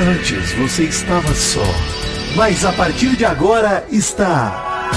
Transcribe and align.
Antes 0.00 0.52
você 0.52 0.84
estava 0.84 1.34
só, 1.34 1.64
mas 2.36 2.64
a 2.64 2.72
partir 2.72 3.16
de 3.16 3.24
agora 3.24 3.84
está. 3.90 4.92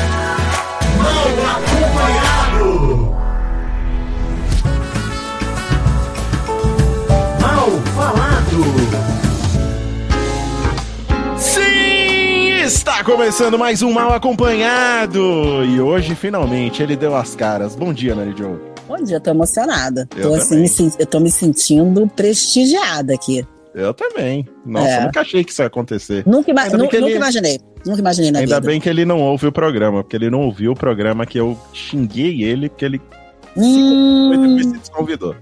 Mal 0.96 1.26
acompanhado! 1.56 3.16
Mal 7.42 7.72
falado! 7.96 8.64
Sim! 11.40 12.62
Está 12.64 13.04
começando 13.04 13.58
mais 13.58 13.82
um 13.82 13.92
Mal 13.92 14.14
Acompanhado! 14.14 15.66
E 15.66 15.82
hoje, 15.82 16.14
finalmente, 16.14 16.84
ele 16.84 16.96
deu 16.96 17.16
as 17.16 17.36
caras. 17.36 17.76
Bom 17.76 17.92
dia, 17.92 18.14
Mary 18.16 18.36
Jo. 18.38 18.62
Bom 18.88 18.98
dia, 19.04 19.20
tô 19.20 19.32
emocionada. 19.32 20.08
Eu 20.16 20.30
tô, 20.30 20.36
assim, 20.36 20.62
me 20.62 20.70
eu 21.00 21.06
tô 21.08 21.20
me 21.20 21.32
sentindo 21.32 22.08
prestigiada 22.08 23.16
aqui. 23.16 23.44
Eu 23.74 23.94
também. 23.94 24.46
Nossa, 24.66 24.88
É. 24.90 25.04
nunca 25.06 25.22
achei 25.22 25.44
que 25.44 25.52
isso 25.52 25.62
ia 25.62 25.68
acontecer. 25.68 26.24
Nunca, 26.28 26.52
ima- 26.52 26.62
Ainda 26.64 26.78
bem 26.78 26.84
nu- 26.86 26.90
que 26.90 26.96
ele- 26.98 27.06
nunca 27.06 27.16
imaginei. 27.18 27.60
Nunca 27.86 28.00
imaginei 28.00 28.32
na 28.32 28.40
Ainda 28.40 28.56
vida. 28.56 28.68
bem 28.68 28.82
que 28.82 28.90
ele 28.90 29.06
não 29.06 29.20
ouve 29.22 29.48
o 29.48 29.52
programa, 29.52 30.04
porque 30.04 30.16
ele 30.16 30.30
não 30.30 30.42
ouviu 30.42 30.74
o 30.74 30.76
programa 30.76 31.26
que 31.26 31.38
eu 31.40 31.58
xinguei 31.74 32.44
ele, 32.44 32.68
porque 32.70 32.84
ele 32.86 33.02
Hum, 33.56 34.58
se 34.62 34.78
desconvidou. 34.78 35.36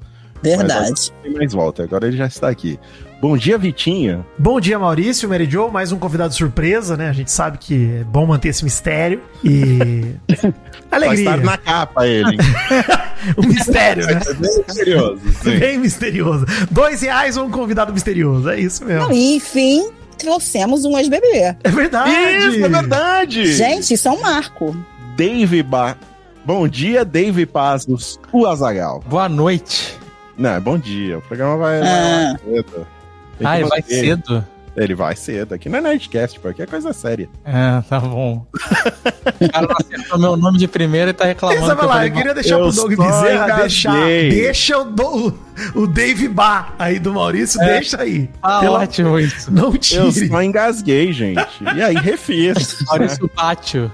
verdade. 0.44 1.12
Tem 1.24 1.34
mais 1.34 1.52
volta, 1.54 1.84
agora 1.84 2.08
ele 2.08 2.18
já 2.18 2.28
está 2.28 2.50
aqui. 2.50 2.80
Bom 3.22 3.36
dia, 3.36 3.58
Vitinho. 3.58 4.26
Bom 4.38 4.62
dia, 4.62 4.80
Maurício, 4.80 5.28
Mary 5.28 5.46
Jo, 5.50 5.70
mais 5.70 5.92
um 5.92 6.00
convidado 6.00 6.34
surpresa, 6.34 6.96
né? 6.96 7.10
A 7.10 7.14
gente 7.14 7.30
sabe 7.30 7.58
que 7.58 7.98
é 8.00 8.04
bom 8.06 8.26
manter 8.26 8.48
esse 8.48 8.64
mistério 8.64 9.22
e. 9.44 10.16
Vai 10.90 11.04
Alegria. 11.04 11.20
estar 11.20 11.38
na 11.38 11.58
capa 11.58 12.08
ele. 12.08 12.38
O 13.36 13.46
mistério, 13.46 14.06
né? 14.06 14.14
É 14.26 14.34
bem 14.34 14.64
misterioso. 14.66 15.22
sim. 15.44 15.60
Bem 15.60 15.78
misterioso. 15.78 16.46
Dois 16.72 17.02
reais 17.02 17.36
ou 17.36 17.48
um 17.48 17.52
convidado 17.52 17.92
misterioso. 17.92 18.50
É 18.50 18.58
isso 18.58 18.86
mesmo. 18.86 19.10
Não, 19.10 19.12
enfim, 19.12 19.90
trouxemos 20.18 20.86
um 20.86 20.98
ex-BBB. 20.98 21.58
É 21.62 21.70
verdade. 21.70 22.12
Isso, 22.48 22.64
é 22.66 22.70
verdade! 22.70 23.54
Gente, 23.54 23.94
isso 23.94 24.08
é 24.08 24.12
um 24.12 24.22
marco. 24.22 24.74
Dave 25.18 25.62
ba... 25.62 25.98
Bom 26.46 26.66
dia, 26.66 27.04
Dave 27.04 27.46
Passos, 27.46 28.18
o 28.32 28.48
Azagal. 28.48 29.04
Boa 29.06 29.28
noite. 29.28 29.98
Não, 30.38 30.52
é 30.52 30.60
bom 30.62 30.78
dia. 30.78 31.18
O 31.18 31.22
programa 31.22 31.58
vai, 31.58 31.82
Ah. 31.82 32.38
vai 32.50 32.64
Ah, 33.44 33.60
ele 33.60 33.70
vai 33.70 33.82
cedo? 33.82 34.46
Ele 34.78 34.96
vai 34.96 35.16
cedo. 35.16 35.54
Aqui 35.56 35.68
não 35.68 35.80
é 35.80 35.82
Nerdcast, 35.82 36.40
pô. 36.40 36.48
Aqui 36.48 36.62
é 36.62 36.66
coisa 36.66 36.94
séria. 36.94 37.28
É, 37.44 37.82
tá 37.90 38.00
bom. 38.00 38.46
O 38.54 39.50
cara 39.52 39.68
não 39.68 39.76
acertou 39.78 40.20
meu 40.20 40.38
nome 40.38 40.58
de 40.58 40.68
primeira 40.70 41.10
e 41.10 41.14
tá 41.14 41.26
reclamando. 41.26 41.60
Que 41.62 41.68
vai 41.68 41.76
lá, 41.76 41.94
falei 41.94 42.10
eu 42.10 42.14
queria 42.14 42.34
deixar 42.34 42.56
Eu 42.60 42.68
pro 42.68 42.72
Doug 42.76 42.92
Bezerra 42.96 43.46
engasguei. 43.46 43.60
deixar. 43.60 44.30
Deixa 44.30 44.78
o, 44.78 44.84
do, 44.86 45.34
o 45.76 45.88
Dave 45.88 46.28
Bar 46.30 46.76
aí 46.80 46.98
do 46.98 47.14
Maurício, 47.14 47.60
É. 47.62 47.74
deixa 47.80 48.02
aí. 48.02 48.30
Ah, 48.42 48.60
Pelo- 48.62 48.76
ótimo 48.76 49.20
isso. 49.20 49.52
Não 49.52 49.72
Eu 49.74 49.78
tire. 49.78 50.28
só 50.30 50.42
engasguei, 50.44 51.12
gente. 51.12 51.46
E 51.76 51.82
aí, 51.82 51.96
refiz. 51.96 52.78
Maurício 52.88 53.28
Pátio. 53.28 53.92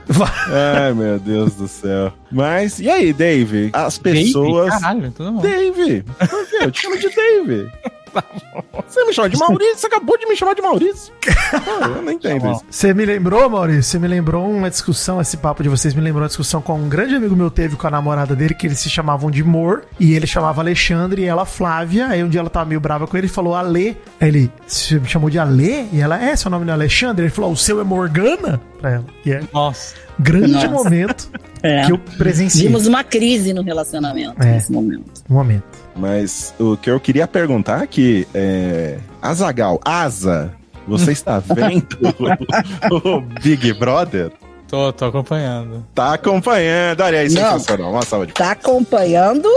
Ai, 0.77 0.93
meu 0.93 1.17
Deus 1.17 1.55
do 1.55 1.67
céu. 1.67 2.13
Mas, 2.31 2.79
e 2.79 2.89
aí, 2.91 3.11
Dave? 3.11 3.69
As 3.73 3.97
Dave? 3.97 4.25
pessoas. 4.25 4.69
Caralho, 4.79 5.09
tudo 5.11 5.31
bom. 5.31 5.41
Dave! 5.41 6.03
Eu 6.61 6.69
te 6.69 6.81
chamo 6.81 6.97
de 6.99 7.09
Dave. 7.09 7.71
Você 8.87 9.03
me 9.05 9.13
chama 9.13 9.29
de 9.29 9.37
Maurício? 9.37 9.77
Você 9.77 9.87
acabou 9.87 10.17
de 10.17 10.25
me 10.27 10.35
chamar 10.35 10.53
de 10.55 10.61
Maurício? 10.61 11.13
Ah, 11.55 11.87
eu 11.87 12.01
não 12.01 12.11
entendo 12.11 12.51
isso. 12.51 12.61
Você 12.69 12.93
me 12.93 13.05
lembrou, 13.05 13.49
Maurício? 13.49 13.83
Você 13.83 13.99
me 13.99 14.07
lembrou 14.07 14.49
uma 14.49 14.69
discussão, 14.69 15.21
esse 15.21 15.37
papo 15.37 15.61
de 15.63 15.69
vocês 15.69 15.93
me 15.93 16.01
lembrou 16.01 16.21
uma 16.23 16.27
discussão 16.27 16.61
com 16.61 16.73
um 16.77 16.89
grande 16.89 17.15
amigo 17.15 17.35
meu 17.35 17.49
teve 17.51 17.75
com 17.75 17.87
a 17.87 17.91
namorada 17.91 18.35
dele, 18.35 18.53
que 18.53 18.67
eles 18.67 18.79
se 18.79 18.89
chamavam 18.89 19.29
de 19.31 19.43
Mor, 19.43 19.83
e 19.99 20.13
ele 20.13 20.25
chamava 20.27 20.61
Alexandre 20.61 21.21
e 21.21 21.25
ela 21.25 21.45
Flávia. 21.45 22.07
Aí 22.07 22.23
um 22.23 22.29
dia 22.29 22.39
ela 22.41 22.49
tava 22.49 22.65
meio 22.67 22.79
brava 22.81 23.07
com 23.07 23.15
ele 23.17 23.27
e 23.27 23.29
falou 23.29 23.55
Alê. 23.55 23.95
Aí 24.19 24.27
ele 24.29 24.51
"Você 24.65 24.99
me 24.99 25.07
chamou 25.07 25.29
de 25.29 25.37
Alê? 25.39 25.85
E 25.93 26.01
ela, 26.01 26.21
é, 26.21 26.35
seu 26.35 26.49
nome 26.51 26.65
não 26.65 26.71
é 26.73 26.75
Alexandre? 26.75 27.25
Ele 27.25 27.31
falou, 27.33 27.51
o 27.51 27.57
seu 27.57 27.79
é 27.79 27.83
Morgana? 27.83 28.59
Pra 28.79 28.91
ela. 28.91 29.05
E 29.25 29.31
é 29.31 29.41
Nossa. 29.53 29.95
grande 30.19 30.51
Nossa. 30.53 30.67
momento 30.69 31.29
É. 31.63 31.85
que 31.85 31.91
eu 31.91 31.97
presenciei. 32.17 32.67
Vimos 32.67 32.85
uma 32.87 33.03
crise 33.03 33.53
no 33.53 33.61
relacionamento 33.63 34.41
É. 34.41 34.45
nesse 34.53 34.71
momento. 34.71 35.05
Um 35.29 35.33
momento. 35.35 35.84
Mas 35.95 36.53
o 36.59 36.75
que 36.75 36.89
eu 36.89 36.99
queria 36.99 37.27
perguntar 37.27 37.81
aqui 37.81 38.27
é. 38.33 38.97
Azagal, 39.21 39.79
Asa, 39.83 40.53
você 40.87 41.11
está 41.13 41.39
vendo 41.39 41.97
o, 42.91 43.17
o 43.17 43.21
Big 43.41 43.73
Brother? 43.73 44.31
Tô, 44.67 44.91
tô 44.91 45.05
acompanhando. 45.05 45.85
Tá 45.93 46.13
acompanhando. 46.15 47.01
Olha 47.01 47.19
aí, 47.19 47.29
Não. 47.29 47.41
sensacional. 47.59 47.91
Uma 47.91 48.01
salva 48.01 48.27
de 48.27 48.33
Tá 48.33 48.51
acompanhando 48.51 49.47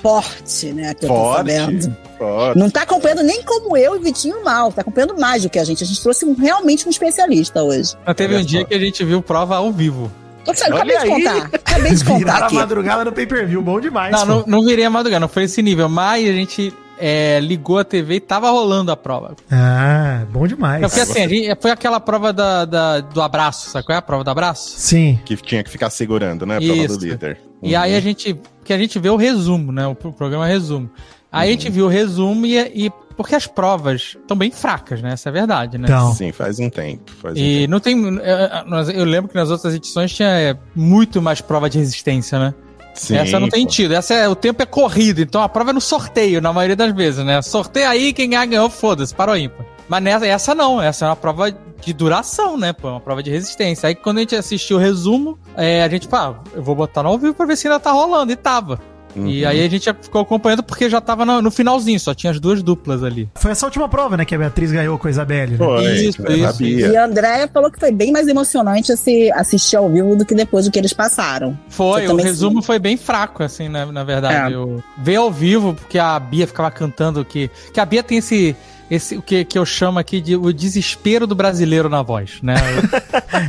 forte, 0.00 0.72
né? 0.72 0.94
Que 0.94 1.04
eu 1.04 1.08
tô 1.08 1.14
Forte. 1.14 1.36
sabendo. 1.52 1.96
palmas. 2.18 2.56
Não 2.56 2.70
tá 2.70 2.82
acompanhando 2.82 3.22
nem 3.22 3.42
como 3.42 3.76
eu 3.76 3.96
e 3.96 3.98
Vitinho 3.98 4.42
mal. 4.44 4.72
Tá 4.72 4.80
acompanhando 4.80 5.18
mais 5.18 5.42
do 5.42 5.50
que 5.50 5.58
a 5.58 5.64
gente. 5.64 5.84
A 5.84 5.86
gente 5.86 6.00
trouxe 6.02 6.24
um- 6.24 6.34
realmente 6.34 6.86
um 6.86 6.90
especialista 6.90 7.62
hoje. 7.62 7.94
Mas 8.06 8.14
teve 8.16 8.34
Olha 8.34 8.42
um 8.42 8.46
dia 8.46 8.60
só. 8.60 8.66
que 8.66 8.74
a 8.74 8.78
gente 8.78 9.04
viu 9.04 9.20
prova 9.22 9.56
ao 9.56 9.70
vivo. 9.72 10.10
Eu 10.46 10.54
falei, 10.54 10.74
acabei 10.78 10.96
de 10.98 11.02
aí. 11.02 11.08
contar. 11.10 11.50
Acabei 11.54 11.94
de 11.94 12.04
contar 12.04 12.18
Viraram 12.18 12.42
a 12.42 12.46
aqui. 12.46 12.54
madrugada 12.56 13.04
no 13.04 13.12
pay-per-view, 13.12 13.62
bom 13.62 13.80
demais. 13.80 14.12
Não, 14.12 14.26
não, 14.26 14.44
não 14.46 14.64
virei 14.64 14.84
a 14.84 14.90
madrugada, 14.90 15.20
não 15.20 15.28
foi 15.28 15.44
esse 15.44 15.62
nível. 15.62 15.88
Mas 15.88 16.28
a 16.28 16.32
gente 16.32 16.72
é, 16.98 17.40
ligou 17.40 17.78
a 17.78 17.84
TV 17.84 18.16
e 18.16 18.20
tava 18.20 18.50
rolando 18.50 18.90
a 18.92 18.96
prova. 18.96 19.34
Ah, 19.50 20.24
bom 20.30 20.46
demais. 20.46 20.80
Não, 20.82 20.88
porque 20.88 21.00
assim, 21.02 21.22
a 21.24 21.28
gente- 21.28 21.60
foi 21.60 21.70
aquela 21.70 21.98
prova 22.00 22.32
da, 22.32 22.64
da- 22.64 23.00
do 23.00 23.20
abraço, 23.22 23.70
sabe 23.70 23.86
qual 23.86 23.94
é 23.94 23.98
a 23.98 24.02
prova 24.02 24.24
do 24.24 24.30
abraço? 24.30 24.74
Sim. 24.78 25.18
Que 25.24 25.36
tinha 25.36 25.62
que 25.62 25.70
ficar 25.70 25.90
segurando, 25.90 26.44
né? 26.46 26.56
A 26.56 26.60
prova 26.60 26.74
Isso. 26.74 26.98
do 26.98 27.04
líder. 27.04 27.38
E 27.62 27.74
aí 27.76 27.94
a 27.94 28.00
gente. 28.00 28.36
Que 28.64 28.72
a 28.72 28.78
gente 28.78 28.98
vê 28.98 29.08
o 29.10 29.16
resumo, 29.16 29.72
né? 29.72 29.86
O 29.86 29.94
pro- 29.94 30.12
programa 30.12 30.46
resumo. 30.46 30.88
Aí 31.30 31.48
a 31.48 31.52
gente 31.52 31.70
viu 31.70 31.86
o 31.86 31.88
resumo 31.88 32.44
e, 32.46 32.58
e. 32.58 32.92
Porque 33.16 33.34
as 33.34 33.46
provas 33.46 34.16
estão 34.20 34.36
bem 34.36 34.50
fracas, 34.50 35.00
né? 35.02 35.12
Essa 35.12 35.28
é 35.28 35.30
a 35.30 35.32
verdade, 35.32 35.78
né? 35.78 35.84
Então. 35.88 36.12
Sim, 36.14 36.32
faz 36.32 36.58
um 36.58 36.68
tempo. 36.70 37.10
Faz 37.20 37.34
um 37.36 37.40
E 37.40 37.58
tempo. 37.60 37.70
não 37.70 37.80
tem. 37.80 38.18
é, 38.22 38.64
nós- 38.66 38.88
Eu 38.88 39.04
lembro 39.04 39.28
que 39.30 39.36
nas 39.36 39.50
outras 39.50 39.74
edições 39.74 40.12
tinha 40.12 40.28
é, 40.28 40.56
muito 40.74 41.20
mais 41.22 41.40
prova 41.40 41.68
de 41.70 41.78
resistência, 41.78 42.38
né? 42.38 42.54
Sim, 42.94 43.16
Essa 43.16 43.40
não 43.40 43.48
tem 43.48 43.64
pô. 43.64 43.70
tido. 43.72 43.94
Essa 43.94 44.12
é, 44.14 44.28
o 44.28 44.34
tempo 44.34 44.62
é 44.62 44.66
corrido, 44.66 45.22
então 45.22 45.42
a 45.42 45.48
prova 45.48 45.70
é 45.70 45.72
no 45.72 45.80
sorteio, 45.80 46.42
na 46.42 46.52
maioria 46.52 46.76
das 46.76 46.92
vezes, 46.94 47.24
né? 47.24 47.40
Sorteio 47.40 47.88
aí, 47.88 48.12
quem 48.12 48.28
ganhar 48.28 48.44
ganhou, 48.44 48.68
foda-se, 48.68 49.14
parou 49.14 49.34
ímpar. 49.36 49.64
Mas 49.88 50.02
nessa, 50.02 50.26
essa 50.26 50.54
não, 50.54 50.80
essa 50.80 51.06
é 51.06 51.08
uma 51.08 51.16
prova 51.16 51.50
de 51.50 51.92
duração, 51.94 52.56
né? 52.58 52.72
Pô, 52.72 52.88
uma 52.90 53.00
prova 53.00 53.22
de 53.22 53.30
resistência. 53.30 53.88
Aí 53.88 53.94
quando 53.94 54.18
a 54.18 54.20
gente 54.20 54.36
assistiu 54.36 54.76
o 54.76 54.80
resumo, 54.80 55.38
é, 55.56 55.82
a 55.82 55.88
gente, 55.88 56.06
pá, 56.06 56.34
eu 56.54 56.62
vou 56.62 56.74
botar 56.74 57.02
no 57.02 57.08
ao 57.08 57.18
vivo 57.18 57.32
pra 57.34 57.46
ver 57.46 57.56
se 57.56 57.66
ainda 57.66 57.80
tá 57.80 57.90
rolando. 57.92 58.30
E 58.30 58.36
tava. 58.36 58.78
E 59.16 59.42
Uhum. 59.42 59.48
aí 59.48 59.64
a 59.64 59.68
gente 59.68 59.92
ficou 60.00 60.20
acompanhando 60.22 60.62
porque 60.62 60.88
já 60.88 61.00
tava 61.00 61.24
no, 61.24 61.42
no 61.42 61.50
finalzinho, 61.50 61.98
só 61.98 62.14
tinha 62.14 62.30
as 62.30 62.40
duas 62.40 62.62
duplas 62.62 63.02
ali. 63.02 63.28
Foi 63.34 63.50
essa 63.50 63.66
última 63.66 63.88
prova, 63.88 64.16
né? 64.16 64.24
Que 64.24 64.34
a 64.34 64.38
Beatriz 64.38 64.72
ganhou 64.72 64.98
com 64.98 65.06
a 65.06 65.10
Isabelle. 65.10 65.52
Né? 65.52 65.58
Foi, 65.58 65.84
Isso, 65.94 66.22
isso, 66.22 66.42
sabia. 66.42 66.86
E 66.88 66.96
a 66.96 67.04
Andréia 67.04 67.48
falou 67.48 67.70
que 67.70 67.78
foi 67.78 67.92
bem 67.92 68.12
mais 68.12 68.26
emocionante 68.28 68.92
esse 68.92 69.30
assistir 69.32 69.76
ao 69.76 69.88
vivo 69.88 70.16
do 70.16 70.24
que 70.24 70.34
depois 70.34 70.64
do 70.64 70.70
que 70.70 70.78
eles 70.78 70.92
passaram. 70.92 71.58
Foi, 71.68 72.06
Você 72.06 72.12
o 72.12 72.16
resumo 72.16 72.62
foi 72.62 72.78
bem 72.78 72.96
fraco, 72.96 73.42
assim, 73.42 73.68
na, 73.68 73.86
na 73.86 74.04
verdade. 74.04 74.52
É. 74.52 74.56
Eu 74.56 74.82
ver 74.98 75.16
ao 75.16 75.30
vivo, 75.30 75.74
porque 75.74 75.98
a 75.98 76.18
Bia 76.18 76.46
ficava 76.46 76.70
cantando 76.70 77.24
que. 77.24 77.50
Que 77.72 77.80
a 77.80 77.84
Bia 77.84 78.02
tem 78.02 78.18
esse. 78.18 78.56
Esse, 78.94 79.16
o 79.16 79.22
que, 79.22 79.44
que 79.44 79.58
eu 79.58 79.64
chamo 79.64 79.98
aqui 79.98 80.20
de 80.20 80.36
o 80.36 80.52
desespero 80.52 81.26
do 81.26 81.34
brasileiro 81.34 81.88
na 81.88 82.02
voz, 82.02 82.38
né? 82.42 82.54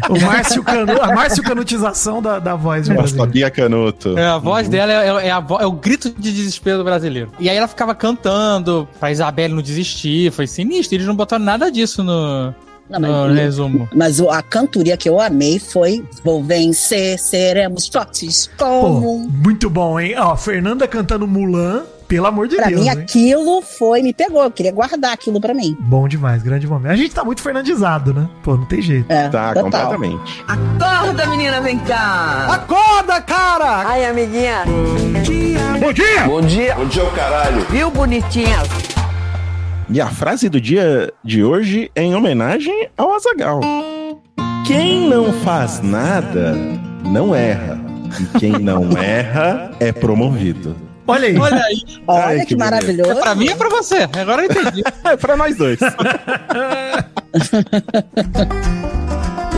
O 0.09 0.19
Márcio 0.21 0.63
Canu, 0.63 1.01
a 1.01 1.07
Márcio 1.13 1.43
Canutização 1.43 2.21
da, 2.21 2.39
da 2.39 2.55
voz 2.55 2.87
do 2.87 2.93
Nossa, 2.93 3.13
Brasil. 3.15 3.31
Bia 3.33 3.51
Canuto. 3.51 4.17
É, 4.17 4.25
a 4.25 4.37
voz 4.37 4.69
dela 4.69 4.91
é, 5.21 5.27
é 5.27 5.31
a 5.31 5.39
vo- 5.41 5.59
é 5.59 5.65
o 5.65 5.71
grito 5.73 6.09
de 6.09 6.31
desespero 6.33 6.77
do 6.77 6.83
brasileiro. 6.85 7.31
E 7.39 7.49
aí 7.49 7.57
ela 7.57 7.67
ficava 7.67 7.93
cantando 7.93 8.87
pra 8.99 9.11
Isabelle 9.11 9.53
não 9.53 9.61
desistir, 9.61 10.31
foi 10.31 10.47
sinistro. 10.47 10.95
Eles 10.95 11.05
não 11.07 11.15
botaram 11.15 11.43
nada 11.43 11.69
disso 11.69 12.03
no, 12.03 12.53
Não, 12.89 12.99
no 12.99 13.27
mas, 13.27 13.37
resumo. 13.37 13.89
mas 13.93 14.21
a 14.21 14.41
cantoria 14.41 14.95
que 14.95 15.07
eu 15.09 15.19
amei 15.19 15.59
foi 15.59 16.03
Vou 16.23 16.41
vencer, 16.43 17.19
seremos 17.19 17.87
fortes 17.87 18.49
Pô, 18.57 18.65
como 18.65 19.15
um. 19.17 19.27
muito 19.29 19.69
bom, 19.69 19.99
hein? 19.99 20.15
Ó, 20.17 20.35
Fernanda 20.37 20.87
cantando 20.87 21.27
Mulan, 21.27 21.83
pelo 22.07 22.27
amor 22.27 22.47
de 22.47 22.55
Pra 22.55 22.67
Deus, 22.67 22.81
mim, 22.81 22.87
hein? 22.87 22.91
aquilo 22.91 23.61
foi, 23.61 24.01
me 24.01 24.13
pegou. 24.13 24.43
Eu 24.43 24.51
queria 24.51 24.71
guardar 24.71 25.13
aquilo 25.13 25.39
pra 25.41 25.53
mim. 25.53 25.75
Bom 25.79 26.07
demais, 26.07 26.43
grande 26.43 26.67
momento. 26.67 26.91
A 26.91 26.95
gente 26.95 27.13
tá 27.13 27.23
muito 27.23 27.41
fernandizado, 27.41 28.13
né? 28.13 28.27
Pô, 28.43 28.55
não 28.57 28.65
tem 28.65 28.81
jeito. 28.81 29.11
É, 29.11 29.29
Tá, 29.29 29.53
total. 29.53 29.63
completamente. 29.63 30.43
Acorda, 30.47 31.25
menina, 31.27 31.61
vem 31.61 31.79
cá. 31.79 32.47
Acorda, 32.51 33.21
cara! 33.21 33.87
Ai, 33.87 34.05
amiguinha. 34.05 34.63
Bom 35.79 35.91
dia! 35.93 36.23
Bom 36.25 36.41
dia. 36.41 36.75
Bom 36.75 36.85
dia, 36.85 37.03
o 37.03 37.11
caralho. 37.11 37.65
Viu, 37.69 37.89
bonitinha? 37.91 38.57
E 39.89 39.99
a 40.01 40.07
frase 40.07 40.49
do 40.49 40.59
dia 40.61 41.11
de 41.23 41.43
hoje 41.43 41.91
é 41.95 42.01
em 42.03 42.15
homenagem 42.15 42.87
ao 42.97 43.13
Azagal. 43.13 43.59
Quem 44.65 45.07
não 45.09 45.31
faz 45.33 45.81
nada, 45.81 46.55
não 47.03 47.35
erra. 47.35 47.79
E 48.19 48.39
quem 48.39 48.51
não 48.53 48.91
erra, 48.97 49.71
é 49.79 49.91
promovido. 49.91 50.75
Olha 51.05 51.27
aí. 51.27 51.37
Olha 51.37 51.63
aí, 51.63 51.83
Olha 52.07 52.25
Ai, 52.25 52.39
que, 52.41 52.45
que 52.47 52.55
maravilhoso. 52.55 53.11
é 53.11 53.15
pra 53.15 53.35
mim 53.35 53.49
ou 53.49 53.55
pra 53.57 53.69
você? 53.69 54.07
Agora 54.19 54.43
eu 54.45 54.51
entendi. 54.51 54.83
É 55.03 55.17
pra 55.17 55.35
nós 55.35 55.55
dois. 55.57 55.79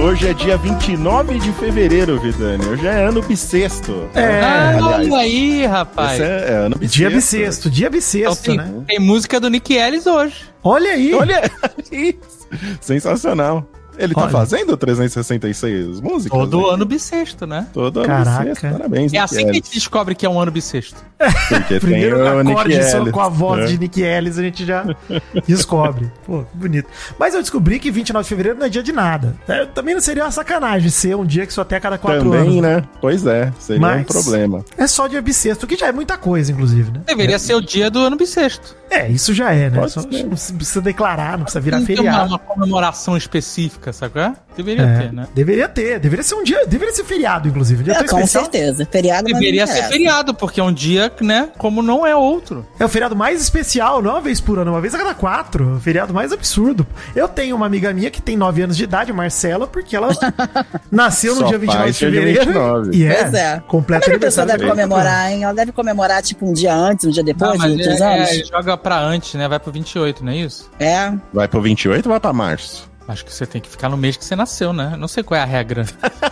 Hoje 0.02 0.28
é 0.28 0.34
dia 0.34 0.58
29 0.58 1.40
de 1.40 1.52
fevereiro, 1.54 2.20
Vidani. 2.20 2.66
Hoje 2.66 2.86
é 2.86 3.06
ano 3.06 3.22
bissexto. 3.22 4.10
É, 4.14 4.42
Ah, 4.42 4.70
aliás, 4.72 5.10
olha 5.12 5.18
aí, 5.22 5.66
rapaz. 5.66 6.14
esse 6.20 6.24
é, 6.24 6.46
é 6.50 6.54
ano 6.54 6.76
bissexto. 6.78 6.98
Dia 6.98 7.10
bissexto, 7.10 7.70
dia 7.70 7.88
Então 7.88 7.98
bissexto, 7.98 8.44
tem, 8.44 8.58
né? 8.58 8.74
tem 8.88 9.00
música 9.00 9.40
do 9.40 9.50
Nick 9.50 9.74
Ellis 9.74 10.06
hoje. 10.06 10.36
Olha 10.64 10.92
aí. 10.92 11.14
Olha 11.14 11.42
isso. 11.92 12.48
Sensacional. 12.82 13.66
Ele 13.98 14.14
tá 14.14 14.22
Olha. 14.22 14.30
fazendo 14.32 14.76
366 14.78 16.00
músicas? 16.02 16.38
Todo 16.40 16.62
né? 16.68 16.74
ano 16.74 16.86
bissexto, 16.86 17.46
né? 17.48 17.68
Todo 17.74 18.00
ano 18.00 18.08
Caraca. 18.08 18.40
bissexto. 18.44 18.78
Parabéns, 18.78 19.14
É 19.14 19.18
assim 19.20 19.44
que 19.46 19.50
a 19.52 19.54
gente 19.54 19.72
descobre 19.72 20.16
que 20.16 20.26
é 20.26 20.30
um 20.30 20.40
ano 20.40 20.52
bissexto. 20.52 20.96
Ellis, 21.20 21.34
Porque 21.50 21.80
Primeiro 21.80 22.18
tem 22.18 22.26
o 22.34 22.42
Nick 22.44 22.52
acorde 22.60 22.84
só 22.92 22.98
Ellis, 22.98 23.12
com 23.14 23.22
a 23.22 23.30
voz 23.30 23.62
né? 23.62 23.68
de 23.68 23.78
Nick 23.80 24.02
Ellis 24.02 24.38
a 24.38 24.42
gente 24.42 24.66
já 24.66 24.86
descobre. 25.48 26.12
Pô, 26.26 26.44
bonito. 26.54 26.88
Mas 27.20 27.34
eu 27.34 27.42
descobri 27.42 27.80
que 27.80 27.90
29 27.92 28.24
de 28.24 28.30
fevereiro 28.30 28.60
não 28.60 28.66
é 28.66 28.70
dia 28.70 28.84
de 28.84 28.92
nada. 28.92 29.36
É, 29.48 29.66
também 29.66 29.94
não 29.94 30.02
seria 30.02 30.24
uma 30.24 30.32
sacanagem 30.32 30.90
ser 30.90 31.16
um 31.16 31.26
dia 31.26 31.46
que 31.46 31.54
só 31.54 31.62
até 31.62 31.78
a 31.78 31.80
cada 31.80 31.98
quatro 31.98 32.24
Também, 32.24 32.40
anos. 32.42 32.62
né? 32.62 32.84
Pois 33.02 33.26
é, 33.26 33.52
seria 33.60 33.80
um 33.80 33.82
Mas- 33.82 34.06
problema. 34.08 34.64
É 34.78 34.88
só 34.88 35.08
dia 35.08 35.22
bissexto, 35.22 35.66
que 35.68 35.76
já 35.76 35.88
é 35.88 35.92
muita 35.92 36.18
coisa, 36.18 36.52
inclusive, 36.52 36.92
né? 36.92 37.02
Deveria 37.06 37.40
ser 37.40 37.56
o 37.56 37.62
dia 37.62 37.90
do 37.90 38.00
ano 38.00 38.16
bissexto. 38.18 38.76
É, 38.90 39.10
isso 39.10 39.34
já 39.34 39.52
é, 39.52 39.70
né? 39.70 39.80
Pode 39.80 39.92
Só, 39.92 40.02
ser. 40.02 40.24
não 40.24 40.30
precisa 40.58 40.82
declarar, 40.82 41.38
não 41.38 41.44
precisa 41.46 41.60
virar 41.60 41.78
Tem 41.78 41.86
que 41.88 41.96
ter 41.96 42.02
uma, 42.02 42.12
feriado. 42.12 42.30
uma 42.30 42.40
comemoração 42.40 43.18
específica, 43.18 43.85
sabe 43.94 44.14
qual 44.14 44.26
é? 44.26 44.34
Deveria 44.56 44.84
É, 44.84 44.98
ter, 45.00 45.14
né? 45.14 45.28
Deveria 45.34 45.68
ter, 45.68 46.00
deveria 46.00 46.24
ser 46.24 46.36
um 46.36 46.44
dia, 46.44 46.66
deveria 46.66 46.94
ser 46.94 47.04
feriado, 47.04 47.48
inclusive. 47.48 47.82
Um 47.82 47.84
dia 47.84 47.94
É, 47.94 47.98
com 47.98 48.04
especial. 48.20 48.44
certeza. 48.44 48.88
Feriado 48.90 49.26
Deveria 49.26 49.68
ser 49.68 49.84
feriado, 49.84 50.34
porque 50.34 50.60
é 50.60 50.64
um 50.64 50.74
dia, 50.74 51.12
né, 51.22 51.50
como 51.58 51.82
não 51.82 52.06
é 52.06 52.16
outro. 52.16 52.66
É 52.80 52.86
o 52.86 52.90
feriado 52.90 53.16
mais 53.16 53.42
especial, 53.42 54.02
não 54.02 54.12
uma 54.12 54.22
vez 54.22 54.40
por 54.40 54.58
ano, 54.60 54.72
uma 54.72 54.82
vez 54.82 54.94
a 54.96 54.98
cada 54.98 55.14
quatro. 55.14 55.76
O 55.76 55.80
feriado 55.80 56.14
mais 56.14 56.32
absurdo. 56.32 56.86
Eu 57.16 57.28
tenho 57.28 57.56
uma 57.56 57.66
amiga 57.66 57.92
minha 57.94 58.10
que 58.10 58.22
tem 58.22 58.38
9 58.38 58.62
anos 58.64 58.78
de 58.78 58.84
idade, 58.84 59.12
Marcela, 59.14 59.68
porque 59.68 59.96
ela 59.96 60.10
nasceu 60.92 61.36
no 61.36 61.42
Só 61.42 61.48
dia 61.48 61.58
29 61.58 61.92
de 61.92 61.98
fevereiro. 61.98 62.46
29. 62.46 62.96
E 62.98 63.06
é, 63.06 63.16
Pois 63.16 63.34
é. 63.34 63.64
é 63.96 64.00
que 64.00 64.12
a 64.12 64.20
pessoa 64.20 64.46
deve 64.46 64.68
comemorar, 64.68 65.32
hein? 65.32 65.44
Ela 65.44 65.54
deve 65.54 65.72
comemorar, 65.72 66.22
tipo, 66.22 66.48
um 66.50 66.54
dia 66.54 66.74
antes, 66.76 67.06
um 67.06 67.10
dia 67.10 67.24
depois, 67.24 67.52
Não, 67.52 67.58
de 67.58 67.64
mas 67.64 67.72
outros 67.88 68.02
é, 68.02 68.16
anos? 68.18 68.30
é, 68.30 68.44
joga 68.46 68.78
pra 68.78 69.00
antes, 69.00 69.34
né? 69.36 69.48
Vai 69.48 69.60
pro 69.60 69.72
28, 69.72 70.24
não 70.24 70.32
é 70.32 70.38
isso? 70.38 70.70
É. 70.80 71.12
Vai 71.34 71.48
pro 71.48 71.62
28 71.62 72.06
ou 72.06 72.12
vai 72.12 72.20
pra 72.20 72.34
março? 72.34 72.90
Acho 73.08 73.24
que 73.24 73.32
você 73.34 73.46
tem 73.46 73.62
que 73.62 73.70
ficar 73.70 73.88
no 73.90 73.98
mês 73.98 74.18
que 74.18 74.26
você 74.26 74.36
nasceu, 74.36 74.74
né? 74.74 74.96
Não 74.98 75.08
sei 75.08 75.22
qual 75.24 75.40
é 75.40 75.44
a 75.44 75.46
regra. 75.46 75.86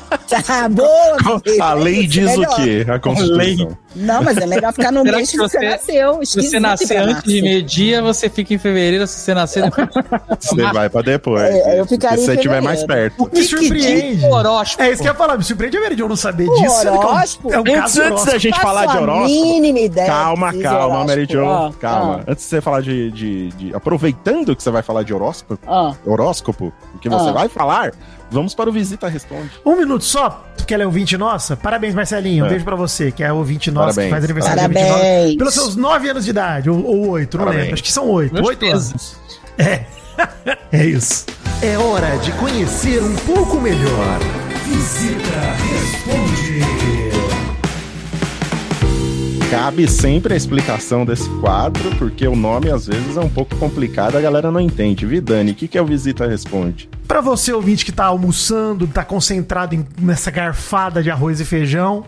Tá, 0.47 0.67
boa. 0.67 1.17
A 1.61 1.73
lei 1.75 2.07
diz 2.07 2.25
melhor. 2.31 2.51
o 2.53 2.55
quê? 2.55 2.83
A 2.89 2.97
Constituição. 2.97 3.77
Não, 3.95 4.23
mas 4.23 4.35
é 4.37 4.47
melhor 4.47 4.73
ficar 4.73 4.91
no 4.91 5.03
Será 5.05 5.17
mês 5.17 5.29
que 5.29 5.37
que 5.37 5.43
você, 5.43 5.59
você- 5.59 5.69
nasceu. 5.69 6.19
Se 6.25 6.41
você 6.41 6.59
nascer 6.59 6.97
antes 6.97 7.23
de 7.23 7.41
meio-dia, 7.41 8.01
você 8.01 8.27
fica 8.29 8.51
em 8.51 8.57
fevereiro. 8.57 9.05
Se 9.05 9.19
você 9.19 9.33
nascer 9.35 9.63
depois. 9.63 9.89
Você 10.39 10.61
vai 10.73 10.89
pra 10.89 11.01
depois. 11.03 11.43
É, 11.43 11.79
eu 11.79 11.83
Se 11.83 11.89
ficaria 11.95 12.17
você 12.25 12.31
em 12.31 12.35
estiver 12.35 12.61
mais 12.61 12.83
perto. 12.83 13.29
Me 13.31 13.43
surpreende. 13.43 14.25
horóscopo. 14.25 14.83
É 14.83 14.91
isso 14.91 15.01
que 15.03 15.07
eu 15.07 15.11
ia 15.13 15.17
falar, 15.17 15.37
me 15.37 15.43
surpreende 15.43 15.77
a 15.77 15.81
Meridion 15.81 16.07
não 16.07 16.15
saber 16.15 16.47
O 16.49 16.53
disso. 16.55 16.81
que 16.81 16.87
é 16.87 16.91
um- 16.91 16.97
horóscopo? 16.97 17.53
É 17.53 17.57
um 17.57 17.61
Antes, 17.61 17.73
caso 17.75 17.83
antes 17.83 17.99
da 17.99 18.05
horóscopo. 18.15 18.39
gente 18.39 18.59
falar 18.59 18.85
de 18.87 18.97
a 18.97 19.01
horóscopo. 19.01 19.27
mínima 19.29 19.79
ideia 19.79 20.07
Calma, 20.07 20.53
calma, 20.53 20.99
horóscopo. 21.03 21.31
Jo. 21.33 21.45
Ah, 21.49 21.71
calma. 21.79 22.23
Antes 22.27 22.43
de 22.43 22.49
você 22.49 22.61
falar 22.61 22.81
de, 22.81 23.71
Aproveitando 23.73 24.55
que 24.55 24.63
você 24.63 24.71
vai 24.71 24.81
falar 24.81 25.03
de 25.03 25.13
horóscopo, 25.13 25.59
Ah, 25.67 25.93
horóscopo, 26.65 26.73
o 26.95 26.99
que 26.99 27.09
você 27.09 27.29
Ah. 27.29 27.33
vai 27.33 27.49
falar, 27.49 27.91
vamos 28.31 28.53
para 28.55 28.69
o 28.69 28.73
Visita 28.73 29.07
Responde. 29.07 29.49
Um 29.65 29.75
minuto 29.75 30.03
só, 30.03 30.43
porque 30.55 30.73
ela 30.73 30.83
é 30.83 30.85
ouvinte 30.85 31.17
nossa. 31.17 31.55
Parabéns, 31.57 31.93
Marcelinho. 31.93 32.43
Um 32.43 32.47
É. 32.47 32.49
beijo 32.51 32.65
pra 32.65 32.75
você, 32.75 33.11
que 33.11 33.23
é 33.23 33.31
ouvinte 33.33 33.69
nossa, 33.71 34.01
Parabéns. 34.01 34.05
que 34.05 34.11
faz 34.11 34.23
aniversário 34.23 34.59
dia 34.59 34.69
Parabéns. 34.69 34.89
29. 35.29 35.37
Pelos 35.37 35.53
seus 35.53 35.75
9 35.75 36.09
anos 36.09 36.23
de 36.25 36.29
idade, 36.31 36.69
ou, 36.69 37.09
8, 37.09 37.37
não 37.37 37.45
Parabéns. 37.45 37.61
lembro. 37.65 37.73
Acho 37.75 37.83
que 37.83 37.91
são 37.91 38.09
8. 38.09 38.33
Meus 38.33 38.47
8 38.47 38.59
pesos. 38.59 38.89
anos. 38.91 39.17
É. 39.57 39.85
é 40.71 40.85
isso. 40.85 41.25
É 41.61 41.77
hora 41.77 42.17
de 42.17 42.31
conhecer 42.33 43.01
um 43.01 43.15
pouco 43.17 43.59
melhor. 43.59 44.19
Visita 44.65 45.39
Responde. 45.71 46.92
Cabe 49.53 49.87
sempre 49.87 50.33
a 50.33 50.37
explicação 50.37 51.05
desse 51.05 51.29
quadro, 51.39 51.95
porque 51.97 52.27
o 52.27 52.35
nome 52.35 52.71
às 52.71 52.87
vezes 52.87 53.15
é 53.15 53.19
um 53.19 53.29
pouco 53.29 53.55
complicado, 53.57 54.17
a 54.17 54.21
galera 54.21 54.49
não 54.51 54.59
entende. 54.59 55.05
Vidani, 55.05 55.51
o 55.51 55.55
que, 55.55 55.67
que 55.67 55.77
é 55.77 55.81
o 55.81 55.85
Visita 55.85 56.25
Responde? 56.27 56.89
Pra 57.07 57.21
você, 57.21 57.53
ouvinte 57.53 57.85
que 57.85 57.91
tá 57.91 58.05
almoçando, 58.05 58.87
tá 58.87 59.05
concentrado 59.05 59.75
em- 59.75 59.85
nessa 60.01 60.31
garfada 60.31 61.03
de 61.03 61.11
arroz 61.11 61.39
e 61.39 61.45
feijão. 61.45 62.03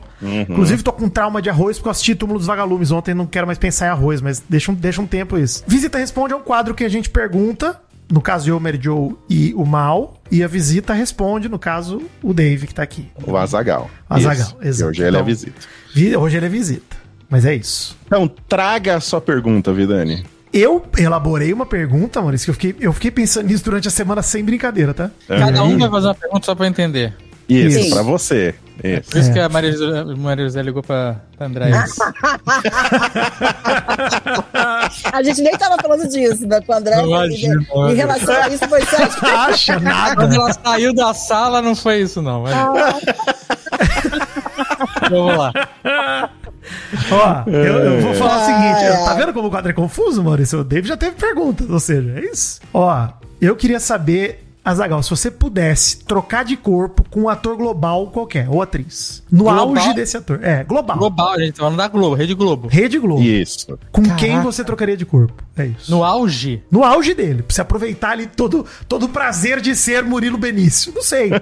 Inclusive, 0.50 0.81
tô 0.81 0.92
com 0.92 1.07
trauma 1.07 1.39
de 1.39 1.47
arroz 1.47 1.77
porque 1.77 1.88
eu 1.88 1.92
assisti 1.92 2.15
Túmulo 2.15 2.39
dos 2.39 2.47
Vagalumes 2.47 2.89
ontem 2.89 3.13
não 3.13 3.27
quero 3.27 3.45
mais 3.45 3.59
pensar 3.59 3.86
em 3.86 3.89
arroz, 3.89 4.21
mas 4.21 4.41
deixa 4.50 4.71
um, 4.71 4.75
deixa 4.75 5.00
um 5.00 5.06
tempo 5.06 5.38
isso. 5.38 5.63
Visita 5.68 6.00
Responde 6.00 6.33
é 6.33 6.36
um 6.36 6.41
quadro 6.41 6.74
que 6.74 6.83
a 6.83 6.89
gente 6.89 7.12
pergunta, 7.12 7.80
no 8.12 8.21
caso 8.21 8.50
eu, 8.50 8.59
Mary 8.59 8.80
Joe 8.81 9.15
e 9.30 9.53
o 9.56 9.65
Mal, 9.65 10.15
e 10.31 10.44
a 10.44 10.48
visita 10.48 10.94
responde, 10.94 11.48
no 11.48 11.59
caso, 11.59 12.01
o 12.24 12.33
Dave 12.33 12.65
que 12.65 12.74
tá 12.74 12.81
aqui. 12.81 13.07
O 13.24 13.38
Azagal. 13.38 13.88
Azaghal, 14.09 14.57
exato. 14.63 14.83
E 14.89 14.89
hoje 14.89 15.03
ele 15.03 15.18
é 15.18 15.21
visita. 15.24 15.62
Vi- 15.94 16.18
Hoje 16.18 16.38
ele 16.38 16.48
é 16.48 16.50
visita. 16.50 17.05
Mas 17.30 17.45
é 17.45 17.56
isso. 17.56 17.98
Então, 18.06 18.27
traga 18.48 18.95
a 18.95 19.00
sua 19.00 19.19
pergunta, 19.22 19.74
Vidani. 19.74 20.25
Eu 20.54 20.86
elaborei 20.98 21.51
uma 21.51 21.66
pergunta, 21.66 22.22
Maurício, 22.22 22.45
que 22.45 22.51
eu 22.51 22.54
fiquei, 22.72 22.75
eu 22.88 22.94
fiquei 22.94 23.12
pensando 23.12 23.48
nisso 23.48 23.63
durante 23.66 23.88
a 23.88 23.92
semana 23.92 24.22
sem 24.22 24.44
brincadeira, 24.44 24.94
tá? 24.94 25.12
Cada 25.27 25.57
E 25.57 25.62
um 25.62 25.77
vai 25.77 25.89
fazer 25.89 26.07
uma 26.07 26.16
pergunta 26.16 26.45
só 26.45 26.56
pra 26.56 26.66
entender. 26.68 27.13
Isso, 27.50 27.80
Sim. 27.83 27.89
pra 27.92 28.01
você. 28.01 28.56
Isso. 28.83 29.10
Por 29.12 29.19
isso 29.19 29.30
É. 29.30 29.33
que 29.33 29.39
a 29.39 29.48
Maria 29.50 29.72
José, 29.72 30.04
Maria 30.18 30.45
José 30.45 30.62
ligou 30.63 30.81
pra, 30.81 31.18
pra 31.38 31.45
André. 31.48 31.69
a 35.13 35.22
gente 35.24 35.42
nem 35.42 35.51
tava 35.57 35.75
falando 35.81 36.07
disso, 36.10 36.48
mas 36.48 36.66
com 36.66 36.74
o 36.74 36.75
André, 36.75 37.04
Imagina, 37.04 37.62
em, 37.62 37.68
olha. 37.72 37.92
em 37.92 37.95
relação 37.95 38.36
a 38.36 38.50
isso, 38.50 38.68
foi 38.68 38.81
só... 38.86 38.98
Acha 39.48 39.80
nada. 39.80 40.16
Quando 40.16 40.33
ela 40.36 40.54
saiu 40.54 40.94
da 40.94 41.13
sala, 41.13 41.62
não 41.62 41.75
foi 41.75 42.01
isso, 42.01 42.22
não. 42.22 42.44
Mas... 42.44 42.56
Vamos 45.10 45.38
lá. 45.38 45.54
Ó, 47.12 47.50
eu, 47.50 47.80
eu 47.80 48.02
vou 48.02 48.13
falar 48.16 48.42
o 48.42 48.46
seguinte: 48.46 49.06
tá 49.06 49.13
vendo 49.13 49.34
como 49.34 49.48
o 49.48 49.52
quadro 49.52 49.69
é 49.69 49.74
confuso, 49.74 50.24
Maurício? 50.24 50.60
O 50.60 50.63
David 50.63 50.88
já 50.90 50.98
teve 50.98 51.16
perguntas, 51.16 51.69
ou 51.69 51.80
seja, 51.80 52.19
é 52.19 52.25
isso. 52.25 52.60
Ó, 52.74 53.07
eu 53.40 53.56
queria 53.56 53.80
saber, 53.80 54.44
Azagal, 54.65 55.03
se 55.03 55.12
você 55.12 55.29
pudesse 55.29 56.00
trocar 56.06 56.44
de 56.44 56.57
corpo 56.57 57.06
com 57.12 57.21
um 57.21 57.29
ator 57.29 57.56
global 57.56 58.07
qualquer, 58.07 58.50
ou 58.50 58.63
atriz. 58.63 59.21
No 59.31 59.44
Global? 59.44 59.69
auge 59.69 59.94
desse 59.94 60.17
ator. 60.17 60.39
É, 60.41 60.63
global. 60.63 60.97
Global, 60.97 61.33
a 61.33 61.39
gente 61.39 61.51
tá 61.53 61.59
falando 61.59 61.77
da 61.77 61.88
Globo, 61.88 62.15
Rede 62.15 62.33
Globo. 62.33 62.67
Rede 62.67 62.97
Globo. 62.97 63.21
Isso. 63.21 63.77
Com 63.91 64.01
quem 64.15 64.31
Caraca. 64.31 64.41
você 64.51 64.63
trocaria 64.63 64.97
de 64.97 65.06
corpo? 65.06 65.44
É 65.56 65.67
isso. 65.67 65.91
No 65.91 66.03
auge? 66.03 66.63
No 66.71 66.83
auge 66.83 67.13
dele, 67.13 67.44
pra 67.44 67.53
você 67.53 67.62
aproveitar 67.62 68.09
ali 68.12 68.25
todo, 68.25 68.65
todo 68.88 69.03
o 69.06 69.09
prazer 69.09 69.62
de 69.62 69.75
ser 69.75 70.03
Murilo 70.03 70.38
Benício. 70.38 70.91
Não 70.95 71.03
sei. 71.03 71.29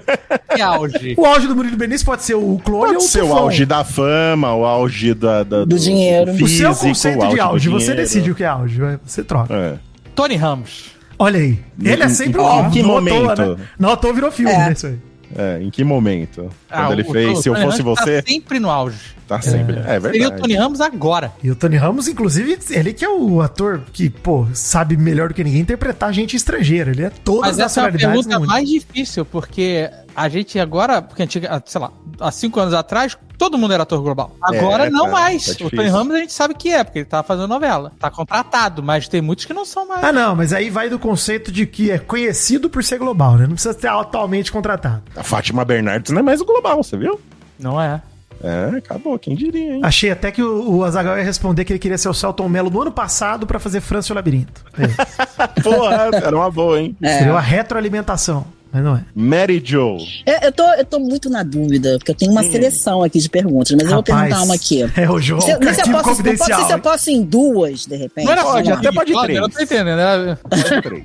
Que 0.54 0.60
auge? 0.62 1.14
O 1.18 1.24
auge 1.26 1.48
do 1.48 1.56
Murilo 1.56 1.76
Benício 1.76 2.06
pode 2.06 2.22
ser 2.22 2.34
o 2.34 2.60
clone 2.64 2.92
ou 2.92 2.92
Pode 2.92 2.96
o 2.98 3.08
ser 3.08 3.24
o 3.24 3.32
auge 3.32 3.66
da 3.66 3.82
fama, 3.82 4.54
o 4.54 4.64
auge 4.64 5.12
da, 5.12 5.42
da- 5.42 5.64
Do 5.64 5.76
dinheiro. 5.76 6.30
O 6.32 6.46
seu 6.46 6.72
físico, 6.72 6.86
conceito 6.88 7.24
o 7.24 7.28
de 7.34 7.40
auge, 7.40 7.68
do 7.68 7.80
você 7.80 7.92
decide 7.92 8.30
o 8.30 8.34
que 8.36 8.44
é 8.44 8.46
auge, 8.46 8.80
você 9.04 9.24
troca. 9.24 9.52
É. 9.52 9.78
Tony 10.14 10.36
Ramos. 10.36 10.93
Olha 11.18 11.38
aí. 11.40 11.58
Ele 11.82 12.02
é 12.02 12.08
sempre 12.08 12.40
Em- 12.40 12.44
o 12.44 12.66
em 12.66 12.70
que 12.70 12.82
não 12.82 12.90
à 12.90 12.94
momento? 13.00 13.34
toa, 13.36 13.56
né? 13.56 13.64
Não 13.78 13.90
à 13.90 13.96
toa 13.96 14.12
virou 14.12 14.30
filme, 14.32 14.52
É. 14.52 14.58
né? 14.58 14.72
Isso 14.72 14.86
aí. 14.86 14.98
É, 15.36 15.60
em 15.60 15.68
que 15.70 15.82
momento? 15.82 16.48
Quando 16.70 16.90
Ah, 16.90 16.92
ele 16.92 17.02
o- 17.02 17.10
fez 17.10 17.38
o 17.38 17.42
Se 17.42 17.48
Eu 17.48 17.54
Fosse 17.56 17.82
Ramos 17.82 17.98
Você, 17.98 18.22
Tá 18.22 18.28
sempre 18.30 18.60
no 18.60 18.70
auge. 18.70 18.98
tá 19.26 19.40
sempre. 19.40 19.78
É, 19.78 19.82
Seria 19.82 19.98
o 19.98 20.00
verdade. 20.00 20.42
Tony 20.42 20.54
Ramos 20.54 20.80
agora. 20.80 21.32
E 21.42 21.50
o 21.50 21.56
Tony 21.56 21.76
Ramos, 21.76 22.06
inclusive, 22.06 22.56
ele 22.70 22.92
que 22.92 23.04
é 23.04 23.08
o 23.08 23.40
ator 23.40 23.80
que, 23.92 24.08
pô, 24.10 24.46
sabe 24.52 24.96
melhor 24.96 25.28
do 25.28 25.34
que 25.34 25.42
ninguém 25.42 25.60
interpretar 25.62 26.12
gente 26.12 26.36
estrangeira. 26.36 26.92
Ele 26.92 27.02
é 27.04 27.10
todas 27.10 27.56
Mas 27.56 27.58
as 27.60 27.72
essa 27.72 27.80
é 27.80 27.88
a 27.88 27.92
pergunta 27.92 28.38
no 28.38 28.46
mais 28.46 28.68
difícil, 28.68 29.24
porque 29.24 29.90
a 30.14 30.28
gente 30.28 30.58
agora, 30.58 31.02
porque 31.02 31.22
antiga, 31.22 31.62
sei 31.66 31.80
lá, 31.80 31.90
há 32.20 32.30
cinco 32.30 32.60
anos 32.60 32.74
atrás, 32.74 33.16
todo 33.38 33.58
mundo 33.58 33.74
era 33.74 33.82
ator 33.82 34.00
global. 34.02 34.34
Agora 34.40 34.86
É, 34.86 34.90
não 34.90 35.06
tá, 35.06 35.10
mais. 35.10 35.56
tá 35.56 35.64
o. 35.64 35.70
Tony 35.70 35.88
Ramos 35.88 36.14
a 36.14 36.18
gente 36.18 36.32
sabe 36.32 36.54
que 36.54 36.70
é, 36.70 36.82
porque 36.84 37.00
ele 37.00 37.06
tá 37.06 37.22
fazendo 37.22 37.48
novela. 37.48 37.92
Tá 37.98 38.10
contratado, 38.10 38.82
mas 38.82 39.08
tem 39.08 39.20
muitos 39.20 39.44
que 39.44 39.52
não 39.52 39.64
são 39.64 39.86
mais. 39.88 40.04
Ah, 40.04 40.12
não, 40.12 40.34
mas 40.36 40.52
aí 40.52 40.70
vai 40.70 40.88
do 40.88 40.98
conceito 40.98 41.50
de 41.52 41.66
que 41.66 41.90
é 41.90 41.98
conhecido 41.98 42.70
por 42.70 42.82
ser 42.84 42.98
global, 42.98 43.34
né? 43.36 43.46
Não 43.46 43.54
precisa 43.54 43.78
ser 43.78 43.88
atualmente 43.88 44.50
contratado. 44.52 45.02
A 45.16 45.22
Fátima 45.22 45.64
Bernardes 45.64 46.12
não 46.12 46.20
é 46.20 46.22
mais 46.22 46.40
o 46.40 46.44
global, 46.44 46.82
você 46.82 46.96
viu? 46.96 47.20
Não 47.58 47.80
é. 47.80 48.00
É, 48.42 48.76
acabou, 48.76 49.18
quem 49.18 49.34
diria, 49.34 49.76
hein? 49.76 49.80
Achei 49.82 50.10
até 50.10 50.30
que 50.30 50.42
o, 50.42 50.76
o 50.78 50.84
Azaghal 50.84 51.16
ia 51.16 51.24
responder 51.24 51.64
que 51.64 51.72
ele 51.72 51.78
queria 51.78 51.96
ser 51.96 52.10
o 52.10 52.14
Celton 52.14 52.46
Mello 52.46 52.68
no 52.68 52.82
ano 52.82 52.92
passado 52.92 53.46
pra 53.46 53.58
fazer 53.58 53.80
França 53.80 54.10
e 54.10 54.12
o 54.12 54.16
Labirinto. 54.16 54.62
É. 54.78 54.86
Porra, 55.62 56.10
era 56.12 56.36
uma 56.36 56.50
boa, 56.50 56.78
hein? 56.78 56.94
Seria 57.00 57.32
uma 57.32 57.40
retroalimentação, 57.40 58.44
mas 58.74 58.82
não 58.84 58.96
é. 58.96 59.04
Mary 59.14 59.62
Joe. 59.64 59.98
Eu, 60.26 60.34
eu, 60.42 60.52
tô, 60.52 60.64
eu 60.74 60.84
tô 60.84 60.98
muito 60.98 61.30
na 61.30 61.42
dúvida, 61.44 61.96
porque 61.98 62.10
eu 62.10 62.14
tenho 62.16 62.32
uma 62.32 62.42
seleção 62.42 63.02
aqui 63.04 63.20
de 63.20 63.28
perguntas, 63.28 63.70
mas 63.72 63.82
eu 63.84 63.88
vou 63.90 63.96
Rapaz, 64.00 64.20
perguntar 64.20 64.42
uma 64.42 64.54
aqui. 64.54 64.82
É 64.96 65.08
o 65.10 65.20
João, 65.20 65.40
Se, 65.40 65.52
eu- 65.52 65.58
se 65.62 65.68
eu 65.68 65.74
posso, 65.74 65.80
eu 65.80 65.92
posso, 65.92 66.04
confidencial. 66.10 66.66
se 66.66 66.72
eu 66.72 66.78
posso 66.80 67.10
em 67.10 67.22
duas, 67.22 67.86
de 67.86 67.96
repente. 67.96 68.26
Não 68.26 68.42
Pode, 68.42 68.72
até 68.72 68.92
pode 68.92 69.14
Olha, 69.14 69.22
três. 69.24 69.36
Eu 69.36 69.42
não 69.42 69.48
tô 69.50 69.62
entendendo. 69.62 69.98
Era... 70.00 70.38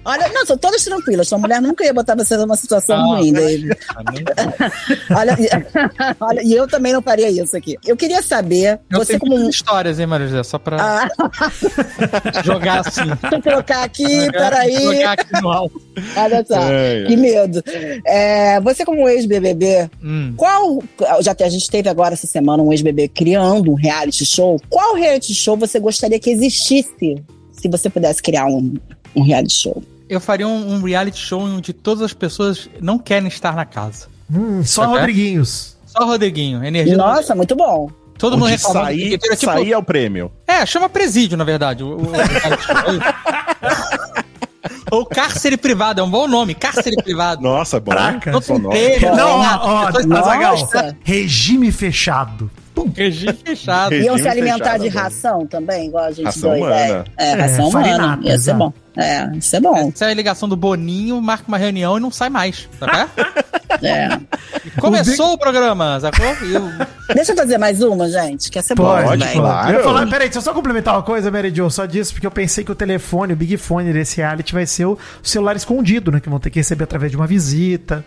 Olha, 0.04 0.30
não, 0.34 0.46
são 0.46 0.58
todas 0.58 0.84
tranquilas. 0.84 1.28
Sua 1.28 1.38
mulher 1.38 1.62
nunca 1.62 1.84
ia 1.86 1.94
botar 1.94 2.16
você 2.16 2.36
numa 2.38 2.56
situação 2.56 2.96
Ah, 3.14 3.18
ruim, 3.18 3.32
mas- 3.32 3.44
David. 3.46 3.70
Olha, 5.16 5.38
e- 5.40 5.50
olha, 6.20 6.42
e 6.44 6.54
eu 6.54 6.68
também 6.68 6.92
não 6.94 7.02
faria 7.02 7.30
isso 7.30 7.56
aqui. 7.56 7.78
Eu 7.86 7.96
queria 7.96 8.22
saber, 8.24 8.80
Eu 8.90 9.00
você 9.00 9.18
tenho 9.18 9.20
como 9.20 9.36
um. 9.36 9.50
histórias, 9.50 10.00
hein, 10.00 10.08
Maria 10.08 10.28
José? 10.28 10.44
Só 10.44 10.58
pra 10.58 10.78
Ah, 10.80 11.10
jogar 12.44 12.82
assim. 12.88 13.02
deixa 13.06 13.36
eu 13.36 13.42
colocar 13.42 13.84
aqui, 13.84 14.32
peraí. 14.32 14.84
Jogar 14.84 15.12
aqui 15.14 15.42
no 15.42 15.50
alto. 15.52 15.82
Olha 16.16 16.46
só, 16.48 16.62
É, 16.70 17.04
é. 17.04 17.06
que 17.06 17.16
medo. 17.18 17.59
É, 18.06 18.60
você, 18.62 18.86
como 18.86 19.08
ex-BBB, 19.08 19.90
Hum. 20.04 20.34
qual. 20.38 20.82
Já 21.22 21.34
que 21.36 21.44
a 21.44 21.50
gente 21.50 21.70
teve 21.70 21.90
agora 21.90 22.14
essa 22.14 22.28
semana 22.28 22.62
um 22.64 22.72
ex-BBB 22.72 23.08
criando 23.10 23.72
um 23.72 23.76
reality 23.76 24.26
show, 24.26 24.60
qual 24.70 24.96
reality 24.96 25.34
show 25.34 25.56
você 25.58 25.80
gostaria 25.80 26.20
que 26.20 26.30
existisse 26.30 27.22
se 27.52 27.68
você 27.68 27.90
pudesse 27.90 28.22
criar 28.22 28.46
um, 28.48 28.76
um 29.16 29.22
reality 29.22 29.54
show? 29.58 29.84
Eu 30.10 30.20
faria 30.20 30.48
um, 30.48 30.74
um 30.76 30.82
reality 30.82 31.20
show 31.20 31.42
onde 31.42 31.72
todas 31.74 32.04
as 32.04 32.14
pessoas 32.14 32.70
não 32.82 32.98
querem 32.98 33.28
estar 33.28 33.56
na 33.56 33.66
casa. 33.66 34.08
Hum, 34.34 34.64
só? 34.64 34.86
Rodriguinhos. 34.88 35.78
Só 35.86 36.06
Rodriguinho, 36.06 36.64
energia. 36.64 36.96
Nossa, 36.98 37.34
muito 37.36 37.56
bom. 37.56 37.90
todo 38.18 38.38
mundo 38.38 38.48
reclamando. 38.50 38.86
sair, 38.88 39.18
tipo, 39.18 39.36
sair 39.38 39.72
é 39.72 39.78
o 39.78 39.84
prêmio. 39.84 40.32
É, 40.48 40.66
chama 40.66 40.88
presídio, 40.90 41.38
na 41.38 41.44
verdade. 41.44 41.84
O, 41.84 41.88
o- 41.90 42.02
o 42.08 42.12
reality 42.12 42.64
show. 42.64 42.76
Ou 44.92 45.06
cárcere 45.06 45.58
privado, 45.58 46.02
é 46.02 46.04
um 46.04 46.10
bom 46.10 46.28
nome, 46.28 46.54
cárcere 46.54 46.96
privado. 47.04 47.42
Nossa, 47.42 47.80
bom. 47.80 47.92
Caraca. 47.92 48.32
Não 48.32 48.70
telha, 48.70 49.16
Não, 49.16 49.40
ó, 49.40 49.60
ó, 49.62 50.18
Azaghal, 50.18 50.56
regime 51.04 51.72
fechado. 51.72 52.50
Pum. 52.84 52.92
Regime 52.96 53.34
fechado. 53.46 53.90
Regime 53.92 54.08
Iam 54.08 54.18
se 54.18 54.28
alimentar 54.28 54.58
fechado, 54.66 54.84
de 54.84 54.90
bom. 54.90 55.00
ração 55.00 55.46
também, 55.48 55.88
igual 55.88 56.06
a 56.06 56.12
gente 56.12 56.26
Ração 56.26 56.50
dois. 56.52 56.62
humana. 56.64 57.06
É, 57.18 57.26
é, 57.26 57.32
É, 57.32 57.34
ração 57.36 57.70
humana. 57.70 57.86
farinata, 57.88 58.28
Ia 58.28 58.38
ser 58.40 58.54
bom. 58.54 58.74
É, 58.98 59.32
isso 59.38 59.56
é 59.56 59.60
bom. 59.62 59.92
Essa 59.96 60.06
é 60.06 60.12
a 60.12 60.14
ligação 60.14 60.50
do 60.50 60.56
Boninho, 60.58 61.22
marca 61.22 61.46
uma 61.48 61.58
reunião 61.58 61.98
e 61.98 62.02
não 62.02 62.12
sai 62.12 62.30
mais, 62.30 62.68
tá 62.80 63.08
É. 63.82 64.10
Começou 64.80 65.34
o 65.34 65.38
programa, 65.38 66.00
sacou? 66.00 66.26
E 66.46 66.58
o- 66.58 67.14
Deixa 67.14 67.32
eu 67.32 67.36
fazer 67.38 67.58
mais 67.58 67.82
uma, 67.82 68.10
gente. 68.10 68.50
Quer 68.52 68.62
ser 68.64 68.76
Pode, 68.76 69.04
bom, 69.04 69.10
Pode, 69.10 69.32
claro. 69.34 69.70
Eu 69.72 69.78
ia 69.78 69.84
falar, 69.84 70.06
peraí, 70.08 70.28
deixa 70.28 70.40
eu 70.40 70.42
só 70.42 70.54
complementar 70.54 70.96
uma 70.96 71.04
coisa, 71.04 71.32
Mary 71.32 71.54
Jo, 71.56 71.70
só 71.70 71.86
disso, 71.86 72.14
porque 72.14 72.28
eu 72.28 72.32
pensei 72.32 72.64
que 72.64 72.72
o 72.72 72.76
telefone, 72.76 73.34
o 73.34 73.36
Big 73.36 73.56
Fone 73.58 73.94
desse 73.94 74.18
reality 74.18 74.54
vai 74.54 74.66
ser 74.66 74.86
o 74.86 74.98
celular 75.24 75.56
escondido, 75.56 76.12
né? 76.12 76.20
Que 76.20 76.30
vão 76.30 76.40
ter 76.40 76.50
que 76.50 76.60
receber 76.60 76.84
através 76.84 77.12
de 77.12 77.16
uma 77.18 77.28
visita, 77.28 78.04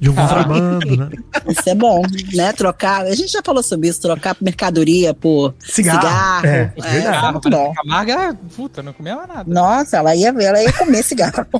de 0.00 0.10
um 0.10 0.14
contrabando, 0.14 0.96
né? 0.96 1.08
Isso 1.48 1.68
é 1.68 1.74
bom, 1.74 2.02
né? 2.34 2.52
Trocar. 2.52 3.02
A 3.06 3.14
gente 3.14 3.30
já 3.32 3.40
falou 3.44 3.62
sobre 3.62 3.88
isso, 3.88 4.00
trocar 4.00 4.36
mercadoria 4.40 5.14
por 5.14 5.54
Cigarro. 5.60 6.00
cigarro. 6.02 6.46
É, 6.46 6.72
É, 6.76 6.90
verdade. 6.90 7.26
é 7.26 7.32
muito 7.32 7.50
bom. 7.50 7.72
Camarga, 7.74 8.38
puta, 8.56 8.82
não 8.82 8.92
comia 8.92 9.16
mais 9.16 9.28
nada. 9.28 9.44
Nossa, 9.52 9.96
ela 9.98 10.14
ia, 10.14 10.28
ela 10.28 10.62
ia 10.62 10.72
comer 10.72 11.02
cigarro. 11.02 11.46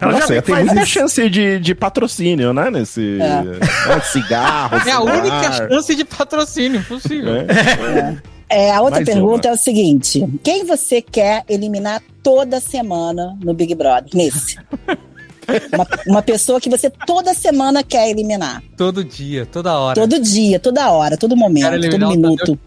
Ela 0.00 0.12
Nossa, 0.12 0.28
já 0.28 0.34
ia 0.36 0.42
ter 0.42 0.52
faz 0.52 0.66
muita 0.66 0.86
chance 0.86 1.28
de, 1.30 1.58
de 1.58 1.74
patrocínio, 1.74 2.52
né? 2.52 2.70
Nesse 2.70 3.18
É. 3.20 3.42
né, 3.42 4.00
cigarro. 4.12 4.76
É 4.86 4.92
a 4.92 5.00
única 5.00 5.52
chance 5.52 5.94
de 5.94 6.04
patrocínio 6.04 6.82
possível. 6.84 7.34
É. 7.36 8.16
É, 8.48 8.70
a 8.72 8.80
outra 8.80 9.00
Mais 9.00 9.08
pergunta 9.08 9.48
é 9.48 9.52
o 9.52 9.56
seguinte: 9.56 10.24
quem 10.44 10.64
você 10.64 11.02
quer 11.02 11.42
eliminar 11.48 12.00
toda 12.22 12.60
semana 12.60 13.36
no 13.42 13.52
Big 13.52 13.74
Brother? 13.74 14.08
Nesse. 14.14 14.56
Uma, 15.72 15.86
uma 16.06 16.22
pessoa 16.22 16.60
que 16.60 16.68
você 16.68 16.90
toda 16.90 17.32
semana 17.34 17.82
quer 17.82 18.10
eliminar. 18.10 18.62
Todo 18.76 19.04
dia, 19.04 19.46
toda 19.46 19.78
hora. 19.78 19.94
Todo 20.00 20.20
dia, 20.20 20.58
toda 20.58 20.90
hora, 20.90 21.16
todo 21.16 21.36
momento, 21.36 21.90
todo 21.90 22.06
o 22.06 22.08
minuto. 22.10 22.58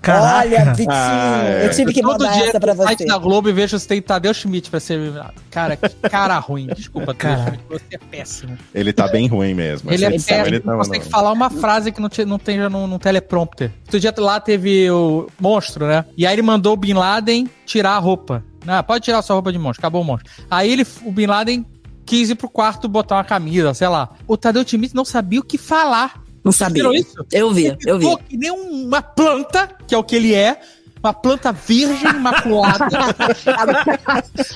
Caraca. 0.00 0.38
Olha, 0.48 0.64
Vitinho, 0.74 0.88
Ah, 0.90 1.42
é. 1.44 1.66
eu 1.66 1.70
tive 1.70 1.92
que 1.92 2.00
Todo 2.02 2.12
mandar 2.12 2.32
dia 2.34 2.48
essa 2.48 2.60
pra 2.60 2.74
site 2.76 2.98
você. 2.98 3.06
da 3.06 3.18
Globo 3.18 3.48
e 3.48 3.52
vejo 3.52 3.78
se 3.78 3.86
tem 3.88 4.00
Tadeu 4.00 4.32
Schmidt 4.32 4.70
pra 4.70 4.78
ser 4.80 4.94
eliminado. 4.94 5.34
Cara, 5.50 5.76
que 5.76 5.88
cara 6.08 6.38
ruim. 6.38 6.66
Desculpa, 6.68 7.14
Tadeu 7.14 7.36
Cara. 7.36 7.50
Schmidt, 7.50 7.64
você 7.68 7.84
é 7.94 7.98
péssimo. 7.98 8.58
Ele 8.74 8.92
tá 8.92 9.08
bem 9.08 9.26
ruim 9.26 9.54
mesmo. 9.54 9.92
Ele 9.92 10.04
é 10.04 10.08
edição 10.08 10.36
péssimo, 10.36 10.56
ele 10.56 10.62
não 10.64 10.78
consegue 10.78 11.04
falar 11.06 11.32
uma 11.32 11.50
frase 11.50 11.90
que 11.90 12.00
não, 12.00 12.08
te, 12.08 12.24
não 12.24 12.38
tenha 12.38 12.68
no, 12.68 12.86
no 12.86 12.98
teleprompter. 12.98 13.72
Outro 13.84 13.98
dia 13.98 14.14
lá 14.18 14.38
teve 14.40 14.90
o 14.90 15.26
monstro, 15.40 15.86
né? 15.86 16.04
E 16.16 16.26
aí 16.26 16.34
ele 16.34 16.42
mandou 16.42 16.74
o 16.74 16.76
Bin 16.76 16.94
Laden 16.94 17.48
tirar 17.66 17.92
a 17.92 17.98
roupa. 17.98 18.44
Ah, 18.66 18.82
pode 18.82 19.04
tirar 19.04 19.22
sua 19.22 19.34
roupa 19.34 19.50
de 19.50 19.58
monstro, 19.58 19.80
acabou 19.80 20.02
o 20.02 20.04
monstro. 20.04 20.30
Aí 20.50 20.70
ele, 20.70 20.86
o 21.04 21.10
Bin 21.12 21.26
Laden 21.26 21.64
quis 22.08 22.30
ir 22.30 22.34
pro 22.34 22.48
quarto 22.48 22.88
botar 22.88 23.16
uma 23.16 23.24
camisa, 23.24 23.74
sei 23.74 23.86
lá. 23.86 24.08
O 24.26 24.36
Tadeu 24.36 24.66
Schmidt 24.66 24.94
não 24.94 25.04
sabia 25.04 25.40
o 25.40 25.44
que 25.44 25.58
falar. 25.58 26.22
Não 26.42 26.50
sabia. 26.50 26.82
Isso? 26.98 27.26
Eu 27.30 27.52
vi, 27.52 27.76
eu 27.86 27.98
vi. 27.98 28.16
Que 28.28 28.36
nem 28.38 28.50
uma 28.50 29.02
planta, 29.02 29.68
que 29.86 29.94
é 29.94 29.98
o 29.98 30.02
que 30.02 30.16
ele 30.16 30.32
é. 30.34 30.58
Uma 31.02 31.12
planta 31.12 31.52
virgem, 31.52 32.10
imaculada. 32.10 32.86
Agora, 33.56 33.88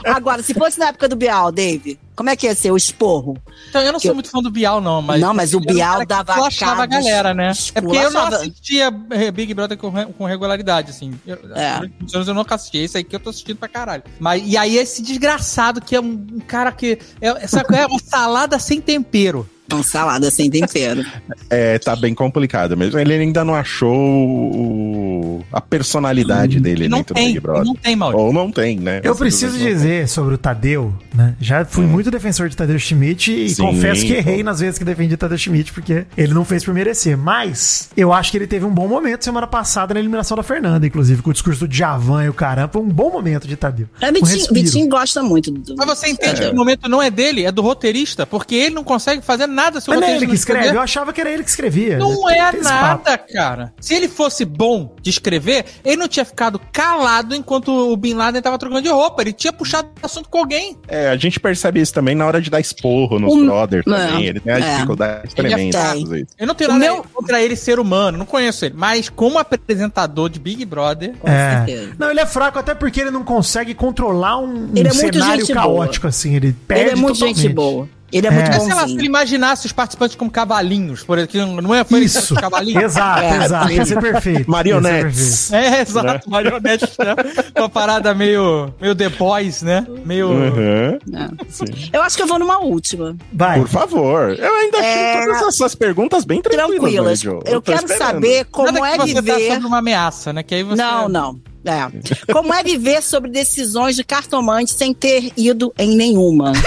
agora, 0.16 0.42
se 0.42 0.54
fosse 0.54 0.78
na 0.78 0.88
época 0.88 1.08
do 1.08 1.16
Bial, 1.16 1.52
Dave, 1.52 1.98
como 2.16 2.30
é 2.30 2.36
que 2.36 2.46
ia 2.46 2.54
ser 2.54 2.70
o 2.70 2.76
esporro? 2.76 3.36
Então, 3.68 3.80
eu 3.80 3.92
não 3.92 4.00
sou 4.00 4.10
Eu- 4.10 4.14
muito 4.14 4.30
fã 4.30 4.40
do 4.40 4.50
Bial, 4.50 4.80
não, 4.80 5.00
mas. 5.00 5.20
Não, 5.20 5.32
mas 5.32 5.54
o 5.54 5.58
um 5.58 5.60
Bial 5.60 6.00
que 6.00 6.06
dava 6.06 6.34
a 6.34 6.86
galera, 6.86 7.32
né? 7.32 7.52
É 7.74 7.80
porque 7.80 7.96
eu 7.96 8.10
não 8.10 8.26
assistia 8.26 8.92
eh, 9.10 9.30
Big 9.30 9.54
Brother 9.54 9.78
com, 9.78 9.90
com 10.12 10.24
regularidade, 10.24 10.90
assim. 10.90 11.14
Eu, 11.26 11.38
É. 11.54 11.80
anos 12.14 12.28
eu 12.28 12.34
nunca 12.34 12.54
assisti. 12.54 12.78
Esse 12.78 12.98
aí 12.98 13.04
que 13.04 13.14
eu 13.14 13.20
tô 13.20 13.30
assistindo 13.30 13.56
pra 13.56 13.68
caralho. 13.68 14.02
Mas, 14.18 14.42
e 14.44 14.56
aí, 14.56 14.76
esse 14.76 15.02
desgraçado 15.02 15.80
que 15.80 15.94
é 15.96 16.00
um, 16.00 16.26
um 16.34 16.40
cara 16.40 16.72
que. 16.72 16.98
É, 17.20 17.46
sabe 17.46 17.74
é 17.76 17.86
uma 17.86 17.98
salada 18.00 18.58
sem 18.58 18.80
tempero. 18.80 19.48
Uma 19.74 19.82
salada 19.82 20.30
sem 20.30 20.50
tempero. 20.50 21.04
É, 21.50 21.78
tá 21.78 21.94
bem 21.96 22.14
complicado 22.14 22.76
mesmo. 22.76 22.98
Ele 22.98 23.14
ainda 23.14 23.44
não 23.44 23.54
achou 23.54 23.92
o- 23.94 25.44
a 25.52 25.60
personalidade 25.60 26.60
dele 26.60 26.88
não 26.88 26.98
dentro 26.98 27.14
do 27.14 27.18
tem, 27.18 27.28
Big 27.28 27.40
Brother. 27.40 27.64
não 27.64 27.74
tem, 27.74 27.96
Maurício. 27.96 28.26
Ou 28.26 28.32
não 28.32 28.50
tem, 28.50 28.78
né? 28.78 29.00
Eu 29.02 29.14
preciso 29.16 29.58
dizer 29.58 30.08
sobre 30.08 30.34
o 30.34 30.38
Tadeu, 30.38 30.92
né? 31.14 31.34
Já 31.40 31.64
fui 31.64 31.86
muito 31.86 32.10
defensor 32.10 32.48
de 32.48 32.56
Tadeu 32.56 32.78
Schmidt 32.78 33.30
e 33.32 33.50
Sim, 33.50 33.62
confesso 33.62 34.02
que 34.04 34.12
pô. 34.12 34.18
errei 34.18 34.42
nas 34.42 34.60
vezes 34.60 34.78
que 34.78 34.84
defendi 34.84 35.16
Tadeu 35.16 35.38
Schmidt, 35.38 35.72
porque 35.72 36.04
ele 36.16 36.34
não 36.34 36.44
fez 36.44 36.64
por 36.64 36.74
merecer. 36.74 37.16
Mas 37.16 37.88
eu 37.96 38.12
acho 38.12 38.30
que 38.30 38.36
ele 38.38 38.46
teve 38.46 38.64
um 38.64 38.70
bom 38.70 38.88
momento 38.88 39.24
semana 39.24 39.46
passada 39.46 39.94
na 39.94 40.00
eliminação 40.00 40.36
da 40.36 40.42
Fernanda, 40.42 40.86
inclusive, 40.86 41.22
com 41.22 41.30
o 41.30 41.32
discurso 41.32 41.60
do 41.60 41.68
Djavan 41.68 42.24
e 42.24 42.28
o 42.28 42.34
caramba. 42.34 42.70
Foi 42.72 42.82
um 42.82 42.88
bom 42.88 43.10
momento 43.10 43.46
de 43.46 43.56
Tadeu. 43.56 43.86
É, 44.00 44.10
Um. 44.10 44.52
Vitinho 44.52 44.88
gosta 44.88 45.22
muito 45.22 45.50
do. 45.50 45.74
Mas 45.76 45.86
você 45.86 46.08
entende 46.08 46.42
É. 46.42 46.46
que 46.48 46.52
o 46.52 46.56
momento 46.56 46.88
não 46.88 47.00
é 47.02 47.10
dele, 47.10 47.44
é 47.44 47.52
do 47.52 47.62
roteirista, 47.62 48.26
porque 48.26 48.54
ele 48.54 48.74
não 48.74 48.84
consegue 48.84 49.22
fazer 49.22 49.46
nada 49.46 49.61
se 49.80 49.88
o 49.88 49.90
Mas 49.92 50.00
não 50.00 50.08
é 50.08 50.16
ele 50.16 50.26
que 50.26 50.34
escreve, 50.34 50.76
eu 50.76 50.80
achava 50.80 51.12
que 51.12 51.20
era 51.20 51.30
ele 51.30 51.42
que 51.44 51.50
escrevia. 51.50 51.98
Não 51.98 52.26
Tem 52.26 52.40
é 52.40 52.48
esse 52.50 52.62
papo. 52.62 53.04
nada, 53.04 53.18
cara. 53.18 53.72
Se 53.80 53.94
ele 53.94 54.08
fosse 54.08 54.44
bom 54.44 54.94
de 55.00 55.10
escrever, 55.10 55.64
ele 55.84 55.96
não 55.96 56.08
tinha 56.08 56.24
ficado 56.24 56.60
calado 56.72 57.34
enquanto 57.34 57.68
o 57.92 57.96
Bin 57.96 58.14
Laden 58.14 58.40
tava 58.42 58.58
trocando 58.58 58.82
de 58.82 58.88
roupa. 58.88 59.22
Ele 59.22 59.32
tinha 59.32 59.52
puxado 59.52 59.88
assunto 60.02 60.28
com 60.28 60.38
alguém. 60.38 60.76
É, 60.88 61.08
a 61.08 61.16
gente 61.16 61.38
percebe 61.40 61.80
isso 61.80 61.92
também 61.92 62.14
na 62.14 62.26
hora 62.26 62.40
de 62.40 62.50
dar 62.50 62.60
esporro 62.60 63.18
nos 63.18 63.32
O- 63.32 63.44
brothers 63.44 63.84
também. 63.84 64.26
É, 64.26 64.28
Ele 64.28 64.40
tem 64.40 64.52
uma 64.52 64.58
é. 64.64 64.70
dificuldade 64.74 65.20
Ele 65.24 65.26
é 65.26 65.34
tremenda 65.50 65.78
fraco. 65.78 65.96
de 65.98 66.02
fazer 66.04 66.18
isso. 66.20 66.30
Eu 66.38 66.46
não 66.46 66.54
tenho 66.54 66.70
O 66.70 66.72
nada 66.74 66.84
meu- 66.84 67.04
contra 67.12 67.42
ele 67.42 67.56
ser 67.56 67.78
humano, 67.78 68.18
não 68.18 68.26
conheço 68.26 68.64
ele. 68.64 68.74
Mas 68.76 69.08
como 69.08 69.38
apresentador 69.38 70.28
de 70.28 70.38
Big 70.40 70.64
Brother, 70.64 71.14
Com 71.18 71.28
É. 71.28 71.64
certeza. 71.66 71.92
Não, 71.98 72.10
ele 72.10 72.20
é 72.20 72.26
fraco 72.26 72.58
até 72.58 72.74
porque 72.74 73.00
ele 73.00 73.10
não 73.10 73.24
consegue 73.24 73.74
controlar 73.74 74.38
um, 74.38 74.66
um 74.66 74.70
Ele 74.74 74.88
é 74.88 74.92
cenário 74.92 75.46
caótico, 75.48 76.06
assim. 76.06 76.34
Ele 76.34 76.52
perde 76.66 76.82
Ele 76.84 76.90
é 76.92 76.96
muito 76.96 77.14
totalmente. 77.14 77.40
gente 77.40 77.54
boa. 77.54 77.88
Ele 78.12 78.26
é, 78.26 78.30
É. 78.30 78.32
muito 78.32 78.48
Mas, 78.50 78.62
sei 78.62 78.74
lá, 78.74 78.86
se 78.86 78.92
ele 78.94 79.06
imaginasse 79.06 79.66
os 79.66 79.72
participantes 79.72 80.16
como 80.16 80.30
cavalinhos, 80.30 81.02
por 81.02 81.18
exemplo, 81.18 81.62
não 81.62 81.74
é 81.74 81.82
que 81.84 81.96
Isso. 81.98 82.34
cavalinhos? 82.34 82.82
Exato, 82.84 83.20
É. 83.22 83.44
exato. 83.44 83.72
Ia 83.72 83.84
ser 83.86 84.00
perfeito. 84.00 84.50
Marionetes. 84.50 85.52
É, 85.52 85.80
exato, 85.80 86.28
marionete, 86.30 86.86
né? 86.98 87.14
Uma 87.56 87.68
parada 87.68 88.14
meio, 88.14 88.72
meio 88.80 88.94
The 88.94 89.08
Boys, 89.08 89.62
né? 89.62 89.86
Meio. 90.04 90.28
Uhum. 90.28 90.98
É. 91.14 91.28
Sim. 91.48 91.64
Eu 91.92 92.02
acho 92.02 92.16
que 92.16 92.22
eu 92.22 92.26
vou 92.26 92.38
numa 92.38 92.58
última. 92.58 93.16
Vai. 93.32 93.58
Por 93.60 93.68
favor. 93.68 94.36
Eu 94.38 94.54
ainda 94.54 94.78
achei 94.78 94.90
É. 94.90 95.26
todas 95.26 95.42
essas 95.48 95.74
perguntas 95.74 96.24
bem 96.24 96.42
tranquilas, 96.42 97.20
Tranquilas. 97.20 97.24
Eu 97.24 97.60
tô 97.60 97.72
quero 97.72 97.84
esperando. 97.86 97.98
saber 98.12 98.44
como 98.50 98.72
Nada 98.72 98.88
é 98.88 98.98
que 98.98 99.08
você 99.08 99.14
tá 99.14 99.20
viver. 99.22 99.52
sobre 99.54 99.66
uma 99.66 99.78
ameaça, 99.78 100.32
né? 100.32 100.42
Que 100.42 100.54
aí 100.56 100.62
você. 100.62 100.76
Não, 100.82 101.08
não. 101.08 101.40
É. 101.64 102.32
Como 102.32 102.52
é 102.52 102.62
viver 102.62 103.02
sobre 103.02 103.30
decisões 103.30 103.94
de 103.96 104.02
cartomante 104.02 104.72
sem 104.72 104.92
ter 104.92 105.32
ido 105.36 105.72
em 105.78 105.96
nenhuma? 105.96 106.52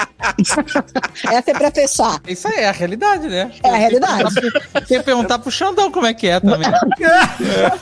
Essa 1.30 1.50
é 1.50 1.54
pra 1.54 1.70
fechar. 1.70 2.20
Isso 2.26 2.48
aí 2.48 2.60
é 2.60 2.68
a 2.68 2.72
realidade, 2.72 3.28
né? 3.28 3.50
É 3.62 3.70
a 3.70 3.76
realidade. 3.76 4.34
Tem 4.88 4.98
que 4.98 5.04
perguntar 5.04 5.38
pro 5.38 5.50
Xandão 5.50 5.90
como 5.90 6.06
é 6.06 6.14
que 6.14 6.26
é 6.26 6.40
também. 6.40 6.70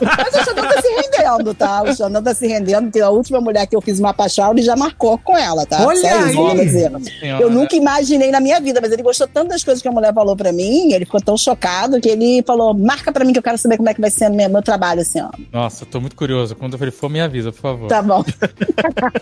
Mas 0.00 0.34
o 0.34 0.44
Xandão 0.44 0.68
tá 0.68 0.82
se 0.82 0.88
rendendo, 0.88 1.54
tá? 1.54 1.82
O 1.82 1.94
Xandão 1.94 2.22
tá 2.22 2.34
se 2.34 2.46
rendendo. 2.46 2.90
Tem 2.90 3.02
a 3.02 3.10
última 3.10 3.40
mulher 3.40 3.66
que 3.66 3.76
eu 3.76 3.80
fiz 3.80 3.98
uma 3.98 4.12
paixão, 4.14 4.52
ele 4.52 4.62
já 4.62 4.76
marcou 4.76 5.18
com 5.18 5.36
ela, 5.36 5.64
tá? 5.66 5.84
Olha 5.86 5.98
isso, 5.98 6.78
aí! 7.22 7.40
Eu 7.40 7.50
nunca 7.50 7.76
imaginei 7.76 8.30
na 8.30 8.40
minha 8.40 8.60
vida, 8.60 8.80
mas 8.80 8.92
ele 8.92 9.02
gostou 9.02 9.26
tanto 9.28 9.48
das 9.48 9.62
coisas 9.64 9.82
que 9.82 9.88
a 9.88 9.92
mulher 9.92 10.12
falou 10.12 10.36
pra 10.36 10.52
mim, 10.52 10.92
ele 10.92 11.04
ficou 11.04 11.20
tão 11.20 11.36
chocado 11.36 12.00
que 12.00 12.08
ele 12.08 12.42
falou: 12.46 12.74
marca 12.74 13.12
pra 13.12 13.24
mim 13.24 13.32
que 13.32 13.38
eu 13.38 13.42
quero 13.42 13.58
saber 13.58 13.76
como 13.76 13.88
é 13.88 13.94
que 13.94 14.00
vai 14.00 14.10
ser 14.10 14.28
meu, 14.28 14.48
meu 14.48 14.62
trabalho 14.62 15.00
esse 15.00 15.18
ano. 15.18 15.32
Nossa, 15.52 15.84
tô 15.86 16.00
muito 16.00 16.16
curioso. 16.16 16.54
Quando 16.56 16.78
ele 16.80 16.90
for, 16.90 17.08
me 17.08 17.20
avisa, 17.20 17.52
por 17.52 17.60
favor. 17.60 17.88
Tá 17.88 18.02
bom. 18.02 18.24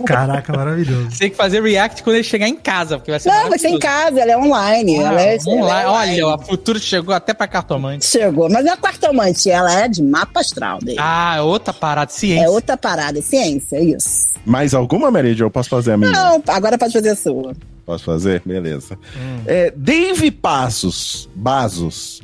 Caraca, 0.07 0.53
maravilhoso. 0.53 1.19
Tem 1.19 1.31
que 1.31 1.37
fazer 1.37 1.63
react 1.63 2.03
quando 2.03 2.17
ele 2.17 2.25
chegar 2.25 2.49
em 2.49 2.57
casa, 2.57 2.86
porque 2.95 3.11
vai 3.11 3.21
ser 3.21 3.29
Não, 3.29 3.49
vai 3.49 3.59
ser 3.59 3.69
em 3.69 3.79
casa, 3.79 4.21
ela 4.21 4.33
é 4.33 4.37
online. 4.37 4.99
Ah, 4.99 5.03
ela 5.03 5.23
é, 5.23 5.39
lá. 5.47 5.53
ela 5.53 5.83
é 5.83 5.89
online. 5.89 6.23
Olha, 6.23 6.37
o 6.37 6.43
futuro 6.43 6.79
chegou 6.79 7.15
até 7.15 7.35
pra 7.35 7.47
cartomante. 7.47 8.07
Chegou. 8.07 8.49
Mas 8.49 8.65
não 8.65 8.73
é 8.73 8.77
cartomante, 8.77 9.51
ela 9.51 9.73
é 9.73 9.89
de 9.89 10.03
mapa 10.03 10.41
astral 10.41 10.79
dele. 10.79 10.99
Ah, 11.01 11.43
outra 11.43 11.73
parada, 11.73 12.11
ciência. 12.11 12.45
É 12.45 12.49
outra 12.49 12.77
parada, 12.77 13.19
é 13.19 13.23
ciência, 13.23 13.81
isso. 13.81 14.35
Mais 14.45 14.75
alguma, 14.75 15.11
Jo? 15.35 15.47
Eu 15.47 15.51
posso 15.51 15.69
fazer 15.69 15.93
a 15.93 15.97
minha? 15.97 16.13
Não, 16.13 16.43
agora 16.49 16.79
pode 16.79 16.93
fazer 16.93 17.11
a 17.11 17.17
sua. 17.17 17.53
Posso 17.85 18.05
fazer? 18.05 18.43
Beleza. 18.45 18.99
Hum. 19.17 19.43
É, 19.47 19.73
Dave 19.75 20.31
Passos, 20.31 21.29
Bazos. 21.35 22.21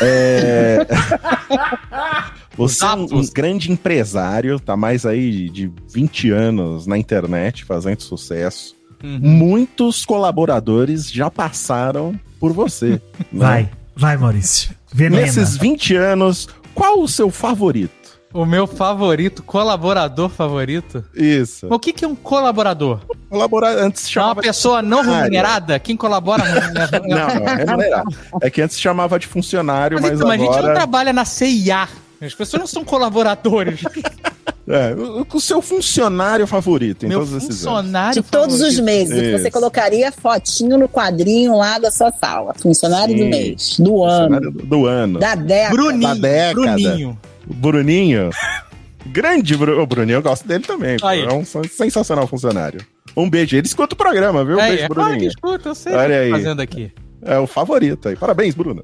é... 0.00 0.86
Você 2.56 2.84
é 2.84 2.94
um, 2.94 3.02
um 3.18 3.26
grande 3.32 3.70
empresário, 3.70 4.60
tá 4.60 4.76
mais 4.76 5.04
aí 5.04 5.48
de 5.48 5.70
20 5.92 6.30
anos 6.30 6.86
na 6.86 6.96
internet, 6.96 7.64
fazendo 7.64 8.00
sucesso. 8.00 8.73
Uhum. 9.04 9.18
Muitos 9.20 10.04
colaboradores 10.06 11.10
já 11.12 11.30
passaram 11.30 12.18
por 12.40 12.52
você. 12.54 12.90
né? 12.90 13.00
Vai, 13.32 13.70
vai, 13.94 14.16
Maurício. 14.16 14.70
Venena. 14.92 15.22
Nesses 15.22 15.56
20 15.58 15.94
anos, 15.94 16.48
qual 16.74 17.00
o 17.00 17.06
seu 17.08 17.30
favorito? 17.30 17.92
O 18.32 18.44
meu 18.44 18.66
favorito, 18.66 19.42
colaborador 19.44 20.28
favorito. 20.28 21.04
Isso. 21.14 21.68
O 21.70 21.78
que, 21.78 21.92
que 21.92 22.04
é 22.04 22.08
um 22.08 22.16
colaborador? 22.16 23.00
Colaborar 23.30 23.76
antes 23.78 24.02
É 24.04 24.06
uma 24.06 24.10
chamava 24.12 24.40
de 24.40 24.48
pessoa 24.48 24.82
não 24.82 25.02
remunerada? 25.02 25.78
Quem 25.78 25.96
colabora? 25.96 26.42
Não, 27.06 27.08
não, 27.08 27.48
é 27.48 27.54
remunerado. 27.64 28.16
É 28.40 28.50
que 28.50 28.60
antes 28.60 28.80
chamava 28.80 29.18
de 29.20 29.26
funcionário, 29.28 29.98
Mas, 30.00 30.10
mas, 30.10 30.20
então, 30.20 30.30
a 30.30 30.36
gente 30.36 30.48
não 30.50 30.58
agora. 30.58 30.74
trabalha 30.74 31.12
na 31.12 31.24
CIA. 31.24 31.88
As 32.20 32.34
pessoas 32.34 32.58
não 32.60 32.66
são 32.66 32.84
colaboradores. 32.84 33.80
É, 34.66 34.94
o, 34.94 35.26
o 35.30 35.40
seu 35.40 35.60
funcionário 35.60 36.46
favorito 36.46 37.04
em 37.04 37.08
Meu 37.10 37.18
todos 37.20 37.34
esses 37.34 37.66
anos. 37.66 37.80
funcionário 37.82 38.22
De 38.22 38.28
todos 38.30 38.54
os 38.54 38.76
favorito. 38.76 38.82
meses. 38.84 39.16
Isso. 39.22 39.38
Você 39.42 39.50
colocaria 39.50 40.10
fotinho 40.10 40.78
no 40.78 40.88
quadrinho 40.88 41.56
lá 41.56 41.78
da 41.78 41.90
sua 41.90 42.10
sala. 42.12 42.54
Funcionário 42.54 43.16
Sim. 43.16 43.24
do 43.24 43.30
mês, 43.30 43.76
do 43.78 44.02
ano, 44.02 44.40
do, 44.40 44.50
do 44.50 44.86
ano. 44.86 45.18
da 45.18 45.34
década. 45.34 45.70
Bruninho. 45.76 46.00
Da 46.00 46.14
década. 46.14 46.54
Bruninho. 46.60 47.18
O 47.48 47.54
Bruninho. 47.54 48.30
Grande 49.06 49.54
Bru... 49.54 49.82
O 49.82 49.86
Bruninho, 49.86 50.16
eu 50.16 50.22
gosto 50.22 50.48
dele 50.48 50.64
também. 50.64 50.96
Aí. 51.02 51.22
É 51.22 51.32
um 51.32 51.44
sensacional 51.44 52.26
funcionário. 52.26 52.80
Um 53.14 53.28
beijo. 53.28 53.54
Ele 53.56 53.66
escuta 53.66 53.94
o 53.94 53.98
programa, 53.98 54.42
viu? 54.46 54.56
Um 54.56 54.60
É, 54.60 54.68
beijo, 54.68 54.84
é 54.84 54.88
claro 54.88 55.10
que 55.10 55.10
Bruninho. 55.16 55.28
escuta, 55.28 55.68
eu 55.68 55.74
sei 55.74 55.92
o 55.92 55.96
Olha 55.96 56.08
que 56.08 56.14
aí. 56.14 56.30
tô 56.30 56.36
fazendo 56.38 56.60
aqui. 56.62 56.92
É 57.26 57.38
o 57.38 57.46
favorito 57.46 58.08
aí. 58.08 58.16
Parabéns, 58.16 58.54
Bruna. 58.54 58.82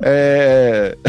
É... 0.00 0.96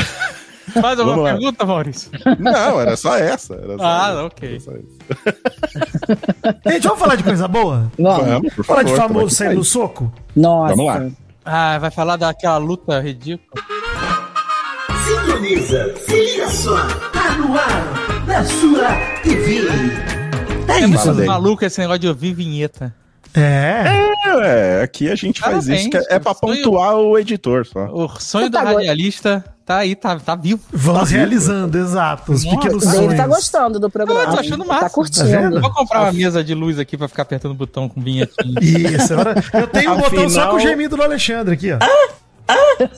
Mais 0.82 1.00
alguma 1.00 1.16
Vamos 1.16 1.24
lá. 1.24 1.32
pergunta, 1.34 1.66
Maurício? 1.66 2.12
Não, 2.40 2.82
era 2.82 2.96
só 2.98 3.16
essa. 3.18 3.54
Era 3.56 3.78
só 3.78 3.84
Ah, 3.84 4.10
isso. 4.14 4.26
ok. 4.26 4.60
Só. 4.64 4.72
Gente, 6.72 6.84
vamos 6.84 7.00
falar 7.00 7.16
de 7.16 7.24
coisa 7.24 7.48
boa? 7.48 7.92
Vamos. 7.98 8.28
Vamos, 8.28 8.54
por 8.54 8.66
Falar 8.66 8.80
favor. 8.82 8.94
de 8.94 9.00
tamo 9.02 9.14
famoso 9.16 9.36
saindo 9.36 9.56
no 9.56 9.62
isso. 9.62 9.72
soco? 9.72 10.12
Nossa. 10.36 10.76
Vamos 10.76 10.92
lá. 10.94 11.08
Ah, 11.46 11.78
vai 11.80 11.92
falar 11.92 12.16
daquela 12.18 12.58
luta 12.58 13.00
ridícula. 13.00 13.64
Sintoniza, 15.06 15.94
se 15.98 16.16
liga 16.16 16.48
só, 16.50 16.76
tá 17.12 17.36
no 17.38 17.54
ar, 17.58 18.26
na 18.26 18.44
sua 18.46 18.90
TV. 19.22 19.60
É 20.70 20.80
É 20.82 20.86
isso, 20.88 21.14
maluco 21.26 21.66
esse 21.66 21.80
negócio 21.82 22.00
de 22.00 22.08
ouvir 22.08 22.34
vinheta. 22.34 22.94
É. 23.36 23.84
É, 24.42 24.82
aqui 24.84 25.10
a 25.12 25.16
gente 25.16 25.42
faz 25.42 25.68
isso, 25.68 25.90
que 25.90 25.98
é, 25.98 26.04
é 26.12 26.20
pra 26.20 26.34
Sonho- 26.34 26.56
pontuar 26.64 26.96
o 26.96 27.18
editor 27.18 27.66
só. 27.66 27.86
O 27.88 28.08
sonho 28.20 28.46
Você 28.46 28.50
do 28.50 28.58
tá 28.58 28.64
radialista 28.64 29.44
tá 29.66 29.78
aí, 29.78 29.96
tá, 29.96 30.20
tá 30.20 30.36
vivo. 30.36 30.62
Vamos 30.72 31.10
realizando, 31.12 31.78
exato. 31.78 32.32
Os 32.32 32.44
Nossa, 32.44 32.58
pequenos 32.58 32.84
O 32.84 32.86
Dave 32.88 32.98
sonhos. 33.06 33.18
tá 33.18 33.28
gostando 33.28 33.80
do 33.80 33.90
programa. 33.90 34.22
Eu 34.22 34.32
tô 34.32 34.40
achando 34.40 34.66
massa. 34.66 34.80
Tá 34.82 34.90
Tá 34.90 34.94
curtindo. 34.96 35.26
vendo? 35.28 35.62
Vou 35.62 35.72
comprar 35.74 36.02
uma 36.04 36.12
mesa 36.14 36.44
de 36.44 36.54
luz 36.54 36.78
aqui 36.80 36.98
pra 36.98 37.08
ficar 37.08 37.24
apertando 37.24 37.52
o 37.52 37.56
botão 37.56 37.88
com 37.90 38.02
vinhetinha. 38.02 38.60
Isso, 38.62 39.14
agora 39.14 39.36
eu 39.54 39.68
tenho 39.68 39.94
um 39.94 39.98
botão 39.98 40.30
só 40.30 40.50
com 40.50 40.56
o 40.58 40.60
gemido 40.60 40.96
do 40.98 41.04
Alexandre 41.04 41.54
aqui, 41.54 41.72
ó. 41.72 41.78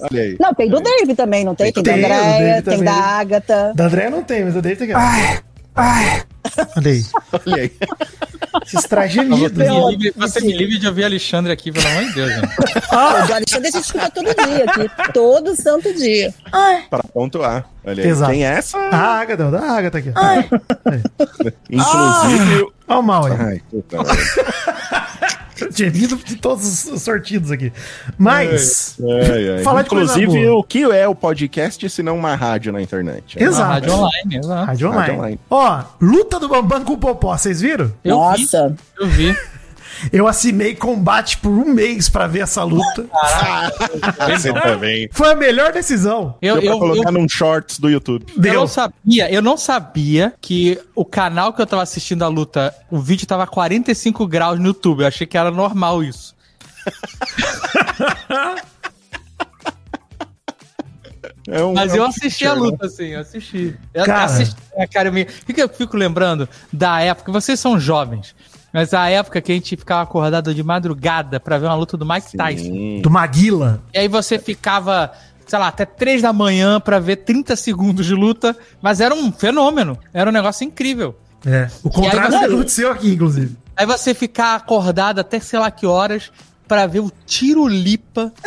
Olha 0.09 0.21
aí. 0.21 0.37
Não, 0.39 0.53
tem 0.53 0.67
do 0.69 0.79
Dave 0.81 1.13
também, 1.15 1.43
não 1.43 1.53
tem? 1.53 1.71
Tem, 1.71 1.83
Tem, 1.83 2.01
da 2.01 2.07
Andréia, 2.07 2.53
tem 2.61 2.63
também. 2.63 2.83
da 2.83 2.93
Agatha. 2.93 3.73
Da 3.75 3.85
André 3.85 4.09
não 4.09 4.23
tem, 4.23 4.43
mas 4.45 4.55
o 4.55 4.61
Dave 4.61 4.75
tem 4.75 4.91
aqui. 4.91 5.43
Ó. 5.75 6.25
Olha 6.77 6.91
aí. 6.91 7.05
Olha 7.45 7.55
aí. 7.63 7.71
Esses 8.65 8.83
traz 8.85 9.13
Você 9.13 9.23
me, 9.23 9.35
livre, 9.89 10.13
você 10.15 10.39
me 10.41 10.53
livre 10.53 10.77
de 10.79 10.87
ouvir 10.87 11.03
Alexandre 11.03 11.51
aqui, 11.51 11.71
pelo 11.71 11.85
amor 11.87 12.05
de 12.05 12.13
Deus, 12.13 12.31
gente. 12.31 12.47
O 12.91 12.95
Alexandre 12.95 13.67
a 13.67 13.71
gente 13.71 13.77
escuta 13.79 14.09
todo 14.09 14.25
dia 14.25 14.65
aqui. 14.65 15.11
Todo 15.13 15.55
santo 15.55 15.93
dia. 15.93 16.33
Pra 16.89 17.03
pontuar. 17.13 17.65
Olha 17.83 18.03
aí. 18.03 18.09
Exato. 18.09 18.31
Tem 18.31 18.45
essa. 18.45 18.77
A 18.77 19.19
Agatha, 19.19 19.51
da 19.51 19.61
Agatha 19.61 19.97
aqui. 19.97 20.13
ó. 20.15 20.43
Inclusive. 21.69 22.67
Olha 22.87 22.99
o 22.99 23.03
mal 23.03 23.25
aí. 23.25 23.33
Ai, 23.39 23.61
puta. 23.69 23.97
Gemido 25.73 26.15
de 26.17 26.35
todos 26.35 26.85
os 26.85 27.01
sortidos 27.01 27.51
aqui. 27.51 27.71
Mas. 28.17 28.97
Ai, 29.01 29.49
ai. 29.57 29.63
Falar 29.63 29.81
de 29.81 29.87
Inclusive, 29.87 30.49
o 30.49 30.63
que 30.63 30.83
é 30.83 31.07
o 31.07 31.15
podcast 31.15 31.89
se 31.89 32.03
não 32.03 32.17
uma 32.17 32.35
rádio 32.35 32.71
na 32.71 32.81
internet? 32.81 33.41
Exato. 33.41 33.59
Na 33.59 33.67
rádio 33.67 33.93
online, 33.93 34.37
exato. 34.37 34.65
Rádio 34.65 34.87
online. 34.87 35.01
Rádio 35.01 35.19
online. 35.19 35.39
Ó, 35.49 35.83
luta 36.01 36.39
do 36.39 36.47
Bambam 36.49 36.83
com 36.83 36.93
o 36.93 36.97
Popó, 36.97 37.37
vocês 37.37 37.61
viram? 37.61 37.91
Eu 38.03 38.31
vi, 38.33 38.41
Nossa. 38.41 38.75
eu 38.99 39.07
vi. 39.07 39.35
Eu 40.11 40.27
assinei 40.27 40.75
combate 40.75 41.37
por 41.37 41.49
um 41.51 41.65
mês 41.73 42.09
pra 42.09 42.27
ver 42.27 42.39
essa 42.41 42.63
luta. 42.63 43.05
Você 44.29 44.53
também. 44.53 45.09
Foi 45.11 45.31
a 45.31 45.35
melhor 45.35 45.71
decisão. 45.71 46.35
Eu, 46.41 46.55
Deu 46.55 46.63
pra 46.63 46.71
eu, 46.73 46.79
colocar 46.79 47.09
eu, 47.09 47.13
num 47.13 47.27
shorts 47.29 47.79
do 47.79 47.89
YouTube. 47.89 48.25
eu 48.35 48.41
Deu. 48.41 48.53
não 48.61 48.67
sabia, 48.67 49.31
eu 49.31 49.41
não 49.41 49.57
sabia 49.57 50.33
que 50.41 50.79
o 50.95 51.05
canal 51.05 51.53
que 51.53 51.61
eu 51.61 51.65
tava 51.67 51.83
assistindo 51.83 52.23
a 52.23 52.27
luta, 52.27 52.73
o 52.91 52.99
vídeo 52.99 53.25
tava 53.27 53.45
45 53.47 54.27
graus 54.27 54.59
no 54.59 54.67
YouTube. 54.67 55.01
Eu 55.01 55.07
achei 55.07 55.25
que 55.27 55.37
era 55.37 55.51
normal 55.51 56.03
isso. 56.03 56.35
É 61.47 61.63
um- 61.63 61.73
Mas 61.73 61.91
é 61.91 61.95
um 61.95 61.97
eu 61.97 62.05
assisti 62.05 62.39
feature, 62.39 62.47
a 62.49 62.55
né? 62.55 62.59
luta, 62.71 62.85
assim, 62.87 63.05
eu 63.07 63.19
assisti. 63.19 63.77
Eu 63.93 64.05
Cara. 64.05 64.23
assisti, 64.23 64.55
é, 64.75 64.87
cara, 64.87 65.09
eu 65.09 65.13
me... 65.13 65.23
O 65.23 65.25
que 65.25 65.53
que 65.53 65.61
eu 65.61 65.69
fico 65.69 65.95
lembrando 65.95 66.49
da 66.73 66.99
época? 67.01 67.31
Vocês 67.31 67.59
são 67.59 67.79
jovens, 67.79 68.35
mas 68.75 68.93
a 68.93 69.09
época 69.09 69.41
que 69.41 69.51
a 69.51 69.55
gente 69.55 69.77
ficava 69.77 70.01
acordado 70.03 70.53
de 70.53 70.61
madrugada 70.61 71.39
pra 71.39 71.57
ver 71.57 71.65
uma 71.67 71.75
luta 71.75 71.95
do 71.95 72.05
Mike 72.05 72.35
Tyson. 72.35 72.63
Sim. 72.65 72.99
Do 73.01 73.09
Maguila. 73.09 73.81
E 73.93 73.99
aí 73.99 74.07
você 74.09 74.37
ficava, 74.37 75.11
sei 75.47 75.57
lá, 75.57 75.69
até 75.69 75.85
3 75.85 76.21
da 76.21 76.33
manhã 76.33 76.79
pra 76.81 76.99
ver 76.99 77.15
30 77.17 77.55
segundos 77.55 78.05
de 78.05 78.13
luta, 78.13 78.55
mas 78.81 78.99
era 78.99 79.15
um 79.15 79.31
fenômeno, 79.31 79.97
era 80.13 80.29
um 80.29 80.33
negócio 80.33 80.65
incrível. 80.65 81.17
É. 81.45 81.69
O 81.83 81.89
contrário 81.89 82.31
você- 82.37 82.45
aconteceu 82.45 82.91
aqui, 82.91 83.13
inclusive. 83.13 83.55
Aí 83.77 83.85
você 83.85 84.13
ficar 84.13 84.55
acordado 84.55 85.19
até 85.19 85.39
sei 85.39 85.57
lá 85.59 85.71
que 85.71 85.85
horas 85.85 86.31
pra 86.67 86.85
ver 86.87 86.99
o 86.99 87.11
tiro 87.25 87.67
lipa. 87.67 88.33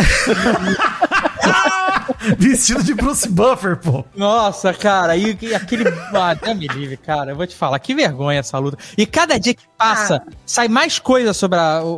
Vestido 2.38 2.82
de 2.82 2.94
Bruce 2.94 3.28
Buffer, 3.28 3.76
pô. 3.76 4.04
Nossa, 4.16 4.72
cara, 4.74 5.16
e, 5.16 5.36
e 5.40 5.54
aquele. 5.54 5.84
Ah, 6.14 6.34
Deus 6.34 6.56
me 6.56 6.66
livre, 6.66 6.96
cara. 6.96 7.30
Eu 7.32 7.36
vou 7.36 7.46
te 7.46 7.54
falar, 7.54 7.78
que 7.78 7.94
vergonha 7.94 8.40
essa 8.40 8.58
luta. 8.58 8.76
E 8.96 9.06
cada 9.06 9.38
dia 9.38 9.54
que 9.54 9.62
passa, 9.76 10.22
sai 10.44 10.68
mais 10.68 10.98
coisa 10.98 11.32
sobre 11.32 11.58
a- 11.58 11.82
o, 11.82 11.88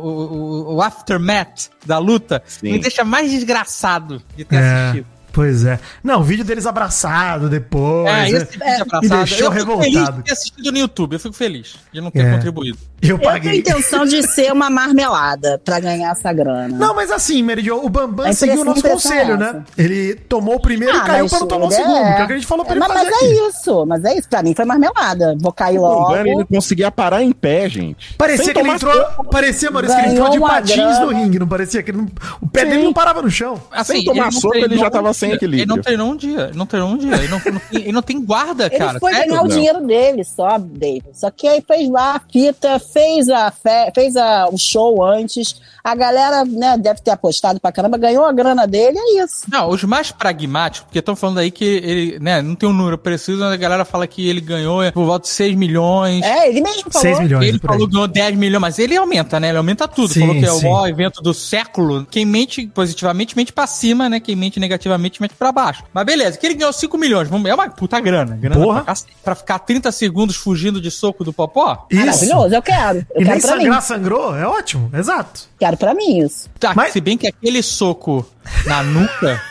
o- 0.69 0.75
o 0.75 0.81
aftermath 0.81 1.69
da 1.85 1.97
luta, 1.97 2.41
Sim. 2.45 2.73
me 2.73 2.79
deixa 2.79 3.03
mais 3.03 3.31
desgraçado 3.31 4.21
de 4.35 4.45
ter 4.45 4.55
É, 4.57 4.59
assistido. 4.83 5.07
Pois 5.31 5.65
é. 5.65 5.79
Não, 6.03 6.19
o 6.19 6.23
vídeo 6.23 6.43
deles 6.45 6.65
abraçado 6.65 7.49
depois. 7.49 8.07
É, 8.07 8.11
né? 8.11 8.29
esse 8.29 8.45
vídeo 8.57 8.65
me 8.65 8.81
abraçado. 8.81 9.17
deixou 9.25 9.47
eu 9.47 9.51
fico 9.51 9.77
feliz 9.77 9.93
revoltado. 9.93 10.17
de 10.17 10.23
ter 10.23 10.31
assistido 10.33 10.71
no 10.71 10.77
YouTube. 10.77 11.13
Eu 11.13 11.19
fico 11.19 11.33
feliz 11.35 11.75
de 11.91 12.01
não 12.01 12.11
ter 12.11 12.25
É. 12.25 12.31
contribuído. 12.33 12.77
Eu 13.01 13.09
Eu 13.15 13.17
tenho 13.19 13.31
paguei. 13.31 13.59
intenção 13.59 14.05
de 14.05 14.21
ser 14.27 14.51
uma 14.53 14.69
marmelada 14.69 15.59
pra 15.65 15.79
ganhar 15.79 16.11
essa 16.11 16.31
grana. 16.31 16.67
Não, 16.77 16.93
mas 16.93 17.09
assim, 17.09 17.41
Meridio, 17.41 17.83
o 17.83 17.89
Bambam 17.89 18.27
A 18.27 18.33
seguiu 18.33 18.61
o 18.61 18.63
nosso 18.63 18.81
conselho, 18.83 19.33
é 19.33 19.37
né? 19.37 19.63
Ele 19.75 20.13
tomou 20.13 20.55
o 20.55 20.59
primeiro 20.59 20.95
e 20.95 20.99
Ah, 20.99 21.03
caiu 21.03 21.23
mas 21.23 21.31
para 21.31 21.39
não 21.39 21.47
tomar 21.47 21.65
o 21.65 21.67
ele 21.69 21.75
segundo, 21.75 21.95
é- 21.97 22.13
que 22.15 22.21
é 22.21 22.23
o 22.23 22.27
que 22.27 22.33
a 22.33 22.35
gente 22.35 22.47
falou 22.47 22.63
pra 22.63 22.73
É, 22.75 22.77
ele 22.77 22.87
mas, 22.87 22.93
fazer 22.93 23.09
mas 23.09 23.21
é 23.23 23.47
isso, 23.49 23.85
mas 23.87 24.05
é 24.05 24.17
isso. 24.17 24.29
Pra 24.29 24.43
mim 24.43 24.53
foi 24.53 24.65
marmelada. 24.65 25.35
Vou 25.39 25.51
cair 25.51 25.79
O 25.79 25.81
logo. 25.81 26.13
Dani, 26.13 26.29
ele 26.29 26.45
conseguia 26.45 26.91
parar 26.91 27.23
em 27.23 27.31
pé, 27.31 27.67
gente. 27.67 28.13
Parecia 28.13 28.45
Sem 28.45 28.53
que 28.53 28.59
ele 28.59 28.69
entrou. 28.69 28.93
Parecia, 29.31 29.71
Maurício, 29.71 29.95
que 29.97 30.03
ele 30.03 30.11
entrou 30.13 30.29
de 30.29 30.39
patins 30.39 30.75
grana. 30.75 30.99
no 31.05 31.07
ringue, 31.11 31.39
não 31.39 31.47
parecia 31.47 31.81
que 31.81 31.89
ele 31.89 31.97
não- 31.97 32.07
o 32.39 32.47
pé 32.47 32.61
Sim. 32.61 32.69
dele 32.69 32.83
não 32.83 32.93
parava 32.93 33.21
no 33.23 33.31
chão. 33.31 33.59
Sem 33.83 34.03
tomar 34.03 34.31
soco, 34.31 34.55
ele 34.57 34.77
já 34.77 34.91
tava 34.91 35.11
sem 35.21 35.31
equilíbrio. 35.31 35.61
Ele 35.61 35.69
não 35.69 35.81
treinou 35.81 36.11
um 36.11 36.15
dia. 36.15 36.41
Ele 36.41 36.57
não 36.57 36.65
treinou 36.65 36.89
um 36.89 36.97
dia. 36.97 37.15
Ele 37.15 37.27
não, 37.27 37.39
não 37.39 37.59
tem, 37.59 37.81
ele 37.81 37.91
não 37.91 38.01
tem 38.01 38.21
guarda, 38.21 38.65
Ele 38.65 38.77
cara. 38.77 38.99
foi 38.99 39.13
sério? 39.13 39.29
ganhar 39.29 39.43
o 39.43 39.47
dinheiro 39.47 39.85
dele 39.85 40.23
só, 40.23 40.57
David. 40.57 41.09
Só 41.13 41.29
que 41.31 41.47
aí 41.47 41.63
fez 41.65 41.89
lá 41.89 42.15
a 42.15 42.19
fita, 42.19 42.79
fez, 42.79 43.29
a 43.29 43.51
fe... 43.51 43.91
fez 43.93 44.15
a... 44.15 44.47
o 44.49 44.57
show 44.57 45.03
antes. 45.03 45.61
A 45.83 45.95
galera 45.95 46.45
né, 46.45 46.77
deve 46.77 47.01
ter 47.01 47.09
apostado 47.09 47.59
pra 47.59 47.71
caramba, 47.71 47.97
ganhou 47.97 48.23
a 48.23 48.31
grana 48.31 48.67
dele, 48.67 48.99
é 48.99 49.23
isso. 49.23 49.45
Não, 49.51 49.67
os 49.67 49.83
mais 49.83 50.11
pragmáticos, 50.11 50.85
porque 50.85 50.99
estão 50.99 51.15
falando 51.15 51.39
aí 51.39 51.49
que 51.49 51.65
ele, 51.65 52.19
né, 52.19 52.39
não 52.39 52.53
tem 52.53 52.69
um 52.69 52.73
número 52.73 52.99
preciso, 52.99 53.39
mas 53.39 53.51
a 53.51 53.57
galera 53.57 53.83
fala 53.83 54.05
que 54.05 54.27
ele 54.29 54.41
ganhou 54.41 54.79
por 54.91 55.05
volta 55.05 55.23
de 55.23 55.29
6 55.29 55.55
milhões. 55.55 56.23
É, 56.23 56.49
ele 56.49 56.61
mesmo 56.61 56.91
falou. 56.91 57.01
6 57.01 57.19
milhões. 57.21 57.47
Ele 57.47 57.59
falou 57.59 57.87
que 57.87 57.93
ganhou 57.93 58.07
10 58.07 58.35
milhões, 58.35 58.61
mas 58.61 58.77
ele 58.77 58.95
aumenta, 58.95 59.39
né? 59.39 59.49
Ele 59.49 59.57
aumenta 59.57 59.87
tudo. 59.87 60.13
Sim, 60.13 60.19
falou 60.19 60.35
que 60.35 60.45
é 60.45 60.49
sim. 60.49 60.67
o 60.67 60.71
maior 60.71 60.87
evento 60.87 61.19
do 61.21 61.33
século. 61.33 62.05
Quem 62.09 62.25
mente 62.25 62.67
positivamente, 62.67 63.35
mente 63.35 63.51
pra 63.51 63.65
cima, 63.65 64.07
né? 64.07 64.19
Quem 64.19 64.35
mente 64.35 64.59
negativamente, 64.59 65.10
mente 65.19 65.33
pra 65.33 65.51
baixo. 65.51 65.83
Mas 65.91 66.05
beleza, 66.05 66.37
que 66.37 66.45
ele 66.45 66.53
ganhou 66.53 66.71
5 66.71 66.95
milhões. 66.97 67.27
Vamos- 67.27 67.49
É 67.49 67.53
uma 67.55 67.67
puta 67.69 67.99
grana. 67.99 68.35
Grana 68.37 68.55
Porra. 68.63 68.83
pra, 68.83 68.93
pra 69.23 69.35
ficar 69.35 69.57
30 69.59 69.91
segundos 69.91 70.35
fugindo 70.35 70.79
de 70.79 70.91
soco 70.91 71.23
do 71.23 71.33
popó? 71.33 71.87
Isso. 71.89 72.05
Maravilhoso, 72.05 72.55
eu 72.55 72.61
quero. 72.61 72.99
Eu 73.15 73.21
E 73.21 73.25
nem 73.25 73.39
quero 73.39 73.57
mim. 73.57 73.63
sangrar 73.63 73.81
sangrou, 73.81 74.37
é 74.37 74.45
ótimo, 74.45 74.91
exato. 74.93 75.41
Quero 75.59 75.75
pra 75.77 75.93
mim 75.93 76.19
isso. 76.19 76.47
Tá, 76.59 76.73
Mas- 76.75 76.93
Se 76.93 77.01
bem 77.01 77.17
que 77.17 77.25
aquele 77.27 77.63
soco 77.63 78.25
na 78.65 78.83
nuca 78.83 79.41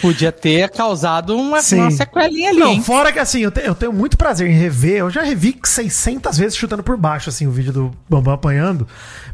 podia 0.00 0.30
ter 0.32 0.68
causado 0.70 1.36
uma, 1.36 1.60
Sim. 1.60 1.80
uma 1.80 1.90
sequelinha 1.90 2.50
ali, 2.50 2.58
Não, 2.58 2.72
hein? 2.72 2.82
fora 2.82 3.12
que 3.12 3.18
assim, 3.18 3.40
eu, 3.40 3.50
te- 3.50 3.60
eu 3.64 3.74
tenho 3.74 3.92
muito 3.92 4.16
prazer 4.16 4.48
em 4.48 4.54
rever. 4.54 4.98
Eu 4.98 5.10
já 5.10 5.22
revi 5.22 5.58
600 5.62 6.36
vezes 6.38 6.56
chutando 6.56 6.82
por 6.82 6.96
baixo, 6.96 7.28
assim, 7.28 7.46
o 7.46 7.50
vídeo 7.50 7.72
do 7.72 7.90
Bambam 8.08 8.34
apanhando. 8.34 8.86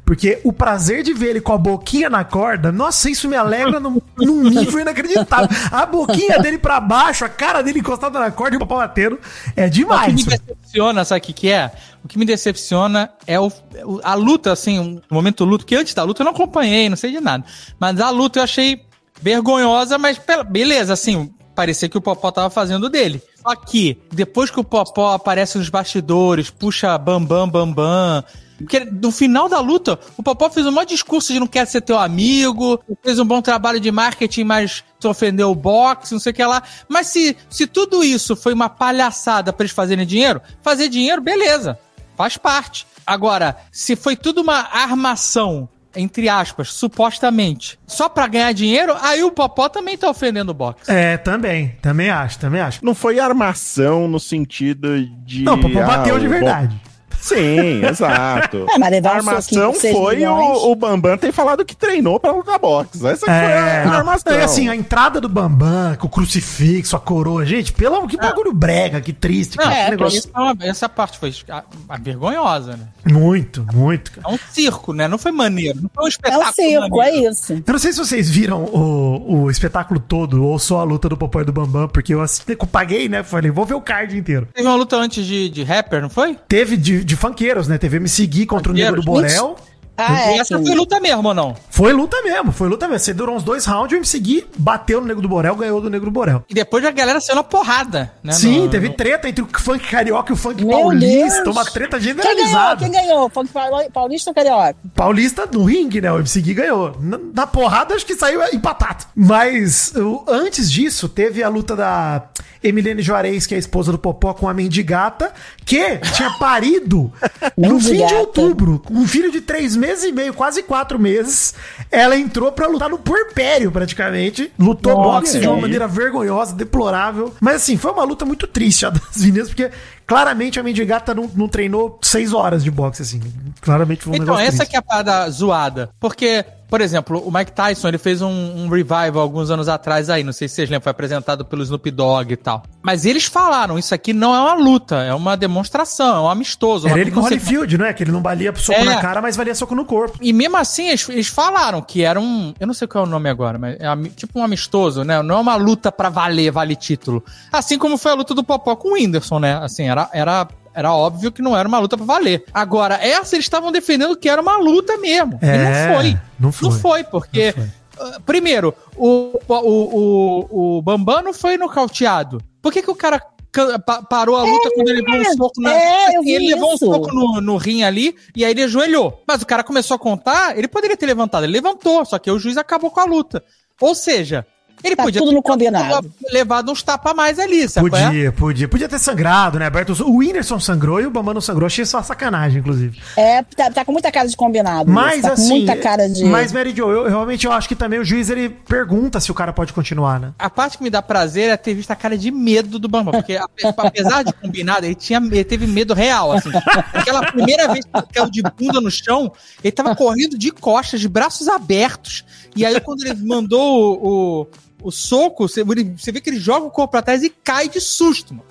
Porque 0.05 0.39
o 0.45 0.53
prazer 0.53 1.03
de 1.03 1.15
ver 1.15 1.31
ele 1.31 1.41
com 1.41 1.53
a 1.53 1.59
boquinha 1.59 2.11
na 2.11 2.25
corda, 2.25 2.71
nossa, 2.71 3.09
isso 3.09 3.27
me 3.29 3.37
alegra 3.37 3.81
num, 3.81 4.01
num 4.19 4.43
nível 4.43 4.81
inacreditável. 4.81 5.49
A 5.73 5.87
boquinha 5.87 6.39
dele 6.39 6.59
pra 6.59 6.79
baixo, 6.79 7.25
a 7.25 7.29
cara 7.29 7.63
dele 7.63 7.79
encostada 7.79 8.19
na 8.21 8.31
corda 8.31 8.55
e 8.55 8.59
o 8.59 8.61
papau 8.61 8.79
batendo, 8.79 9.19
é 9.57 9.63
O 9.63 9.65
que 9.65 9.71
demais. 9.71 10.13
me 10.15 10.25
decepciona, 10.25 11.05
sabe 11.05 11.21
o 11.21 11.23
que, 11.23 11.33
que 11.33 11.51
é? 11.51 11.73
O 12.05 12.09
que 12.09 12.19
me 12.19 12.27
decepciona 12.27 13.09
é 13.27 13.41
o, 13.41 13.51
o- 13.85 14.01
a 14.05 14.13
luta, 14.15 14.53
assim, 14.53 15.01
o 15.11 15.15
momento 15.15 15.43
luto, 15.45 15.65
que 15.65 15.75
antes 15.75 15.95
da 15.95 16.03
luta 16.03 16.21
eu 16.21 16.25
não 16.27 16.33
acompanhei, 16.33 16.91
não 16.91 16.97
sei 16.99 17.11
de 17.11 17.21
nada. 17.21 17.43
Mas 17.81 17.99
a 17.99 18.11
luta 18.11 18.41
eu 18.41 18.45
achei 18.45 18.83
vergonhosa, 19.21 19.99
mas 19.99 20.21
beleza, 20.51 20.93
assim, 20.93 21.33
Parecia 21.55 21.89
que 21.89 21.97
o 21.97 22.01
Popó 22.01 22.33
tava 22.33 22.51
fazendo 22.51 22.91
dele. 22.91 23.23
Só 23.41 23.55
que, 23.55 23.97
depois 24.13 24.51
que 24.51 24.59
o 24.59 24.65
Popó 24.65 25.13
aparece 25.13 25.57
nos 25.57 25.69
bastidores, 25.69 26.51
puxa 26.51 26.99
bambam, 26.99 27.49
bambam. 27.49 28.25
Porque 28.59 28.81
no 28.81 29.11
final 29.11 29.49
da 29.49 29.61
luta, 29.61 29.99
o 30.17 30.23
Popó 30.23 30.49
fez 30.51 30.67
um 30.67 30.75
de 30.81 30.87
discurso 30.87 31.33
de 31.33 31.41
não 31.41 31.47
quer 31.47 31.67
ser 31.67 31.81
teu 31.81 31.99
amigo, 31.99 32.81
fez 33.03 33.19
um 33.19 33.25
bom 33.25 33.43
trabalho 33.43 33.81
de 33.81 33.91
marketing, 33.91 34.45
mas 34.45 34.85
tu 34.99 35.09
ofendeu 35.09 35.51
o 35.51 35.55
boxe, 35.55 36.13
não 36.13 36.21
sei 36.21 36.33
o 36.33 36.35
que 36.35 36.45
lá. 36.45 36.63
Mas 36.89 37.09
se, 37.09 37.37
se 37.49 37.67
tudo 37.67 38.03
isso 38.03 38.35
foi 38.35 38.53
uma 38.53 38.69
palhaçada 38.69 39.53
pra 39.53 39.65
eles 39.65 39.75
fazerem 39.75 40.07
dinheiro, 40.07 40.41
fazer 40.63 40.89
dinheiro, 40.89 41.21
beleza. 41.21 41.79
Faz 42.17 42.37
parte. 42.37 42.87
Agora, 43.07 43.57
se 43.71 43.97
foi 43.97 44.17
tudo 44.17 44.41
uma 44.41 44.69
armação, 44.73 45.69
entre 45.97 46.29
aspas, 46.29 46.73
supostamente, 46.73 47.79
só 47.87 48.09
pra 48.09 48.27
ganhar 48.27 48.53
dinheiro, 48.53 48.95
aí 49.01 49.23
o 49.23 49.31
Popó 49.31 49.69
também 49.69 49.97
tá 49.97 50.09
ofendendo 50.09 50.51
o 50.51 50.55
boxe. 50.55 50.91
É, 50.91 51.17
também. 51.17 51.77
Também 51.81 52.11
acho, 52.11 52.39
também 52.39 52.61
acho. 52.61 52.85
Não 52.85 52.95
foi 52.95 53.19
armação 53.19 54.09
no 54.09 54.21
sentido 54.21 54.99
de. 55.25 55.43
Não, 55.43 55.55
o 55.55 55.61
Popó 55.61 55.81
ah, 55.81 55.87
bateu 55.87 56.19
de 56.19 56.29
verdade. 56.29 56.81
Sim, 57.25 57.85
exato. 57.89 58.67
É, 58.71 58.79
mas 58.79 58.91
levar 58.91 59.11
a 59.11 59.13
um 59.15 59.17
armação 59.17 59.73
seis 59.75 59.97
foi 59.97 60.27
o, 60.27 60.71
o 60.71 60.77
Bambam 60.77 61.17
ter 61.17 61.33
falado 61.33 61.65
que 61.65 61.75
treinou 61.75 62.21
pra 62.21 62.33
lutar 62.33 62.59
boxe. 62.59 62.99
Essa 63.07 63.21
que 63.21 63.25
foi 63.27 63.35
É, 63.35 63.83
a 63.83 63.85
não, 63.87 63.93
armação. 63.95 64.33
e 64.33 64.41
assim, 64.41 64.69
a 64.69 64.77
entrada 64.77 65.21
do 65.21 65.29
Bambam, 65.29 65.97
com 65.97 66.07
o 66.07 66.11
crucifixo, 66.11 66.97
a 66.97 67.01
coroa, 67.01 67.45
gente, 67.47 67.73
pelo 67.73 68.07
que 68.07 68.17
bagulho 68.17 68.53
brega, 68.53 69.01
que 69.01 69.13
triste, 69.13 69.57
Não, 69.57 69.65
cara, 69.65 69.77
é, 69.77 69.85
que 69.87 69.91
negócio. 69.93 70.19
isso 70.19 70.31
é 70.61 70.69
essa 70.69 70.89
parte 70.89 71.19
foi 71.19 71.33
a, 71.49 71.63
a 71.89 71.97
vergonhosa, 71.99 72.77
né? 72.77 72.89
Muito, 73.11 73.67
muito, 73.73 74.13
cara. 74.13 74.29
É 74.29 74.31
um 74.35 74.39
circo, 74.51 74.93
né? 74.93 75.09
Não 75.09 75.19
foi 75.19 75.33
maneiro. 75.33 75.81
Não 75.83 75.91
foi 75.95 76.05
um 76.05 76.07
É 76.07 76.11
espetáculo. 76.11 76.49
um 76.49 76.53
circo, 76.53 76.97
maneiro. 76.97 77.27
é 77.27 77.31
isso. 77.31 77.53
Eu 77.55 77.73
não 77.73 77.79
sei 77.79 77.93
se 77.93 77.99
vocês 77.99 78.29
viram 78.31 78.65
o, 78.65 79.43
o 79.45 79.51
espetáculo 79.51 79.99
todo 80.01 80.45
ou 80.45 80.59
só 80.59 80.81
a 80.81 80.85
luta 80.85 81.09
do 81.09 81.17
Popó 81.17 81.41
e 81.41 81.45
do 81.45 81.53
Bambam, 81.53 81.89
porque 81.89 82.13
eu, 82.15 82.21
assisti, 82.21 82.53
eu 82.59 82.67
paguei, 82.67 83.09
né? 83.09 83.23
Falei, 83.23 83.51
vou 83.51 83.65
ver 83.65 83.75
o 83.75 83.81
card 83.81 84.17
inteiro. 84.17 84.49
Teve 84.55 84.67
uma 84.67 84.77
luta 84.77 84.97
antes 84.97 85.25
de, 85.25 85.49
de 85.49 85.63
rapper, 85.63 86.03
não 86.03 86.11
foi? 86.11 86.37
Teve 86.49 86.77
de, 86.77 87.05
de 87.05 87.14
funqueiros, 87.17 87.69
né? 87.69 87.79
Teve 87.79 87.97
MC 87.97 88.27
Gui 88.27 88.47
contra 88.47 88.73
o 88.73 88.75
Negro 88.75 89.01
do? 89.01 89.07
Borel. 89.07 89.57
Ah, 89.97 90.33
e 90.33 90.35
é. 90.35 90.39
essa 90.39 90.59
foi 90.61 90.75
luta 90.75 90.99
mesmo, 90.99 91.29
ou 91.29 91.33
não? 91.33 91.55
Foi 91.71 91.93
luta 91.93 92.21
mesmo, 92.25 92.51
foi 92.51 92.69
luta 92.69 92.89
mesmo. 92.89 92.99
Você 92.99 93.15
durou 93.15 93.37
uns 93.37 93.45
dois 93.45 93.65
rounds, 93.65 93.93
o 93.93 93.97
MC 93.97 94.19
Gui 94.19 94.45
bateu 94.59 95.01
no 95.01 95.07
Nego 95.07 95.21
do 95.23 95.29
Borel, 95.29 95.55
ganhou 95.55 95.81
do 95.81 95.89
Negro 95.89 96.07
do 96.07 96.13
Borel. 96.13 96.43
E 96.49 96.53
depois 96.55 96.85
a 96.85 96.91
galera 96.91 97.21
saiu 97.21 97.37
na 97.37 97.45
porrada, 97.45 98.11
né? 98.21 98.33
Sim, 98.33 98.63
No- 98.63 98.69
teve 98.71 98.89
no- 98.89 98.95
treta 98.95 99.29
entre 99.29 99.45
o 99.45 99.49
funk 99.57 99.87
carioca 99.89 100.33
e 100.33 100.35
o 100.35 100.37
funk 100.37 100.65
Meu 100.65 100.77
paulista, 100.81 101.45
Deus. 101.45 101.57
uma 101.57 101.65
treta 101.65 102.01
Quem 102.01 102.13
ganhou? 102.13 102.29
generalizada. 102.29 102.77
Quem 102.81 102.91
ganhou? 102.91 103.29
Funk 103.31 103.53
Pauli- 103.53 103.89
Paulista 103.93 104.31
ou 104.31 104.35
Carioca? 104.35 104.77
Paulista 104.97 105.47
no 105.53 105.63
ringue, 105.63 106.01
né? 106.01 106.11
O 106.11 106.19
MC 106.19 106.41
Gui 106.41 106.55
ganhou. 106.55 106.97
Na, 106.99 107.21
na 107.33 107.47
porrada, 107.47 107.95
acho 107.95 108.05
que 108.05 108.17
saiu 108.17 108.43
empatado. 108.53 109.05
Mas 109.15 109.93
o- 109.95 110.25
antes 110.27 110.73
disso, 110.73 111.09
teve 111.09 111.41
a 111.41 111.49
luta 111.49 111.77
da 111.77 112.21
Emilene 112.65 113.03
Juarez, 113.03 113.47
que 113.47 113.55
é 113.55 113.57
a 113.57 113.61
esposa 113.61 113.93
do 113.93 113.99
Popó, 113.99 114.33
com 114.33 114.49
a 114.49 114.55
mendigata, 114.55 115.33
que 115.67 115.99
tinha 116.15 116.31
parido 116.39 117.13
no 117.57 117.79
fim 117.79 118.07
de 118.07 118.15
outubro. 118.15 118.83
Um 118.91 119.07
filho 119.07 119.31
de 119.31 119.43
três 119.43 119.77
meses 119.77 120.05
e 120.05 120.13
meio, 120.13 120.33
quase 120.33 120.63
quatro 120.63 120.99
meses. 120.99 121.55
Ela 121.91 122.17
entrou 122.17 122.51
pra 122.51 122.67
lutar 122.67 122.89
no 122.89 122.99
porpério, 122.99 123.71
praticamente. 123.71 124.51
Lutou 124.59 124.95
Nossa, 124.95 125.21
boxe 125.21 125.41
de 125.41 125.47
uma 125.47 125.61
maneira 125.61 125.87
vergonhosa, 125.87 126.55
deplorável. 126.55 127.35
Mas 127.39 127.57
assim, 127.57 127.77
foi 127.77 127.93
uma 127.93 128.05
luta 128.05 128.25
muito 128.25 128.47
triste 128.47 128.87
a 128.87 128.91
das 128.91 129.19
meninas, 129.19 129.49
porque 129.49 129.71
claramente 130.07 130.59
a 130.59 130.63
mendigata 130.63 131.15
não, 131.15 131.31
não 131.35 131.49
treinou 131.49 131.99
seis 132.03 132.33
horas 132.33 132.63
de 132.63 132.71
boxe, 132.71 133.03
assim. 133.03 133.21
Claramente 133.61 134.05
foi 134.05 134.13
um 134.19 134.23
Então, 134.23 134.39
essa 134.39 134.67
que 134.67 134.77
é 134.77 134.79
a 134.79 134.83
parada 134.83 135.29
zoada. 135.31 135.91
Porque, 135.99 136.45
por 136.69 136.81
exemplo, 136.81 137.23
o 137.27 137.31
Mike 137.33 137.53
Tyson, 137.53 137.89
ele 137.89 137.99
fez 137.99 138.21
um, 138.21 138.29
um 138.31 138.69
revival 138.69 139.21
alguns 139.21 139.51
anos 139.51 139.69
atrás 139.69 140.11
aí, 140.11 140.23
não 140.25 140.33
sei 140.33 140.49
se 140.49 140.57
vocês 140.57 140.69
lembram, 140.69 140.83
foi 140.83 140.91
apresentado 140.91 141.45
pelo 141.45 141.63
Snoop 141.63 141.91
Dogg 141.91 142.33
e 142.33 142.37
tal. 142.37 142.63
Mas 142.83 143.07
eles 143.07 143.25
falaram, 143.25 143.79
isso 143.79 143.95
aqui 143.95 144.13
não 144.13 144.35
é 144.35 144.41
uma 144.41 144.55
luta, 144.55 144.97
é 144.97 145.15
uma 145.15 145.37
demonstração, 145.37 146.17
é 146.17 146.21
um 146.21 146.29
amistoso. 146.29 146.87
Era 146.87 146.97
uma- 146.97 147.01
ele 147.01 147.11
com 147.11 147.23
sei- 147.23 147.39
Holyfield, 147.39 147.79
não 147.79 147.87
é? 147.87 147.93
Que 147.95 148.03
ele 148.03 148.13
não 148.13 148.21
valia 148.21 148.53
soco 148.55 148.79
É. 148.81 148.85
na 148.85 149.01
cara, 149.01 149.23
mas 149.23 149.37
valia 149.37 149.55
soco 149.55 149.75
no 149.75 149.85
corpo. 149.87 150.19
E 150.21 150.33
mesmo 150.33 150.57
assim, 150.59 150.89
eles, 150.89 151.09
eles 151.09 151.29
falaram 151.29 151.81
que 151.81 152.03
era 152.03 152.21
um. 152.21 152.53
Eu 152.61 152.67
não 152.67 152.75
sei 152.75 152.87
qual 152.87 153.05
é 153.05 153.07
o 153.07 153.11
nome 153.11 153.31
agora, 153.31 153.59
mas 153.59 153.77
é 153.81 154.09
tipo 154.15 154.39
um 154.39 154.45
amistoso, 154.45 155.03
né? 155.05 155.23
Não 155.23 155.37
é 155.37 155.39
uma 155.39 155.57
luta 155.57 155.91
pra 155.91 156.11
valer, 156.11 156.51
vale 156.51 156.77
título. 156.77 157.25
Assim 157.51 157.79
como 157.79 157.97
foi 157.97 158.13
a 158.13 158.15
luta 158.15 158.35
do 158.35 158.45
Popó 158.45 158.77
com 158.77 158.89
o 158.91 158.93
Whindersson, 158.95 159.39
né? 159.39 159.59
Assim, 159.63 159.89
era. 159.95 160.11
era 160.13 160.49
era 160.77 160.93
óbvio 160.93 161.31
que 161.31 161.41
não 161.41 161.57
era 161.57 161.69
uma 161.69 161.79
luta 161.79 161.97
pra 161.97 162.05
valer. 162.05 162.45
Agora, 162.53 162.97
essa 162.97 163.37
eles 163.37 163.45
estavam 163.47 163.71
defendendo 163.71 164.17
que 164.17 164.29
era 164.29 164.43
uma 164.43 164.57
luta 164.57 164.97
mesmo. 164.97 165.39
É, 165.41 165.55
e 165.55 165.59
não 165.59 165.95
foi. 165.95 166.19
não 166.41 166.53
foi. 166.53 166.69
Não 166.69 166.79
foi, 166.81 167.05
porque. 167.05 167.55
Não 167.57 167.71
ah, 167.99 168.21
primeiro, 168.27 168.75
o, 168.97 169.39
o, 169.49 169.55
o, 169.55 170.79
o 170.79 170.83
Bambam 170.83 171.23
não 171.23 171.33
foi 171.33 171.57
nocauteado. 171.57 172.43
Por 172.61 172.73
que, 172.73 172.83
que 172.83 172.91
o 172.91 172.95
cara 172.95 173.23
ca- 173.53 173.79
pa- 173.79 174.03
parou 174.03 174.37
a 174.37 174.43
luta 174.43 174.71
quando 174.75 174.89
ele 174.89 175.03
levou 175.03 175.21
um 175.21 175.37
soco 175.37 175.61
na. 175.61 175.73
é, 175.73 176.15
ele 176.25 176.55
levou 176.55 176.75
isso. 176.75 176.91
um 176.91 176.93
soco 176.93 177.15
no, 177.15 177.41
no 177.41 177.57
rim 177.57 177.85
ali 177.85 178.17
e 178.35 178.45
aí 178.45 178.51
ele 178.51 178.65
ajoelhou. 178.65 179.23
Mas 179.29 179.43
o 179.43 179.47
cara 179.47 179.63
começou 179.63 179.95
a 179.95 179.99
contar, 179.99 180.59
ele 180.59 180.67
poderia 180.67 180.97
ter 180.97 181.07
levantado, 181.07 181.45
ele 181.45 181.53
levantou, 181.53 182.05
só 182.05 182.19
que 182.19 182.31
o 182.31 182.39
juiz 182.39 182.57
acabou 182.57 182.91
com 182.91 183.01
a 183.01 183.05
luta. 183.05 183.45
Ou 183.81 183.95
seja, 183.95 184.45
ele 184.83 184.97
Tá 184.97 185.03
podia 185.03 185.21
tudo 185.21 185.33
no 185.33 185.43
combinado. 185.43 186.11
levado 186.31 186.71
uns 186.73 186.83
tapas 186.83 187.13
a 187.13 187.15
mais 187.15 187.39
ali, 187.39 187.69
sabe? 187.69 187.89
qual 187.91 188.01
é? 188.01 188.07
Podia, 188.07 188.33
podia. 188.33 188.69
Podia 188.69 188.89
ter 188.89 188.99
sangrado, 188.99 189.59
né? 189.59 189.67
Aberto. 189.67 189.91
O 190.05 190.17
Whindersson 190.19 190.59
sangrou 190.61 191.01
e 191.01 191.07
o 191.07 191.11
Bambam 191.11 191.35
não 191.35 191.41
sangrou. 191.41 191.67
Achei 191.67 191.85
só 191.85 192.03
sacanagem, 192.03 192.61
inclusive. 192.61 192.99
É, 193.17 193.43
tá, 193.43 193.71
tá 193.71 193.85
com 193.85 193.93
muita 193.93 194.11
cara 194.11 194.29
de 194.29 194.37
combinado. 194.37 194.91
Mas 194.91 195.23
tá 195.23 195.33
assim. 195.33 195.49
com 195.49 195.55
muita 195.57 195.77
cara 195.77 196.09
de. 196.09 196.25
Mas, 196.25 196.53
Mary 196.53 196.75
Jo, 196.75 196.91
eu, 196.91 197.03
eu 197.05 197.09
realmente 197.09 197.47
eu 197.47 197.53
acho 197.53 197.69
que 197.69 197.75
também 197.77 197.99
o 197.99 198.05
juiz 198.05 198.31
ele 198.31 198.49
pergunta 198.49 199.21
se 199.21 199.31
o 199.31 199.35
cara 199.35 199.53
pode 199.53 199.73
continuar, 199.73 200.19
né? 200.21 200.33
A 200.39 200.51
parte 200.51 200.79
que 200.79 200.85
me 200.85 200.91
dá 200.91 201.01
prazer 201.03 201.51
é 201.51 201.57
ter 201.57 201.75
visto 201.75 201.91
a 201.91 201.97
cara 201.97 202.17
de 202.19 202.31
medo 202.31 202.79
do 202.79 202.89
Bambam, 202.89 203.13
porque 203.13 203.37
ape- 203.37 203.63
apesar 203.77 204.23
de 204.23 204.33
combinado, 204.35 204.87
ele, 204.87 204.95
tinha, 204.95 205.19
ele 205.19 205.45
teve 205.45 205.67
medo 205.67 205.95
real, 205.95 206.33
assim. 206.33 206.51
Aquela 206.93 207.25
primeira 207.31 207.69
vez 207.69 207.85
que 207.85 207.91
ele 207.97 208.07
caiu 208.13 208.31
de 208.31 208.43
bunda 208.43 208.81
no 208.81 208.91
chão, 208.91 209.33
ele 209.63 209.73
tava 209.73 209.95
correndo 209.97 210.37
de 210.39 210.51
costas, 210.51 211.01
de 211.01 211.09
braços 211.09 211.49
abertos, 211.49 212.25
e 212.55 212.65
aí 212.65 212.81
quando 212.81 213.05
ele 213.05 213.15
mandou 213.23 213.61
o, 213.61 214.43
o, 214.43 214.47
o 214.85 214.91
soco, 214.91 215.49
você, 215.49 215.65
você 215.65 216.13
vê 216.13 216.21
que 216.21 216.31
ele 216.31 216.39
joga 216.39 216.67
o 216.67 216.71
corpo 216.71 216.93
pra 216.93 217.03
trás 217.03 217.23
e 217.23 217.31
cai 217.31 217.69
de 217.69 217.81
susto, 217.81 218.35
mano. 218.35 218.47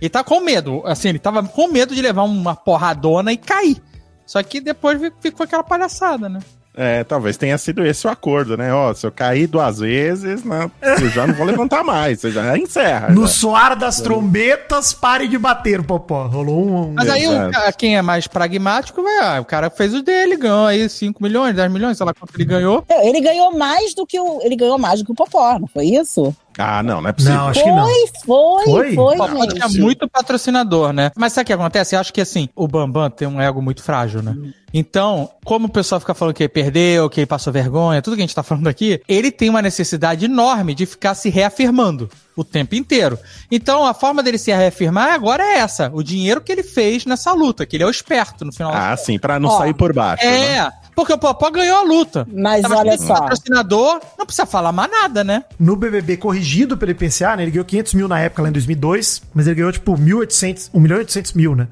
Ele 0.00 0.08
tá 0.08 0.24
com 0.24 0.40
medo, 0.40 0.82
assim, 0.86 1.10
ele 1.10 1.18
tava 1.18 1.42
com 1.42 1.68
medo 1.68 1.94
de 1.94 2.00
levar 2.00 2.22
uma 2.22 2.56
porradona 2.56 3.32
e 3.32 3.36
cair. 3.36 3.82
Só 4.24 4.42
que 4.42 4.60
depois 4.60 4.98
ficou 5.20 5.44
aquela 5.44 5.62
palhaçada, 5.62 6.28
né? 6.28 6.40
É, 6.74 7.02
talvez 7.02 7.36
tenha 7.36 7.58
sido 7.58 7.84
esse 7.84 8.06
o 8.06 8.10
acordo, 8.10 8.56
né? 8.56 8.72
Ó, 8.72 8.94
se 8.94 9.06
eu 9.06 9.10
cair 9.10 9.46
duas 9.46 9.80
vezes, 9.80 10.44
né, 10.44 10.70
eu 11.00 11.10
já 11.10 11.26
não 11.26 11.34
vou 11.34 11.44
levantar 11.44 11.82
mais, 11.82 12.20
você 12.20 12.30
já 12.30 12.56
encerra. 12.56 13.08
No 13.10 13.22
já. 13.22 13.28
soar 13.28 13.76
das 13.76 14.00
trombetas, 14.00 14.92
pare 14.92 15.26
de 15.26 15.36
bater, 15.36 15.82
Popó. 15.82 16.26
Rolou 16.26 16.70
um. 16.70 16.92
Mas 16.94 17.08
aí 17.08 17.26
o, 17.26 17.32
quem 17.76 17.96
é 17.96 18.02
mais 18.02 18.26
pragmático, 18.26 19.02
vai, 19.02 19.18
ah, 19.18 19.40
o 19.40 19.44
cara 19.44 19.68
fez 19.68 19.94
o 19.94 20.02
dele, 20.02 20.36
ganhou 20.36 20.66
aí 20.66 20.88
5 20.88 21.22
milhões, 21.22 21.54
10 21.54 21.72
milhões, 21.72 21.96
sei 21.96 22.06
lá 22.06 22.14
quanto 22.14 22.34
ele 22.36 22.44
ganhou. 22.44 22.84
Não, 22.88 23.02
Ele 23.02 23.20
ganhou 23.20 23.56
mais 23.56 23.94
do 23.94 24.06
que 24.06 24.18
o. 24.18 24.40
Ele 24.42 24.56
ganhou 24.56 24.78
mais 24.78 25.00
do 25.00 25.04
que 25.04 25.12
o 25.12 25.14
Popó, 25.14 25.58
não 25.58 25.66
foi 25.66 25.86
isso? 25.86 26.34
Ah, 26.58 26.82
não, 26.82 27.00
não 27.00 27.08
é 27.08 27.12
possível. 27.12 27.36
Não, 27.36 27.48
acho 27.48 27.62
que 27.62 27.70
não. 27.70 27.84
Foi, 27.84 27.94
foi, 28.24 28.64
Foi? 28.64 28.94
foi, 28.94 29.16
Popó 29.16 29.42
gente. 29.42 29.54
tinha 29.54 29.68
muito 29.82 30.08
patrocinador, 30.08 30.92
né? 30.92 31.10
Mas 31.16 31.32
sabe 31.32 31.44
o 31.44 31.46
que 31.46 31.52
acontece? 31.52 31.94
Eu 31.94 32.00
acho 32.00 32.12
que 32.12 32.20
assim, 32.20 32.48
o 32.54 32.66
Bambam 32.68 33.08
tem 33.08 33.26
um 33.26 33.40
ego 33.40 33.62
muito 33.62 33.82
frágil, 33.82 34.22
né? 34.22 34.36
Então, 34.72 35.30
como 35.44 35.66
o 35.66 35.70
pessoal 35.70 36.00
fica 36.00 36.14
falando 36.14 36.34
que 36.34 36.42
ele 36.44 36.48
perdeu, 36.48 37.08
que 37.10 37.20
ele 37.20 37.26
passou 37.26 37.52
vergonha, 37.52 38.00
tudo 38.02 38.14
que 38.14 38.22
a 38.22 38.26
gente 38.26 38.34
tá 38.34 38.42
falando 38.42 38.68
aqui, 38.68 39.00
ele 39.08 39.30
tem 39.32 39.48
uma 39.48 39.62
necessidade 39.62 40.24
enorme 40.26 40.74
de 40.74 40.86
ficar 40.86 41.14
se 41.14 41.28
reafirmando 41.28 42.08
o 42.36 42.44
tempo 42.44 42.74
inteiro. 42.76 43.18
Então, 43.50 43.84
a 43.84 43.92
forma 43.94 44.22
dele 44.22 44.38
se 44.38 44.52
reafirmar 44.52 45.12
agora 45.12 45.42
é 45.42 45.58
essa: 45.58 45.90
o 45.92 46.02
dinheiro 46.02 46.40
que 46.40 46.52
ele 46.52 46.62
fez 46.62 47.04
nessa 47.04 47.32
luta, 47.32 47.64
que 47.66 47.76
ele 47.76 47.84
é 47.84 47.86
o 47.86 47.90
esperto 47.90 48.44
no 48.44 48.52
final. 48.52 48.72
Ah, 48.74 48.96
sim, 48.96 49.18
pra 49.18 49.40
não 49.40 49.48
Ó, 49.48 49.58
sair 49.58 49.74
por 49.74 49.92
baixo. 49.92 50.24
né? 50.24 50.70
Porque 51.00 51.12
o 51.14 51.18
Popó 51.18 51.50
ganhou 51.50 51.78
a 51.78 51.82
luta. 51.82 52.26
Mas 52.30 52.62
Tava 52.62 52.76
olha 52.76 52.98
só. 52.98 53.14
patrocinador, 53.14 54.00
não 54.18 54.26
precisa 54.26 54.44
falar 54.44 54.70
mais 54.70 54.90
nada, 54.90 55.24
né? 55.24 55.44
No 55.58 55.74
BBB 55.76 56.18
corrigido 56.18 56.76
pelo 56.76 56.90
IPCA, 56.92 57.36
né? 57.36 57.44
Ele 57.44 57.52
ganhou 57.52 57.64
500 57.64 57.94
mil 57.94 58.06
na 58.06 58.20
época, 58.20 58.42
lá 58.42 58.48
em 58.50 58.52
2002, 58.52 59.22
mas 59.32 59.46
ele 59.46 59.56
ganhou 59.56 59.72
tipo 59.72 59.96
1.800, 59.96 60.70
1 60.74 60.80
milhão 60.80 60.98
e 60.98 61.00
800 61.00 61.32
mil, 61.32 61.56
né? 61.56 61.68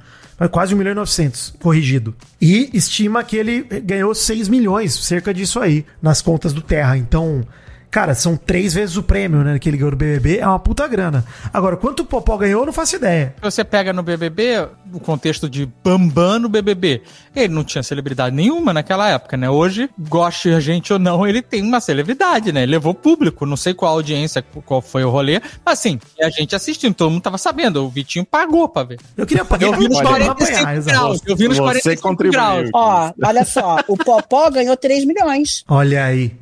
Quase 0.50 0.74
1 0.74 0.78
milhão 0.78 0.92
e 0.92 0.94
900 0.94 1.54
corrigido. 1.60 2.14
E 2.40 2.70
estima 2.72 3.22
que 3.22 3.36
ele 3.36 3.62
ganhou 3.82 4.14
6 4.14 4.48
milhões, 4.48 4.94
cerca 4.94 5.34
disso 5.34 5.60
aí, 5.60 5.84
nas 6.00 6.22
contas 6.22 6.52
do 6.52 6.62
Terra. 6.62 6.96
Então, 6.96 7.44
cara, 7.90 8.14
são 8.14 8.36
três 8.36 8.74
vezes 8.74 8.96
o 8.96 9.02
prêmio, 9.02 9.42
né? 9.42 9.58
Que 9.58 9.68
ele 9.68 9.76
ganhou 9.76 9.90
do 9.90 9.96
BBB, 9.96 10.38
é 10.38 10.46
uma 10.46 10.58
puta 10.58 10.86
grana. 10.86 11.24
Agora, 11.52 11.76
quanto 11.76 12.00
o 12.00 12.04
Popó 12.04 12.36
ganhou, 12.36 12.62
eu 12.62 12.66
não 12.66 12.72
faço 12.72 12.96
ideia. 12.96 13.34
Você 13.42 13.64
pega 13.64 13.92
no 13.92 14.02
BBB, 14.02 14.68
o 14.92 15.00
contexto 15.00 15.48
de 15.48 15.66
Bambam 15.82 16.38
no 16.38 16.48
BBB. 16.48 17.02
Ele 17.34 17.52
não 17.54 17.64
tinha 17.64 17.82
celebridade 17.82 18.34
nenhuma 18.34 18.72
naquela 18.72 19.08
época, 19.08 19.36
né? 19.36 19.48
Hoje, 19.48 19.88
goste 19.98 20.50
a 20.50 20.60
gente 20.60 20.92
ou 20.92 20.98
não, 20.98 21.26
ele 21.26 21.40
tem 21.42 21.62
uma 21.62 21.80
celebridade, 21.80 22.52
né? 22.52 22.62
Ele 22.62 22.72
levou 22.72 22.92
público, 22.94 23.46
não 23.46 23.56
sei 23.56 23.72
qual 23.74 23.92
audiência, 23.92 24.42
qual 24.42 24.82
foi 24.82 25.04
o 25.04 25.10
rolê, 25.10 25.40
mas 25.64 25.78
assim, 25.78 25.98
e 26.18 26.24
a 26.24 26.30
gente 26.30 26.54
assistindo, 26.56 26.94
todo 26.94 27.10
mundo 27.10 27.22
tava 27.22 27.38
sabendo, 27.38 27.84
o 27.84 27.88
Vitinho 27.88 28.24
pagou 28.24 28.68
pra 28.68 28.82
ver. 28.82 28.98
Eu 29.16 29.26
queria 29.26 29.44
pagar 29.44 29.66
Eu 29.66 29.72
vi 29.76 29.88
nos 29.88 29.98
pra 30.00 30.18
não 30.18 30.26
45 30.26 30.32
apanhar, 30.58 30.76
exato. 30.76 30.96
graus, 30.98 31.20
eu 31.26 31.36
vi 31.36 31.48
nos 31.48 31.56
Você 31.56 31.62
45 31.62 32.02
contribuiu. 32.02 32.32
graus. 32.32 32.70
Ó, 32.74 33.12
olha 33.24 33.44
só, 33.44 33.78
o 33.88 33.96
Popó 33.96 34.50
ganhou 34.50 34.76
3 34.76 35.04
milhões. 35.04 35.64
Olha 35.68 36.04
aí. 36.04 36.34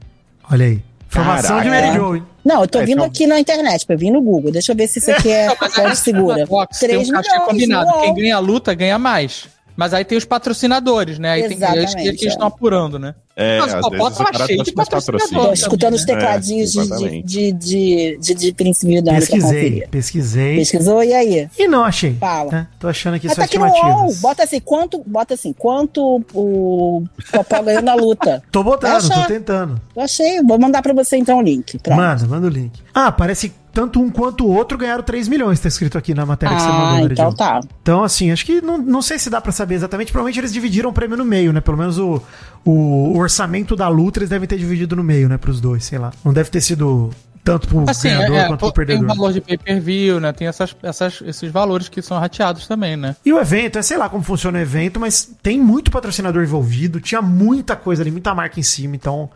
Olha 0.50 0.66
aí. 0.66 0.82
Informação 1.20 1.60
de. 1.62 1.68
Mary 1.68 1.92
Jo, 1.94 2.16
hein? 2.16 2.22
Não, 2.44 2.60
eu 2.62 2.68
tô 2.68 2.78
É, 2.80 2.84
vindo 2.84 2.96
então- 2.98 3.06
aqui 3.06 3.26
na 3.26 3.40
internet, 3.40 3.84
eu 3.88 3.98
vim 3.98 4.10
no 4.10 4.20
Google. 4.22 4.50
Deixa 4.52 4.72
eu 4.72 4.76
ver 4.76 4.86
se 4.86 4.98
isso 4.98 5.10
aqui 5.10 5.30
é 5.30 5.46
Não, 5.48 5.56
mas 5.60 5.78
aí 5.78 5.84
fonte 5.86 5.96
segura. 5.98 6.46
box, 6.46 6.78
tem 6.78 6.88
um 6.88 6.92
3 6.92 7.10
cachê 7.10 7.30
milhões. 7.32 7.48
combinado. 7.50 7.86
uau. 7.90 8.00
Quem 8.02 8.14
ganha 8.14 8.36
a 8.36 8.38
luta 8.38 8.74
ganha 8.74 8.98
mais. 8.98 9.48
Mas 9.76 9.92
aí 9.92 10.04
tem 10.04 10.16
os 10.16 10.24
patrocinadores, 10.24 11.18
né? 11.18 11.32
Aí 11.32 11.48
tem 11.48 11.58
que, 11.58 11.64
eles 11.64 11.72
que 11.74 11.78
Exatamente, 11.78 12.08
eles 12.24 12.32
estão 12.32 12.46
é. 12.46 12.48
apurando, 12.50 12.98
né? 12.98 13.14
É, 13.38 13.58
Mas 13.60 13.74
às 13.74 13.86
vezes 13.90 14.18
o 14.18 14.24
cara 14.24 14.46
cheio 14.46 14.62
de 14.62 14.72
patrocinador. 14.72 15.52
Escutando 15.52 15.92
os 15.92 16.02
É, 16.02 16.06
tecladinhos 16.06 16.72
de, 16.72 16.88
de, 16.88 17.22
de, 17.22 17.52
de, 17.52 18.18
de, 18.18 18.34
de 18.34 18.52
Príncipe 18.54 19.02
Pesquisei, 19.02 19.86
pesquisei. 19.90 20.56
Pesquisou 20.56 21.04
e 21.04 21.12
aí? 21.12 21.48
E 21.58 21.68
não 21.68 21.84
achei. 21.84 22.14
Fala. 22.14 22.50
né? 22.50 22.66
Tô 22.78 22.88
achando 22.88 23.14
aqui 23.14 23.28
só 23.28 23.34
tá 23.34 23.44
estimativas. 23.44 24.20
Bota 24.20 24.42
assim, 24.42 24.58
quanto, 24.58 25.02
bota 25.06 25.34
assim, 25.34 25.52
quanto 25.52 26.24
o 26.32 27.04
Popó 27.30 27.62
ganhou 27.62 27.82
na 27.82 27.94
luta. 27.94 28.42
Tô 28.50 28.62
botando, 28.62 29.06
tô 29.06 29.26
tentando. 29.26 29.78
Eu 29.94 30.02
achei, 30.02 30.42
vou 30.42 30.58
mandar 30.58 30.80
pra 30.80 30.94
você 30.94 31.18
então 31.18 31.38
o 31.38 31.42
link. 31.42 31.78
Pronto. 31.78 31.96
Manda, 31.96 32.26
manda 32.26 32.46
o 32.46 32.50
link. 32.50 32.80
Ah, 32.94 33.12
parece 33.12 33.50
que 33.50 33.54
tanto 33.76 34.00
um 34.00 34.08
quanto 34.08 34.46
o 34.46 34.50
outro 34.50 34.78
ganharam 34.78 35.02
3 35.02 35.28
milhões, 35.28 35.60
tá 35.60 35.68
escrito 35.68 35.98
aqui 35.98 36.14
na 36.14 36.24
matéria 36.24 36.56
que 36.56 36.62
você 36.62 36.68
mandou, 36.68 36.96
ah, 36.96 37.12
então 37.12 37.34
tá. 37.34 37.60
Então, 37.82 38.02
assim, 38.02 38.30
acho 38.30 38.46
que 38.46 38.62
não, 38.62 38.78
não 38.78 39.02
sei 39.02 39.18
se 39.18 39.28
dá 39.28 39.38
pra 39.38 39.52
saber 39.52 39.74
exatamente. 39.74 40.10
Provavelmente 40.10 40.40
eles 40.40 40.50
dividiram 40.50 40.88
o 40.88 40.92
prêmio 40.94 41.14
no 41.14 41.26
meio, 41.26 41.52
né? 41.52 41.60
Pelo 41.60 41.76
menos 41.76 41.98
o, 41.98 42.22
o, 42.66 43.16
orçamento 43.16 43.76
da 43.76 43.88
luta 43.88 44.18
eles 44.18 44.28
devem 44.28 44.48
ter 44.48 44.58
dividido 44.58 44.96
no 44.96 45.04
meio, 45.04 45.28
né? 45.28 45.38
Pros 45.38 45.60
dois, 45.60 45.84
sei 45.84 45.98
lá. 45.98 46.12
Não 46.24 46.32
deve 46.32 46.50
ter 46.50 46.60
sido 46.60 47.10
tanto 47.46 47.68
pro 47.68 47.84
Assim, 47.88 48.08
ganhador 48.08 48.36
é, 48.36 48.46
quanto 48.48 48.58
pro 48.58 48.58
tem 48.58 48.68
o 48.68 48.72
perdedor. 48.98 49.06
valor 49.16 49.32
de 49.32 49.40
pay-per-view, 49.40 50.18
né? 50.20 50.32
Tem 50.32 50.48
essas, 50.48 50.74
essas, 50.82 51.22
esses 51.24 51.50
valores 51.52 51.88
que 51.88 52.02
são 52.02 52.18
rateados 52.18 52.66
também, 52.66 52.96
né? 52.96 53.14
E 53.24 53.32
o 53.32 53.38
evento, 53.38 53.78
é 53.78 53.82
sei 53.82 53.96
lá 53.96 54.08
como 54.08 54.22
funciona 54.24 54.58
o 54.58 54.60
evento, 54.60 54.98
mas 54.98 55.30
tem 55.42 55.58
muito 55.60 55.90
patrocinador 55.90 56.42
envolvido, 56.42 57.00
tinha 57.00 57.22
muita 57.22 57.76
coisa 57.76 58.02
ali, 58.02 58.10
muita 58.10 58.34
marca 58.34 58.58
em 58.58 58.64
cima, 58.64 58.96
então 58.96 59.30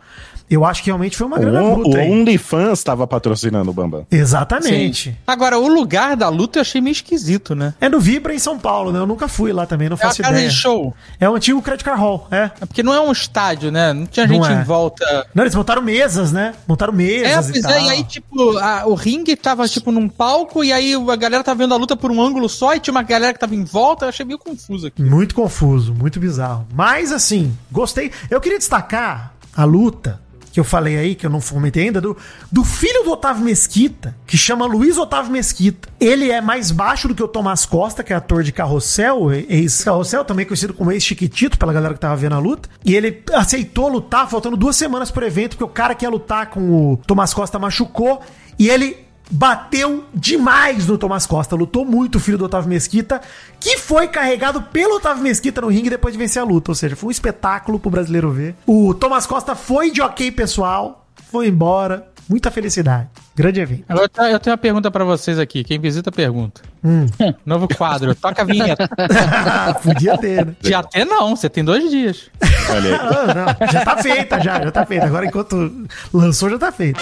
eu 0.49 0.65
acho 0.65 0.83
que 0.83 0.87
realmente 0.89 1.15
foi 1.15 1.25
uma 1.27 1.39
grande 1.39 1.57
O, 1.59 1.75
luta. 1.77 1.97
o 1.97 2.01
aí. 2.01 2.11
OnlyFans 2.11 2.79
estava 2.79 3.07
patrocinando 3.07 3.71
o 3.71 3.73
Bambam. 3.73 4.05
Exatamente. 4.11 5.17
Agora, 5.25 5.57
o 5.57 5.67
lugar 5.67 6.17
da 6.17 6.27
luta 6.27 6.59
eu 6.59 6.61
achei 6.61 6.81
meio 6.81 6.91
esquisito, 6.91 7.55
né? 7.55 7.73
É 7.79 7.87
no 7.87 8.01
Vibra 8.01 8.33
em 8.33 8.39
São 8.39 8.59
Paulo, 8.59 8.91
né? 8.91 8.99
Eu 8.99 9.07
nunca 9.07 9.29
fui 9.29 9.53
lá 9.53 9.65
também, 9.65 9.87
não 9.87 9.95
É 9.95 9.99
faço 9.99 10.21
casa 10.21 10.33
ideia. 10.35 10.49
de 10.49 10.53
show. 10.55 10.93
É 11.19 11.29
o 11.29 11.35
antigo 11.35 11.61
Credit 11.61 11.85
Card 11.85 11.99
Hall, 12.01 12.27
é. 12.29 12.51
É 12.59 12.65
porque 12.65 12.83
não 12.83 12.93
é 12.93 12.99
um 12.99 13.11
estádio, 13.13 13.71
né? 13.71 13.93
Não 13.93 14.05
tinha 14.05 14.27
Não 14.27 14.35
gente 14.43 14.51
é. 14.51 14.61
em 14.61 14.63
volta. 14.63 15.25
Não, 15.33 15.43
eles 15.43 15.55
montaram 15.55 15.81
mesas, 15.81 16.31
né? 16.33 16.53
Montaram 16.67 16.91
É, 16.93 16.95
mesas 16.97 17.47
e 17.49 17.51
pois 17.53 17.63
tal. 17.63 17.71
é, 17.71 17.83
e 17.85 17.89
aí, 17.89 18.00
tipo, 18.03 18.57
a- 18.57 18.85
o 18.85 18.93
ringue 18.93 19.35
tava, 19.35 19.67
tipo, 19.67 19.91
num 19.91 20.07
palco, 20.09 20.63
e 20.63 20.71
aí 20.73 20.93
a 20.93 21.15
galera 21.15 21.43
tava 21.43 21.59
vendo 21.59 21.73
a 21.73 21.77
luta 21.77 21.95
por 21.95 22.11
um 22.11 22.21
ângulo 22.21 22.47
só, 22.49 22.73
e 22.75 22.79
tinha 22.79 22.91
uma 22.93 23.03
galera 23.03 23.33
que 23.33 23.39
tava 23.39 23.55
em 23.55 23.63
volta, 23.63 24.05
eu 24.05 24.09
achei 24.09 24.25
meio 24.25 24.39
confuso 24.39 24.87
aqui. 24.87 25.01
Muito 25.01 25.35
confuso, 25.35 25.93
muito 25.93 26.19
bizarro. 26.19 26.67
Mas 26.73 27.11
assim, 27.11 27.55
gostei. 27.71 28.11
Eu 28.29 28.39
queria 28.41 28.57
destacar 28.57 29.33
a 29.55 29.63
luta 29.63 30.19
que 30.51 30.59
eu 30.59 30.63
falei 30.63 30.97
aí, 30.97 31.15
que 31.15 31.25
eu 31.25 31.29
não 31.29 31.39
comentei 31.39 31.85
ainda, 31.85 32.01
do, 32.01 32.15
do 32.51 32.63
filho 32.63 33.03
do 33.03 33.11
Otávio 33.11 33.43
Mesquita, 33.43 34.15
que 34.27 34.37
chama 34.37 34.65
Luiz 34.65 34.97
Otávio 34.97 35.31
Mesquita. 35.31 35.89
Ele 35.99 36.29
é 36.29 36.41
mais 36.41 36.71
baixo 36.71 37.07
do 37.07 37.15
que 37.15 37.23
o 37.23 37.27
Tomás 37.27 37.65
Costa, 37.65 38.03
que 38.03 38.11
é 38.11 38.15
ator 38.15 38.43
de 38.43 38.51
Carrossel, 38.51 39.31
ex-Carrossel, 39.31 40.25
também 40.25 40.45
conhecido 40.45 40.73
como 40.73 40.91
ex-Chiquitito, 40.91 41.57
pela 41.57 41.71
galera 41.71 41.93
que 41.93 41.99
tava 41.99 42.15
vendo 42.15 42.35
a 42.35 42.39
luta. 42.39 42.69
E 42.83 42.95
ele 42.95 43.23
aceitou 43.33 43.87
lutar, 43.87 44.29
faltando 44.29 44.57
duas 44.57 44.75
semanas 44.75 45.09
pro 45.09 45.25
evento, 45.25 45.51
porque 45.51 45.63
o 45.63 45.73
cara 45.73 45.95
que 45.95 46.05
ia 46.05 46.09
lutar 46.09 46.49
com 46.49 46.93
o 46.93 46.97
Tomás 46.97 47.33
Costa 47.33 47.57
machucou, 47.57 48.21
e 48.59 48.69
ele 48.69 49.10
bateu 49.31 50.03
demais 50.13 50.85
no 50.87 50.97
Tomás 50.97 51.25
Costa, 51.25 51.55
lutou 51.55 51.85
muito 51.85 52.15
o 52.15 52.19
filho 52.19 52.37
do 52.37 52.45
Otávio 52.45 52.69
Mesquita, 52.69 53.21
que 53.59 53.77
foi 53.77 54.07
carregado 54.07 54.61
pelo 54.63 54.95
Otávio 54.97 55.23
Mesquita 55.23 55.61
no 55.61 55.67
ringue 55.69 55.89
depois 55.89 56.13
de 56.13 56.17
vencer 56.19 56.41
a 56.41 56.45
luta, 56.45 56.71
ou 56.71 56.75
seja, 56.75 56.95
foi 56.95 57.07
um 57.07 57.11
espetáculo 57.11 57.79
pro 57.79 57.89
brasileiro 57.89 58.29
ver. 58.31 58.55
O 58.67 58.93
Tomás 58.93 59.25
Costa 59.25 59.55
foi 59.55 59.89
de 59.91 60.01
ok 60.01 60.31
pessoal, 60.31 61.05
foi 61.31 61.47
embora, 61.47 62.07
muita 62.29 62.51
felicidade. 62.51 63.07
Grande 63.33 63.61
evento. 63.61 63.85
Agora 63.87 64.09
eu 64.29 64.37
tenho- 64.39 64.51
uma 64.51 64.57
pergunta 64.57 64.91
pra 64.91 65.05
vocês 65.05 65.39
aqui, 65.39 65.63
quem 65.63 65.79
visita 65.79 66.11
pergunta. 66.11 66.61
Hum. 66.83 67.05
Novo 67.45 67.67
quadro, 67.73 68.13
toca 68.13 68.41
a 68.41 68.45
vinheta. 68.45 68.89
Podia 69.81 70.17
ter, 70.17 70.45
né? 70.45 70.55
Já 70.61 70.79
até 70.79 71.05
não, 71.05 71.35
você 71.35 71.49
tem 71.49 71.63
dois 71.63 71.89
dias. 71.89 72.29
Olha 72.69 72.89
aí. 72.89 72.93
Ah, 72.95 73.57
não, 73.61 73.67
já 73.71 73.85
tá 73.85 73.97
feita, 74.03 74.39
já, 74.41 74.61
já 74.61 74.71
tá 74.71 74.85
feita. 74.85 75.05
Agora, 75.05 75.25
enquanto 75.25 75.87
lançou, 76.13 76.49
já 76.49 76.57
tá 76.59 76.71
feita. 76.73 76.99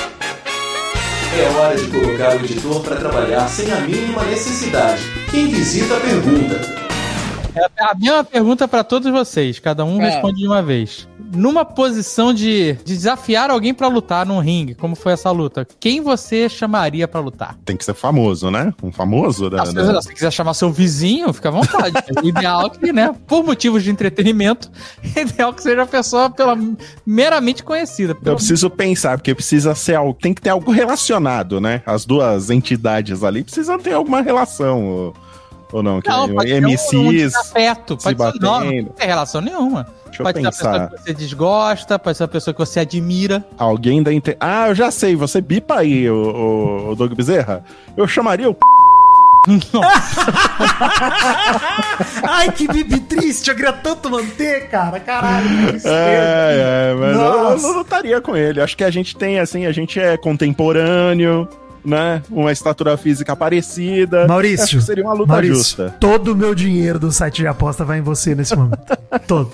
É 1.32 1.48
hora 1.58 1.76
de 1.76 1.88
colocar 1.88 2.36
o 2.36 2.40
editor 2.44 2.82
para 2.82 2.96
trabalhar 2.96 3.48
sem 3.48 3.72
a 3.72 3.82
mínima 3.82 4.24
necessidade. 4.24 5.04
Quem 5.30 5.48
visita 5.48 5.96
pergunta. 6.00 6.89
É 7.56 7.84
a 7.84 7.96
mesma 7.96 8.24
pergunta 8.24 8.68
pra 8.68 8.84
todos 8.84 9.12
vocês, 9.12 9.60
cada 9.60 9.84
um 9.84 10.02
É. 10.02 10.10
responde 10.12 10.40
de 10.40 10.48
uma 10.48 10.62
vez. 10.62 11.08
Numa 11.36 11.64
posição 11.64 12.34
de, 12.34 12.74
de 12.74 12.96
desafiar 12.96 13.52
alguém 13.52 13.72
pra 13.74 13.88
lutar 13.88 14.26
num 14.26 14.40
ringue, 14.40 14.74
como 14.74 14.96
foi 14.96 15.14
essa 15.14 15.30
luta, 15.30 15.68
quem 15.80 16.02
você 16.02 16.50
chamaria 16.50 17.08
pra 17.08 17.20
lutar? 17.22 17.56
Tem 17.64 17.78
que 17.78 17.86
ser 17.86 17.94
famoso, 17.94 18.50
né? 18.50 18.74
Um 18.82 18.92
famoso 18.92 19.48
da. 19.50 19.62
Ah, 19.62 19.66
se, 19.68 19.74
da- 19.74 19.84
você- 19.84 20.08
se 20.08 20.14
quiser 20.16 20.32
chamar 20.32 20.54
seu 20.56 20.72
vizinho, 20.72 21.32
fica 21.32 21.50
à 21.50 21.52
vontade. 21.52 21.94
o 22.24 22.28
ideal 22.28 22.66
é 22.68 22.70
que, 22.72 22.92
né, 22.92 23.14
por 23.28 23.44
motivos 23.44 23.84
de 23.84 23.92
entretenimento, 23.92 24.72
é 25.16 25.22
ideal 25.22 25.54
que 25.54 25.62
seja 25.62 25.84
a 25.84 25.88
pessoa 25.88 26.30
pela, 26.32 26.58
meramente 27.06 27.64
conhecida. 27.64 28.14
Eu 28.14 28.16
Pelo, 28.16 28.36
preciso 28.38 28.70
pensar, 28.70 29.18
porque 29.18 29.36
precisa 29.36 29.76
ser 29.76 29.96
algo. 29.96 30.18
Tem 30.20 30.34
que 30.34 30.42
ter 30.42 30.50
algo 30.50 30.72
relacionado, 30.72 31.62
né? 31.62 31.84
As 31.86 32.06
duas 32.06 32.50
entidades 32.50 33.24
ali 33.24 33.44
precisam 33.44 33.78
ter 33.78 33.94
alguma 33.94 34.22
relação. 34.22 34.84
Ou, 34.86 35.14
ou 35.72 35.84
não? 35.84 36.02
Que 36.02 36.10
não, 36.10 36.28
nem 36.28 36.36
pode 36.36 36.50
ser 36.78 36.98
um, 36.98 37.02
um 37.02 37.12
MCs. 37.12 37.34
desafeto, 37.34 37.98
se 38.00 38.16
pode 38.16 38.38
ser, 38.38 38.44
não, 38.44 38.60
batendo. 38.60 38.86
não 38.88 38.94
tem 38.94 39.08
relação 39.08 39.42
nenhuma. 39.42 39.88
Deixa 40.06 40.22
eu 40.22 40.26
pode 40.26 40.38
ser 40.40 40.46
uma 40.46 40.52
pessoa 40.52 40.72
pensar. 40.74 40.90
que 40.90 41.02
você 41.02 41.14
desgosta, 41.14 42.00
pode 42.00 42.18
ser 42.18 42.24
uma 42.24 42.30
pessoa 42.30 42.54
que 42.54 42.60
você 42.60 42.80
admira. 42.80 43.46
Alguém 43.58 44.02
da. 44.02 44.12
Inte... 44.12 44.36
Ah, 44.40 44.70
eu 44.70 44.76
já 44.76 44.92
sei. 44.92 45.16
Você 45.16 45.40
bipa 45.42 45.80
aí, 45.80 46.10
o, 46.10 46.16
o, 46.16 46.92
o 46.92 46.96
Doug 46.96 47.14
Bezerra. 47.14 47.64
Eu 47.96 48.08
chamaria 48.08 48.50
o. 48.50 48.58
Ai, 52.28 52.52
que 52.52 52.68
bibi 52.68 53.00
triste, 53.00 53.50
eu 53.50 53.56
queria 53.56 53.72
tanto 53.72 54.10
manter, 54.10 54.68
cara. 54.70 55.00
Caralho, 55.00 55.80
que. 55.80 55.88
É, 55.88 56.92
é, 56.92 56.94
mas 57.00 57.16
eu, 57.16 57.22
eu 57.22 57.44
Nossa. 57.44 57.68
não 57.68 57.78
lutaria 57.78 58.20
com 58.20 58.36
ele. 58.36 58.60
Acho 58.62 58.76
que 58.76 58.84
a 58.84 58.92
gente 58.92 59.16
tem, 59.16 59.40
assim, 59.40 59.66
a 59.66 59.72
gente 59.72 59.98
é 60.00 60.18
contemporâneo, 60.18 61.48
né? 61.84 62.22
Uma 62.30 62.52
estatura 62.52 62.96
física 62.98 63.36
parecida. 63.36 64.20
Acho 64.20 64.28
Maurício, 64.28 64.80
que 64.80 64.86
seria 64.86 65.04
uma 65.04 65.14
luta 65.14 65.32
Maurício, 65.34 65.56
justa. 65.56 65.96
todo 66.00 66.34
o 66.34 66.36
meu 66.36 66.54
dinheiro 66.56 67.00
do 67.00 67.12
site 67.12 67.38
de 67.38 67.48
aposta 67.48 67.84
vai 67.86 68.00
em 68.00 68.02
você 68.02 68.36
nesse 68.36 68.56
momento. 68.56 68.80
todo. 69.28 69.52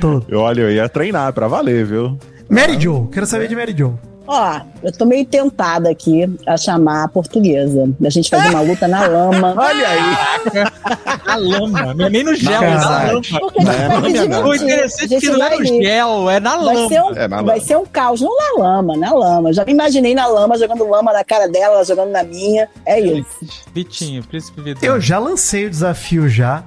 Todo. 0.00 0.24
Eu, 0.28 0.40
olha, 0.40 0.62
eu 0.62 0.70
ia 0.70 0.88
treinar 0.88 1.32
pra 1.32 1.48
valer, 1.48 1.84
viu? 1.84 2.18
Mary 2.48 2.80
Jo, 2.80 3.08
quero 3.12 3.26
saber 3.26 3.48
de 3.48 3.54
Mary 3.56 3.74
Jo. 3.76 3.98
Ó, 4.30 4.60
eu 4.82 4.92
tô 4.92 5.06
meio 5.06 5.24
tentada 5.24 5.88
aqui 5.88 6.28
a 6.46 6.54
chamar 6.58 7.04
a 7.04 7.08
portuguesa. 7.08 7.88
A 8.04 8.10
gente 8.10 8.28
fazer 8.28 8.50
uma 8.50 8.60
luta 8.60 8.86
na 8.86 9.06
lama. 9.06 9.54
Olha 9.58 9.88
aí. 9.88 11.24
Na 11.26 11.36
lama, 11.36 11.94
não 11.94 12.04
é 12.06 12.10
nem 12.10 12.22
no 12.24 12.34
gel, 12.34 12.62
é 12.62 12.74
na 12.74 12.88
lama. 12.90 13.20
Porque 13.40 13.58
a 13.60 13.62
gente 13.62 13.68
Não, 13.88 14.00
vai 14.00 14.12
não, 14.12 14.20
se 14.22 14.28
não. 14.28 14.44
O 14.48 14.54
interessante 14.54 15.14
A 15.14 15.16
é 15.16 15.20
que 15.20 15.28
não 15.30 15.34
é 15.44 15.48
vai 15.48 15.58
no 15.58 15.64
gel, 15.82 16.30
é 16.30 16.40
na 16.40 16.56
Vai 16.56 16.64
lama. 16.74 16.88
ser, 16.88 17.02
um, 17.02 17.10
É, 17.16 17.28
na 17.28 17.36
vai 17.42 17.44
lama. 17.56 17.60
ser 17.60 17.76
um 17.78 17.86
caos, 17.86 18.20
não 18.20 18.36
na 18.36 18.62
lama, 18.62 18.96
na 18.98 19.12
lama. 19.14 19.52
Já 19.52 19.64
me 19.64 19.72
imaginei 19.72 20.14
na 20.14 20.26
lama, 20.26 20.58
jogando 20.58 20.86
lama 20.86 21.10
na 21.12 21.24
cara 21.24 21.48
dela, 21.48 21.76
ela 21.76 21.84
jogando 21.84 22.10
na 22.10 22.22
minha. 22.22 22.68
É 22.84 23.00
isso. 23.00 23.26
Vitinho, 23.72 24.22
Príncipe 24.24 24.60
Vitor. 24.60 24.84
Eu 24.84 25.00
já 25.00 25.18
lancei 25.18 25.64
o 25.66 25.70
desafio 25.70 26.28
já. 26.28 26.62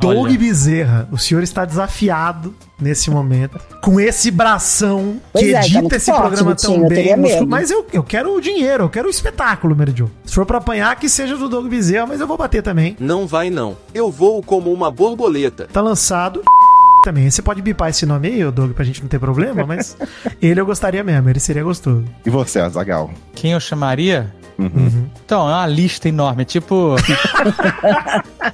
Doug 0.00 0.26
Olha. 0.26 0.38
Bezerra, 0.38 1.08
o 1.10 1.18
senhor 1.18 1.42
está 1.42 1.64
desafiado 1.64 2.54
nesse 2.80 3.10
momento. 3.10 3.58
Com 3.82 3.98
esse 4.00 4.30
bração 4.30 5.20
Pois 5.32 5.44
que 5.44 5.50
é, 5.50 5.54
tá 5.54 5.64
edita 5.64 5.80
muito 5.80 5.94
esse 5.94 6.06
forte, 6.10 6.20
programa 6.20 6.50
Vitinho, 6.50 6.72
tão 6.72 6.82
eu 6.82 6.88
bem. 6.88 7.16
medo. 7.16 7.46
Mas 7.46 7.70
eu, 7.70 7.86
eu 7.92 8.02
quero 8.02 8.34
o 8.34 8.40
dinheiro, 8.40 8.84
eu 8.84 8.88
quero 8.88 9.06
o 9.06 9.10
espetáculo, 9.10 9.76
Jo. 9.94 10.10
Se 10.24 10.34
for 10.34 10.44
pra 10.46 10.58
apanhar, 10.58 10.94
que 10.96 11.08
seja 11.08 11.36
do 11.36 11.48
Doug 11.48 11.66
Bezerra, 11.66 12.06
mas 12.06 12.20
eu 12.20 12.26
vou 12.26 12.36
bater 12.36 12.62
também. 12.62 12.96
Não 12.98 13.26
vai 13.26 13.50
não. 13.50 13.76
Eu 13.94 14.10
vou 14.10 14.42
como 14.42 14.72
uma 14.72 14.90
borboleta. 14.90 15.68
Tá 15.72 15.80
lançado 15.80 16.42
também. 17.04 17.30
Você 17.30 17.42
pode 17.42 17.62
bipar 17.62 17.90
esse 17.90 18.06
nome 18.06 18.28
aí, 18.28 18.44
ô 18.44 18.50
Doug, 18.50 18.72
pra 18.72 18.84
gente 18.84 19.00
não 19.02 19.08
ter 19.08 19.18
problema, 19.18 19.64
mas 19.66 19.96
ele 20.40 20.60
eu 20.60 20.66
gostaria 20.66 21.04
mesmo, 21.04 21.28
ele 21.28 21.40
seria 21.40 21.62
gostoso. 21.62 22.04
E 22.24 22.30
você, 22.30 22.58
Azagal? 22.60 23.10
Quem 23.34 23.52
eu 23.52 23.60
chamaria? 23.60 24.34
Uhum. 24.58 25.06
Então, 25.24 25.40
é 25.48 25.52
uma 25.52 25.66
lista 25.66 26.08
enorme. 26.08 26.42
é 26.42 26.44
Tipo. 26.44 26.96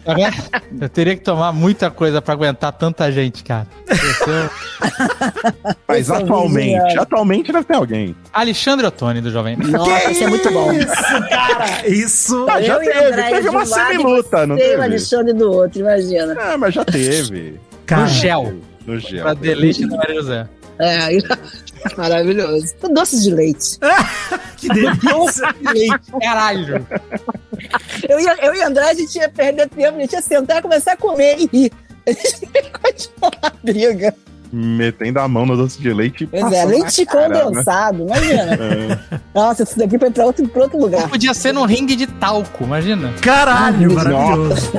Tá 0.04 0.14
eu 0.80 0.88
teria 0.88 1.16
que 1.16 1.22
tomar 1.22 1.52
muita 1.52 1.90
coisa 1.90 2.22
pra 2.22 2.32
aguentar 2.34 2.72
tanta 2.72 3.10
gente, 3.12 3.42
cara. 3.44 3.66
É 5.60 5.74
Mas 5.88 6.08
Essa 6.10 6.18
atualmente, 6.18 6.82
vizinha. 6.82 7.02
atualmente 7.02 7.52
deve 7.52 7.64
ter 7.64 7.74
alguém. 7.74 8.16
Alexandre 8.32 8.86
Ottoni 8.86 9.20
do 9.20 9.30
Jovem 9.30 9.56
Nerd. 9.56 9.72
Nossa, 9.72 10.10
isso 10.10 10.24
é 10.24 10.26
muito 10.26 10.50
bom. 10.52 10.72
Isso, 10.72 11.28
cara, 11.28 11.86
isso. 11.88 12.46
Ah, 12.48 12.62
já 12.62 12.74
Eu 12.74 12.78
teve, 12.80 13.04
André 13.04 13.30
teve 13.30 13.48
uma 13.48 13.62
um 13.62 13.66
semi-luta, 13.66 14.46
não 14.46 14.56
teve? 14.56 14.82
Alexandre 14.82 15.32
do 15.34 15.50
outro, 15.52 15.80
imagina. 15.80 16.36
Ah, 16.40 16.56
mas 16.56 16.74
já 16.74 16.84
teve. 16.86 17.60
Cara, 17.86 18.02
No 18.02 18.08
gel. 18.08 18.54
No 18.86 18.98
gel. 18.98 19.22
Pra 19.22 19.34
deleite 19.34 19.84
do 19.86 19.96
Maria 19.96 20.14
José. 20.14 20.48
É, 20.80 21.08
maravilhoso. 21.96 22.74
Doce 22.90 23.22
de 23.22 23.30
leite. 23.30 23.78
que 24.56 24.68
delícia. 24.68 25.54
Leite, 25.72 26.12
caralho. 26.20 26.86
Eu 28.08 28.18
e, 28.18 28.24
eu 28.42 28.54
e 28.54 28.62
André, 28.62 28.90
a 28.90 28.94
gente 28.94 29.16
ia 29.16 29.28
perder 29.28 29.68
tempo, 29.68 29.98
a 29.98 30.00
gente 30.00 30.12
ia 30.12 30.22
sentar 30.22 30.58
e 30.58 30.62
começar 30.62 30.92
a 30.92 30.96
comer 30.96 31.36
e 31.38 31.46
rir. 31.52 31.72
A 32.06 32.12
gente 32.12 32.48
ia 32.54 32.62
continuar 32.72 33.38
a 33.42 33.52
briga. 33.62 34.14
Metendo 34.50 35.20
a 35.20 35.28
mão 35.28 35.44
no 35.44 35.54
doce 35.54 35.78
de 35.80 35.92
leite. 35.92 36.26
Pois 36.26 36.50
é, 36.50 36.64
leite 36.64 37.04
cara, 37.04 37.28
né? 37.28 37.40
condensado, 37.40 38.02
imagina. 38.02 38.54
É. 38.54 39.20
Nossa, 39.34 39.62
isso 39.62 39.78
daqui 39.78 39.98
foi 39.98 40.10
pra 40.10 40.24
outro, 40.24 40.48
pra 40.48 40.62
outro 40.62 40.80
lugar. 40.80 41.08
Podia 41.08 41.34
ser 41.34 41.52
num 41.52 41.66
ringue 41.66 41.94
de 41.94 42.06
talco, 42.06 42.64
imagina. 42.64 43.12
Caralho, 43.20 43.92
Nossa. 43.92 44.10
maravilhoso. 44.10 44.72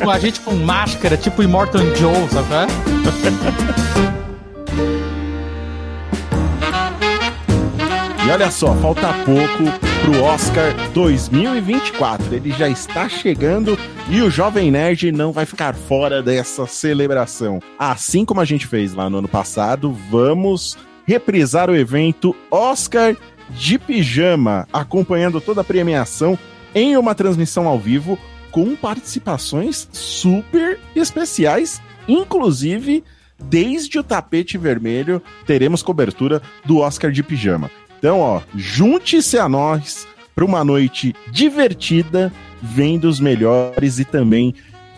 Com 0.00 0.10
a 0.10 0.18
gente 0.18 0.40
com 0.40 0.54
máscara, 0.54 1.16
tipo 1.16 1.42
Immortal 1.42 1.82
Joe, 1.96 2.28
sabe? 2.28 4.10
E 8.30 8.32
olha 8.32 8.48
só, 8.48 8.72
falta 8.76 9.12
pouco 9.24 9.64
pro 10.04 10.22
Oscar 10.22 10.72
2024. 10.92 12.32
Ele 12.32 12.52
já 12.52 12.68
está 12.68 13.08
chegando 13.08 13.76
e 14.08 14.22
o 14.22 14.30
Jovem 14.30 14.70
Nerd 14.70 15.10
não 15.10 15.32
vai 15.32 15.44
ficar 15.44 15.74
fora 15.74 16.22
dessa 16.22 16.64
celebração. 16.64 17.60
Assim 17.76 18.24
como 18.24 18.40
a 18.40 18.44
gente 18.44 18.68
fez 18.68 18.94
lá 18.94 19.10
no 19.10 19.18
ano 19.18 19.26
passado, 19.26 19.90
vamos 20.08 20.78
reprisar 21.04 21.68
o 21.68 21.74
evento 21.74 22.32
Oscar 22.52 23.16
de 23.50 23.80
Pijama, 23.80 24.68
acompanhando 24.72 25.40
toda 25.40 25.62
a 25.62 25.64
premiação 25.64 26.38
em 26.72 26.96
uma 26.96 27.16
transmissão 27.16 27.66
ao 27.66 27.80
vivo 27.80 28.16
com 28.52 28.76
participações 28.76 29.88
super 29.90 30.78
especiais, 30.94 31.82
inclusive 32.06 33.02
desde 33.42 33.98
o 33.98 34.04
tapete 34.04 34.56
vermelho 34.56 35.20
teremos 35.44 35.82
cobertura 35.82 36.40
do 36.64 36.78
Oscar 36.78 37.10
de 37.10 37.24
Pijama. 37.24 37.68
Então, 38.00 38.20
ó, 38.20 38.40
junte-se 38.56 39.38
a 39.38 39.46
nós 39.46 40.08
para 40.34 40.42
uma 40.42 40.64
noite 40.64 41.14
divertida, 41.30 42.32
vendo 42.62 43.04
os 43.04 43.20
melhores 43.20 43.98
e 43.98 44.06
também 44.06 44.54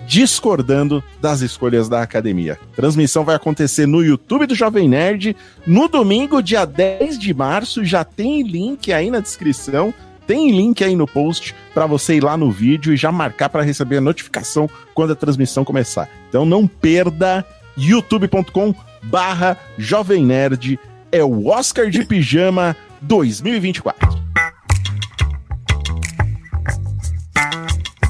discordando 0.06 1.02
das 1.20 1.40
escolhas 1.40 1.88
da 1.88 2.00
academia. 2.00 2.56
Transmissão 2.76 3.24
vai 3.24 3.34
acontecer 3.34 3.86
no 3.86 4.04
YouTube 4.04 4.46
do 4.46 4.54
Jovem 4.54 4.88
Nerd 4.88 5.36
no 5.66 5.88
domingo, 5.88 6.40
dia 6.40 6.64
10 6.64 7.18
de 7.18 7.34
março. 7.34 7.84
Já 7.84 8.04
tem 8.04 8.42
link 8.42 8.92
aí 8.92 9.10
na 9.10 9.18
descrição. 9.18 9.92
Tem 10.24 10.52
link 10.52 10.84
aí 10.84 10.94
no 10.94 11.08
post 11.08 11.56
para 11.74 11.86
você 11.86 12.14
ir 12.14 12.22
lá 12.22 12.36
no 12.36 12.52
vídeo 12.52 12.94
e 12.94 12.96
já 12.96 13.10
marcar 13.10 13.48
para 13.48 13.64
receber 13.64 13.96
a 13.96 14.00
notificação 14.00 14.70
quando 14.94 15.12
a 15.12 15.16
transmissão 15.16 15.64
começar. 15.64 16.08
Então 16.28 16.46
não 16.46 16.68
perda 16.68 17.44
youtube.com 17.76 18.72
barra 19.02 19.58
Jovem 19.76 20.24
Nerd 20.24 20.78
é 21.10 21.24
o 21.24 21.48
Oscar 21.48 21.90
de 21.90 22.04
Pijama 22.04 22.76
2024. 23.02 24.22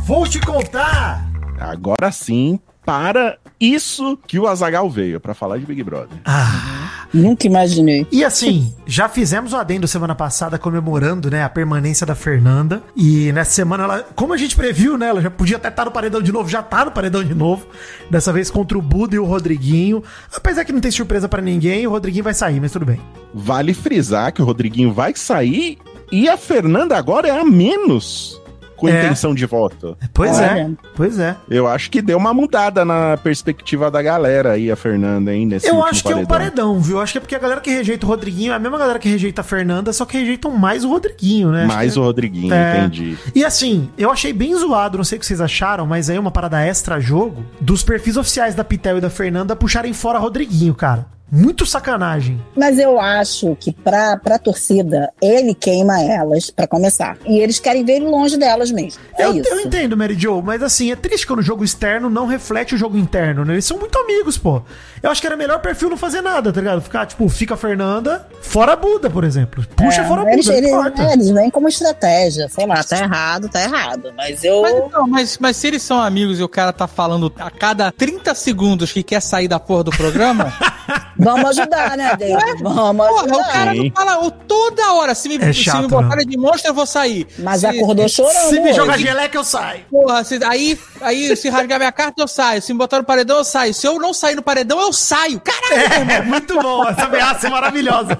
Vou 0.05 0.26
te 0.26 0.40
contar! 0.40 1.31
Agora 1.59 2.11
sim, 2.12 2.61
para 2.85 3.38
isso 3.61 4.18
que 4.27 4.38
o 4.38 4.47
Azagal 4.47 4.90
veio, 4.90 5.21
para 5.21 5.35
falar 5.35 5.59
de 5.59 5.66
Big 5.66 5.83
Brother. 5.83 6.18
Ah, 6.25 6.83
Nunca 7.12 7.47
imaginei. 7.47 8.07
E 8.11 8.25
assim, 8.25 8.75
já 8.87 9.09
fizemos 9.09 9.53
o 9.53 9.57
adendo 9.57 9.87
semana 9.87 10.14
passada 10.14 10.59
comemorando, 10.59 11.31
né, 11.31 11.45
a 11.45 11.49
permanência 11.49 12.07
da 12.07 12.14
Fernanda. 12.14 12.83
E 12.97 13.31
nessa 13.33 13.51
semana 13.51 13.85
ela, 13.85 14.07
como 14.14 14.33
a 14.33 14.37
gente 14.37 14.57
previu, 14.57 14.97
né, 14.97 15.09
ela 15.09 15.21
já 15.21 15.31
podia 15.31 15.59
até 15.59 15.68
estar 15.68 15.85
no 15.85 15.90
paredão 15.90 16.23
de 16.23 16.33
novo, 16.33 16.49
já 16.49 16.62
tá 16.62 16.87
no 16.87 16.90
paredão 16.90 17.23
de 17.23 17.35
novo. 17.35 17.66
Dessa 18.11 18.33
vez 18.33 18.51
contra 18.51 18.79
o 18.79 18.83
Buda 18.83 19.14
e 19.14 19.18
o 19.18 19.25
Rodriguinho. 19.25 20.03
Apesar 20.35 20.64
que 20.64 20.73
não 20.73 20.81
tem 20.81 20.90
surpresa 20.90 21.29
pra 21.29 21.42
ninguém, 21.42 21.87
o 21.87 21.90
Rodriguinho 21.90 22.25
vai 22.25 22.35
sair, 22.35 22.61
mas 22.61 22.73
tudo 22.73 22.87
bem. 22.87 23.01
Vale 23.35 23.75
frisar 23.75 24.33
que 24.33 24.40
o 24.40 24.45
Rodriguinho 24.45 24.92
vai 24.92 25.14
sair 25.14 25.79
e 26.11 26.29
a 26.29 26.37
Fernanda 26.38 26.97
agora 26.97 27.29
é 27.29 27.38
a 27.38 27.45
menos 27.45 28.41
com 28.83 28.88
É. 28.88 29.05
intenção 29.05 29.33
de 29.35 29.47
voto. 29.47 29.97
Pois 30.12 30.38
é, 30.40 30.51
Olha. 30.51 30.71
pois 30.97 31.18
é. 31.18 31.37
Eu 31.49 31.68
acho 31.68 31.88
que 31.90 32.03
deu 32.03 32.18
uma 32.18 32.35
mudada 32.35 32.85
na 32.85 33.16
perspectiva 33.16 33.90
da 33.90 34.03
galera 34.03 34.53
aí, 34.53 34.71
a 34.71 34.77
Fernanda, 34.77 35.33
hein, 35.33 35.47
nesse 35.47 35.68
Eu 35.68 35.85
acho 35.85 36.03
que 36.03 36.12
é 36.12 36.16
um 36.16 36.27
paredão, 36.27 36.81
viu? 36.81 37.01
Acho 37.01 37.12
que 37.12 37.18
é 37.18 37.21
porque 37.21 37.35
a 37.37 37.38
galera 37.38 37.61
que 37.61 37.71
rejeita 37.71 38.05
o 38.05 38.09
Rodriguinho 38.09 38.53
é 38.53 38.57
a 38.57 38.59
mesma 38.59 38.77
galera 38.79 38.99
que 38.99 39.09
rejeita 39.09 39.40
a 39.40 39.45
Fernanda, 39.45 39.92
só 39.92 40.05
que 40.05 40.18
rejeitam 40.18 40.51
mais 40.51 40.85
o 40.85 40.88
Rodriguinho, 40.88 41.51
né? 41.53 41.64
Mais 41.66 41.92
que- 41.95 41.99
o 42.01 42.03
Rodriguinho, 42.03 42.53
É. 42.53 42.79
entendi. 42.81 43.16
E 43.35 43.45
assim, 43.45 43.88
eu 43.97 44.11
achei 44.11 44.33
bem 44.33 44.55
zoado, 44.57 44.97
não 44.99 45.05
sei 45.05 45.16
o 45.16 45.21
que 45.21 45.27
vocês 45.27 45.40
acharam, 45.40 45.87
mas 45.87 46.11
aí 46.11 46.18
uma 46.18 46.31
parada 46.33 46.61
extra 46.61 46.99
jogo 46.99 47.45
dos 47.61 47.83
perfis 47.85 48.16
oficiais 48.16 48.55
da 48.55 48.64
Pitel 48.64 48.99
e 48.99 49.01
da 49.01 49.11
Fernanda 49.11 49.55
puxarem 49.55 49.92
fora 49.92 50.18
Rodriguinho, 50.18 50.75
cara. 50.75 51.07
Muito 51.35 51.64
sacanagem. 51.64 52.38
Mas 52.55 52.79
eu 52.79 53.01
acho 53.01 53.57
que 53.59 53.73
pra, 53.73 54.18
pra 54.18 54.38
torcida, 54.38 55.11
ele 55.21 55.55
queima 55.55 55.99
elas 56.03 56.51
pra 56.51 56.66
começar. 56.66 57.16
E 57.27 57.38
eles 57.38 57.59
querem 57.59 57.83
ver 57.87 57.95
ele 57.95 58.05
longe 58.05 58.37
delas 58.37 58.71
mesmo. 58.71 59.01
É 59.18 59.25
eu, 59.25 59.35
isso. 59.35 59.49
eu 59.49 59.61
entendo, 59.61 59.97
Mary 59.97 60.14
Jo, 60.14 60.42
mas 60.42 60.62
assim, 60.62 60.92
é 60.92 60.97
triste 60.97 61.27
quando 61.27 61.38
o 61.38 61.42
jogo 61.42 61.64
externo 61.64 62.11
não 62.11 62.27
reflete 62.27 62.75
o 62.75 62.79
jogo 62.79 62.99
interno, 62.99 63.47
né? 63.47 63.55
Eles 63.55 63.64
são 63.64 63.79
muito 63.79 63.99
amigos, 63.99 64.37
pô. 64.37 64.61
Eu 65.03 65.11
acho 65.11 65.23
que 65.23 65.27
era 65.27 65.35
melhor 65.37 65.59
perfil 65.61 65.88
não 65.88 65.97
fazer 65.97 66.21
nada, 66.21 66.53
tá 66.53 66.61
ligado? 66.61 66.83
Ficar, 66.83 67.07
tipo, 67.07 67.27
fica 67.31 67.55
a 67.55 67.57
Fernanda, 67.57 68.27
fora 68.42 68.75
a 68.75 68.77
Buda, 68.77 69.09
por 69.09 69.25
exemplo. 69.25 69.66
Puxa 69.75 70.03
É, 70.03 70.05
fora 70.05 70.23
a 70.29 70.33
eles, 70.35 70.45
Buda, 70.45 70.59
eles, 70.59 70.71
importa. 70.71 71.03
é, 71.03 71.12
eles 71.14 71.31
vêm 71.31 71.49
como 71.51 71.66
estratégia. 71.66 72.47
Sei 72.51 72.66
lá, 72.66 72.85
tá 72.85 72.99
errado, 72.99 73.49
tá 73.49 73.62
errado. 73.62 74.12
Mas 74.14 74.45
eu. 74.45 74.61
Mas, 74.61 74.75
então, 74.77 75.09
mas, 75.09 75.38
mas 75.38 75.57
se 75.57 75.66
eles 75.66 75.83
são 75.83 75.99
amigos 76.01 76.38
e 76.38 76.42
o 76.42 76.49
cara 76.49 76.75
tá 76.75 76.87
falando 76.87 77.33
a 77.38 77.51
cada 77.51 77.90
30 77.90 78.35
segundos 78.35 78.92
que 78.92 79.03
quer 79.03 79.21
sair 79.23 79.49
da 79.49 79.59
porra 79.59 79.85
do 79.85 79.90
programa, 79.90 80.53
Vamos 81.23 81.59
ajudar, 81.59 81.97
né, 81.97 82.17
Deus? 82.17 82.43
Vamos 82.61 83.07
porra, 83.07 83.25
o 83.25 83.45
cara 83.53 83.75
não 83.75 83.91
fala 83.91 84.31
toda 84.31 84.93
hora. 84.95 85.15
Se 85.15 85.29
me, 85.29 85.37
É 85.37 85.53
se 85.53 85.63
chato, 85.65 85.83
me 85.83 85.89
botarem 85.89 86.27
de 86.27 86.37
monstro, 86.37 86.71
eu 86.71 86.75
vou 86.75 86.87
sair. 86.87 87.27
Mas 87.39 87.61
se, 87.61 87.67
acordou 87.67 88.09
chorando. 88.09 88.49
Se 88.51 88.61
me 88.61 88.69
hoje. 88.71 88.75
jogar 88.75 88.99
geleca, 88.99 89.37
eu 89.39 89.45
saio. 89.45 89.85
Porra, 89.91 90.25
se, 90.25 90.39
aí, 90.45 90.79
aí 91.01 91.37
se 91.37 91.49
rasgar 91.49 91.79
minha 91.79 91.93
carta, 91.93 92.23
eu 92.23 92.29
saio. 92.29 92.61
Se 92.63 92.73
me 92.73 92.79
botar 92.79 92.99
no 92.99 93.05
paredão, 93.05 93.39
eu 93.39 93.45
saio. 93.45 93.73
Se 93.75 93.87
eu 93.87 93.99
não 93.99 94.13
sair 94.13 94.35
no 94.35 94.43
paredão, 94.43 94.81
eu 94.81 94.93
saio. 94.93 95.41
Caralho, 95.41 96.11
É, 96.11 96.23
muito 96.23 96.61
bom. 96.61 96.87
Essa 96.89 97.05
ameaça 97.05 97.47
é 97.47 97.51
maravilhosa. 97.51 98.19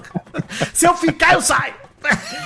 Se 0.73 0.85
eu 0.87 0.95
ficar, 0.95 1.33
eu 1.33 1.41
saio. 1.41 1.73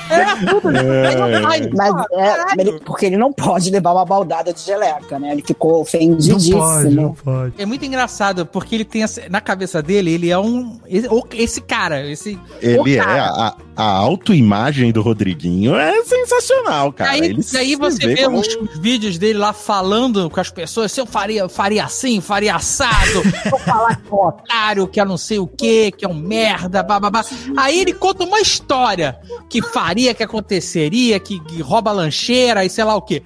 É 0.09 0.45
tudo. 0.49 0.69
Eu 0.71 1.41
saio. 1.43 1.69
Mas 1.75 1.93
é, 2.11 2.61
ele- 2.61 2.79
porque 2.81 3.05
ele 3.05 3.17
não 3.17 3.31
pode 3.33 3.69
levar 3.69 3.93
uma 3.93 4.05
baldada 4.05 4.53
de 4.53 4.61
geleca, 4.61 5.17
né? 5.19 5.31
Ele 5.31 5.43
ficou 5.45 5.73
Não 5.73 5.81
ofendidíssimo. 5.81 6.59
pode, 6.59 6.89
não 6.95 7.13
pode. 7.13 7.53
É 7.57 7.65
muito 7.65 7.85
engraçado, 7.85 8.45
porque 8.45 8.75
ele 8.75 8.85
tem 8.85 9.03
essa- 9.03 9.21
na 9.29 9.41
cabeça 9.41 9.81
dele, 9.81 10.11
ele 10.11 10.29
é 10.29 10.37
um 10.39 10.79
esse, 10.87 11.07
esse 11.33 11.61
cara, 11.61 12.05
esse 12.09 12.39
Ele 12.61 12.97
é, 12.97 13.03
cara. 13.03 13.23
a, 13.25 13.55
a 13.77 13.83
autoimagem 13.85 14.91
do 14.91 15.01
Rodriguinho 15.01 15.75
é 15.75 16.03
sensacional, 16.03 16.91
cara. 16.91 17.11
aí, 17.11 17.19
Ele 17.19 17.35
aí 17.35 17.43
se 17.43 17.75
você 17.75 18.07
vê 18.07 18.15
vê 18.15 18.23
como- 18.25 18.39
os, 18.39 18.47
os 18.47 18.79
vídeos 18.79 19.17
dele 19.17 19.37
lá 19.37 19.53
falando 19.53 20.29
com 20.29 20.39
as 20.39 20.49
pessoas, 20.49 20.91
se 20.91 20.99
eu 20.99 21.05
faria, 21.05 21.47
faria 21.47 21.83
assim, 21.85 22.19
faria 22.19 22.55
assado, 22.55 23.21
vou 23.49 23.59
falar 23.59 23.95
que 23.97 24.07
é 24.11 24.13
um 24.15 24.17
otário, 24.27 24.87
que 24.87 24.99
é 24.99 25.05
não 25.05 25.17
sei 25.17 25.37
o 25.39 25.45
que, 25.47 25.91
que 25.91 26.03
é 26.03 26.07
um 26.09 26.13
merda, 26.15 26.81
bababá. 26.81 27.23
Aí 27.55 27.79
ele 27.79 27.93
conta 27.93 28.23
uma 28.23 28.39
história 28.39 29.17
que 29.49 29.61
faria, 29.61 30.13
que 30.13 30.23
aconteceria, 30.23 31.19
que, 31.19 31.39
que 31.45 31.61
rouba 31.61 31.91
lancheira 31.91 32.65
e 32.65 32.69
sei 32.69 32.83
lá 32.83 32.95
o 32.95 33.01
que. 33.01 33.21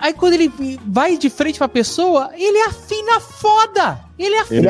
Aí 0.00 0.12
quando 0.12 0.34
ele 0.34 0.52
vai 0.86 1.16
de 1.16 1.28
frente 1.28 1.58
pra 1.58 1.68
pessoa, 1.68 2.30
ele 2.34 2.58
afina 2.62 3.18
foda. 3.20 3.98
Ele 4.18 4.36
afina. 4.36 4.58
Ele. 4.58 4.68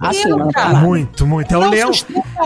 Assina, 0.00 0.36
não 0.36 0.50
Cara. 0.50 0.74
Muito, 0.78 1.26
muito. 1.26 1.52
É 1.54 1.58
o 1.58 1.60
não 1.62 1.70
leão. 1.70 1.90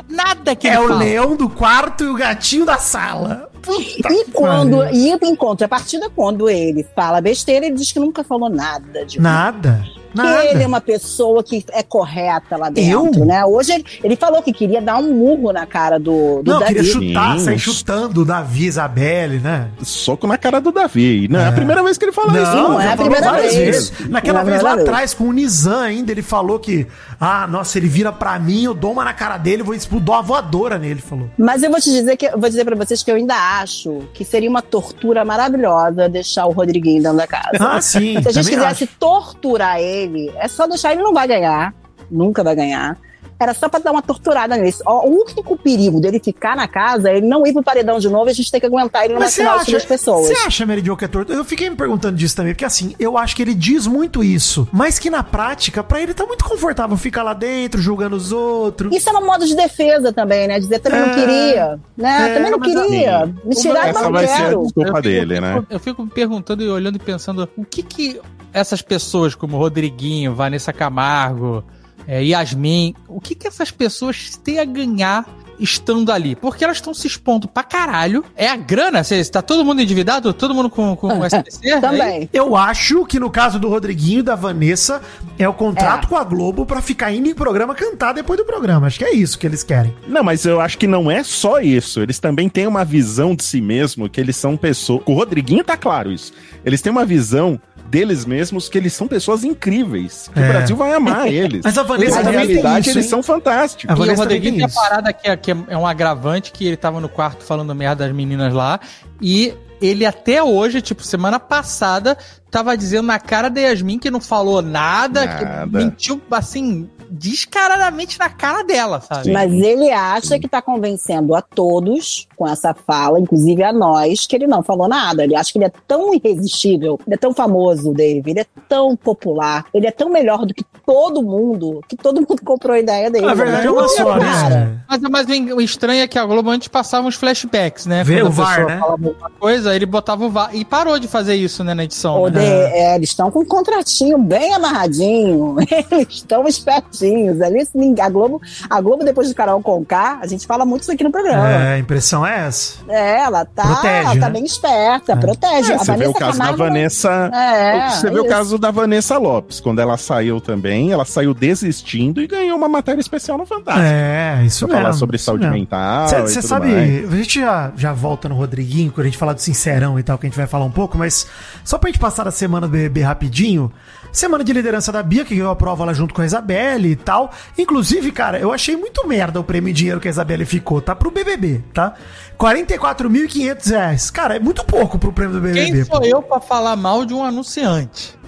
nada 0.08 0.54
que 0.56 0.66
É 0.68 0.74
ele 0.74 0.84
o 0.84 0.88
fala. 0.88 0.98
leão 1.00 1.36
do 1.36 1.48
quarto 1.48 2.04
e 2.04 2.08
o 2.08 2.14
gatinho 2.14 2.64
da 2.64 2.78
sala. 2.78 3.50
Puta 3.62 4.12
E 4.12 4.24
quando, 4.32 4.78
pariu. 4.78 4.94
e 4.94 5.10
em 5.12 5.36
contrapartida, 5.36 6.10
quando 6.10 6.48
ele 6.50 6.84
fala 6.96 7.20
besteira, 7.20 7.66
ele 7.66 7.76
diz 7.76 7.92
que 7.92 8.00
nunca 8.00 8.24
falou 8.24 8.48
nada 8.50 9.04
de. 9.06 9.20
Nada. 9.20 9.84
Que 9.84 10.01
Nada. 10.14 10.44
ele 10.46 10.62
é 10.62 10.66
uma 10.66 10.80
pessoa 10.80 11.42
que 11.42 11.64
é 11.72 11.82
correta 11.82 12.56
lá 12.56 12.70
dentro, 12.70 13.20
Eu? 13.20 13.24
né? 13.24 13.44
Hoje 13.44 13.72
ele, 13.72 13.84
ele 14.02 14.16
falou 14.16 14.42
que 14.42 14.52
queria 14.52 14.80
dar 14.80 14.98
um 14.98 15.12
murro 15.14 15.52
na 15.52 15.66
cara 15.66 15.98
do, 15.98 16.42
do 16.42 16.52
Não, 16.52 16.60
Davi. 16.60 16.74
queria 16.74 16.92
chutar, 16.92 17.38
Sim. 17.38 17.44
sair 17.44 17.58
chutando 17.58 18.22
o 18.22 18.24
Davi, 18.24 18.66
Isabelle, 18.66 19.38
né? 19.38 19.68
soco 19.82 20.26
na 20.26 20.36
cara 20.38 20.60
do 20.60 20.70
Davi. 20.72 21.28
Não 21.28 21.38
é, 21.40 21.44
a 21.44 21.48
É. 21.48 21.52
primeira 21.52 21.82
vez 21.82 21.96
que 21.98 22.04
ele 22.04 22.12
fala 22.12 22.28
isso. 22.40 22.52
não 22.56 22.80
já 22.80 22.90
é 22.90 22.92
a 22.92 22.96
primeira 22.96 23.32
vez. 23.32 23.54
vezes. 23.54 23.92
Naquela 24.08 24.40
Não 24.42 24.48
é 24.48 24.50
a 24.50 24.52
vez 24.52 24.62
lá 24.62 24.70
primeira 24.70 24.76
vez. 24.76 24.88
atrás, 24.88 25.14
com 25.14 25.24
o 25.24 25.32
Nizam 25.32 25.80
ainda, 25.80 26.10
ele 26.12 26.22
falou 26.22 26.58
que, 26.58 26.86
ah, 27.20 27.46
nossa, 27.46 27.78
ele 27.78 27.88
vira 27.88 28.12
pra 28.12 28.38
mim, 28.38 28.64
eu 28.64 28.74
dou 28.74 28.92
uma 28.92 29.04
na 29.04 29.12
cara 29.12 29.36
dele, 29.36 29.62
vou 29.62 29.74
explodir 29.74 30.10
uma 30.12 30.22
voadora 30.22 30.78
nele, 30.78 31.00
falou. 31.00 31.28
Mas 31.38 31.62
eu 31.62 31.70
vou 31.70 31.80
te 31.80 31.90
dizer 31.90 32.16
que 32.16 32.26
eu 32.26 32.38
vou 32.38 32.48
dizer 32.48 32.64
pra 32.64 32.76
vocês 32.76 33.02
que 33.02 33.10
eu 33.10 33.16
ainda 33.16 33.34
acho 33.60 34.02
que 34.14 34.24
seria 34.24 34.48
uma 34.50 34.62
tortura 34.62 35.24
maravilhosa 35.24 36.08
deixar 36.08 36.46
o 36.46 36.52
Rodriguinho 36.52 37.02
dentro 37.02 37.18
da 37.18 37.26
casa. 37.26 37.50
Ah, 37.60 37.80
sim. 37.80 38.20
Se 38.22 38.28
a 38.28 38.32
gente 38.32 38.48
quisesse 38.50 38.84
acho. 38.84 38.92
torturar 38.98 39.78
ele, 39.80 40.01
é 40.36 40.48
só 40.48 40.66
deixar 40.66 40.92
ele 40.92 41.02
não 41.02 41.12
vai 41.12 41.26
ganhar. 41.26 41.74
Nunca 42.10 42.42
vai 42.42 42.54
ganhar. 42.54 42.98
Era 43.42 43.54
só 43.54 43.68
pra 43.68 43.78
dar 43.80 43.90
uma 43.92 44.02
torturada 44.02 44.56
nele. 44.56 44.74
Ó, 44.86 45.06
O 45.06 45.20
único 45.22 45.56
perigo 45.58 46.00
dele 46.00 46.20
ficar 46.22 46.56
na 46.56 46.66
casa 46.68 47.10
é 47.10 47.16
ele 47.16 47.26
não 47.26 47.46
ir 47.46 47.52
pro 47.52 47.62
paredão 47.62 47.98
de 47.98 48.08
novo 48.08 48.28
e 48.28 48.30
a 48.30 48.34
gente 48.34 48.50
ter 48.50 48.60
que 48.60 48.66
aguentar 48.66 49.04
ele 49.04 49.14
numa 49.14 49.24
Mas 49.24 49.34
final 49.34 49.58
acha, 49.58 49.72
das 49.72 49.84
pessoas. 49.84 50.26
você 50.28 50.34
acha, 50.46 50.64
Mary 50.66 50.82
Jo, 50.84 50.96
que 50.96 51.04
é 51.04 51.08
torto? 51.08 51.32
Eu 51.32 51.44
fiquei 51.44 51.68
me 51.68 51.76
perguntando 51.76 52.16
disso 52.16 52.36
também, 52.36 52.52
porque 52.54 52.64
assim, 52.64 52.94
eu 52.98 53.18
acho 53.18 53.34
que 53.36 53.42
ele 53.42 53.54
diz 53.54 53.86
muito 53.86 54.22
isso, 54.24 54.66
mas 54.72 54.98
que 54.98 55.10
na 55.10 55.22
prática, 55.22 55.82
pra 55.82 56.00
ele 56.00 56.14
tá 56.14 56.24
muito 56.26 56.44
confortável 56.44 56.96
ficar 56.96 57.22
lá 57.22 57.34
dentro, 57.34 57.80
julgando 57.80 58.16
os 58.16 58.32
outros. 58.32 58.94
Isso 58.94 59.08
é 59.08 59.12
um 59.12 59.26
modo 59.26 59.46
de 59.46 59.54
defesa 59.56 60.12
também, 60.12 60.46
né? 60.46 60.58
Dizer 60.60 60.78
também 60.78 61.00
É. 61.00 61.06
não 61.06 61.14
queria, 61.14 61.80
né? 61.96 62.30
É, 62.30 62.34
também 62.34 62.50
não 62.50 62.58
mas 62.58 62.68
queria. 62.72 63.18
assim, 63.18 63.34
Me 63.44 63.54
tiraram, 63.56 63.80
mas 63.86 63.96
Essa 63.96 64.04
não 64.04 64.12
vai 64.12 64.26
ser 64.26 64.32
a 64.32 64.36
quero. 64.36 64.62
desculpa 64.62 64.88
fico- 64.88 65.02
dele, 65.02 65.36
eu 65.36 65.40
né? 65.42 65.54
fico- 65.54 65.66
Eu 65.72 65.80
fico 65.80 66.02
me 66.04 66.10
perguntando 66.10 66.62
e 66.62 66.68
olhando 66.68 66.96
e 66.96 66.98
pensando 66.98 67.48
o 67.56 67.64
que 67.64 67.82
que 67.82 68.20
essas 68.52 68.82
pessoas 68.82 69.34
como 69.34 69.56
Rodriguinho, 69.56 70.34
Vanessa 70.34 70.72
Camargo, 70.72 71.64
é, 72.06 72.22
Yasmin, 72.22 72.94
o 73.08 73.20
que, 73.20 73.34
que 73.34 73.46
essas 73.46 73.70
pessoas 73.70 74.36
têm 74.42 74.58
a 74.58 74.64
ganhar 74.64 75.26
estando 75.58 76.10
ali? 76.10 76.34
Porque 76.34 76.64
elas 76.64 76.78
estão 76.78 76.92
se 76.92 77.06
expondo 77.06 77.46
pra 77.48 77.62
caralho. 77.62 78.24
É 78.36 78.48
a 78.48 78.56
grana, 78.56 79.02
você 79.04 79.24
tá 79.24 79.40
todo 79.40 79.64
mundo 79.64 79.80
endividado, 79.80 80.32
todo 80.32 80.54
mundo 80.54 80.68
com, 80.68 80.96
com 80.96 81.08
SPC? 81.24 81.70
É 81.70 81.80
Também. 81.80 82.28
Eu 82.32 82.56
acho 82.56 83.04
que 83.06 83.20
no 83.20 83.30
caso 83.30 83.58
do 83.58 83.68
Rodriguinho 83.68 84.20
e 84.20 84.22
da 84.22 84.34
Vanessa, 84.34 85.00
é 85.38 85.48
o 85.48 85.54
contrato 85.54 86.08
com 86.08 86.16
a 86.16 86.24
Globo 86.24 86.66
pra 86.66 86.82
ficar 86.82 87.12
indo 87.12 87.28
em 87.28 87.34
programa 87.34 87.74
cantar 87.74 88.12
depois 88.12 88.38
do 88.38 88.44
programa. 88.44 88.86
Acho 88.86 88.98
que 88.98 89.04
é 89.04 89.14
isso 89.14 89.38
que 89.38 89.46
eles 89.46 89.62
querem. 89.62 89.94
Não, 90.06 90.22
mas 90.22 90.44
eu 90.44 90.60
acho 90.60 90.78
que 90.78 90.86
não 90.86 91.10
é 91.10 91.22
só 91.22 91.60
isso. 91.60 92.00
Eles 92.00 92.18
também 92.18 92.48
têm 92.48 92.66
uma 92.66 92.84
visão 92.84 93.34
de 93.34 93.44
si 93.44 93.60
mesmo 93.60 94.08
que 94.08 94.20
eles 94.20 94.36
são 94.36 94.56
pessoas. 94.56 95.02
O 95.06 95.12
Rodriguinho 95.14 95.64
tá 95.64 95.76
claro 95.76 96.10
isso. 96.10 96.32
Eles 96.64 96.80
têm 96.80 96.90
uma 96.90 97.04
visão 97.04 97.60
deles 97.92 98.24
mesmos 98.24 98.70
que 98.70 98.78
eles 98.78 98.94
são 98.94 99.06
pessoas 99.06 99.44
incríveis. 99.44 100.30
Que 100.32 100.40
É. 100.40 100.44
o 100.44 100.48
Brasil 100.48 100.76
vai 100.76 100.94
amar 100.94 101.28
eles. 101.30 101.60
Mas 101.64 101.76
a 101.76 101.82
Vanessa 101.82 102.16
na 102.16 102.24
também 102.24 102.38
tem 102.38 102.46
realidade, 102.56 102.88
isso, 102.88 102.98
eles 102.98 103.10
são 103.10 103.22
fantásticos. 103.22 103.90
A 103.90 103.92
E 103.92 103.96
o 103.96 103.98
Vanessa 103.98 104.22
Rodriguinho 104.22 104.56
tem 104.56 104.64
a 104.64 104.68
parada 104.68 105.12
que 105.12 105.28
é, 105.28 105.36
que 105.36 105.50
é 105.50 105.76
um 105.76 105.86
agravante, 105.86 106.52
que 106.52 106.66
ele 106.66 106.76
tava 106.78 107.00
no 107.00 107.08
quarto 107.08 107.44
falando 107.44 107.74
merda 107.74 108.06
das 108.06 108.16
meninas 108.16 108.54
lá, 108.54 108.80
e 109.20 109.52
ele 109.80 110.06
até 110.06 110.42
hoje, 110.42 110.80
tipo, 110.80 111.02
semana 111.02 111.38
passada, 111.38 112.16
tava 112.50 112.76
dizendo 112.76 113.06
na 113.08 113.18
cara 113.18 113.50
da 113.50 113.60
Yasmin 113.60 113.98
que 113.98 114.10
não 114.10 114.20
falou 114.20 114.62
nada, 114.62 115.26
Nada. 115.26 115.66
que 115.66 115.76
mentiu, 115.76 116.22
assim, 116.30 116.88
descaradamente 117.10 118.18
na 118.18 118.28
cara 118.30 118.62
dela, 118.62 119.00
sabe? 119.00 119.24
Sim. 119.24 119.32
Mas 119.32 119.52
ele 119.52 119.90
acha 119.90 120.38
que 120.38 120.48
tá 120.48 120.62
convencendo 120.62 121.34
a 121.34 121.42
todos 121.42 122.28
com 122.42 122.48
essa 122.48 122.74
fala, 122.74 123.20
inclusive 123.20 123.62
a 123.62 123.72
nós, 123.72 124.26
que 124.26 124.34
ele 124.34 124.48
não 124.48 124.64
falou 124.64 124.88
nada. 124.88 125.22
Ele 125.22 125.36
acha 125.36 125.52
que 125.52 125.58
ele 125.58 125.66
é 125.66 125.72
tão 125.86 126.12
irresistível, 126.12 126.98
ele 127.06 127.14
é 127.14 127.16
tão 127.16 127.32
famoso, 127.32 127.92
Dave, 127.94 128.28
ele 128.32 128.40
é 128.40 128.46
tão 128.68 128.96
popular, 128.96 129.64
ele 129.72 129.86
é 129.86 129.92
tão 129.92 130.10
melhor 130.10 130.44
do 130.44 130.52
que 130.52 130.64
todo 130.84 131.22
mundo, 131.22 131.80
que 131.88 131.94
todo 131.96 132.16
mundo 132.20 132.42
comprou 132.44 132.74
a 132.74 132.80
ideia 132.80 133.08
dele. 133.12 133.26
Na 133.26 133.34
verdade 133.34 133.62
é 133.62 133.66
Não 133.66 133.74
uma 133.74 133.84
é, 133.84 133.88
só, 133.88 134.18
cara. 134.18 134.48
né? 134.56 134.80
Mas, 134.88 135.00
mas 135.02 135.26
o 135.54 135.60
estranho 135.60 136.02
é 136.02 136.08
que 136.08 136.18
a 136.18 136.26
Globo 136.26 136.50
antes 136.50 136.66
passava 136.66 137.06
uns 137.06 137.14
flashbacks, 137.14 137.86
né? 137.86 138.02
Vê 138.02 138.20
Quando 138.20 138.24
o 138.24 138.42
a 138.42 138.44
VAR, 138.44 138.66
né? 138.66 138.78
falava 138.80 139.06
alguma 139.06 139.30
coisa, 139.38 139.76
ele 139.76 139.86
botava 139.86 140.24
o 140.24 140.30
VAR. 140.30 140.50
E 140.52 140.64
parou 140.64 140.98
de 140.98 141.06
fazer 141.06 141.36
isso, 141.36 141.62
né, 141.62 141.74
na 141.74 141.84
edição. 141.84 142.20
O 142.20 142.28
né? 142.28 142.40
de- 142.40 142.46
é, 142.76 142.96
eles 142.96 143.10
estão 143.10 143.30
com 143.30 143.40
um 143.40 143.44
contratinho 143.44 144.18
bem 144.18 144.52
amarradinho, 144.52 145.56
eles 145.92 146.14
estão 146.14 146.48
espertinhos. 146.48 147.40
Ali, 147.40 147.62
a 148.00 148.08
Globo, 148.10 148.40
a 148.68 148.80
Globo 148.80 149.04
depois 149.04 149.28
do 149.28 149.34
Carol 149.34 149.62
Conká, 149.62 150.18
a 150.20 150.26
gente 150.26 150.44
fala 150.44 150.66
muito 150.66 150.82
isso 150.82 150.90
aqui 150.92 151.04
no 151.04 151.12
programa. 151.12 151.48
É, 151.48 151.74
a 151.74 151.78
impressão 151.78 152.26
é 152.26 152.31
essa. 152.32 152.74
É, 152.88 153.20
ela 153.22 153.44
tá, 153.44 153.62
Protege, 153.62 153.96
ela 153.96 154.04
tá 154.20 154.26
né? 154.26 154.30
bem 154.30 154.44
esperta, 154.44 155.16
protege. 155.16 155.72
É, 155.72 155.74
A 155.74 155.78
você 155.78 155.96
vê 155.96 156.06
o 156.06 156.12
Vanessa 156.12 156.18
caso 156.18 156.38
Camargo 156.38 156.58
da 156.58 156.64
não- 156.64 156.72
Vanessa. 156.72 157.30
É, 157.34 157.90
você 157.90 158.10
vê 158.10 158.18
é 158.18 158.20
o 158.20 158.28
caso 158.28 158.58
da 158.58 158.70
Vanessa 158.70 159.18
Lopes. 159.18 159.60
Quando 159.60 159.80
ela 159.80 159.96
saiu 159.96 160.40
também, 160.40 160.92
ela 160.92 161.04
saiu 161.04 161.34
desistindo 161.34 162.20
e 162.20 162.26
ganhou 162.26 162.56
uma 162.56 162.68
matéria 162.68 163.00
especial 163.00 163.38
no 163.38 163.46
Fantástico. 163.46 163.86
É, 163.86 164.42
isso 164.44 164.66
pra 164.66 164.76
falar 164.76 164.88
mesmo, 164.88 164.98
sobre 165.00 165.16
isso 165.16 165.24
saúde 165.26 165.44
mesmo. 165.44 165.58
mental. 165.58 166.08
Você 166.08 166.42
sabe, 166.42 166.68
mais. 166.68 167.12
a 167.12 167.16
gente 167.16 167.40
já, 167.40 167.72
já 167.76 167.92
volta 167.92 168.28
no 168.28 168.34
Rodriguinho, 168.34 168.90
quando 168.92 169.06
a 169.06 169.08
gente 169.08 169.18
falar 169.18 169.32
do 169.32 169.40
Sincerão 169.40 169.98
e 169.98 170.02
tal, 170.02 170.16
que 170.18 170.26
a 170.26 170.28
gente 170.28 170.36
vai 170.36 170.46
falar 170.46 170.64
um 170.64 170.70
pouco, 170.70 170.96
mas 170.98 171.26
só 171.64 171.78
pra 171.78 171.88
gente 171.90 171.98
passar 171.98 172.26
a 172.26 172.30
semana 172.30 172.66
do 172.66 172.70
BBB 172.70 173.02
rapidinho, 173.02 173.70
semana 174.12 174.44
de 174.44 174.52
liderança 174.52 174.92
da 174.92 175.02
Bia, 175.02 175.24
que 175.24 175.34
ganhou 175.34 175.50
a 175.50 175.56
prova 175.56 175.84
lá 175.84 175.92
junto 175.92 176.12
com 176.12 176.20
a 176.20 176.26
Isabelle 176.26 176.90
e 176.90 176.96
tal. 176.96 177.30
Inclusive, 177.56 178.12
cara, 178.12 178.38
eu 178.38 178.52
achei 178.52 178.76
muito 178.76 179.06
merda 179.08 179.40
o 179.40 179.44
prêmio 179.44 179.70
em 179.70 179.74
dinheiro 179.74 180.00
que 180.00 180.08
a 180.08 180.10
Isabelle 180.10 180.44
ficou, 180.44 180.80
tá? 180.80 180.94
Pro 180.94 181.10
BBB, 181.10 181.62
tá? 181.72 181.94
44.500 182.38 183.70
reais. 183.70 184.10
Cara, 184.10 184.36
é 184.36 184.38
muito 184.38 184.64
pouco 184.64 184.98
pro 184.98 185.12
prêmio 185.12 185.34
do 185.34 185.40
BBB. 185.40 185.72
Quem 185.72 185.84
sou 185.84 186.00
pô. 186.00 186.06
eu 186.06 186.22
pra 186.22 186.40
falar 186.40 186.76
mal 186.76 187.04
de 187.04 187.14
um 187.14 187.24
anunciante? 187.24 188.20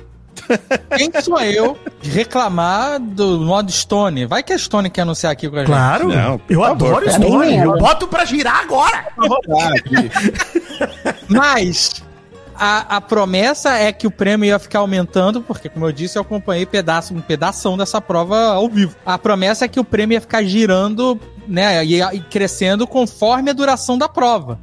Quem 0.96 1.10
sou 1.22 1.40
eu 1.40 1.78
de 2.00 2.10
reclamar 2.10 3.00
do 3.00 3.40
modo 3.40 3.70
Stone? 3.70 4.26
Vai 4.26 4.42
que 4.42 4.52
a 4.52 4.58
Stone 4.58 4.90
quer 4.90 5.02
anunciar 5.02 5.32
aqui 5.32 5.48
com 5.48 5.56
a 5.56 5.60
gente. 5.60 5.68
Claro, 5.68 6.08
Não, 6.08 6.40
eu 6.48 6.60
favor, 6.60 6.70
adoro 6.70 7.06
história. 7.06 7.38
Bem-vindo. 7.38 7.74
Eu 7.74 7.78
boto 7.78 8.08
pra 8.08 8.24
girar 8.24 8.60
agora. 8.60 9.06
Mas 11.28 12.02
a, 12.56 12.96
a 12.96 13.00
promessa 13.00 13.74
é 13.76 13.92
que 13.92 14.06
o 14.06 14.10
prêmio 14.10 14.46
ia 14.46 14.58
ficar 14.58 14.78
aumentando, 14.80 15.42
porque, 15.42 15.68
como 15.68 15.86
eu 15.86 15.92
disse, 15.92 16.16
eu 16.18 16.22
acompanhei 16.22 16.64
pedaço, 16.66 17.14
um 17.14 17.20
pedação 17.20 17.76
dessa 17.76 18.00
prova 18.00 18.36
ao 18.52 18.68
vivo. 18.68 18.94
A 19.04 19.18
promessa 19.18 19.64
é 19.64 19.68
que 19.68 19.80
o 19.80 19.84
prêmio 19.84 20.14
ia 20.16 20.20
ficar 20.20 20.42
girando, 20.44 21.18
né, 21.48 21.84
e, 21.84 22.00
e 22.02 22.20
crescendo 22.20 22.86
conforme 22.86 23.50
a 23.50 23.54
duração 23.54 23.98
da 23.98 24.08
prova. 24.08 24.58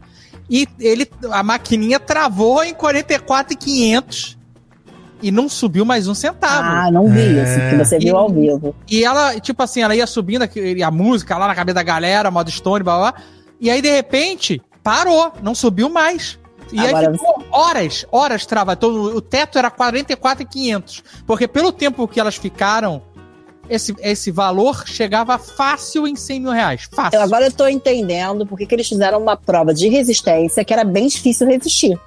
E 0.50 0.68
ele, 0.80 1.10
a 1.32 1.42
maquininha 1.44 2.00
travou 2.00 2.64
em 2.64 2.74
44,500 2.74 4.38
e 5.22 5.32
não 5.32 5.48
subiu 5.48 5.86
mais 5.86 6.08
um 6.08 6.14
centavo. 6.16 6.68
Ah, 6.68 6.92
não 6.92 7.08
vi 7.08 7.20
É. 7.38 7.44
isso, 7.44 7.70
que 7.70 7.76
você 7.86 8.00
viu 8.00 8.16
E- 8.16 8.18
ao 8.18 8.30
vivo. 8.30 8.76
E 8.90 9.04
ela, 9.04 9.40
tipo 9.40 9.62
assim, 9.62 9.82
ela 9.82 9.96
ia 9.96 10.08
subindo 10.08 10.44
a 10.44 10.92
música 10.92 11.38
lá 11.38 11.48
na 11.48 11.56
cabeça 11.56 11.76
da 11.76 11.84
galera, 11.84 12.32
modo 12.32 12.50
Stone, 12.50 12.84
blá 12.84 12.98
blá. 12.98 13.12
blá. 13.12 13.22
E 13.60 13.70
aí, 13.70 13.82
de 13.82 13.92
repente, 13.92 14.60
parou, 14.84 15.32
não 15.44 15.54
subiu 15.54 15.90
mais. 15.90 16.40
E 16.72 16.80
Agora 16.80 17.10
aí 17.10 17.18
ficou 17.18 17.44
horas, 17.52 18.06
horas 18.12 18.46
travado. 18.46 18.78
Então, 18.78 19.16
o 19.16 19.22
teto 19.22 19.58
era 19.58 19.70
44,500. 19.70 21.04
Porque 21.26 21.48
pelo 21.48 21.72
tempo 21.72 22.08
que 22.08 22.20
elas 22.20 22.36
ficaram, 22.36 23.02
esse, 23.70 23.96
esse 24.00 24.32
valor 24.32 24.88
chegava 24.88 25.38
fácil 25.38 26.08
em 26.08 26.16
100 26.16 26.40
mil 26.40 26.52
reais. 26.52 26.90
Fácil. 26.92 27.18
Eu, 27.18 27.24
agora 27.24 27.46
eu 27.46 27.52
tô 27.52 27.68
entendendo 27.68 28.46
porque 28.46 28.66
que 28.66 28.76
eles 28.76 28.88
fizeram 28.88 29.22
uma 29.22 29.38
prova 29.38 29.74
de 29.74 29.88
resistência 29.88 30.64
que 30.66 30.74
era 30.74 30.84
bem 30.84 31.08
difícil 31.08 31.48
resistir. 31.48 32.00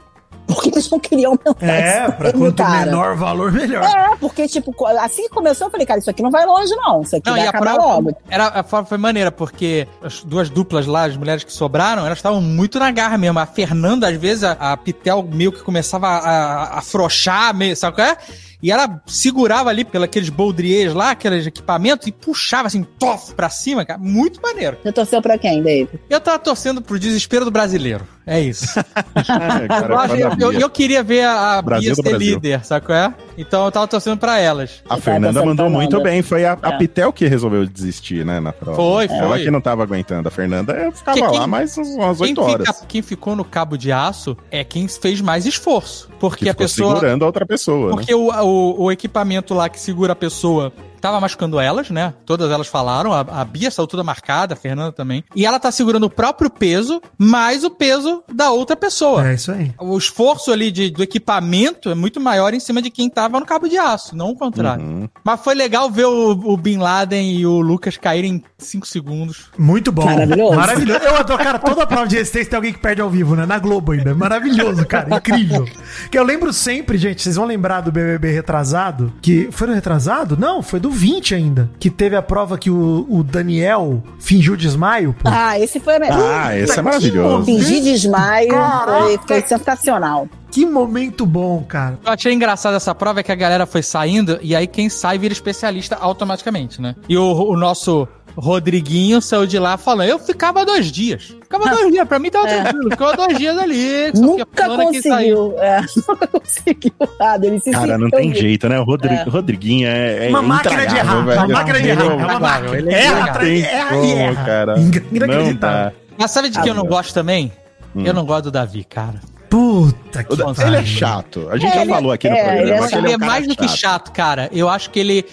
Porque 0.46 0.68
eles 0.68 0.90
não 0.90 1.00
queriam 1.00 1.32
aumentar 1.32 1.66
É, 1.66 2.02
pra 2.04 2.12
prêmio, 2.30 2.38
quanto 2.40 2.56
cara. 2.62 2.84
menor 2.86 3.16
valor, 3.16 3.50
melhor. 3.50 3.82
É, 3.84 4.14
porque, 4.16 4.46
tipo, 4.46 4.74
assim 4.98 5.22
que 5.22 5.28
começou, 5.30 5.66
eu 5.66 5.70
falei, 5.70 5.86
cara, 5.86 5.98
isso 6.00 6.10
aqui 6.10 6.22
não 6.22 6.30
vai 6.30 6.44
longe, 6.44 6.74
não. 6.76 7.00
Isso 7.02 7.16
aqui 7.16 7.26
Não, 7.26 7.34
vai 7.34 7.44
e 7.44 7.46
a 7.46 7.50
acabar 7.50 7.74
prova 7.74 7.94
logo. 7.94 8.16
era, 8.28 8.46
a 8.46 8.62
prova 8.62 8.86
foi 8.86 8.98
maneira, 8.98 9.32
porque 9.32 9.88
as 10.02 10.22
duas 10.22 10.50
duplas 10.50 10.86
lá, 10.86 11.04
as 11.04 11.16
mulheres 11.16 11.44
que 11.44 11.52
sobraram, 11.52 12.04
elas 12.04 12.18
estavam 12.18 12.40
muito 12.42 12.78
na 12.78 12.90
garra 12.90 13.16
mesmo. 13.16 13.38
A 13.38 13.46
Fernanda, 13.46 14.08
às 14.08 14.16
vezes, 14.16 14.44
a, 14.44 14.52
a 14.52 14.76
Pitel 14.76 15.22
meio 15.22 15.50
que 15.50 15.62
começava 15.62 16.06
a, 16.08 16.18
a, 16.18 16.78
afrouxar, 16.78 17.54
meio, 17.54 17.74
sabe 17.76 17.96
qual 17.96 18.06
é? 18.06 18.16
E 18.64 18.72
ela 18.72 19.02
segurava 19.06 19.68
ali 19.68 19.84
pelos 19.84 20.06
aqueles 20.06 20.30
boldriers 20.30 20.94
lá, 20.94 21.10
aqueles 21.10 21.46
equipamentos, 21.46 22.06
e 22.06 22.12
puxava 22.12 22.66
assim, 22.66 22.82
tof, 22.82 23.34
pra 23.34 23.50
cima, 23.50 23.84
cara. 23.84 23.98
Muito 24.00 24.40
maneiro. 24.40 24.78
Você 24.82 24.90
torceu 24.90 25.20
pra 25.20 25.36
quem, 25.36 25.62
Dave? 25.62 25.90
Eu 26.08 26.18
tava 26.18 26.38
torcendo 26.38 26.80
pro 26.80 26.98
desespero 26.98 27.44
do 27.44 27.50
brasileiro. 27.50 28.08
É 28.26 28.40
isso. 28.40 28.64
É, 28.80 29.68
cara, 29.68 30.16
eu, 30.18 30.52
eu- 30.52 30.60
eu 30.60 30.70
queria 30.70 31.02
ver 31.02 31.24
a, 31.24 31.58
a 31.58 31.62
Brasil 31.62 31.94
Bia 31.94 31.94
ser 31.96 32.02
Brasil. 32.10 32.34
líder, 32.36 32.64
sabe 32.64 32.86
qual 32.86 32.96
é? 32.96 33.14
Então 33.36 33.64
eu 33.64 33.72
tava 33.72 33.86
torcendo 33.88 34.18
pra 34.18 34.38
elas. 34.38 34.82
A 34.86 34.94
Tá 34.96 35.00
Fernanda 35.00 35.44
mandou 35.44 35.68
muito 35.68 36.00
bem. 36.02 36.22
Foi 36.22 36.44
a, 36.44 36.56
a 36.62 36.74
É. 36.74 36.78
Pitel 36.78 37.12
que 37.12 37.26
resolveu 37.26 37.66
desistir, 37.66 38.24
né, 38.24 38.38
na 38.40 38.52
prova. 38.52 38.76
Foi, 38.76 39.06
Ela 39.06 39.28
foi. 39.28 39.44
que 39.44 39.50
não 39.50 39.60
tava 39.60 39.82
aguentando. 39.82 40.28
A 40.28 40.30
Fernanda 40.30 40.72
ficava 40.92 41.16
Que 41.18 41.26
quem- 41.28 41.38
lá 41.38 41.46
mais 41.46 41.76
umas 41.76 42.18
Quem, 42.18 42.26
oito 42.28 42.40
horas. 42.42 42.66
fica- 42.68 42.86
quem 42.86 43.02
ficou 43.02 43.34
no 43.36 43.44
cabo 43.44 43.76
de 43.76 43.90
aço 43.92 44.36
é 44.50 44.62
quem 44.62 44.86
fez 44.88 45.20
mais 45.20 45.46
esforço. 45.46 46.08
Porque 46.20 46.44
que 46.44 46.48
a 46.48 46.52
ficou 46.52 46.64
pessoa. 46.66 46.94
segurando 46.94 47.22
a 47.22 47.26
outra 47.26 47.44
pessoa, 47.44 47.90
né? 47.90 47.96
Porque 47.96 48.14
o, 48.14 48.30
o, 48.30 48.82
o 48.84 48.92
equipamento 48.92 49.52
lá 49.54 49.68
que 49.68 49.80
segura 49.80 50.12
a 50.12 50.16
pessoa 50.16 50.72
tava 51.04 51.20
machucando 51.20 51.60
elas, 51.60 51.90
né? 51.90 52.14
Todas 52.24 52.50
elas 52.50 52.66
falaram. 52.66 53.12
A, 53.12 53.20
a 53.20 53.44
Bia 53.44 53.70
saiu 53.70 53.86
toda 53.86 54.02
marcada, 54.02 54.54
a 54.54 54.56
Fernanda 54.56 54.90
também. 54.90 55.22
E 55.36 55.44
ela 55.44 55.60
tá 55.60 55.70
segurando 55.70 56.04
o 56.04 56.10
próprio 56.10 56.48
peso, 56.48 57.02
mais 57.18 57.62
o 57.62 57.70
peso 57.70 58.24
da 58.32 58.50
outra 58.50 58.74
pessoa. 58.74 59.28
É 59.28 59.34
isso 59.34 59.52
aí. 59.52 59.70
O 59.78 59.98
esforço 59.98 60.50
ali 60.50 60.70
de, 60.70 60.88
do 60.88 61.02
equipamento 61.02 61.90
é 61.90 61.94
muito 61.94 62.18
maior 62.18 62.54
em 62.54 62.60
cima 62.60 62.80
de 62.80 62.88
quem 62.88 63.10
tava 63.10 63.38
no 63.38 63.44
cabo 63.44 63.68
de 63.68 63.76
aço, 63.76 64.16
não 64.16 64.30
o 64.30 64.34
contrário. 64.34 64.82
Uhum. 64.82 65.08
Mas 65.22 65.40
foi 65.42 65.54
legal 65.54 65.90
ver 65.90 66.06
o, 66.06 66.30
o 66.30 66.56
Bin 66.56 66.78
Laden 66.78 67.34
e 67.36 67.44
o 67.44 67.60
Lucas 67.60 67.98
caírem 67.98 68.36
em 68.36 68.44
5 68.56 68.86
segundos. 68.86 69.50
Muito 69.58 69.92
bom. 69.92 70.06
Maravilhoso. 70.06 70.56
Maravilhoso. 70.56 71.04
Eu 71.04 71.16
adoro, 71.16 71.44
cara, 71.44 71.58
toda 71.58 71.86
prova 71.86 72.08
de 72.08 72.16
resistência 72.16 72.48
tem 72.48 72.56
alguém 72.56 72.72
que 72.72 72.78
perde 72.78 73.02
ao 73.02 73.10
vivo, 73.10 73.36
né? 73.36 73.44
Na 73.44 73.58
Globo 73.58 73.92
ainda. 73.92 74.14
Maravilhoso, 74.14 74.86
cara. 74.86 75.14
Incrível. 75.14 75.68
Que 76.10 76.18
eu 76.18 76.24
lembro 76.24 76.50
sempre, 76.50 76.96
gente, 76.96 77.22
vocês 77.22 77.36
vão 77.36 77.44
lembrar 77.44 77.82
do 77.82 77.92
BBB 77.92 78.32
retrasado, 78.32 79.12
que 79.20 79.50
foi 79.52 79.66
no 79.66 79.74
retrasado? 79.74 80.34
Não, 80.34 80.62
foi 80.62 80.80
do 80.80 80.93
20 80.94 81.34
ainda, 81.34 81.70
que 81.78 81.90
teve 81.90 82.16
a 82.16 82.22
prova 82.22 82.56
que 82.56 82.70
o, 82.70 83.06
o 83.08 83.22
Daniel 83.22 84.02
fingiu 84.18 84.56
desmaio, 84.56 85.14
pô. 85.14 85.28
Ah, 85.28 85.58
esse 85.58 85.80
foi 85.80 85.96
a 85.96 85.98
melhor. 85.98 86.18
Ah, 86.22 86.56
esse 86.58 86.78
é 86.78 86.82
maravilhoso. 86.82 87.44
Fingir 87.44 87.82
desmaio 87.82 88.54
foi, 88.84 89.18
foi 89.26 89.42
sensacional. 89.42 90.28
Que 90.50 90.64
momento 90.64 91.26
bom, 91.26 91.64
cara. 91.64 91.98
Eu 92.06 92.12
achei 92.12 92.32
engraçado 92.32 92.76
essa 92.76 92.94
prova 92.94 93.18
é 93.18 93.22
que 93.24 93.32
a 93.32 93.34
galera 93.34 93.66
foi 93.66 93.82
saindo 93.82 94.38
e 94.40 94.54
aí 94.54 94.68
quem 94.68 94.88
sai 94.88 95.18
vira 95.18 95.32
especialista 95.32 95.96
automaticamente, 95.96 96.80
né? 96.80 96.94
E 97.08 97.18
o, 97.18 97.50
o 97.50 97.56
nosso 97.56 98.06
Rodriguinho 98.36 99.20
saiu 99.22 99.46
de 99.46 99.58
lá 99.58 99.76
falando, 99.76 100.08
eu 100.08 100.18
ficava 100.18 100.64
dois 100.64 100.90
dias. 100.90 101.34
Ficava 101.42 101.68
dois 101.70 101.90
dias, 101.92 102.06
pra 102.08 102.18
mim 102.18 102.30
tava 102.30 102.48
É. 102.48 102.62
tranquilo. 102.62 102.90
Ficava 102.90 103.16
dois 103.16 103.38
dias 103.38 103.56
ali. 103.58 104.10
só 104.14 104.22
Nunca 104.22 104.46
que 104.46 104.62
que 104.62 104.68
conseguiu. 105.02 105.54
É, 105.58 105.80
nunca 106.08 106.26
conseguiu 106.26 106.92
nada. 107.20 107.46
Ele 107.46 107.60
se 107.60 107.70
Cara, 107.70 107.96
não 107.98 108.10
tem 108.10 108.34
jeito, 108.34 108.68
né? 108.68 108.78
O 108.80 108.84
Rodri- 108.84 109.14
É. 109.14 109.22
Rodriguinho 109.24 109.86
é, 109.88 110.26
é 110.26 110.28
Uma 110.30 110.42
máquina 110.42 110.86
de 110.86 110.96
errar. 110.96 111.24
velho. 111.24 111.38
Uma 111.40 111.48
máquina 111.48 111.80
de 111.80 111.88
errar. 111.88 112.04
É 112.04 112.08
uma 112.26 112.40
máquina. 112.40 112.76
ele 112.78 112.90
é 112.94 113.04
Erra, 113.04 113.24
atrás- 113.24 113.64
erra 113.64 113.96
e 113.96 114.00
Como, 114.00 114.18
erra. 114.18 114.44
cara? 114.44 114.74
Inacreditável. 114.78 115.54
dá. 115.58 115.92
Mas 116.18 116.30
sabe 116.30 116.48
de 116.50 116.58
Ah, 116.58 116.62
quem 116.62 116.70
eu 116.70 116.74
não 116.76 116.86
gosto 116.86 117.14
também? 117.14 117.52
Hum. 117.94 118.02
Eu 118.04 118.12
não 118.14 118.24
gosto 118.24 118.44
do 118.44 118.50
Davi, 118.50 118.84
cara. 118.84 119.20
Puta 119.48 120.24
que 120.24 120.36
pariu. 120.36 120.66
Ele 120.66 120.76
é 120.76 120.84
chato. 120.84 121.48
A 121.50 121.56
gente 121.56 121.70
É, 121.70 121.74
já 121.76 121.82
ele- 121.82 121.92
falou 121.92 122.10
aqui 122.12 122.28
no 122.28 122.34
é, 122.34 122.42
programa. 122.42 122.62
ele 122.62 122.70
é 122.72 122.88
que. 122.88 122.94
Ele 122.96 123.12
é 123.12 123.16
um 123.16 123.20
mais 123.20 123.46
do 123.46 123.54
que 123.56 123.68
chato, 123.68 124.10
cara. 124.12 124.48
Eu 124.52 124.68
acho 124.68 124.90
que 124.90 124.98
ele. 124.98 125.24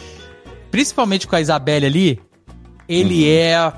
principalmente 0.69 1.27
com 1.27 1.35
a 1.35 1.41
Isabelle 1.41 1.85
ali, 1.85 2.19
ele 2.87 3.23
Uhum. 3.23 3.29
é. 3.29 3.73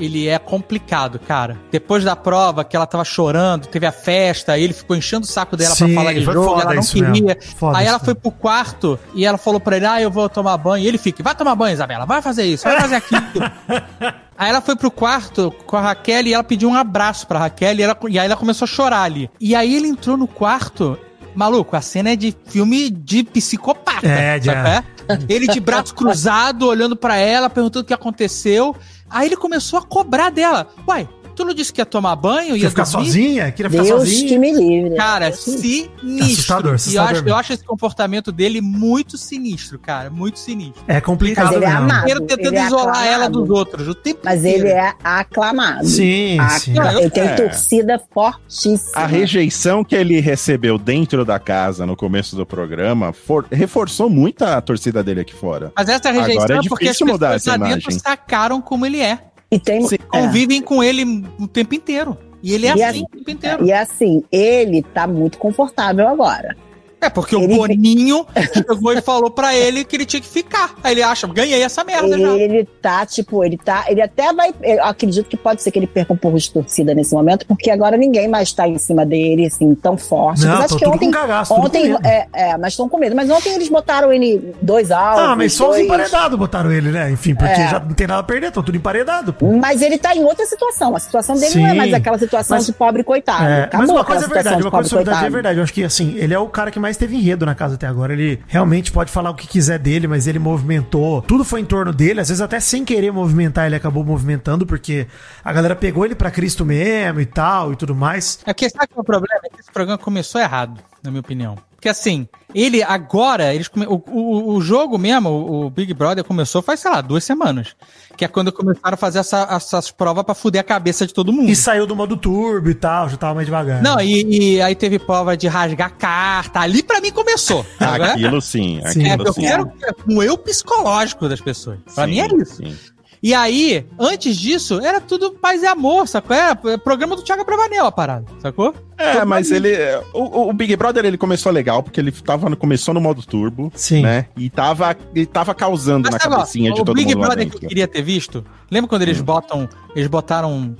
Ele 0.00 0.28
é 0.28 0.38
complicado, 0.38 1.18
cara. 1.18 1.58
Depois 1.72 2.04
da 2.04 2.14
prova, 2.14 2.62
que 2.62 2.76
ela 2.76 2.86
tava 2.86 3.04
chorando, 3.04 3.66
teve 3.66 3.84
a 3.84 3.90
festa, 3.90 4.56
ele 4.56 4.72
ficou 4.72 4.94
enchendo 4.94 5.24
o 5.24 5.28
saco 5.28 5.56
dela 5.56 5.74
Sim, 5.74 5.86
pra 5.86 5.94
falar 5.96 6.12
de 6.14 6.20
jogo, 6.20 6.60
ela 6.60 6.72
não 6.74 6.82
queria. 6.84 7.36
Aí 7.74 7.84
ela 7.84 7.98
foi 7.98 8.14
pro 8.14 8.30
quarto 8.30 8.96
e 9.12 9.26
ela 9.26 9.36
falou 9.36 9.58
pra 9.58 9.76
ele: 9.76 9.86
Ah, 9.86 10.00
eu 10.00 10.08
vou 10.08 10.28
tomar 10.28 10.56
banho. 10.56 10.84
E 10.84 10.86
ele 10.86 10.98
fica: 10.98 11.20
Vai 11.20 11.34
tomar 11.34 11.56
banho, 11.56 11.74
Isabela, 11.74 12.06
vai 12.06 12.22
fazer 12.22 12.44
isso, 12.44 12.62
vai 12.62 12.80
fazer 12.80 12.94
aquilo. 12.94 13.20
Aí 14.38 14.50
ela 14.50 14.60
foi 14.60 14.76
pro 14.76 14.88
quarto 14.88 15.52
com 15.66 15.76
a 15.76 15.80
Raquel 15.80 16.26
e 16.28 16.32
ela 16.32 16.44
pediu 16.44 16.68
um 16.68 16.74
abraço 16.74 17.26
pra 17.26 17.40
Raquel 17.40 17.74
e, 17.74 17.82
ela, 17.82 17.98
e 18.08 18.18
aí 18.20 18.26
ela 18.26 18.36
começou 18.36 18.66
a 18.66 18.68
chorar 18.68 19.02
ali. 19.02 19.28
E 19.40 19.52
aí 19.52 19.74
ele 19.74 19.88
entrou 19.88 20.16
no 20.16 20.28
quarto. 20.28 20.96
Maluco, 21.38 21.76
a 21.76 21.80
cena 21.80 22.10
é 22.10 22.16
de 22.16 22.34
filme 22.48 22.90
de 22.90 23.22
psicopata. 23.22 24.06
É, 24.08 24.40
de- 24.40 24.50
é? 24.50 24.82
Ele 25.28 25.46
de 25.46 25.60
braço 25.60 25.94
cruzado, 25.94 26.66
olhando 26.66 26.96
pra 26.96 27.16
ela, 27.16 27.48
perguntando 27.48 27.84
o 27.84 27.86
que 27.86 27.94
aconteceu. 27.94 28.74
Aí 29.08 29.28
ele 29.28 29.36
começou 29.36 29.78
a 29.78 29.82
cobrar 29.82 30.30
dela. 30.30 30.66
Uai, 30.86 31.08
tu 31.38 31.44
não 31.44 31.54
disse 31.54 31.72
que 31.72 31.80
ia 31.80 31.86
tomar 31.86 32.14
banho? 32.16 32.54
Ia 32.56 32.62
Quer 32.62 32.68
ficar 32.70 32.82
dormir? 32.84 33.06
sozinha? 33.06 33.52
Queria 33.52 33.70
ficar 33.70 33.82
Deus 33.84 34.00
sozinha? 34.00 34.28
que 34.28 34.38
me 34.38 34.52
livre. 34.52 34.96
Cara, 34.96 35.28
Assim, 35.28 35.58
sinistro. 35.58 36.24
Assustador, 36.24 36.66
E 36.66 36.68
eu 36.70 36.74
assustador 36.74 37.10
acho, 37.18 37.28
eu 37.28 37.34
acho 37.36 37.52
esse 37.54 37.64
comportamento 37.64 38.30
dele 38.32 38.60
muito 38.60 39.16
sinistro, 39.16 39.78
cara. 39.78 40.10
Muito 40.10 40.38
sinistro. 40.38 40.82
É 40.88 41.00
complicado 41.00 41.46
Mas 41.46 41.56
ele 41.56 41.64
é 41.64 41.68
amado. 41.70 41.96
Primeiro 42.04 42.20
tentando 42.26 42.46
ele 42.48 42.56
é 42.58 42.66
isolar 42.66 42.88
aclamado. 42.88 43.12
ela 43.12 43.28
dos 43.30 43.50
outros 43.50 43.88
o 43.88 43.94
tempo 43.94 44.20
Mas 44.24 44.40
inteiro. 44.40 44.66
ele 44.66 44.68
é 44.70 44.94
aclamado. 45.02 45.86
Sim, 45.86 46.38
Acla- 46.38 46.58
sim. 46.58 46.74
Ele 47.00 47.10
tem 47.10 47.22
É. 47.22 47.34
torcida 47.34 48.02
fortíssima. 48.12 48.90
A 48.94 49.06
rejeição 49.06 49.84
que 49.84 49.94
ele 49.94 50.20
recebeu 50.20 50.78
dentro 50.78 51.24
da 51.24 51.38
casa 51.38 51.86
no 51.86 51.96
começo 51.96 52.34
do 52.36 52.44
programa 52.44 53.12
for- 53.12 53.46
reforçou 53.50 54.10
muito 54.10 54.42
a 54.44 54.60
torcida 54.60 55.02
dele 55.02 55.20
aqui 55.20 55.34
fora. 55.34 55.72
Mas 55.76 55.88
essa 55.88 56.10
rejeição 56.10 56.42
Agora 56.44 56.54
é 56.54 56.58
é 56.58 56.68
porque 56.68 56.88
as 56.88 56.98
pessoas 56.98 57.20
lá 57.20 57.56
dentro 57.56 57.90
imagem. 57.90 57.98
sacaram 57.98 58.60
como 58.60 58.84
ele 58.86 59.00
é. 59.00 59.18
E 59.50 59.58
tem. 59.58 59.86
Sim. 59.86 59.96
é. 60.12 60.20
Convivem 60.20 60.60
com 60.62 60.82
ele 60.82 61.04
o 61.38 61.46
tempo 61.48 61.74
inteiro. 61.74 62.16
E 62.42 62.54
ele 62.54 62.66
é 62.66 62.70
E 62.76 62.82
assim 62.82 62.84
assim- 62.84 63.02
o 63.04 63.16
tempo 63.16 63.30
inteiro. 63.30 63.64
E 63.66 63.72
assim, 63.72 64.22
ele 64.30 64.82
tá 64.82 65.06
muito 65.06 65.38
confortável 65.38 66.06
agora. 66.06 66.56
É 67.00 67.08
porque 67.08 67.36
o 67.36 67.42
ele- 67.42 67.56
Boninho 67.56 68.26
chegou 68.52 68.92
e 68.92 69.00
falou 69.00 69.30
pra 69.30 69.54
ele 69.54 69.84
que 69.84 69.94
ele 69.96 70.04
tinha 70.04 70.20
que 70.20 70.28
ficar. 70.28 70.74
Aí 70.82 70.92
ele 70.92 71.02
acha, 71.02 71.26
ganhei 71.28 71.62
essa 71.62 71.84
merda 71.84 72.18
já. 72.18 72.28
Ele 72.34 72.64
tá, 72.82 73.06
tipo, 73.06 73.44
ele 73.44 73.56
tá. 73.56 73.84
Ele 73.88 74.02
até 74.02 74.32
vai. 74.32 74.52
Eu 74.62 74.82
acredito 74.84 75.26
que 75.28 75.36
pode 75.36 75.62
ser 75.62 75.70
que 75.70 75.78
ele 75.78 75.86
perca 75.86 76.12
um 76.12 76.16
pouco 76.16 76.36
de 76.38 76.50
torcida 76.50 76.94
nesse 76.94 77.14
momento, 77.14 77.46
porque 77.46 77.70
agora 77.70 77.96
ninguém 77.96 78.26
mais 78.28 78.52
tá 78.52 78.66
em 78.66 78.78
cima 78.78 79.06
dele, 79.06 79.46
assim, 79.46 79.74
tão 79.74 79.96
forte. 79.96 80.44
Não, 80.44 80.58
Mas 80.58 80.58
tô 80.58 80.64
acho 80.64 80.76
que 80.78 80.84
tudo 80.84 80.94
ontem. 80.94 81.06
com 81.06 81.12
cagaço, 81.18 81.54
tudo 81.54 81.66
ontem 81.66 81.82
com 81.82 81.88
medo. 82.02 82.06
é, 82.06 82.28
é, 82.32 82.56
mas 82.58 82.72
estão 82.72 82.88
com 82.88 82.98
medo. 82.98 83.14
Mas 83.16 83.30
ontem 83.30 83.54
eles 83.54 83.68
botaram 83.68 84.12
ele 84.12 84.54
dois 84.60 84.90
altos. 84.90 85.22
Ah, 85.24 85.36
mas 85.36 85.52
só 85.52 85.66
os 85.70 85.76
dois... 85.76 85.84
emparedados 85.86 86.38
botaram 86.38 86.72
ele, 86.72 86.90
né? 86.90 87.10
Enfim, 87.10 87.34
porque 87.34 87.52
É. 87.60 87.68
já 87.68 87.78
não 87.80 87.94
tem 87.94 88.06
nada 88.06 88.20
a 88.20 88.24
perder, 88.24 88.48
estão 88.48 88.62
tudo 88.62 88.76
emparedado. 88.76 89.32
pô. 89.32 89.52
Mas 89.52 89.82
ele 89.82 89.98
tá 89.98 90.14
em 90.16 90.24
outra 90.24 90.44
situação. 90.46 90.96
A 90.96 90.98
situação 91.00 91.36
dele 91.36 91.54
não 91.60 91.66
é 91.66 91.70
Sim, 91.70 91.76
mais 91.76 91.94
aquela 91.94 92.18
situação 92.18 92.56
mas- 92.56 92.66
de 92.66 92.72
pobre 92.72 93.04
coitado. 93.04 93.44
É, 93.44 93.64
Acabou 93.64 93.86
mas 93.86 93.90
uma 93.96 94.04
coisa 94.04 94.24
é 94.24 94.28
verdade, 94.28 94.56
de 94.56 94.62
uma 94.62 94.70
coisa 94.70 94.88
sobre 94.88 95.10
o 95.10 95.14
é 95.14 95.30
verdade. 95.30 95.58
Eu 95.58 95.62
acho 95.64 95.72
que 95.72 95.84
assim, 95.84 96.14
ele 96.16 96.34
é 96.34 96.38
o 96.38 96.48
cara 96.48 96.70
que 96.70 96.78
mais 96.78 96.87
teve 96.96 97.16
enredo 97.16 97.46
na 97.46 97.54
casa 97.54 97.74
até 97.74 97.86
agora. 97.86 98.12
Ele 98.12 98.40
realmente 98.46 98.90
pode 98.92 99.10
falar 99.10 99.30
o 99.30 99.34
que 99.34 99.46
quiser 99.46 99.78
dele, 99.78 100.06
mas 100.06 100.26
ele 100.26 100.38
movimentou. 100.38 101.22
Tudo 101.22 101.44
foi 101.44 101.60
em 101.60 101.64
torno 101.64 101.92
dele, 101.92 102.20
às 102.20 102.28
vezes 102.28 102.40
até 102.40 102.60
sem 102.60 102.84
querer 102.84 103.12
movimentar, 103.12 103.66
ele 103.66 103.76
acabou 103.76 104.04
movimentando, 104.04 104.66
porque 104.66 105.06
a 105.44 105.52
galera 105.52 105.76
pegou 105.76 106.04
ele 106.04 106.14
pra 106.14 106.30
Cristo 106.30 106.64
mesmo 106.64 107.20
e 107.20 107.26
tal 107.26 107.72
e 107.72 107.76
tudo 107.76 107.94
mais. 107.94 108.40
É 108.46 108.54
que 108.54 108.68
sabe 108.68 108.88
é 108.96 109.00
o 109.00 109.04
problema? 109.04 109.40
É 109.44 109.48
que 109.48 109.60
esse 109.60 109.70
programa 109.70 109.98
começou 109.98 110.40
errado, 110.40 110.80
na 111.02 111.10
minha 111.10 111.20
opinião. 111.20 111.56
Porque 111.78 111.88
assim, 111.88 112.26
ele 112.52 112.82
agora, 112.82 113.54
eles 113.54 113.68
come... 113.68 113.86
o, 113.86 114.02
o, 114.08 114.54
o 114.54 114.60
jogo 114.60 114.98
mesmo, 114.98 115.28
o, 115.28 115.66
o 115.66 115.70
Big 115.70 115.94
Brother 115.94 116.24
começou 116.24 116.60
faz, 116.60 116.80
sei 116.80 116.90
lá, 116.90 117.00
duas 117.00 117.22
semanas. 117.22 117.76
Que 118.16 118.24
é 118.24 118.28
quando 118.28 118.50
começaram 118.50 118.94
a 118.94 118.96
fazer 118.96 119.20
essa- 119.20 119.46
essas 119.48 119.88
provas 119.92 120.24
pra 120.24 120.34
fuder 120.34 120.60
a 120.60 120.64
cabeça 120.64 121.06
de 121.06 121.14
todo 121.14 121.32
mundo. 121.32 121.48
E 121.48 121.54
saiu 121.54 121.86
do 121.86 121.94
modo 121.94 122.16
turbo 122.16 122.68
e 122.68 122.74
tal, 122.74 123.08
já 123.08 123.16
tava 123.16 123.36
mais 123.36 123.46
devagar. 123.46 123.80
Não, 123.80 124.00
e, 124.00 124.54
e 124.56 124.60
aí 124.60 124.74
teve 124.74 124.98
prova 124.98 125.36
de 125.36 125.46
rasgar 125.46 125.92
carta. 125.96 126.58
Ali 126.58 126.82
pra 126.82 127.00
mim 127.00 127.12
começou. 127.12 127.64
Aquilo 127.78 128.40
sim, 128.42 128.80
Sim. 128.86 129.04
É, 129.06 129.12
aquilo 129.12 129.28
eu 129.28 129.32
sim. 129.32 129.42
quero 129.42 129.72
um 130.08 130.20
eu 130.20 130.36
psicológico 130.36 131.28
das 131.28 131.40
pessoas. 131.40 131.78
Pra 131.94 132.06
Sim, 132.06 132.10
mim 132.10 132.18
é 132.18 132.26
isso. 132.42 132.56
sim. 132.56 132.76
E 133.22 133.34
aí, 133.34 133.84
antes 133.98 134.36
disso, 134.36 134.80
era 134.80 135.00
tudo 135.00 135.32
paz 135.32 135.62
e 135.62 135.66
amor, 135.66 136.06
sacou? 136.06 136.36
Era 136.36 136.54
programa 136.78 137.16
do 137.16 137.22
Thiago 137.22 137.44
Bravanel 137.44 137.86
a 137.86 137.92
parada, 137.92 138.24
sacou? 138.40 138.74
É, 138.96 139.24
mas 139.24 139.50
ele. 139.50 139.70
O, 140.12 140.48
o 140.48 140.52
Big 140.52 140.74
Brother 140.76 141.04
ele 141.04 141.18
começou 141.18 141.50
legal, 141.50 141.82
porque 141.82 142.00
ele 142.00 142.12
tava, 142.12 142.54
começou 142.56 142.94
no 142.94 143.00
modo 143.00 143.22
turbo, 143.22 143.72
Sim. 143.74 144.02
né? 144.02 144.26
E 144.36 144.48
tava, 144.48 144.96
e 145.14 145.26
tava 145.26 145.54
causando 145.54 146.04
Mas 146.04 146.12
na 146.12 146.20
sabe, 146.20 146.34
ó, 146.34 146.38
cabecinha 146.38 146.72
de 146.72 146.80
o 146.80 146.84
todo 146.84 146.94
Big 146.94 147.14
mundo 147.14 147.20
lá 147.20 147.26
Brother 147.28 147.50
que 147.50 147.64
eu 147.64 147.68
queria 147.68 147.88
ter 147.88 148.02
visto, 148.02 148.44
lembra 148.70 148.88
quando 148.88 149.02
Hum. 149.02 149.06
eles 149.06 149.20
botam, 149.20 149.68
eles 149.94 150.08
botaram 150.08 150.76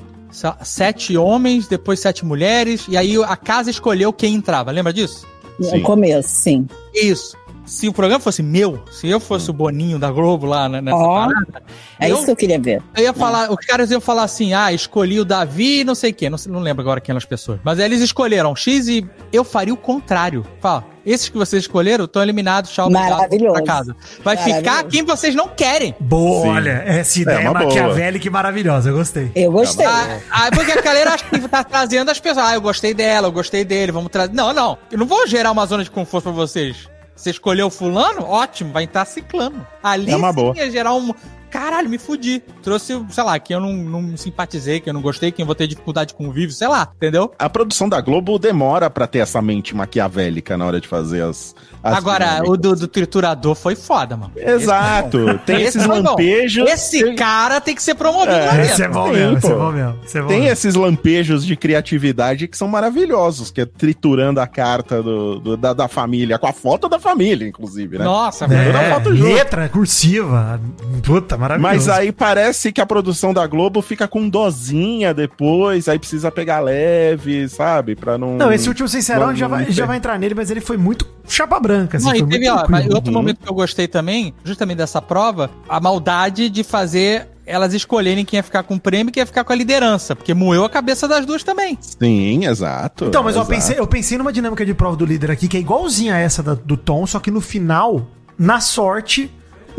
sete 0.62 1.16
homens, 1.16 1.66
depois 1.66 2.00
sete 2.00 2.24
mulheres, 2.24 2.86
e 2.88 2.96
aí 2.96 3.16
a 3.22 3.36
casa 3.36 3.70
escolheu 3.70 4.12
quem 4.12 4.34
entrava, 4.34 4.70
lembra 4.70 4.92
disso? 4.92 5.26
Sim. 5.60 5.78
No 5.78 5.82
começo, 5.82 6.28
sim. 6.28 6.66
Isso. 6.94 7.36
Se 7.68 7.86
o 7.88 7.92
programa 7.92 8.18
fosse 8.20 8.42
meu, 8.42 8.82
se 8.90 9.06
eu 9.08 9.20
fosse 9.20 9.50
o 9.50 9.52
Boninho 9.52 9.98
da 9.98 10.10
Globo 10.10 10.46
lá 10.46 10.68
né, 10.68 10.80
nessa 10.80 10.96
Ó, 10.96 11.26
parada, 11.26 11.62
É 12.00 12.10
eu, 12.10 12.16
isso 12.16 12.24
que 12.24 12.30
eu 12.30 12.36
queria 12.36 12.58
ver. 12.58 12.82
eu 12.96 13.02
ia 13.04 13.12
falar, 13.12 13.50
os 13.52 13.64
caras 13.66 13.90
iam 13.90 14.00
falar 14.00 14.22
assim, 14.22 14.54
ah, 14.54 14.72
escolhi 14.72 15.20
o 15.20 15.24
Davi 15.24 15.80
e 15.80 15.84
não 15.84 15.94
sei 15.94 16.12
quem, 16.12 16.30
não, 16.30 16.38
não 16.48 16.60
lembro 16.60 16.80
agora 16.80 17.00
quem 17.00 17.12
eram 17.12 17.18
as 17.18 17.24
pessoas. 17.26 17.60
Mas 17.62 17.78
aí 17.78 17.84
eles 17.84 18.00
escolheram 18.00 18.56
X 18.56 18.88
e 18.88 19.06
eu 19.32 19.44
faria 19.44 19.74
o 19.74 19.76
contrário. 19.76 20.46
Fala, 20.60 20.84
esses 21.04 21.28
que 21.28 21.36
vocês 21.36 21.62
escolheram 21.64 22.06
estão 22.06 22.22
eliminados, 22.22 22.70
tchau, 22.70 22.90
Maravilhoso. 22.90 23.52
pra 23.54 23.62
casa. 23.64 23.96
Vai 24.24 24.36
ficar 24.38 24.84
quem 24.84 25.02
vocês 25.04 25.34
não 25.34 25.48
querem. 25.48 25.94
Boa, 26.00 26.42
Sim. 26.42 26.48
olha, 26.48 26.82
essa 26.86 27.20
ideia 27.20 27.36
É 27.36 27.50
uma 27.50 27.58
boa. 27.60 27.64
maquiavélica 27.66 28.26
e 28.26 28.30
maravilhosa, 28.30 28.88
eu 28.90 28.94
gostei. 28.96 29.30
Eu 29.34 29.52
gostei. 29.52 29.84
Ah, 29.86 30.18
ah, 30.30 30.50
porque 30.54 30.72
a 30.72 30.80
galera 30.80 31.12
acha 31.14 31.24
que 31.24 31.38
tá 31.48 31.62
trazendo 31.62 32.10
as 32.10 32.18
pessoas. 32.18 32.46
Ah, 32.46 32.54
eu 32.54 32.60
gostei 32.62 32.94
dela, 32.94 33.28
eu 33.28 33.32
gostei 33.32 33.64
dele, 33.64 33.92
vamos 33.92 34.10
trazer. 34.10 34.32
Não, 34.32 34.52
não. 34.54 34.78
Eu 34.90 34.98
não 34.98 35.06
vou 35.06 35.26
gerar 35.26 35.50
uma 35.50 35.66
zona 35.66 35.84
de 35.84 35.90
conforto 35.90 36.24
pra 36.24 36.32
vocês. 36.32 36.88
Você 37.18 37.30
escolheu 37.30 37.68
fulano? 37.68 38.22
Ótimo, 38.22 38.72
vai 38.72 38.84
estar 38.84 39.04
ciclano. 39.04 39.66
Ali 39.82 40.08
É 40.12 40.16
uma 40.16 40.32
boa. 40.32 40.54
sim 40.54 40.60
ia 40.60 40.70
gerar 40.70 40.94
um. 40.94 41.12
Caralho, 41.50 41.88
me 41.88 41.98
fudi. 41.98 42.42
Trouxe, 42.62 43.00
sei 43.10 43.24
lá, 43.24 43.38
que 43.38 43.54
eu 43.54 43.60
não, 43.60 43.72
não 43.72 44.16
simpatizei, 44.16 44.80
que 44.80 44.88
eu 44.90 44.94
não 44.94 45.00
gostei, 45.00 45.30
que 45.32 45.40
eu 45.42 45.46
vou 45.46 45.54
ter 45.54 45.66
dificuldade 45.66 46.08
de 46.08 46.14
convívio, 46.14 46.50
sei 46.52 46.68
lá, 46.68 46.88
entendeu? 46.96 47.32
A 47.38 47.48
produção 47.48 47.88
da 47.88 48.00
Globo 48.00 48.38
demora 48.38 48.88
pra 48.90 49.06
ter 49.06 49.18
essa 49.20 49.40
mente 49.40 49.74
maquiavélica 49.74 50.56
na 50.56 50.66
hora 50.66 50.80
de 50.80 50.86
fazer 50.88 51.22
as. 51.22 51.54
as 51.82 51.96
Agora, 51.96 52.24
dinâmicas. 52.26 52.48
o 52.50 52.56
do, 52.56 52.76
do 52.76 52.88
triturador 52.88 53.54
foi 53.54 53.74
foda, 53.74 54.16
mano. 54.16 54.32
Exato. 54.36 55.38
Tem 55.46 55.56
Esse 55.62 55.78
esses 55.78 55.84
foi 55.86 56.02
bom. 56.02 56.10
lampejos. 56.10 56.68
Esse 56.68 57.02
tem, 57.04 57.14
cara 57.16 57.60
tem 57.60 57.74
que 57.74 57.82
ser 57.82 57.94
promovido 57.94 58.32
É, 58.32 58.46
lá 58.46 58.52
dentro. 58.52 58.72
Esse 58.72 58.82
é 58.82 58.88
bom 58.88 59.06
Sim, 59.06 59.12
mesmo, 59.12 59.38
esse 59.38 59.46
é 59.46 59.50
pô. 59.50 59.58
bom 59.58 59.72
mesmo. 59.72 59.98
esse 60.04 60.18
é 60.18 60.20
bom 60.22 60.26
tem 60.28 60.38
mesmo. 60.40 60.52
esses 60.52 60.74
lampejos 60.74 61.46
de 61.46 61.56
criatividade 61.56 62.46
que 62.48 62.56
são 62.56 62.68
maravilhosos, 62.68 63.50
que 63.50 63.60
é 63.62 63.66
triturando 63.66 64.40
a 64.40 64.46
carta 64.46 65.02
do, 65.02 65.38
do- 65.40 65.56
da, 65.56 65.72
da 65.72 65.88
família, 65.88 66.38
com 66.38 66.46
a 66.46 66.52
foto 66.52 66.88
da 66.88 66.98
família, 66.98 67.46
inclusive, 67.48 67.98
né? 67.98 68.04
Nossa, 68.04 68.44
É, 68.46 68.90
foto 68.90 69.14
junto. 69.14 69.32
letra 69.32 69.68
cursiva. 69.68 70.60
Puta, 71.02 71.37
maravilhoso. 71.38 71.74
Mas 71.74 71.88
aí 71.88 72.12
parece 72.12 72.72
que 72.72 72.80
a 72.80 72.86
produção 72.86 73.32
da 73.32 73.46
Globo 73.46 73.80
fica 73.80 74.06
com 74.08 74.28
dozinha 74.28 75.14
depois, 75.14 75.88
aí 75.88 75.98
precisa 75.98 76.30
pegar 76.30 76.60
leve, 76.60 77.48
sabe? 77.48 77.94
Pra 77.96 78.18
não. 78.18 78.36
Não, 78.36 78.52
esse 78.52 78.68
último 78.68 78.88
Sincerão 78.88 79.28
não- 79.28 79.36
já, 79.36 79.48
vai, 79.48 79.70
já 79.70 79.86
vai 79.86 79.96
entrar 79.96 80.18
nele, 80.18 80.34
mas 80.34 80.50
ele 80.50 80.60
foi 80.60 80.76
muito 80.76 81.06
chapa 81.26 81.58
branca. 81.60 81.96
Assim, 81.96 82.06
Não, 82.06 82.10
foi 82.12 82.18
e 82.18 82.22
muito 82.22 82.32
teve, 82.34 82.48
ó, 82.50 82.94
outro 82.94 83.10
Uhum. 83.12 83.18
momento 83.18 83.38
que 83.40 83.48
eu 83.48 83.54
gostei 83.54 83.86
também, 83.88 84.34
justamente 84.44 84.78
dessa 84.78 85.00
prova, 85.00 85.50
a 85.68 85.80
maldade 85.80 86.48
de 86.48 86.62
fazer 86.64 87.28
elas 87.46 87.72
escolherem 87.72 88.26
quem 88.26 88.36
ia 88.36 88.42
ficar 88.42 88.62
com 88.62 88.74
o 88.74 88.80
prêmio 88.80 89.08
e 89.08 89.12
quem 89.12 89.22
ia 89.22 89.26
ficar 89.26 89.42
com 89.42 89.50
a 89.54 89.56
liderança, 89.56 90.14
porque 90.14 90.34
moeu 90.34 90.64
a 90.66 90.68
cabeça 90.68 91.08
das 91.08 91.24
duas 91.24 91.42
também. 91.42 91.78
Sim, 91.80 92.44
exato. 92.44 93.06
Então, 93.06 93.22
mas 93.22 93.34
eu 93.36 93.40
exato. 93.40 93.54
pensei, 93.54 93.78
eu 93.78 93.86
pensei 93.86 94.18
numa 94.18 94.30
dinâmica 94.30 94.66
de 94.66 94.74
prova 94.74 94.94
do 94.96 95.06
líder 95.06 95.30
aqui 95.30 95.48
que 95.48 95.56
é 95.56 95.60
igualzinha 95.60 96.14
a 96.14 96.18
essa 96.18 96.42
da- 96.42 96.52
do 96.52 96.76
Tom, 96.76 97.06
só 97.06 97.18
que 97.18 97.30
no 97.30 97.40
final, 97.40 98.06
na 98.38 98.60
sorte, 98.60 99.30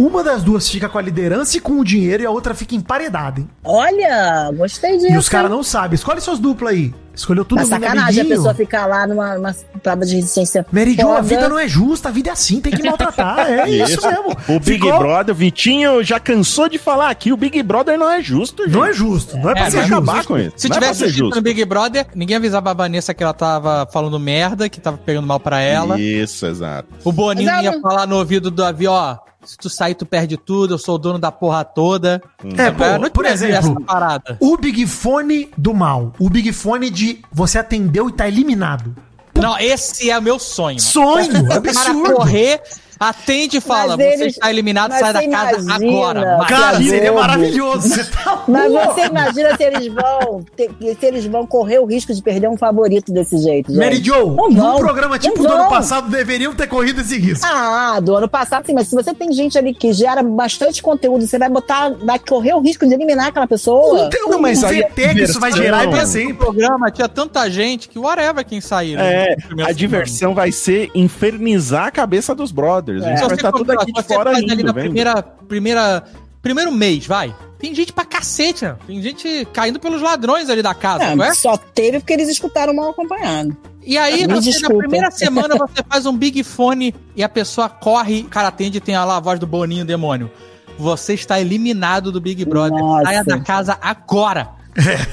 uma 0.02 0.24
das 0.24 0.41
duas 0.43 0.70
fica 0.70 0.88
com 0.88 0.97
a 0.97 1.02
liderança 1.02 1.58
e 1.58 1.60
com 1.60 1.80
o 1.80 1.84
dinheiro 1.84 2.24
e 2.24 2.26
a 2.26 2.32
outra 2.32 2.54
fica 2.56 2.74
emparedada, 2.76 3.41
hein? 3.41 3.50
Olha, 3.64 4.50
gostei 4.56 4.97
disso. 4.97 5.12
E 5.14 5.18
os 5.18 5.28
caras 5.28 5.52
não 5.52 5.62
sabem. 5.64 5.95
Escolhe 5.95 6.22
suas 6.22 6.39
duplas 6.39 6.74
aí. 6.74 6.93
Escolheu 7.14 7.43
tudo 7.43 7.58
Tá 7.58 7.64
mundo 7.66 7.70
sacanagem 7.84 8.24
a 8.24 8.26
pessoa 8.28 8.54
ficar 8.54 8.86
lá 8.86 9.06
numa, 9.06 9.36
numa 9.36 9.54
prova 9.84 10.06
de 10.06 10.16
resistência. 10.16 10.66
Mary 10.72 10.93
Jo, 10.95 11.10
a 11.12 11.20
vida 11.20 11.50
não 11.50 11.60
é 11.60 11.68
justa, 11.68 12.08
a 12.08 12.12
vida 12.14 12.30
é 12.30 12.32
assim, 12.32 12.62
tem 12.62 12.72
que 12.72 12.82
maltratar. 12.82 13.39
É 13.39 13.68
isso, 13.70 14.00
Isso. 14.00 14.08
mesmo. 14.08 14.30
O 14.47 14.60
Big 14.60 14.82
Ficou- 14.82 15.00
Brother, 15.00 15.36
Vitinho 15.36 16.02
já 16.02 16.18
cansou 16.18 16.70
de 16.70 16.78
falar 16.78 17.10
aqui, 17.10 17.34
o 17.34 17.38
Big 17.38 17.62
Brother 17.62 17.97
não 18.00 18.10
é 18.10 18.22
justo, 18.22 18.64
gente. 18.64 18.74
Não 18.74 18.86
é 18.86 18.93
justo, 18.93 19.36
não 19.38 19.50
é 19.50 19.54
pra 19.54 19.66
É, 19.68 19.70
ser 19.70 19.78
Vai 19.80 19.88
justo. 19.88 19.93
acabar 20.10 20.26
com 20.26 20.38
isso. 20.38 20.54
Se 20.56 20.70
não 20.70 20.78
é 20.78 20.80
tivesse 20.80 21.04
assistido 21.04 21.26
justo. 21.26 21.36
no 21.36 21.41
Big 21.41 21.66
Brother, 21.66 22.08
ninguém 22.16 22.38
avisava 22.38 22.72
a 22.72 22.74
Vanessa 22.74 23.14
que 23.14 23.22
ela 23.22 23.34
tava 23.34 23.86
falando 23.91 24.18
merda, 24.18 24.70
que 24.70 24.80
tava 24.80 24.97
pegando 24.97 25.28
mal 25.28 25.41
pra 25.41 25.60
ela. 25.60 26.00
Isso, 26.00 26.45
exato. 26.45 26.88
O 27.04 27.12
Boninho 27.12 27.52
Mas 27.52 27.66
ia 27.66 27.82
falar 27.82 28.08
no 28.08 28.16
ouvido 28.16 28.50
do 28.50 28.56
Davi, 28.64 28.88
ó, 28.88 29.18
se 29.50 29.58
tu 29.58 29.68
sair, 29.68 29.95
tu 29.95 30.06
perde 30.06 30.38
tudo, 30.38 30.76
eu 30.76 30.78
sou 30.78 30.93
o 30.93 30.97
dono 31.00 31.18
da 31.18 31.32
porra 31.32 31.64
toda. 31.64 32.22
É, 32.56 32.70
pô, 32.70 33.00
não 33.00 33.10
por 33.10 33.26
exemplo, 33.26 33.56
essa 33.56 33.82
parada. 33.82 34.38
o 34.39 34.56
Big 34.56 34.86
Fone 34.86 35.50
do 35.58 35.74
mal. 35.74 36.14
O 36.20 36.30
Big 36.30 36.54
Fone 36.54 36.91
de 36.91 37.24
você 37.32 37.58
atendeu 37.58 38.08
e 38.08 38.12
tá 38.12 38.28
eliminado. 38.28 38.95
Não, 39.34 39.58
esse 39.58 40.12
é 40.12 40.20
o 40.20 40.22
meu 40.22 40.38
sonho. 40.38 40.80
Sonho, 40.80 41.52
absurdo. 41.52 42.14
correr 42.14 42.62
Atende 43.00 43.58
e 43.58 43.62
fala, 43.62 43.95
Mas 43.95 44.06
você 44.06 44.14
eles- 44.24 44.34
está 44.34 44.50
eliminado, 44.50 44.89
mas 44.91 45.00
sai 45.00 45.14
da 45.14 45.28
casa 45.30 45.74
agora. 45.74 46.38
Mas- 46.39 46.47
Cara, 46.50 46.78
seria 46.78 47.14
maravilhoso. 47.14 47.88
Você 47.88 48.04
tá 48.04 48.43
Mas 48.47 48.72
você 48.74 49.06
imagina 49.06 49.56
se 49.56 49.64
eles 49.64 49.88
vão 49.88 50.43
ter- 50.56 50.70
se 51.00 51.06
eles 51.06 51.26
vão 51.26 51.45
correr 51.47 51.80
o 51.80 51.86
risco 51.86 52.14
de 52.14 52.22
perder 52.22 52.50
um 52.50 52.58
favorito 52.58 53.12
desse 53.14 53.38
jeito, 53.38 53.72
gente. 53.72 53.80
Mary 53.80 54.04
Jo, 54.04 54.36
Não 54.36 54.50
num 54.50 54.56
vão. 54.56 54.78
programa 54.80 55.18
tipo 55.18 55.41
Não 55.41 55.50
do 55.50 55.54
ano 55.56 55.70
passado, 55.70 56.10
deveriam 56.10 56.54
ter 56.54 56.68
corrido 56.68 57.00
esse 57.02 57.18
risco. 57.18 57.45
Ah, 57.50 58.00
do 58.02 58.16
ano 58.16 58.28
passado 58.28 58.66
sim, 58.66 58.74
mas 58.74 58.88
se 58.89 58.95
você 58.95 59.14
tem 59.14 59.32
gente 59.32 59.58
ali 59.58 59.74
que 59.74 59.93
gera 59.93 60.22
bastante 60.22 60.82
conteúdo, 60.82 61.26
você 61.26 61.38
vai 61.39 61.50
botar, 61.50 61.91
vai 62.04 62.20
correr 62.20 62.54
o 62.54 62.60
risco 62.60 62.86
de 62.86 62.93
eliminar 62.93 63.28
aquela 63.28 63.47
pessoa. 63.47 64.10
Tem 64.10 64.26
um 64.26 64.30
Não, 64.32 64.41
mas 64.41 64.62
aí 64.64 64.82
VT 64.82 65.14
que 65.16 65.22
isso 65.24 65.39
vai 65.39 65.52
gerar 65.52 65.84
é 65.84 65.88
pra 65.88 65.91
diversão- 65.91 66.22
No 66.22 66.28
sempre. 66.28 66.34
programa 66.34 66.91
tinha 66.91 67.08
tanta 67.08 67.50
gente 67.50 67.88
que 67.88 67.97
whatever 67.97 68.43
quem 68.45 68.60
sair. 68.60 68.95
né, 68.97 69.28
É, 69.30 69.36
a 69.64 69.72
diversão 69.72 70.34
vai 70.36 70.52
ser 70.52 70.89
infernizar 70.93 71.86
a 71.88 71.91
cabeça 71.91 72.34
dos 72.36 72.52
brothers. 72.52 72.89
A 72.92 72.94
gente 72.94 73.04
Se 73.04 73.20
vai 73.22 73.30
você 73.30 73.36
estar 73.36 73.52
tudo 73.52 73.72
aqui 73.72 73.92
de 73.92 74.04
fora 74.04 74.32
faz 74.32 74.44
ali 74.44 74.64
na 74.64 74.72
vendo? 74.72 74.84
primeira, 74.86 75.22
primeira, 75.24 76.04
primeiro 76.42 76.72
mês, 76.72 77.06
vai. 77.06 77.34
Tem 77.60 77.76
gente 77.76 77.92
pra 77.92 78.06
cacete, 78.06 78.64
né? 78.64 78.76
Tem 78.88 79.02
gente 79.02 79.46
caindo 79.52 79.80
pelos 79.80 80.02
ladrões 80.02 80.50
ali 80.50 80.62
da 80.62 80.74
casa, 80.74 81.14
não 81.16 81.26
é? 81.26 81.30
É, 81.30 81.34
só 81.34 81.58
teve 81.58 82.00
porque 82.00 82.14
eles 82.14 82.30
escutaram 82.30 82.74
mal 82.74 82.92
acompanhado. 82.92 83.56
E 83.84 83.98
aí, 83.98 84.26
Me 84.28 84.34
você, 84.36 84.60
na 84.60 84.70
primeira 84.70 85.12
semana, 85.12 85.56
você 85.56 85.84
faz 85.90 86.06
um 86.06 86.16
big 86.16 86.44
fone 86.44 86.96
e 87.16 87.24
a 87.24 87.28
pessoa 87.28 87.68
corre, 87.68 88.22
o 88.22 88.30
cara 88.30 88.48
atende 88.48 88.78
e 88.78 88.82
tem 88.82 88.96
lá 88.96 89.18
a 89.18 89.20
voz 89.20 89.40
do 89.40 89.48
Boninho 89.48 89.84
demônio. 89.84 90.32
Você 90.78 91.14
está 91.14 91.42
eliminado 91.42 92.10
do 92.12 92.22
Big 92.22 92.46
Brother. 92.46 92.80
Nossa. 92.80 93.04
Saia 93.04 93.24
da 93.26 93.40
casa 93.40 93.78
agora. 93.82 94.50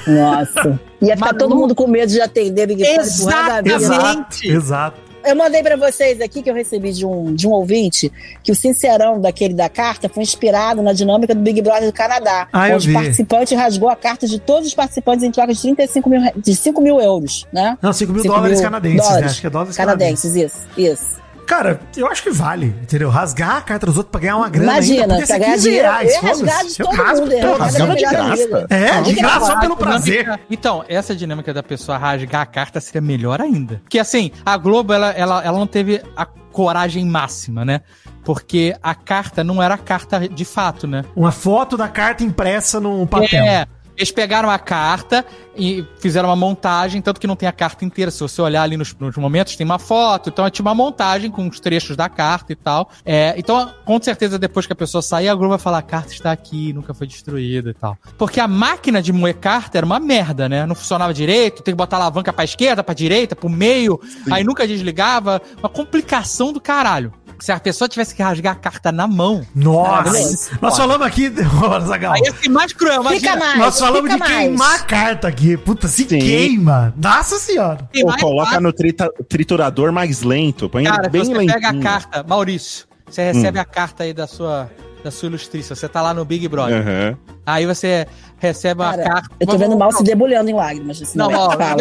Nossa. 0.07 0.81
Ia 1.03 1.17
ficar 1.17 1.33
Mas 1.33 1.39
todo 1.39 1.57
mundo 1.57 1.75
com 1.75 1.89
medo 1.89 2.13
de 2.13 2.21
atender 2.21 2.69
Big 2.69 2.85
Brother. 2.85 3.01
Exatamente. 3.01 3.75
Exato, 3.75 4.47
exato. 4.47 5.01
Eu 5.27 5.35
mandei 5.35 5.61
pra 5.61 5.77
vocês 5.77 6.21
aqui 6.21 6.41
que 6.41 6.49
eu 6.49 6.55
recebi 6.55 6.93
de 6.93 7.05
um, 7.05 7.35
de 7.35 7.49
um 7.49 7.51
ouvinte 7.51 8.13
que 8.45 8.53
o 8.53 8.55
sincerão 8.55 9.21
daquele 9.21 9.55
da 9.55 9.69
carta 9.69 10.09
foi 10.09 10.23
inspirado 10.23 10.81
na 10.83 10.93
dinâmica 10.93 11.35
do 11.35 11.41
Big 11.41 11.61
Brother 11.61 11.87
do 11.87 11.93
Canadá. 11.93 12.47
Ah, 12.53 12.69
onde 12.73 12.89
o 12.89 12.93
participante 12.93 13.53
rasgou 13.53 13.89
a 13.89 13.97
carta 13.97 14.29
de 14.29 14.39
todos 14.39 14.69
os 14.69 14.75
participantes 14.75 15.25
em 15.25 15.33
troca 15.33 15.53
de 15.53 15.61
35 15.61 16.09
mil, 16.09 16.21
de 16.37 16.55
5 16.55 16.81
mil 16.81 17.01
euros, 17.01 17.45
né? 17.53 17.77
Não, 17.83 17.93
5 17.93 18.13
mil 18.13 18.23
5 18.23 18.35
dólares 18.35 18.61
mil 18.61 18.71
canadenses, 18.71 18.99
né? 18.99 19.05
dólares 19.09 19.31
Acho 19.33 19.41
que 19.41 19.47
é 19.49 19.51
dólares 19.51 19.77
canadenses. 19.77 20.33
Canadenses, 20.33 20.69
isso, 20.77 20.93
isso. 20.93 21.26
Cara, 21.47 21.81
eu 21.97 22.07
acho 22.09 22.23
que 22.25 22.31
vale, 22.31 22.67
entendeu? 22.83 23.09
Rasgar 23.09 23.57
a 23.57 23.61
carta 23.61 23.87
dos 23.87 23.97
outros 23.97 24.11
pra 24.11 24.21
ganhar 24.21 24.37
uma 24.37 24.49
grana 24.49 24.73
Imagina, 24.73 25.03
ainda, 25.03 25.15
podia 25.15 25.27
pra 25.27 25.35
ser 25.35 25.39
ganhar 25.41 25.53
15 25.53 25.63
dinheiro. 25.65 25.89
reais, 25.89 26.09
Eu 26.15 26.23
ia 26.23 26.29
rasgar 26.29 26.65
de 26.67 26.69
Eu 26.81 26.87
todo 26.87 26.97
rasgo 26.97 27.27
mundo, 27.27 27.59
rasgava 27.59 27.95
de 27.95 28.01
graça. 28.03 28.37
vida. 28.37 28.67
É, 28.71 29.01
de 29.03 29.13
graça 29.15 29.47
só 29.47 29.61
pelo 29.61 29.77
prazer. 29.77 30.23
dinâmica- 30.25 30.45
Então, 30.51 30.85
essa 30.89 31.15
dinâmica 31.15 31.55
da 31.55 31.63
pessoa 31.63 31.97
rasgar 31.97 32.43
a 32.43 32.47
carta 32.47 32.81
seria 32.81 33.01
melhor 33.01 33.41
ainda. 33.41 33.77
Porque 33.85 33.99
assim, 33.99 34.31
a 34.45 34.57
Globo, 34.57 34.93
ela, 34.93 35.11
ela, 35.13 35.45
ela 35.45 35.59
não 35.59 35.67
teve 35.67 36.03
a 36.17 36.27
coragem 36.27 37.05
máxima, 37.05 37.65
né? 37.65 37.81
Porque 38.25 38.75
a 38.83 38.95
carta 38.95 39.45
não 39.45 39.63
era 39.63 39.75
a 39.75 39.79
carta 39.79 40.29
de 40.29 40.45
fato, 40.45 40.87
né? 40.87 41.05
Uma 41.15 41.31
foto 41.31 41.77
da 41.77 41.87
carta 41.89 42.25
impressa 42.25 42.81
no 42.81 43.07
papel. 43.07 43.45
É. 43.45 43.67
Eles 43.97 44.11
pegaram 44.11 44.51
a 44.51 44.59
carta 44.59 45.25
e 45.57 45.85
fizeram 45.99 46.29
uma 46.29 46.37
montagem, 46.37 47.01
tanto 47.01 47.21
que 47.21 47.27
não 47.27 47.35
tem 47.35 47.49
a 47.49 47.53
carta 47.53 47.85
inteira. 47.85 48.11
Se 48.11 48.21
você 48.21 48.43
olhar 48.43 48.63
ali 48.63 48.77
nos, 48.77 48.95
nos 48.95 49.17
momentos, 49.17 49.57
tem 49.57 49.65
uma 49.65 49.79
foto. 49.79 50.29
Então 50.29 50.45
é 50.45 50.51
tipo 50.51 50.69
uma 50.69 50.75
montagem 50.75 51.31
com 51.31 51.49
os 51.49 51.59
trechos 51.59 51.97
da 51.97 52.09
carta 52.09 52.53
e 52.53 52.57
tal. 52.57 52.91
É, 53.05 53.35
então, 53.39 53.73
com 53.85 54.01
certeza, 54.01 54.39
depois 54.39 54.67
que 54.67 54.73
a 54.73 54.77
pessoa 54.77 55.01
sair, 55.01 55.29
a 55.29 55.35
Globo 55.35 55.51
vai 55.51 55.59
falar: 55.59 55.79
a 55.79 55.83
carta 55.83 56.13
está 56.13 56.31
aqui, 56.31 56.73
nunca 56.73 56.93
foi 56.93 57.07
destruída 57.07 57.71
e 57.71 57.75
tal. 57.75 57.97
Porque 58.19 58.39
a 58.39 58.47
máquina 58.47 59.01
de 59.01 59.13
moer 59.13 59.37
carta 59.37 59.79
era 59.79 59.87
uma 59.87 59.99
merda, 59.99 60.49
né? 60.49 60.67
Não 60.67 60.75
funcionava 60.75 61.15
direito, 61.15 61.63
tem 61.63 61.73
que 61.73 61.79
botar 61.79 61.97
alavanca 61.97 62.33
pra 62.33 62.45
esquerda, 62.45 62.85
pra 62.85 62.95
direita, 62.95 63.35
pro 63.35 63.49
meio, 63.49 64.01
aí 64.31 64.45
nunca 64.45 64.67
desligava. 64.67 65.41
Uma 65.59 65.69
complicação 65.69 66.53
do 66.53 66.61
caralho. 66.61 67.13
Se 67.39 67.53
a 67.53 67.61
pessoa 67.61 67.89
tivesse 67.89 68.15
que 68.15 68.23
rasgar 68.23 68.53
a 68.55 68.57
carta 68.59 68.91
na 68.91 69.07
mão. 69.07 69.47
Nossa. 69.55 70.59
Nós 70.61 70.77
falamos 70.77 71.07
aqui, 71.07 71.31
Zagal, 71.87 72.15
Aí 72.15 72.23
ia 72.25 72.33
ser 72.35 72.49
mais 72.49 72.73
cruel, 72.73 73.03
Fica 73.05 73.15
imagina. 73.15 73.37
mais, 73.37 73.59
nós 73.59 73.79
falamos 73.79 74.11
de 74.11 74.17
fica 74.17 74.29
mais. 74.29 74.39
queimar 74.41 74.75
a 74.75 74.79
carta 74.85 75.29
aqui. 75.29 75.57
Puta, 75.57 75.87
se 75.89 76.03
Sim. 76.05 76.19
queima. 76.19 76.95
Nossa 76.97 77.39
senhora. 77.39 77.89
Ou 77.97 78.07
mais 78.11 78.21
coloca 78.23 78.47
fácil. 78.47 78.63
no 78.63 78.73
trita- 78.73 79.11
triturador 79.29 79.93
mais 79.93 80.23
lento. 80.23 80.69
Põe 80.69 80.85
Cara, 80.85 81.03
ele 81.03 81.09
bem 81.11 81.25
você 81.25 81.33
lentinho. 81.35 81.55
pega 81.61 81.69
a 81.69 81.81
carta, 81.83 82.23
Maurício, 82.27 82.87
você 83.09 83.33
recebe 83.33 83.59
a 83.59 83.65
carta 83.65 84.05
aí 84.05 84.13
da 84.15 84.27
sua, 84.27 84.71
da 85.05 85.11
sua 85.11 85.27
ilustrícia, 85.29 85.77
você 85.77 85.89
tá 85.89 86.01
lá 86.03 86.15
no 86.15 86.25
Big 86.25 86.49
Brother. 86.49 86.81
Aham. 86.83 87.17
Aí 87.45 87.65
você 87.67 88.07
recebe 88.39 88.81
uma 88.83 88.91
Cara, 88.91 89.03
carta. 89.05 89.29
eu 89.41 89.47
tô 89.47 89.53
Vamos- 89.53 89.67
vendo 89.69 89.79
mal 89.79 89.93
se 89.93 90.03
debulhando 90.05 90.51
em 90.51 90.55
lágrimas. 90.55 91.01
Assim, 91.03 91.19
Não, 91.19 91.33
ó, 91.33 91.55
lá. 91.55 91.77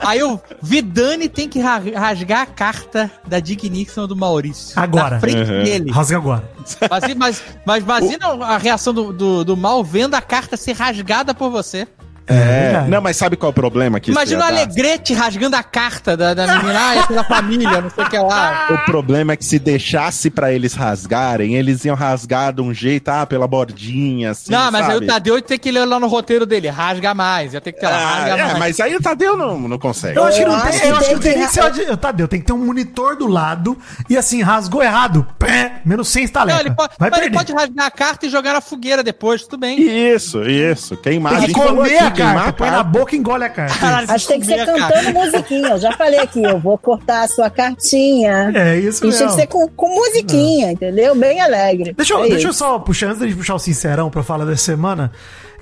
Aí 0.00 0.22
o 0.22 0.38
Vidani 0.62 1.28
tem 1.28 1.48
que 1.48 1.60
ra- 1.60 1.80
rasgar 1.96 2.42
a 2.42 2.46
carta 2.46 3.10
da 3.26 3.40
Dick 3.40 3.68
Nixon 3.70 4.06
do 4.06 4.14
Maurício. 4.16 4.78
Agora. 4.78 5.14
Na 5.16 5.20
frente 5.20 5.50
Uhum. 5.50 5.64
dele. 5.64 5.90
Rasga 5.90 6.16
agora. 6.16 6.50
Mas, 6.90 7.14
mas, 7.14 7.42
mas 7.66 7.82
imagina 7.84 8.26
a 8.44 8.58
reação 8.58 8.92
do, 8.94 9.12
do, 9.12 9.44
do 9.44 9.56
mal 9.56 9.82
vendo 9.84 10.14
a 10.14 10.20
carta 10.22 10.56
ser 10.56 10.72
rasgada 10.72 11.34
por 11.34 11.50
você. 11.50 11.86
É, 12.26 12.34
verdade. 12.70 12.90
não, 12.90 13.00
mas 13.02 13.16
sabe 13.16 13.36
qual 13.36 13.48
é 13.48 13.52
o 13.52 13.54
problema 13.54 13.98
isso 13.98 14.10
Imagina 14.10 14.38
o 14.40 14.42
dar? 14.48 14.52
Alegrete 14.54 15.12
rasgando 15.12 15.56
a 15.56 15.62
carta 15.62 16.16
da, 16.16 16.32
da 16.34 16.46
menina, 16.56 16.78
ah, 16.88 16.96
é 16.96 17.02
pela 17.06 17.24
família, 17.24 17.80
não 17.80 17.90
sei 17.90 18.04
o 18.04 18.08
que 18.08 18.18
lá. 18.18 18.68
O 18.70 18.78
problema 18.90 19.32
é 19.32 19.36
que 19.36 19.44
se 19.44 19.58
deixasse 19.58 20.30
pra 20.30 20.52
eles 20.52 20.74
rasgarem, 20.74 21.54
eles 21.54 21.84
iam 21.84 21.94
rasgar 21.94 22.52
de 22.52 22.62
um 22.62 22.72
jeito, 22.72 23.08
ah, 23.10 23.26
pela 23.26 23.46
bordinha, 23.46 24.30
assim, 24.30 24.50
não, 24.52 24.70
mas 24.70 24.86
aí 24.86 24.92
sabe? 24.94 25.04
o 25.04 25.08
Tadeu 25.08 25.36
ia 25.36 25.42
ter 25.42 25.58
que 25.58 25.70
ler 25.70 25.84
lá 25.84 26.00
no 26.00 26.06
roteiro 26.06 26.46
dele, 26.46 26.68
rasga 26.68 27.12
mais, 27.14 27.52
ia 27.54 27.60
ter 27.60 27.72
que 27.72 27.80
ter 27.80 27.86
lá, 27.86 27.92
Ah, 27.96 28.14
rasga 28.16 28.30
é, 28.30 28.44
mais. 28.46 28.58
mas 28.58 28.80
aí 28.80 28.96
o 28.96 29.00
Tadeu 29.02 29.36
não, 29.36 29.58
não 29.68 29.78
consegue. 29.78 30.18
Eu 30.18 30.24
acho 30.24 30.38
que 30.38 30.44
não 30.44 30.60
tem, 30.60 30.80
eu 30.88 30.96
acho 30.96 31.00
que 31.00 31.04
tem 31.06 31.14
não 31.14 31.20
tem 31.20 31.46
que- 31.46 31.52
ser. 31.52 31.60
odi- 31.62 31.96
Tadeu, 31.98 32.28
tem 32.28 32.40
que 32.40 32.46
ter 32.46 32.52
um 32.52 32.64
monitor 32.64 33.16
do 33.16 33.26
lado 33.26 33.76
e 34.08 34.16
assim, 34.16 34.42
rasgou 34.42 34.82
errado. 34.82 35.26
Pé, 35.38 35.80
menos 35.84 36.08
100 36.08 36.22
Não, 36.22 36.24
estaleca. 36.24 36.60
ele 36.60 36.70
pode, 36.74 36.92
Vai 36.98 37.10
mas 37.10 37.20
ele 37.20 37.30
pode 37.30 37.52
rasgar 37.52 37.86
a 37.86 37.90
carta 37.90 38.26
e 38.26 38.30
jogar 38.30 38.52
na 38.54 38.60
fogueira 38.60 39.02
depois, 39.02 39.42
tudo 39.42 39.58
bem. 39.60 39.80
Isso, 39.80 40.42
isso. 40.42 40.96
Queimar. 40.96 41.36
Tem 41.38 41.46
que 41.48 41.52
comer 41.52 41.98
aqui, 41.98 42.04
a 42.04 42.10
carta, 42.14 42.52
põe 42.52 42.70
na 42.70 42.82
boca 42.82 43.14
e 43.14 43.18
engole 43.18 43.44
a 43.44 43.48
carta. 43.48 43.78
Caralho, 43.78 44.10
Acho 44.10 44.26
que 44.26 44.32
tem 44.32 44.40
que 44.40 44.46
ser 44.46 44.60
a 44.60 44.66
cantando 44.66 45.12
musiquinha. 45.12 45.68
Eu 45.68 45.78
já 45.78 45.92
falei 45.92 46.20
aqui, 46.20 46.42
eu 46.42 46.58
vou 46.58 46.78
cortar 46.78 47.24
a 47.24 47.28
sua 47.28 47.50
cartinha. 47.50 48.52
É 48.54 48.78
isso 48.78 49.06
Isso 49.06 49.18
tem 49.18 49.28
que 49.28 49.34
ser 49.34 49.46
com, 49.46 49.68
com 49.68 49.94
musiquinha, 49.94 50.72
entendeu? 50.72 51.14
Bem 51.14 51.40
alegre. 51.40 51.92
Deixa, 51.92 52.14
eu, 52.14 52.24
É 52.24 52.28
deixa 52.28 52.48
eu 52.48 52.52
só 52.52 52.78
puxar, 52.78 53.08
antes 53.10 53.26
de 53.26 53.34
puxar 53.34 53.54
o 53.54 53.58
sincerão 53.58 54.10
pra 54.10 54.22
falar 54.22 54.44
dessa 54.44 54.64
semana. 54.64 55.10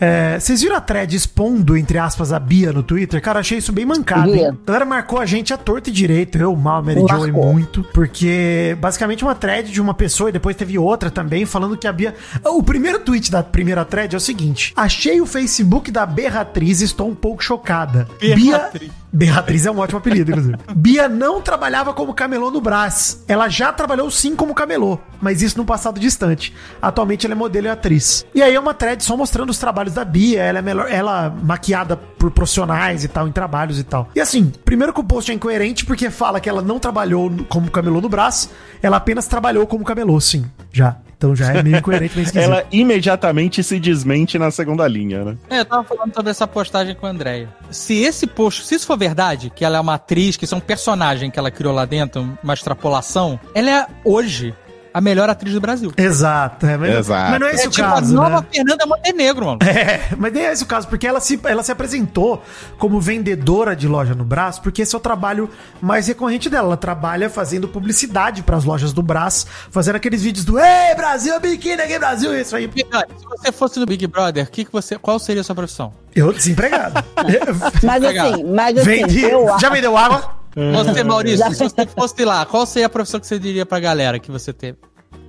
É, 0.05 0.41
vocês 0.41 0.61
viram 0.61 0.75
a 0.75 0.81
thread 0.81 1.15
expondo, 1.15 1.77
entre 1.77 1.97
aspas, 1.97 2.33
a 2.33 2.39
Bia 2.41 2.73
no 2.73 2.83
Twitter? 2.83 3.23
Cara, 3.23 3.39
achei 3.39 3.59
isso 3.59 3.73
bem 3.73 3.87
mancado. 3.87 4.35
Hein? 4.35 4.49
A 4.49 4.67
galera 4.67 4.85
marcou 4.85 5.21
a 5.21 5.25
gente 5.25 5.55
a 5.55 5.57
torta 5.57 5.91
e 5.91 5.93
direito. 5.93 6.37
Eu, 6.37 6.57
mal, 6.57 6.79
a 6.79 6.83
Mary 6.83 7.01
e 7.01 7.31
muito. 7.31 7.85
Porque, 7.95 8.77
basicamente, 8.81 9.23
uma 9.23 9.37
thread 9.37 9.71
de 9.71 9.81
uma 9.81 9.95
pessoa 9.95 10.29
e 10.29 10.33
depois 10.33 10.57
teve 10.57 10.77
outra 10.77 11.09
também 11.09 11.47
falando 11.47 11.77
que 11.77 11.87
a 11.87 11.93
Bia. 11.93 12.17
O 12.45 12.65
primeiro 12.65 12.99
tweet 12.99 13.31
da 13.31 13.45
primeira 13.45 13.85
thread 13.85 14.13
é 14.13 14.17
o 14.17 14.21
seguinte: 14.21 14.73
Achei 14.75 15.21
o 15.21 15.27
Facebook 15.27 15.89
da 15.93 16.05
Berratriz 16.05 16.42
e 16.81 16.85
estou 16.85 17.09
um 17.09 17.15
pouco 17.15 17.43
chocada. 17.43 18.09
Berratriz. 18.21 18.89
Bia. 18.89 19.02
Berratriz 19.13 19.67
é 19.67 19.71
um 19.71 19.79
ótimo 19.79 19.99
apelido, 19.99 20.31
inclusive. 20.31 20.57
Bia 20.75 21.09
não 21.09 21.43
trabalhava 21.43 21.93
como 21.93 22.15
camelô 22.15 22.51
no 22.51 22.61
Brás. 22.61 23.23
Ela 23.29 23.49
já 23.49 23.71
trabalhou 23.73 24.11
sim 24.11 24.35
como 24.35 24.55
camelô, 24.55 24.99
mas 25.21 25.43
isso 25.43 25.59
no 25.59 25.65
passado 25.67 26.01
distante. 26.01 26.55
Atualmente 26.81 27.27
ela 27.27 27.35
é 27.35 27.37
modelo 27.37 27.67
e 27.67 27.71
atriz. 27.71 28.25
E 28.35 28.43
aí 28.43 28.55
é 28.55 28.61
uma 28.61 28.73
thread 28.73 29.05
só 29.05 29.17
mostrando 29.17 29.51
os 29.51 29.59
trabalhos 29.59 29.93
da 29.93 30.05
Bia, 30.05 30.43
ela 30.43 30.61
é 30.61 30.63
melhor, 30.63 30.91
ela 30.91 31.29
maquiada 31.43 31.97
por 31.97 32.31
profissionais 32.31 33.05
e 33.05 33.09
tal, 33.09 33.29
em 33.29 33.33
trabalhos 33.33 33.79
e 33.79 33.85
tal. 33.85 34.09
E 34.15 34.21
assim, 34.21 34.51
primeiro 34.65 34.95
que 34.95 35.01
o 35.01 35.05
post 35.05 35.31
é 35.31 35.35
incoerente 35.35 35.85
porque 35.85 36.09
fala 36.09 36.41
que 36.41 36.49
ela 36.49 36.63
não 36.63 36.79
trabalhou 36.79 37.31
como 37.49 37.71
camelô 37.71 38.01
no 38.01 38.09
Brás, 38.09 38.49
ela 38.83 38.97
apenas 38.97 39.27
trabalhou 39.27 39.67
como 39.67 39.85
camelô, 39.85 40.19
sim, 40.21 40.45
já. 40.73 40.97
Então 41.23 41.37
já 41.37 41.53
é 41.53 41.63
meio 41.63 41.77
incoerente, 41.77 42.17
meio 42.17 42.27
esquisito. 42.27 42.51
Ela 42.51 42.65
imediatamente 42.73 43.63
se 43.63 43.79
desmente 43.79 44.37
na 44.41 44.51
segunda 44.51 44.89
linha, 44.89 45.25
né? 45.25 45.37
É, 45.49 45.61
eu 45.61 45.65
tava 45.65 45.85
falando 45.85 46.13
sobre 46.13 46.33
essa 46.33 46.49
postagem 46.49 46.97
com 46.97 47.07
a 47.07 47.11
Andréia. 47.11 47.49
Se 47.71 48.03
esse 48.03 48.27
post, 48.27 48.67
se 48.67 48.75
isso 48.75 48.89
for 48.89 48.97
verdade, 49.03 49.51
que 49.51 49.65
ela 49.65 49.79
é 49.79 49.81
uma 49.81 49.95
atriz, 49.95 50.37
que 50.37 50.45
isso 50.45 50.55
é 50.55 50.59
um 50.59 50.61
personagem 50.61 51.29
que 51.29 51.37
ela 51.37 51.51
criou 51.51 51.75
lá 51.75 51.85
dentro, 51.85 52.39
uma 52.41 52.55
extrapolação, 52.55 53.39
ela 53.53 53.69
é 53.69 53.87
hoje 54.05 54.55
a 54.93 55.01
melhor 55.01 55.29
atriz 55.29 55.55
do 55.55 55.61
Brasil. 55.61 55.93
Exato, 55.97 56.67
é, 56.67 56.77
mas, 56.77 56.99
Exato. 56.99 57.31
mas 57.31 57.41
não 57.41 57.47
é 57.47 57.55
esse 57.55 57.65
é 57.65 57.69
o 57.69 57.71
tipo 57.71 57.89
caso, 57.89 58.13
a 58.13 58.23
nova 58.23 58.41
né? 58.41 58.47
Fernanda 58.53 58.87
Montenegro, 58.87 59.47
mano. 59.47 59.59
É, 59.63 60.01
mas 60.17 60.33
nem 60.33 60.45
é 60.45 60.53
esse 60.53 60.63
o 60.63 60.67
caso, 60.67 60.89
porque 60.89 61.07
ela 61.07 61.21
se, 61.21 61.41
ela 61.45 61.63
se 61.63 61.73
apresentou 61.73 62.43
como 62.79 63.01
vendedora 63.01 63.75
de 63.75 63.89
loja 63.89 64.15
no 64.15 64.25
Brás, 64.25 64.59
porque 64.59 64.83
esse 64.83 64.95
é 64.95 64.99
o 64.99 65.01
trabalho 65.01 65.49
mais 65.81 66.07
recorrente 66.07 66.49
dela. 66.51 66.69
Ela 66.69 66.77
trabalha 66.77 67.31
fazendo 67.31 67.67
publicidade 67.67 68.43
para 68.43 68.57
as 68.57 68.65
lojas 68.65 68.93
do 68.93 69.03
Brás, 69.03 69.47
fazendo 69.71 69.97
aqueles 69.97 70.23
vídeos 70.23 70.45
do 70.45 70.59
Ei, 70.59 70.95
Brasil, 70.95 71.39
biquíni 71.41 71.81
aqui, 71.83 71.99
Brasil, 71.99 72.39
isso 72.39 72.55
aí. 72.55 72.71
Se 72.73 73.27
você 73.27 73.53
fosse 73.53 73.81
no 73.81 73.87
Big 73.87 74.07
Brother, 74.07 74.51
que 74.51 74.65
que 74.65 74.73
você, 74.73 74.99
qual 74.99 75.19
seria 75.19 75.41
a 75.41 75.45
sua 75.45 75.55
profissão? 75.55 75.93
Eu, 76.15 76.33
desempregado. 76.33 77.03
Mas 77.83 78.05
assim, 78.05 78.45
mas 78.45 78.77
assim, 78.77 78.85
Vendi. 78.85 79.23
eu 79.23 79.59
Já 79.59 79.71
vendeu 79.71 79.97
água? 79.97 80.42
Você, 80.55 81.03
Maurício, 81.05 81.51
se 81.55 81.65
você 81.69 81.87
fosse 81.87 82.25
lá, 82.25 82.45
qual 82.45 82.67
seria 82.67 82.87
a 82.87 82.91
profissão 82.91 83.19
que 83.19 83.27
você 83.27 83.39
diria 83.39 83.65
pra 83.65 83.81
galera 83.81 84.19
que 84.19 84.31
você 84.31 84.53
teve? 84.53 84.79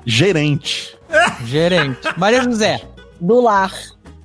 Gerente. 0.05 0.97
Gerente. 1.45 1.99
Maria 2.17 2.43
José, 2.43 2.81
do 3.19 3.39
lar. 3.41 3.71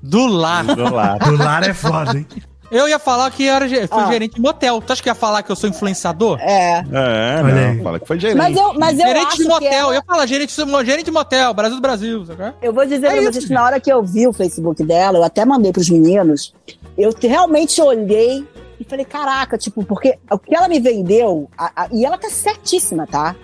do 0.03 0.27
lar. 0.27 0.65
Do 0.65 0.95
lado. 0.95 1.25
Do 1.31 1.37
lar 1.43 1.63
é 1.69 1.75
foda, 1.75 2.17
hein? 2.19 2.27
Eu 2.71 2.87
ia 2.87 2.99
falar 2.99 3.31
que 3.31 3.49
era, 3.49 3.67
ge- 3.67 3.87
fui 3.87 4.03
Ah. 4.03 4.09
gerente 4.13 4.35
de 4.35 4.41
motel. 4.43 4.83
Tu 4.83 4.93
acha 4.93 5.03
que 5.03 5.09
ia 5.09 5.15
falar 5.15 5.43
que 5.43 5.51
eu 5.51 5.57
sou 5.57 5.71
influenciador? 5.71 6.39
É. 6.39 6.81
É, 6.93 7.41
Olha 7.43 7.73
não, 7.75 7.83
fala 7.83 7.99
que 7.99 8.07
foi 8.07 8.21
gerente. 8.21 8.37
Mas 8.37 8.55
eu, 8.55 8.75
mas 8.75 8.99
eu 8.99 9.07
gerente 9.07 9.27
acho 9.27 9.37
de 9.39 9.43
que 9.45 9.49
motel. 9.49 9.73
ela- 9.73 9.89
Eu 9.91 9.95
ia 9.95 10.03
falar 10.07 10.27
gerente, 10.27 10.55
de- 10.55 10.85
gerente 10.87 11.05
de 11.07 11.11
motel, 11.11 11.55
Brasil 11.55 11.77
do 11.77 11.81
Brasil, 11.81 12.27
sabe? 12.27 12.53
Eu 12.61 12.73
vou 12.75 12.85
dizer 12.85 13.07
É 13.07 13.11
pra 13.11 13.17
isso, 13.23 13.33
vocês 13.33 13.45
que 13.47 13.53
na 13.55 13.65
hora 13.65 13.81
que 13.81 13.91
eu 13.91 14.03
vi 14.05 14.27
o 14.29 14.35
Facebook 14.35 14.85
dela, 14.85 15.17
eu 15.19 15.25
até 15.25 15.47
mandei 15.47 15.73
pros 15.73 15.89
meninos, 15.89 16.53
eu 16.99 17.11
te- 17.15 17.27
realmente 17.27 17.81
olhei 17.81 18.47
e 18.81 18.85
falei, 18.85 19.05
caraca, 19.05 19.57
tipo, 19.59 19.85
porque 19.85 20.19
o 20.31 20.39
que 20.39 20.55
ela 20.55 20.69
me 20.69 20.79
vendeu, 20.81 21.49
a- 21.57 21.73
a- 21.85 21.89
e 21.93 22.05
ela 22.05 22.17
tá 22.19 22.29
certíssima, 22.31 23.07
tá? 23.07 23.35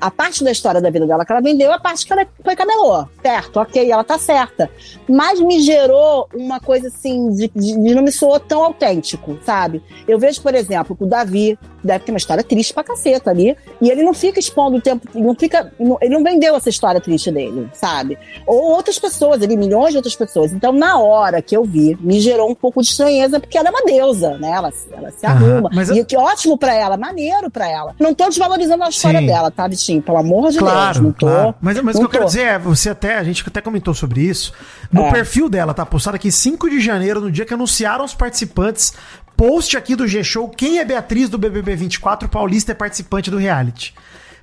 A 0.00 0.10
parte 0.10 0.42
da 0.42 0.50
história 0.50 0.80
da 0.80 0.90
vida 0.90 1.06
dela 1.06 1.24
que 1.24 1.30
ela 1.30 1.40
vendeu, 1.40 1.70
é 1.70 1.74
a 1.74 1.78
parte 1.78 2.04
que 2.04 2.12
ela 2.12 2.26
foi 2.44 2.56
camelô. 2.56 3.06
Certo, 3.22 3.60
ok, 3.60 3.88
ela 3.88 4.02
tá 4.02 4.18
certa. 4.18 4.68
Mas 5.08 5.40
me 5.40 5.60
gerou 5.60 6.28
uma 6.34 6.58
coisa 6.58 6.88
assim, 6.88 7.30
de, 7.30 7.48
de- 7.54 7.80
de 7.80 7.94
não 7.94 8.02
me 8.02 8.10
soou 8.10 8.40
tão 8.40 8.64
autêntico, 8.64 9.38
sabe? 9.44 9.80
Eu 10.08 10.18
vejo, 10.18 10.42
por 10.42 10.54
exemplo, 10.56 10.96
o 10.98 11.06
Davi 11.06 11.56
deve 11.82 12.04
ter 12.04 12.12
uma 12.12 12.18
história 12.18 12.42
triste 12.44 12.72
pra 12.72 12.84
caceta 12.84 13.30
ali, 13.30 13.56
e 13.80 13.90
ele 13.90 14.02
não 14.02 14.14
fica 14.14 14.38
expondo 14.38 14.76
o 14.76 14.80
tempo, 14.80 15.06
não 15.14 15.34
fica, 15.34 15.72
não- 15.78 15.98
ele 16.00 16.14
não 16.14 16.22
vendeu 16.22 16.54
essa 16.56 16.68
história 16.68 17.00
triste 17.00 17.30
dele, 17.30 17.68
sabe? 17.72 18.18
Ou 18.46 18.62
outras 18.70 18.98
pessoas, 18.98 19.42
ali, 19.42 19.56
milhões 19.56 19.90
de 19.90 19.96
outras 19.96 20.14
pessoas. 20.16 20.52
Então, 20.52 20.72
na 20.72 20.98
hora 20.98 21.40
que 21.42 21.56
eu 21.56 21.64
vi, 21.64 21.96
me 22.00 22.20
gerou 22.20 22.50
um 22.50 22.54
pouco 22.54 22.80
de 22.82 22.88
estranheza, 22.88 23.40
porque 23.40 23.56
ela 23.58 23.68
é 23.68 23.70
uma 23.70 23.82
deusa, 23.84 24.38
né? 24.38 24.50
Ela, 24.50 24.72
ela 24.92 25.10
se 25.10 25.26
Aham, 25.26 25.34
arruma. 25.54 25.70
mas 25.72 25.88
E 25.90 25.98
eu- 25.98 26.04
que 26.04 26.16
ótimo 26.16 26.56
pra 26.58 26.74
ela, 26.74 26.96
maneiro 26.96 27.50
pra 27.50 27.68
ela. 27.68 27.94
Não 27.98 28.14
tô 28.14 28.28
desvalorizando 28.28 28.82
a 28.84 28.88
história 28.88 29.20
Sim. 29.20 29.26
dela, 29.26 29.50
tá, 29.50 29.66
Vitinho? 29.68 30.02
Pelo 30.02 30.18
amor 30.18 30.50
de 30.50 30.58
Deus, 30.58 30.70
Claro, 30.70 31.02
não 31.02 31.12
tô. 31.12 31.26
claro. 31.26 31.54
Mas, 31.60 31.80
mas 31.82 31.96
o 31.96 31.98
que 32.00 32.04
eu 32.04 32.10
quero 32.10 32.24
dizer 32.26 32.42
é, 32.42 32.58
você 32.58 32.90
até, 32.90 33.16
a 33.16 33.24
gente 33.24 33.42
até 33.46 33.60
comentou 33.60 33.94
sobre 33.94 34.20
isso. 34.22 34.52
No 34.92 35.02
É. 35.06 35.10
perfil 35.10 35.48
dela, 35.48 35.72
tá 35.74 35.84
postado 35.86 36.16
aqui 36.16 36.30
5 36.30 36.68
de 36.68 36.80
janeiro, 36.80 37.20
no 37.20 37.30
dia 37.30 37.44
que 37.44 37.54
anunciaram 37.54 38.04
os 38.04 38.14
participantes. 38.14 38.92
Post 39.36 39.76
aqui 39.76 39.96
do 39.96 40.06
G-Show, 40.06 40.48
quem 40.48 40.78
é 40.78 40.84
Beatriz 40.84 41.28
do 41.28 41.38
BBB 41.38 41.74
24, 41.76 42.28
paulista 42.28 42.72
é 42.72 42.74
participante 42.74 43.30
do 43.30 43.38
reality. 43.38 43.94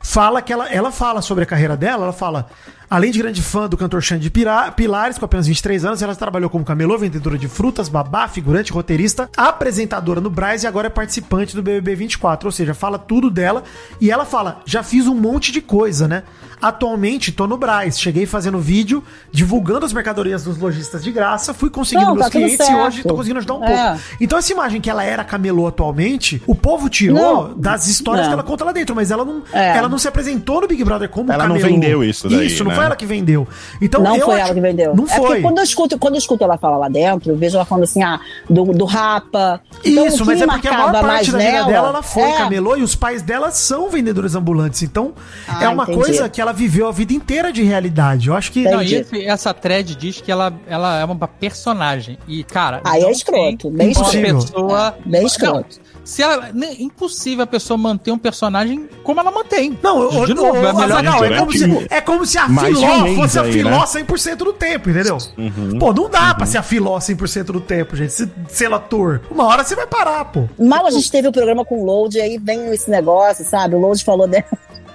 Fala 0.02 0.42
que 0.42 0.52
ela, 0.54 0.70
ela 0.70 0.92
fala 0.92 1.22
sobre 1.22 1.44
a 1.44 1.48
carreira 1.48 1.76
dela, 1.76 2.06
ela 2.06 2.14
fala, 2.14 2.50
além 2.90 3.12
de 3.12 3.20
grande 3.20 3.42
fã 3.42 3.68
do 3.70 3.78
cantor 3.78 4.02
Xande 4.02 4.30
Pilares, 4.30 5.18
com 5.18 5.26
apenas 5.26 5.48
23 5.48 5.86
anos, 5.86 6.02
ela 6.02 6.16
trabalhou 6.16 6.50
como 6.50 6.66
camelô, 6.66 6.98
vendedora 6.98 7.38
de 7.38 7.48
frutas, 7.48 7.88
babá, 7.90 8.28
figurante, 8.28 8.72
roteirista, 8.72 9.30
apresentadora 9.38 10.20
no 10.20 10.30
Braz 10.30 10.64
e 10.64 10.68
agora 10.68 10.88
é 10.88 10.90
participante 10.90 11.56
do 11.56 11.62
BBB 11.62 11.96
24, 11.96 12.48
ou 12.48 12.52
seja, 12.52 12.74
fala 12.74 12.98
tudo 12.98 13.30
dela 13.30 13.64
e 14.02 14.10
ela 14.10 14.26
fala, 14.26 14.62
já 14.66 14.82
fiz 14.84 15.08
um 15.08 15.16
monte 15.16 15.52
de 15.52 15.62
coisa, 15.62 16.08
né? 16.08 16.24
Atualmente 16.62 17.32
tô 17.32 17.48
no 17.48 17.56
Braz, 17.58 17.98
cheguei 18.00 18.26
fazendo 18.26 18.60
vídeo, 18.60 19.02
divulgando 19.32 19.86
as 19.86 19.94
mercadorias 19.94 20.44
dos 20.44 20.58
lojistas 20.58 21.02
de 21.04 21.10
graça, 21.12 21.54
fui 21.54 21.70
conseguindo 21.70 22.08
Não, 22.08 22.16
meus 22.16 22.26
tá 22.26 22.32
clientes 22.32 22.56
e 22.60 22.66
certo. 22.66 22.82
hoje 22.82 23.04
tô 23.04 23.16
conseguindo 23.16 23.38
ajudar 23.40 23.54
um 23.54 23.64
É. 23.64 23.68
pouco. 23.92 24.02
Então 24.20 24.38
essa 24.38 24.52
imagem 24.52 24.82
que 24.82 24.90
ela 24.90 25.04
era 25.04 25.24
camelô 25.24 25.68
atualmente, 25.68 26.42
o 26.46 26.54
povo 26.54 26.90
tirou 26.90 27.48
Não. 27.50 27.58
das 27.58 27.88
histórias 27.88 28.26
Não. 28.26 28.32
que 28.32 28.34
ela 28.34 28.44
conta 28.44 28.66
lá 28.66 28.74
dentro, 28.74 28.94
mas 28.94 29.10
ela 29.10 29.24
não, 29.24 29.42
É. 29.54 29.78
ela 29.78 29.88
não 29.88 29.98
se 29.98 30.08
apresentou 30.10 30.60
no 30.60 30.68
Big 30.68 30.84
Brother 30.84 31.08
como 31.08 31.32
Ela 31.32 31.48
não 31.48 31.56
camelô. 31.58 31.76
vendeu 31.76 32.04
isso 32.04 32.28
daí, 32.28 32.48
Isso, 32.48 32.64
não 32.66 32.72
né? 32.72 32.78
Foi 32.80 32.86
ela 32.86 32.96
que 32.96 33.06
vendeu. 33.06 33.48
Então, 33.82 34.02
não 34.02 34.16
eu 34.16 34.26
foi 34.26 34.36
acho- 34.36 34.46
ela 34.46 34.54
que 34.56 34.62
vendeu. 34.62 34.96
Não 34.96 35.04
é 35.06 35.08
porque 35.08 35.28
foi. 35.28 35.42
quando 35.42 35.58
eu 35.60 35.64
escuto, 35.64 35.98
quando 36.00 36.16
eu 36.16 36.20
escuto 36.20 36.44
ela 36.44 36.58
falar 36.58 36.78
lá 36.78 36.90
dentro, 36.90 37.32
eu 37.32 37.38
vejo 37.38 37.56
ela 37.56 37.66
falando 37.66 37.84
assim, 37.84 38.02
ah, 38.04 38.20
do, 38.50 38.66
do 38.66 38.86
rapa. 38.86 39.62
Então, 39.86 40.08
Isso, 40.08 40.26
mas 40.26 40.42
é 40.42 40.48
porque 40.48 40.68
a 40.68 40.74
maior 40.74 40.92
parte 41.02 41.32
da 41.32 41.38
vida 41.38 41.52
nela- 41.52 41.68
dela 41.68 41.88
ela 41.90 42.04
foi 42.04 42.24
é, 42.24 42.38
camelô 42.38 42.76
e 42.78 42.82
os 42.84 42.96
pais 42.96 43.22
dela 43.22 43.52
são 43.52 43.90
vendedores 43.90 44.36
ambulantes. 44.36 44.82
Então, 44.84 45.14
Ah, 45.48 45.64
é 45.64 45.68
uma 45.70 45.84
entendi. 45.84 46.00
coisa 46.00 46.30
que 46.30 46.42
ela 46.42 46.52
viveu 46.54 46.88
a 46.88 46.92
vida 46.92 47.14
inteira 47.14 47.52
de 47.52 47.64
realidade. 47.64 48.28
Eu 48.30 48.36
acho 48.36 48.52
que. 48.52 48.64
Não, 48.64 48.82
e 48.82 48.94
esse- 48.96 49.26
essa 49.26 49.54
thread 49.54 49.96
diz 49.96 50.22
que 50.22 50.32
ela, 50.32 50.54
ela 50.68 51.00
é 51.00 51.06
uma 51.06 51.28
personagem. 51.28 52.18
E, 52.28 52.44
cara. 52.44 52.82
Aí 52.84 53.02
é 53.02 53.04
não 53.06 53.12
escroto, 53.12 53.70
bem 53.70 53.88
uma 53.88 53.92
escroto. 53.92 54.46
pessoa. 54.52 54.96
Bem 55.06 55.22
Não, 55.22 55.28
escroto. 55.28 55.80
Se 56.10 56.24
ela, 56.24 56.50
né, 56.54 56.76
impossível 56.80 57.44
a 57.44 57.48
pessoa 57.48 57.78
manter 57.78 58.12
um 58.12 58.18
personagem 58.18 58.90
como 59.04 59.20
ela 59.20 59.30
mantém. 59.30 59.78
Não, 59.84 60.02
eu, 60.12 60.26
de 60.26 60.32
eu- 60.32 60.36
novo, 60.36 60.56
eu- 60.58 60.68
é 60.68 60.74
melhor 60.74 60.84
Azaghal, 60.92 61.24
é, 61.24 61.28
durante 61.28 61.40
como 61.40 61.52
se, 61.54 61.88
é 61.94 62.02
como 62.02 62.26
se 62.26 62.38
a 62.40 62.48
Filó 62.50 63.04
um 63.04 63.16
fosse 63.16 63.38
a 63.38 63.42
aí, 63.44 63.52
Filó 63.54 63.70
né? 63.70 63.86
100% 63.86 64.36
do 64.38 64.54
tempo, 64.54 64.90
entendeu? 64.90 65.18
Uhum. 65.38 65.78
Pô, 65.78 65.94
não 65.94 66.10
dá 66.10 66.34
pra 66.34 66.48
ser 66.48 66.58
a 66.58 66.64
Filó 66.64 67.00
100% 67.00 67.52
do 67.54 67.62
tempo, 67.62 67.96
gente. 67.96 68.12
Se, 68.12 68.28
ser 68.48 68.74
ator. 68.74 69.22
Uma 69.30 69.46
hora 69.46 69.64
você 69.64 69.76
vai 69.76 69.86
parar, 69.86 70.26
pô. 70.26 70.50
Mal 70.58 70.88
a 70.88 70.90
gente 70.92 71.12
teve 71.12 71.28
o 71.28 71.32
programa 71.32 71.64
com 71.64 71.80
o 71.80 71.86
Load, 71.86 72.20
aí 72.20 72.40
vem 72.40 72.74
esse 72.74 72.90
negócio, 72.90 73.46
sabe? 73.46 73.76
O 73.76 73.80
Load 73.80 74.04
falou 74.04 74.28
dela. 74.28 74.46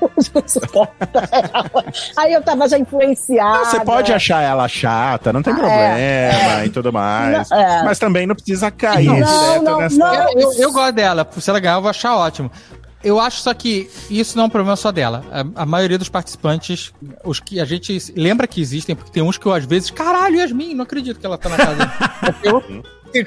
Aí 2.16 2.32
eu 2.32 2.42
tava 2.42 2.68
já 2.68 2.78
influenciada. 2.78 3.58
Não, 3.58 3.64
você 3.64 3.80
pode 3.80 4.12
achar 4.12 4.42
ela 4.42 4.68
chata, 4.68 5.32
não 5.32 5.42
tem 5.42 5.52
Ah, 5.52 5.56
problema 5.56 5.98
é, 5.98 6.62
e 6.66 6.70
tudo 6.70 6.92
mais. 6.92 7.48
Não, 7.50 7.58
é. 7.58 7.84
Mas 7.84 7.98
também 7.98 8.26
não 8.26 8.34
precisa 8.34 8.70
cair 8.70 9.06
Não, 9.06 9.14
direto 9.14 9.62
não, 9.62 9.78
nessa. 9.78 9.96
não. 9.96 10.14
Eu, 10.14 10.40
eu, 10.40 10.52
eu 10.54 10.72
gosto 10.72 10.92
dela. 10.92 11.28
Se 11.38 11.50
ela 11.50 11.60
ganhar, 11.60 11.76
eu 11.76 11.82
vou 11.82 11.90
achar 11.90 12.16
ótimo. 12.16 12.50
Eu 13.02 13.20
acho 13.20 13.42
só 13.42 13.52
que 13.52 13.90
isso 14.08 14.34
não 14.36 14.44
é 14.44 14.46
um 14.46 14.50
problema 14.50 14.76
só 14.76 14.90
dela. 14.90 15.22
A, 15.30 15.62
a 15.62 15.66
maioria 15.66 15.98
dos 15.98 16.08
participantes, 16.08 16.90
os 17.22 17.38
que 17.38 17.60
a 17.60 17.64
gente 17.66 18.14
lembra 18.16 18.46
que 18.46 18.62
existem, 18.62 18.96
porque 18.96 19.12
tem 19.12 19.22
uns 19.22 19.36
que 19.36 19.44
eu 19.44 19.52
às 19.52 19.66
vezes, 19.66 19.90
caralho, 19.90 20.36
Yasmin, 20.36 20.74
não 20.74 20.84
acredito 20.84 21.20
que 21.20 21.26
ela 21.26 21.36
tá 21.36 21.50
na 21.50 21.56
casa. 21.58 21.92
eu, 22.42 22.62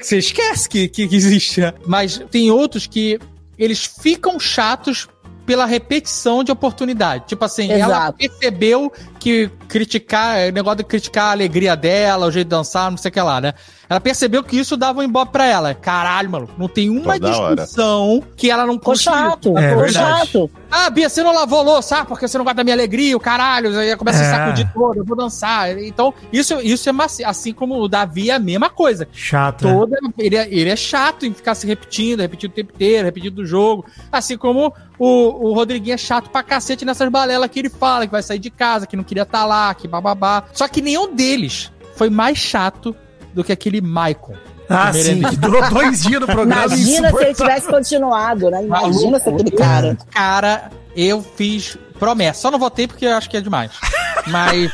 você 0.02 0.18
esquece 0.18 0.68
que, 0.68 0.88
que 0.88 1.02
existe. 1.04 1.60
né? 1.60 1.72
Mas 1.86 2.20
tem 2.30 2.50
outros 2.50 2.88
que 2.88 3.20
eles 3.56 3.84
ficam 3.84 4.38
chatos 4.38 5.08
pela 5.48 5.64
repetição 5.64 6.44
de 6.44 6.52
oportunidade. 6.52 7.24
Tipo 7.26 7.42
assim, 7.42 7.72
ela 7.72 7.86
Exato. 7.86 8.18
percebeu 8.18 8.92
que 9.18 9.50
criticar, 9.66 10.36
é, 10.36 10.52
negócio 10.52 10.76
de 10.76 10.84
criticar 10.84 11.28
a 11.28 11.30
alegria 11.30 11.74
dela, 11.74 12.26
o 12.26 12.30
jeito 12.30 12.48
de 12.48 12.50
dançar, 12.50 12.90
não 12.90 12.98
sei 12.98 13.08
o 13.08 13.12
que 13.12 13.18
lá, 13.18 13.40
né? 13.40 13.54
Ela 13.90 14.00
percebeu 14.00 14.44
que 14.44 14.58
isso 14.58 14.76
dava 14.76 15.00
um 15.00 15.02
embope 15.02 15.32
pra 15.32 15.46
ela. 15.46 15.72
Caralho, 15.74 16.28
mano, 16.30 16.48
não 16.58 16.68
tem 16.68 16.90
uma 16.90 17.14
Toda 17.14 17.36
hora. 17.38 17.54
discussão 17.56 18.22
que 18.36 18.50
ela 18.50 18.66
não 18.66 18.78
conseguiu. 18.78 19.18
chato, 19.18 19.56
É 19.58 19.74
verdade. 19.74 19.92
chato. 19.92 20.50
Ah, 20.70 20.90
Bia, 20.90 21.08
você 21.08 21.22
não 21.22 21.32
lavou 21.34 21.62
louça, 21.62 21.98
ah, 22.00 22.04
porque 22.04 22.28
você 22.28 22.36
não 22.36 22.44
gosta 22.44 22.56
da 22.56 22.64
minha 22.64 22.74
alegria, 22.76 23.16
o 23.16 23.20
caralho, 23.20 23.78
aí 23.78 23.96
começa 23.96 24.22
É. 24.22 24.26
a 24.26 24.36
sacudir 24.36 24.70
todo, 24.74 24.98
eu 24.98 25.04
vou 25.04 25.16
dançar. 25.16 25.78
Então, 25.78 26.12
isso, 26.30 26.60
isso 26.60 26.86
é 26.88 26.92
maci- 26.92 27.24
assim 27.24 27.54
como 27.54 27.80
o 27.80 27.88
Davi 27.88 28.28
é 28.28 28.34
a 28.34 28.38
mesma 28.38 28.68
coisa. 28.68 29.08
Chato. 29.10 29.66
né? 29.66 29.72
Toda, 29.72 29.96
ele, 30.18 30.36
é, 30.36 30.46
ele 30.52 30.68
é 30.68 30.76
chato 30.76 31.24
em 31.24 31.32
ficar 31.32 31.54
se 31.54 31.66
repetindo, 31.66 32.20
repetindo 32.20 32.50
o 32.50 32.54
tempo 32.54 32.72
inteiro, 32.74 33.06
repetindo 33.06 33.36
do 33.36 33.46
jogo. 33.46 33.86
Assim 34.12 34.36
como 34.36 34.74
o, 34.98 35.48
o 35.48 35.54
Rodriguinho 35.54 35.94
é 35.94 35.98
chato 35.98 36.28
pra 36.28 36.42
cacete 36.42 36.84
nessas 36.84 37.08
balelas 37.10 37.48
que 37.50 37.58
ele 37.60 37.70
fala, 37.70 38.04
que 38.04 38.12
vai 38.12 38.22
sair 38.22 38.38
de 38.38 38.50
casa, 38.50 38.86
que 38.86 38.96
não 38.96 39.04
queria 39.04 39.22
estar 39.22 39.46
lá, 39.46 39.72
que 39.72 39.88
bababá. 39.88 40.44
Só 40.52 40.68
que 40.68 40.82
nenhum 40.82 41.14
deles 41.14 41.72
foi 41.96 42.10
mais 42.10 42.36
chato 42.36 42.94
do 43.32 43.42
que 43.44 43.52
aquele 43.52 43.80
Maicon. 43.80 44.34
Ah, 44.68 44.92
sim, 44.92 45.24
é- 45.24 45.30
que 45.30 45.36
durou 45.36 45.68
dois 45.70 46.02
dias 46.02 46.20
no 46.20 46.26
programa. 46.26 46.66
Imagina 46.66 46.84
se 46.84 46.90
ele 46.90 47.00
insuportável. 47.06 47.34
tivesse 47.34 47.66
continuado, 47.68 48.50
né? 48.50 48.64
Imagina 48.64 49.18
se 49.18 49.28
aquele 49.28 49.50
cara. 49.50 49.96
Cara, 50.10 50.70
eu 50.94 51.22
fiz 51.22 51.76
promessa. 51.98 52.40
Só 52.42 52.50
não 52.50 52.58
votei 52.58 52.86
porque 52.86 53.06
eu 53.06 53.14
acho 53.16 53.30
que 53.30 53.36
é 53.36 53.40
demais. 53.40 53.70
Mas. 54.26 54.70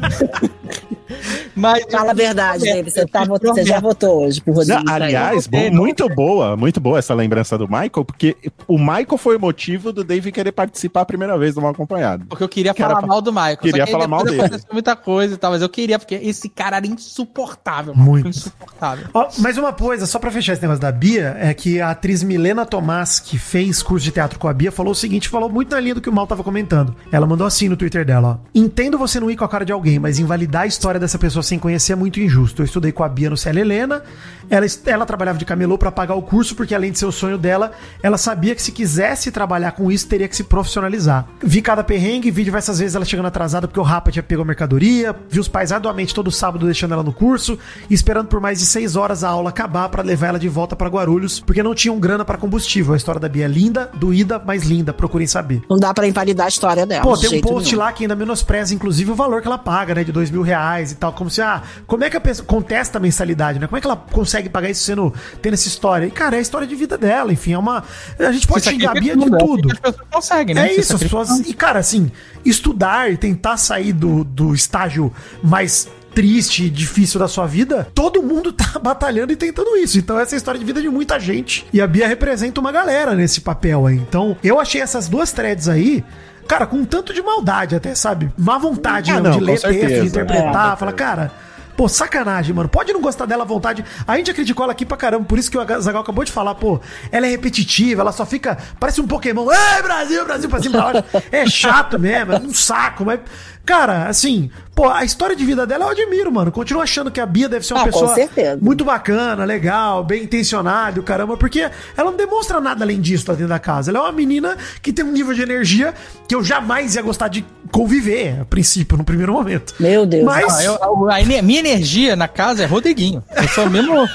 Mas. 1.54 1.84
Fala 1.90 2.10
a 2.12 2.14
verdade, 2.14 2.68
É, 2.68 2.74
David. 2.74 2.90
Você, 2.92 3.06
tá, 3.06 3.24
você 3.24 3.64
já 3.64 3.80
votou 3.80 4.24
hoje 4.26 4.40
pro 4.40 4.52
Rodrigo. 4.54 4.82
aliás, 4.90 5.34
Não 5.46 5.58
votei, 5.58 5.70
bo- 5.70 5.76
não 5.76 5.82
muito 5.82 6.08
boa, 6.08 6.56
muito 6.56 6.80
boa 6.80 6.98
essa 6.98 7.14
lembrança 7.14 7.56
do 7.58 7.66
Michael, 7.66 8.04
porque 8.06 8.36
o 8.68 8.78
Michael 8.78 9.16
foi 9.18 9.36
o 9.36 9.40
motivo 9.40 9.92
do 9.92 10.04
Dave 10.04 10.30
querer 10.32 10.52
participar 10.52 11.02
a 11.02 11.04
primeira 11.04 11.36
vez 11.38 11.54
do 11.54 11.60
Mal 11.60 11.70
Acompanhado. 11.72 12.26
Porque 12.28 12.44
eu 12.44 12.48
queria 12.48 12.72
Que 12.74 12.82
era 12.82 12.90
falar 12.90 13.00
pra- 13.00 13.08
mal 13.08 13.20
do 13.22 13.32
Michael. 13.32 13.56
queria 13.58 13.86
falar 13.86 14.06
mal 14.08 14.24
dele. 14.24 14.38
muita 14.72 14.94
coisa 14.96 15.34
e 15.34 15.36
tal, 15.36 15.50
mas 15.52 15.62
eu 15.62 15.68
queria, 15.68 15.98
porque 15.98 16.14
esse 16.16 16.48
cara 16.48 16.76
era 16.76 16.86
insuportável. 17.24 17.94
Muito. 17.94 18.28
Insuportável. 18.28 19.06
Ó, 19.12 19.28
mas 19.38 19.58
uma 19.58 19.72
coisa, 19.72 20.06
só 20.06 20.18
pra 20.18 20.30
fechar 20.30 20.52
esse 20.54 20.62
negócio 20.62 20.80
da 20.80 20.90
Bia, 20.92 21.36
é 21.38 21.52
que 21.54 21.80
a 21.80 21.90
atriz 21.90 22.22
Milena 22.22 22.64
Tomás, 22.64 23.18
que 23.20 23.38
fez 23.38 23.82
curso 23.82 24.04
de 24.04 24.10
teatro 24.12 24.38
com 24.38 24.48
a 24.48 24.52
Bia, 24.52 24.72
falou 24.72 24.92
o 24.92 24.94
seguinte, 24.94 25.28
falou 25.28 25.48
muito 25.48 25.70
na 25.74 25.80
linha 25.80 25.94
do 25.94 26.00
que 26.00 26.08
o 26.08 26.12
Mal 26.12 26.26
tava 26.26 26.42
comentando. 26.42 26.94
Ela 27.12 27.26
mandou 27.26 27.46
assim 27.46 27.68
no 27.68 27.76
Twitter 27.76 28.04
dela, 28.04 28.40
ó. 28.44 28.48
Entendo 28.54 28.98
você 28.98 29.20
não 29.20 29.30
ir 29.30 29.36
com 29.36 29.44
a 29.44 29.48
cara 29.48 29.64
de 29.64 29.72
alguém, 29.72 29.98
mas 29.98 30.18
invalidar 30.18 30.62
a 30.62 30.66
história 30.66 30.98
dessa 31.00 31.18
pessoa 31.18 31.39
sem 31.42 31.58
conhecer 31.58 31.92
é 31.92 31.96
muito 31.96 32.20
injusto. 32.20 32.62
Eu 32.62 32.66
estudei 32.66 32.92
com 32.92 33.02
a 33.02 33.08
Bia 33.08 33.30
no 33.30 33.36
CL 33.36 33.60
Helena, 33.60 34.02
ela, 34.48 34.66
ela 34.86 35.06
trabalhava 35.06 35.38
de 35.38 35.44
camelô 35.44 35.78
pra 35.78 35.92
pagar 35.92 36.14
o 36.14 36.22
curso, 36.22 36.54
porque 36.54 36.74
além 36.74 36.90
de 36.90 36.98
ser 36.98 37.06
o 37.06 37.12
sonho 37.12 37.38
dela, 37.38 37.72
ela 38.02 38.18
sabia 38.18 38.54
que 38.54 38.62
se 38.62 38.72
quisesse 38.72 39.30
trabalhar 39.30 39.72
com 39.72 39.90
isso, 39.92 40.08
teria 40.08 40.28
que 40.28 40.36
se 40.36 40.44
profissionalizar. 40.44 41.26
Vi 41.42 41.62
cada 41.62 41.84
perrengue, 41.84 42.30
vi 42.30 42.42
diversas 42.42 42.78
vezes 42.78 42.94
ela 42.94 43.04
chegando 43.04 43.26
atrasada 43.26 43.68
porque 43.68 43.80
o 43.80 43.84
Rapa 43.84 44.10
tinha 44.10 44.22
pego 44.22 44.42
a 44.42 44.44
mercadoria, 44.44 45.14
vi 45.28 45.38
os 45.38 45.48
pais 45.48 45.70
arduamente 45.72 46.14
todo 46.14 46.30
sábado 46.30 46.66
deixando 46.66 46.94
ela 46.94 47.02
no 47.02 47.12
curso, 47.12 47.58
esperando 47.88 48.26
por 48.26 48.40
mais 48.40 48.58
de 48.58 48.66
seis 48.66 48.96
horas 48.96 49.22
a 49.22 49.28
aula 49.28 49.50
acabar 49.50 49.88
pra 49.88 50.02
levar 50.02 50.28
ela 50.28 50.38
de 50.38 50.48
volta 50.48 50.74
pra 50.74 50.88
Guarulhos, 50.88 51.40
porque 51.40 51.62
não 51.62 51.74
tinham 51.74 51.98
grana 51.98 52.24
pra 52.24 52.36
combustível. 52.36 52.94
A 52.94 52.96
história 52.96 53.20
da 53.20 53.28
Bia 53.28 53.44
é 53.44 53.48
linda, 53.48 53.90
doída, 53.94 54.42
mas 54.44 54.64
linda, 54.64 54.92
procurem 54.92 55.26
saber. 55.26 55.62
Não 55.68 55.78
dá 55.78 55.94
pra 55.94 56.08
invalidar 56.08 56.46
a 56.46 56.48
história 56.48 56.84
dela. 56.84 57.02
Pô, 57.02 57.16
tem 57.16 57.38
um 57.38 57.40
post 57.40 57.70
nenhum. 57.70 57.84
lá 57.84 57.92
que 57.92 58.04
ainda 58.04 58.16
menospreza, 58.16 58.74
inclusive, 58.74 59.10
o 59.10 59.14
valor 59.14 59.40
que 59.40 59.46
ela 59.46 59.58
paga, 59.58 59.94
né? 59.94 60.04
De 60.04 60.10
dois 60.12 60.30
mil 60.30 60.42
reais 60.42 60.92
e 60.92 60.96
tal. 60.96 61.12
Como 61.12 61.29
se, 61.30 61.40
ah, 61.40 61.62
como 61.86 62.04
é 62.04 62.10
que 62.10 62.16
a 62.16 62.20
pessoa 62.20 62.46
contesta 62.46 62.98
a 62.98 63.00
mensalidade, 63.00 63.58
né? 63.58 63.66
Como 63.66 63.76
é 63.76 63.80
que 63.80 63.86
ela 63.86 63.96
consegue 63.96 64.48
pagar 64.48 64.70
isso 64.70 64.82
sendo, 64.82 65.12
tendo 65.40 65.54
essa 65.54 65.68
história? 65.68 66.06
E, 66.06 66.10
cara, 66.10 66.36
é 66.36 66.38
a 66.38 66.42
história 66.42 66.66
de 66.66 66.74
vida 66.74 66.98
dela, 66.98 67.32
enfim, 67.32 67.52
é 67.52 67.58
uma. 67.58 67.84
A 68.18 68.32
gente 68.32 68.46
pode 68.46 68.64
xingar 68.64 68.90
a 68.96 69.00
Bia 69.00 69.16
de 69.16 69.24
tudo, 69.24 69.38
tudo. 69.38 69.72
As 69.72 69.78
pessoas 69.78 70.08
conseguem, 70.10 70.54
né? 70.54 70.68
É 70.68 70.74
isso, 70.74 70.94
as 70.94 71.02
pessoas. 71.02 71.40
E, 71.40 71.54
cara, 71.54 71.78
assim, 71.78 72.10
estudar 72.44 73.12
e 73.12 73.16
tentar 73.16 73.56
sair 73.56 73.92
do, 73.92 74.24
do 74.24 74.54
estágio 74.54 75.12
mais 75.42 75.88
triste 76.14 76.64
e 76.64 76.70
difícil 76.70 77.20
da 77.20 77.28
sua 77.28 77.46
vida, 77.46 77.88
todo 77.94 78.22
mundo 78.22 78.52
tá 78.52 78.78
batalhando 78.78 79.32
e 79.32 79.36
tentando 79.36 79.76
isso. 79.76 79.98
Então 79.98 80.18
essa 80.18 80.34
é 80.34 80.36
a 80.36 80.38
história 80.38 80.58
de 80.58 80.66
vida 80.66 80.82
de 80.82 80.88
muita 80.88 81.18
gente. 81.18 81.66
E 81.72 81.80
a 81.80 81.86
Bia 81.86 82.06
representa 82.06 82.60
uma 82.60 82.72
galera 82.72 83.14
nesse 83.14 83.40
papel 83.40 83.86
aí. 83.86 83.96
Então 83.96 84.36
eu 84.42 84.60
achei 84.60 84.80
essas 84.80 85.08
duas 85.08 85.32
threads 85.32 85.68
aí. 85.68 86.04
Cara, 86.50 86.66
com 86.66 86.76
um 86.78 86.84
tanto 86.84 87.14
de 87.14 87.22
maldade 87.22 87.76
até, 87.76 87.94
sabe? 87.94 88.28
Má 88.36 88.58
vontade 88.58 89.10
Ah, 89.10 89.14
mesmo 89.14 89.28
não, 89.28 89.38
de 89.38 89.44
ler 89.44 89.52
texto, 89.52 89.68
certeza. 89.68 90.02
de 90.02 90.08
interpretar. 90.08 90.72
É. 90.72 90.76
Fala, 90.76 90.92
cara, 90.92 91.30
Pô, 91.76 91.88
sacanagem, 91.88 92.54
mano. 92.54 92.68
Pode 92.68 92.92
não 92.92 93.00
gostar 93.00 93.24
dela 93.24 93.42
à 93.42 93.46
vontade. 93.46 93.82
A 94.06 94.14
gente 94.18 94.26
já 94.26 94.34
criticou 94.34 94.64
ela 94.64 94.72
aqui 94.72 94.84
pra 94.84 94.98
caramba, 94.98 95.24
por 95.24 95.38
isso 95.38 95.50
que 95.50 95.56
o 95.56 95.80
Zagal 95.80 96.02
acabou 96.02 96.22
de 96.24 96.30
falar, 96.30 96.54
pô, 96.54 96.78
ela 97.10 97.26
é 97.26 97.30
repetitiva, 97.30 98.02
ela 98.02 98.12
só 98.12 98.26
fica. 98.26 98.58
Parece 98.78 99.00
um 99.00 99.06
Pokémon. 99.06 99.46
Ei, 99.50 99.82
Brasil, 99.82 100.22
Brasil, 100.26 100.50
pra 100.50 100.60
cima 100.60 100.82
pra 100.82 101.00
baixo. 101.00 101.26
É 101.32 101.46
chato 101.46 101.98
mesmo, 101.98 102.34
é 102.34 102.38
um 102.38 102.52
saco, 102.52 103.02
mas. 103.02 103.20
Cara, 103.64 104.08
assim, 104.08 104.50
pô, 104.80 104.88
a 104.88 105.04
história 105.04 105.36
de 105.36 105.44
vida 105.44 105.66
dela 105.66 105.84
eu 105.84 105.90
admiro, 105.90 106.32
mano. 106.32 106.50
Continuo 106.50 106.82
achando 106.82 107.10
que 107.10 107.20
a 107.20 107.26
Bia 107.26 107.48
deve 107.50 107.66
ser 107.66 107.74
uma 107.74 107.82
Ah, 107.82 107.84
pessoa 107.84 108.14
muito 108.62 108.82
bacana, 108.82 109.44
legal, 109.44 110.02
bem 110.02 110.22
intencionada, 110.22 110.96
e 110.96 111.00
o 111.00 111.02
caramba, 111.02 111.36
porque 111.36 111.60
ela 111.96 112.10
não 112.10 112.16
demonstra 112.16 112.60
nada 112.62 112.82
além 112.82 112.98
disso 112.98 113.26
lá 113.28 113.34
dentro 113.34 113.48
da 113.50 113.58
casa. 113.58 113.90
Ela 113.90 113.98
é 113.98 114.02
uma 114.02 114.12
menina 114.12 114.56
que 114.80 114.90
tem 114.90 115.04
um 115.04 115.12
nível 115.12 115.34
de 115.34 115.42
energia 115.42 115.92
que 116.26 116.34
eu 116.34 116.42
jamais 116.42 116.94
ia 116.94 117.02
gostar 117.02 117.28
de 117.28 117.44
conviver, 117.70 118.38
a 118.40 118.44
princípio, 118.46 118.96
no 118.96 119.04
primeiro 119.04 119.32
momento. 119.34 119.74
Meu 119.78 120.06
Deus. 120.06 120.24
Mas. 120.24 120.58
Ah, 120.58 120.64
eu- 120.64 121.10
a, 121.10 121.20
ene- 121.20 121.42
minha 121.42 121.60
energia 121.60 122.16
na 122.16 122.26
casa 122.26 122.62
é 122.62 122.66
Rodriguinho. 122.66 123.22
Eu 123.36 123.48
sou 123.48 123.68
mesmo. 123.68 123.94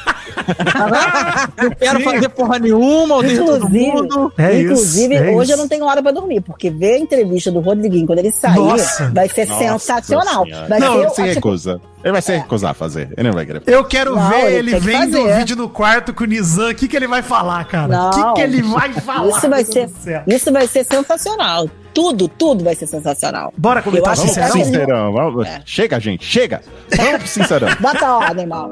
não 1.61 1.69
quero 1.79 1.97
Sim. 1.99 2.03
fazer 2.03 2.29
porra 2.29 2.59
nenhuma, 2.59 3.15
odeio 3.15 3.45
todo 3.45 3.69
mundo. 3.69 4.33
É 4.37 4.53
isso, 4.53 4.63
inclusive 4.63 5.15
é 5.15 5.21
hoje 5.31 5.43
isso. 5.43 5.51
eu 5.53 5.57
não 5.57 5.67
tenho 5.67 5.85
hora 5.85 6.01
pra 6.01 6.11
dormir, 6.11 6.41
porque 6.41 6.69
ver 6.69 6.95
a 6.95 6.99
entrevista 6.99 7.51
do 7.51 7.59
Rodriguinho 7.59 8.05
quando 8.05 8.19
ele 8.19 8.31
sair 8.31 8.55
Nossa. 8.55 9.09
vai 9.13 9.29
ser 9.29 9.45
Nossa 9.47 9.59
sensacional. 9.63 10.43
Senhora. 10.45 10.54
Vai 10.67 10.79
Não, 10.79 10.93
ser, 10.93 10.99
ele 10.99 11.09
se 11.09 11.21
recusa. 11.35 11.81
Ele 12.03 12.11
vai 12.11 12.21
se 12.21 12.35
recusar 12.35 12.71
a 12.71 12.73
fazer. 12.73 13.09
Ele 13.17 13.27
não 13.29 13.35
vai 13.35 13.45
querer. 13.45 13.63
Eu 13.65 13.83
quero 13.83 14.15
Não, 14.15 14.29
ver 14.29 14.53
ele 14.53 14.73
que 14.73 14.79
vendo 14.79 15.19
o 15.19 15.35
vídeo 15.35 15.55
no 15.55 15.67
quarto 15.69 16.13
com 16.13 16.23
o 16.23 16.27
Nizam. 16.27 16.69
O 16.69 16.75
que, 16.75 16.87
que 16.87 16.95
ele 16.95 17.07
vai 17.07 17.21
falar, 17.21 17.65
cara? 17.65 18.07
O 18.07 18.09
que, 18.11 18.33
que 18.35 18.41
ele 18.41 18.61
vai 18.61 18.93
falar? 18.93 19.29
Isso 19.37 19.49
vai 19.49 19.63
ser, 19.65 19.89
isso 20.27 20.51
vai 20.51 20.67
ser 20.67 20.83
sensacional. 20.83 21.69
Tudo, 21.93 22.27
tudo 22.27 22.63
vai 22.63 22.75
ser 22.75 22.87
sensacional. 22.87 23.53
Bora 23.57 23.81
comentar 23.81 24.09
Eu 24.09 24.11
acho 24.13 24.21
Vamos 24.21 24.35
que 24.35 24.41
pro 24.41 24.51
sincerão? 24.51 24.65
sincerão. 24.65 25.13
Vamos. 25.13 25.47
É. 25.47 25.61
Chega, 25.65 25.99
gente. 25.99 26.25
Chega. 26.25 26.61
Vamos 26.95 27.17
pro 27.19 27.27
sincerão. 27.27 27.67
Bota 27.79 28.05
a 28.05 28.17
ordem, 28.17 28.45
mal. 28.45 28.69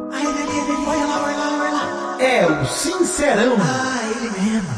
É 2.19 2.45
o 2.45 2.65
sincerão. 2.65 3.55
Ah, 3.59 3.99
ele. 4.21 4.32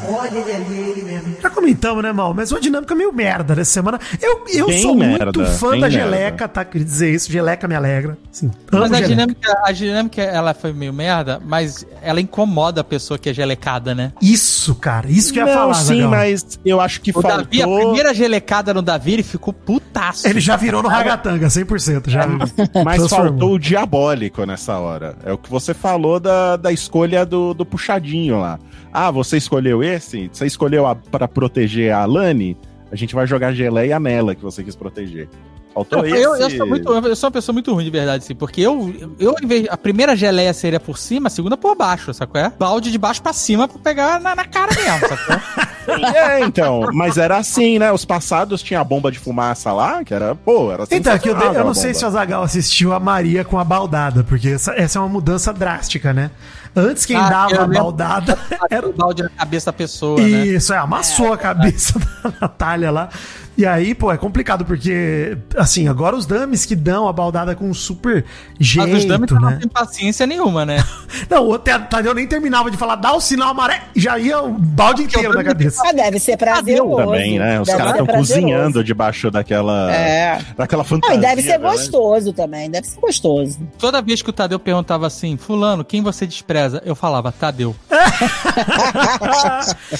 Olha 0.09 0.37
ele 0.37 0.51
ali, 0.51 0.79
ele 0.91 1.01
mesmo. 1.03 1.35
Já 1.41 1.49
comentamos, 1.49 2.03
né, 2.03 2.11
Mal? 2.11 2.33
Mas 2.33 2.51
uma 2.51 2.59
dinâmica 2.59 2.93
meio 2.95 3.11
merda 3.13 3.55
nessa 3.55 3.71
semana. 3.71 3.99
Eu, 4.21 4.43
eu 4.53 4.67
Bem 4.67 4.81
sou 4.81 4.95
merda, 4.95 5.25
muito 5.25 5.45
fã 5.45 5.69
da 5.71 5.75
merda. 5.77 5.89
Geleca, 5.91 6.47
tá? 6.47 6.63
Queria 6.65 6.85
dizer 6.85 7.13
isso. 7.13 7.31
Geleca 7.31 7.67
me 7.67 7.75
alegra. 7.75 8.17
Sim, 8.31 8.51
Mas 8.71 8.81
a 8.83 8.85
Geleca. 8.87 9.07
dinâmica, 9.07 9.57
a 9.63 9.71
dinâmica, 9.71 10.21
ela 10.21 10.53
foi 10.53 10.73
meio 10.73 10.93
merda, 10.93 11.41
mas 11.45 11.85
ela 12.01 12.19
incomoda 12.21 12.81
a 12.81 12.83
pessoa 12.83 13.17
que 13.17 13.29
é 13.29 13.33
gelecada, 13.33 13.95
né? 13.95 14.11
Isso, 14.21 14.75
cara. 14.75 15.09
Isso 15.09 15.31
que 15.33 15.39
eu 15.39 15.47
ia 15.47 15.53
falar, 15.53 15.73
sim, 15.75 16.03
mas 16.07 16.59
eu 16.65 16.79
acho 16.81 17.01
que 17.01 17.11
O 17.15 17.21
Davi, 17.21 17.61
a 17.61 17.65
faltou... 17.65 17.79
primeira 17.85 18.13
gelecada 18.13 18.73
no 18.73 18.81
Davi, 18.81 19.13
ele 19.13 19.23
ficou 19.23 19.53
putaço. 19.53 20.27
Ele 20.27 20.39
já 20.39 20.55
virou 20.55 20.83
no 20.83 20.89
ragatanga, 20.89 21.47
100%. 21.47 22.09
Já 22.09 22.27
Mas 22.27 22.51
transformou. 22.97 23.09
faltou 23.29 23.53
o 23.53 23.59
diabólico 23.59 24.45
nessa 24.45 24.77
hora. 24.77 25.15
É 25.23 25.31
o 25.31 25.37
que 25.37 25.49
você 25.49 25.73
falou 25.73 26.19
da, 26.19 26.57
da 26.57 26.71
escolha 26.71 27.25
do, 27.25 27.53
do 27.53 27.65
puxadinho 27.65 28.39
lá. 28.39 28.59
Ah, 28.91 29.11
você 29.11 29.37
escolheu 29.37 29.83
esse? 29.95 30.29
Você 30.31 30.45
escolheu 30.45 30.85
a, 30.85 30.95
para 30.95 31.27
proteger 31.27 31.93
a 31.93 32.05
Lani? 32.05 32.57
A 32.91 32.95
gente 32.95 33.15
vai 33.15 33.25
jogar 33.27 33.53
geleia 33.53 33.99
nela 33.99 34.35
que 34.35 34.41
você 34.41 34.63
quis 34.63 34.75
proteger. 34.75 35.27
Faltou 35.75 36.05
Eu, 36.05 36.15
esse. 36.15 36.23
eu, 36.23 36.35
eu 36.37 36.49
sou 36.57 36.67
muito, 36.67 36.89
eu 36.89 37.15
sou 37.17 37.27
uma 37.27 37.33
pessoa 37.33 37.51
muito 37.53 37.73
ruim 37.73 37.83
de 37.83 37.89
verdade, 37.89 38.23
assim, 38.23 38.33
porque 38.33 38.61
eu, 38.61 39.13
eu 39.19 39.35
em 39.43 39.45
vez, 39.45 39.67
a 39.69 39.75
primeira 39.75 40.15
geleia 40.15 40.53
seria 40.53 40.79
por 40.79 40.97
cima, 40.97 41.27
a 41.27 41.29
segunda 41.29 41.57
por 41.57 41.75
baixo, 41.75 42.13
sacou? 42.13 42.39
É? 42.39 42.49
Balde 42.57 42.89
de 42.89 42.97
baixo 42.97 43.21
pra 43.21 43.33
cima 43.33 43.67
pra 43.67 43.77
pegar 43.79 44.21
na, 44.21 44.33
na 44.33 44.45
cara 44.45 44.71
mesmo, 44.73 45.07
sacou? 45.09 45.65
É, 46.15 46.39
então. 46.39 46.87
Mas 46.93 47.15
era 47.15 47.37
assim, 47.37 47.77
né? 47.77 47.91
Os 47.91 48.03
passados 48.03 48.63
tinha 48.63 48.79
a 48.79 48.83
bomba 48.83 49.11
de 49.11 49.19
fumaça 49.19 49.71
lá, 49.71 50.03
que 50.03 50.15
era, 50.15 50.33
pô, 50.33 50.71
era 50.71 50.83
Então, 50.89 51.13
é 51.13 51.19
que 51.19 51.29
eu, 51.29 51.37
eu 51.37 51.63
não 51.63 51.75
sei 51.75 51.93
se 51.93 52.03
o 52.03 52.07
Azagal 52.07 52.41
assistiu 52.41 52.91
a 52.91 52.99
Maria 52.99 53.43
com 53.45 53.59
a 53.59 53.63
baldada, 53.63 54.23
porque 54.23 54.49
essa, 54.49 54.73
essa 54.73 54.97
é 54.97 55.01
uma 55.01 55.09
mudança 55.09 55.53
drástica, 55.53 56.11
né? 56.11 56.31
Antes 56.75 57.05
quem 57.05 57.15
Ah, 57.15 57.29
dava 57.29 57.63
a 57.63 57.67
baldada 57.67 58.37
era 58.69 58.87
o 58.87 58.91
balde 58.91 59.23
na 59.23 59.29
cabeça 59.29 59.67
da 59.67 59.73
pessoa, 59.73 60.19
né? 60.19 60.45
Isso, 60.45 60.73
é, 60.73 60.77
amassou 60.77 61.31
a 61.31 61.37
cabeça 61.37 61.97
da 62.21 62.33
Natália 62.41 62.91
lá. 62.91 63.09
E 63.57 63.65
aí, 63.65 63.95
pô, 63.95 64.11
é 64.11 64.17
complicado, 64.17 64.65
porque, 64.65 65.37
assim, 65.55 65.87
agora 65.87 66.15
os 66.15 66.25
dames 66.25 66.65
que 66.65 66.75
dão 66.75 67.07
a 67.07 67.13
baldada 67.13 67.55
com 67.55 67.73
super 67.73 68.25
jeito, 68.59 68.89
Mas 68.89 69.03
os 69.03 69.05
dames 69.05 69.31
não 69.31 69.39
né? 69.39 69.57
têm 69.61 69.69
paciência 69.69 70.27
nenhuma, 70.27 70.65
né? 70.65 70.83
Não, 71.29 71.47
o 71.49 71.57
Tadeu 71.57 72.13
nem 72.13 72.27
terminava 72.27 72.69
de 72.69 72.77
falar, 72.77 72.95
dá 72.97 73.13
o 73.13 73.21
sinal 73.21 73.49
amarelo, 73.49 73.81
já 73.95 74.19
ia 74.19 74.41
o 74.41 74.49
balde 74.51 75.03
inteiro 75.03 75.33
na 75.33 75.43
cabeça. 75.43 75.81
Ah, 75.85 75.91
deve 75.93 76.19
ser 76.19 76.37
prazeroso. 76.37 76.97
Também, 76.97 77.39
né? 77.39 77.59
Os 77.59 77.69
caras 77.69 77.91
estão 77.91 78.05
cozinhando 78.05 78.83
debaixo 78.83 79.31
daquela. 79.31 79.91
É. 79.93 80.39
Daquela 80.57 80.83
Não, 80.83 80.89
fantasia. 80.89 81.15
e 81.15 81.19
deve 81.19 81.41
ser 81.41 81.57
né? 81.57 81.69
gostoso 81.69 82.33
também, 82.33 82.69
deve 82.69 82.85
ser 82.87 82.99
gostoso. 82.99 83.59
Toda 83.79 84.01
vez 84.01 84.21
que 84.21 84.29
o 84.29 84.33
Tadeu 84.33 84.59
perguntava 84.59 85.07
assim, 85.07 85.37
fulano, 85.37 85.83
quem 85.85 86.01
você 86.01 86.27
despreza? 86.27 86.81
Eu 86.85 86.95
falava, 86.95 87.31
Tadeu. 87.31 87.75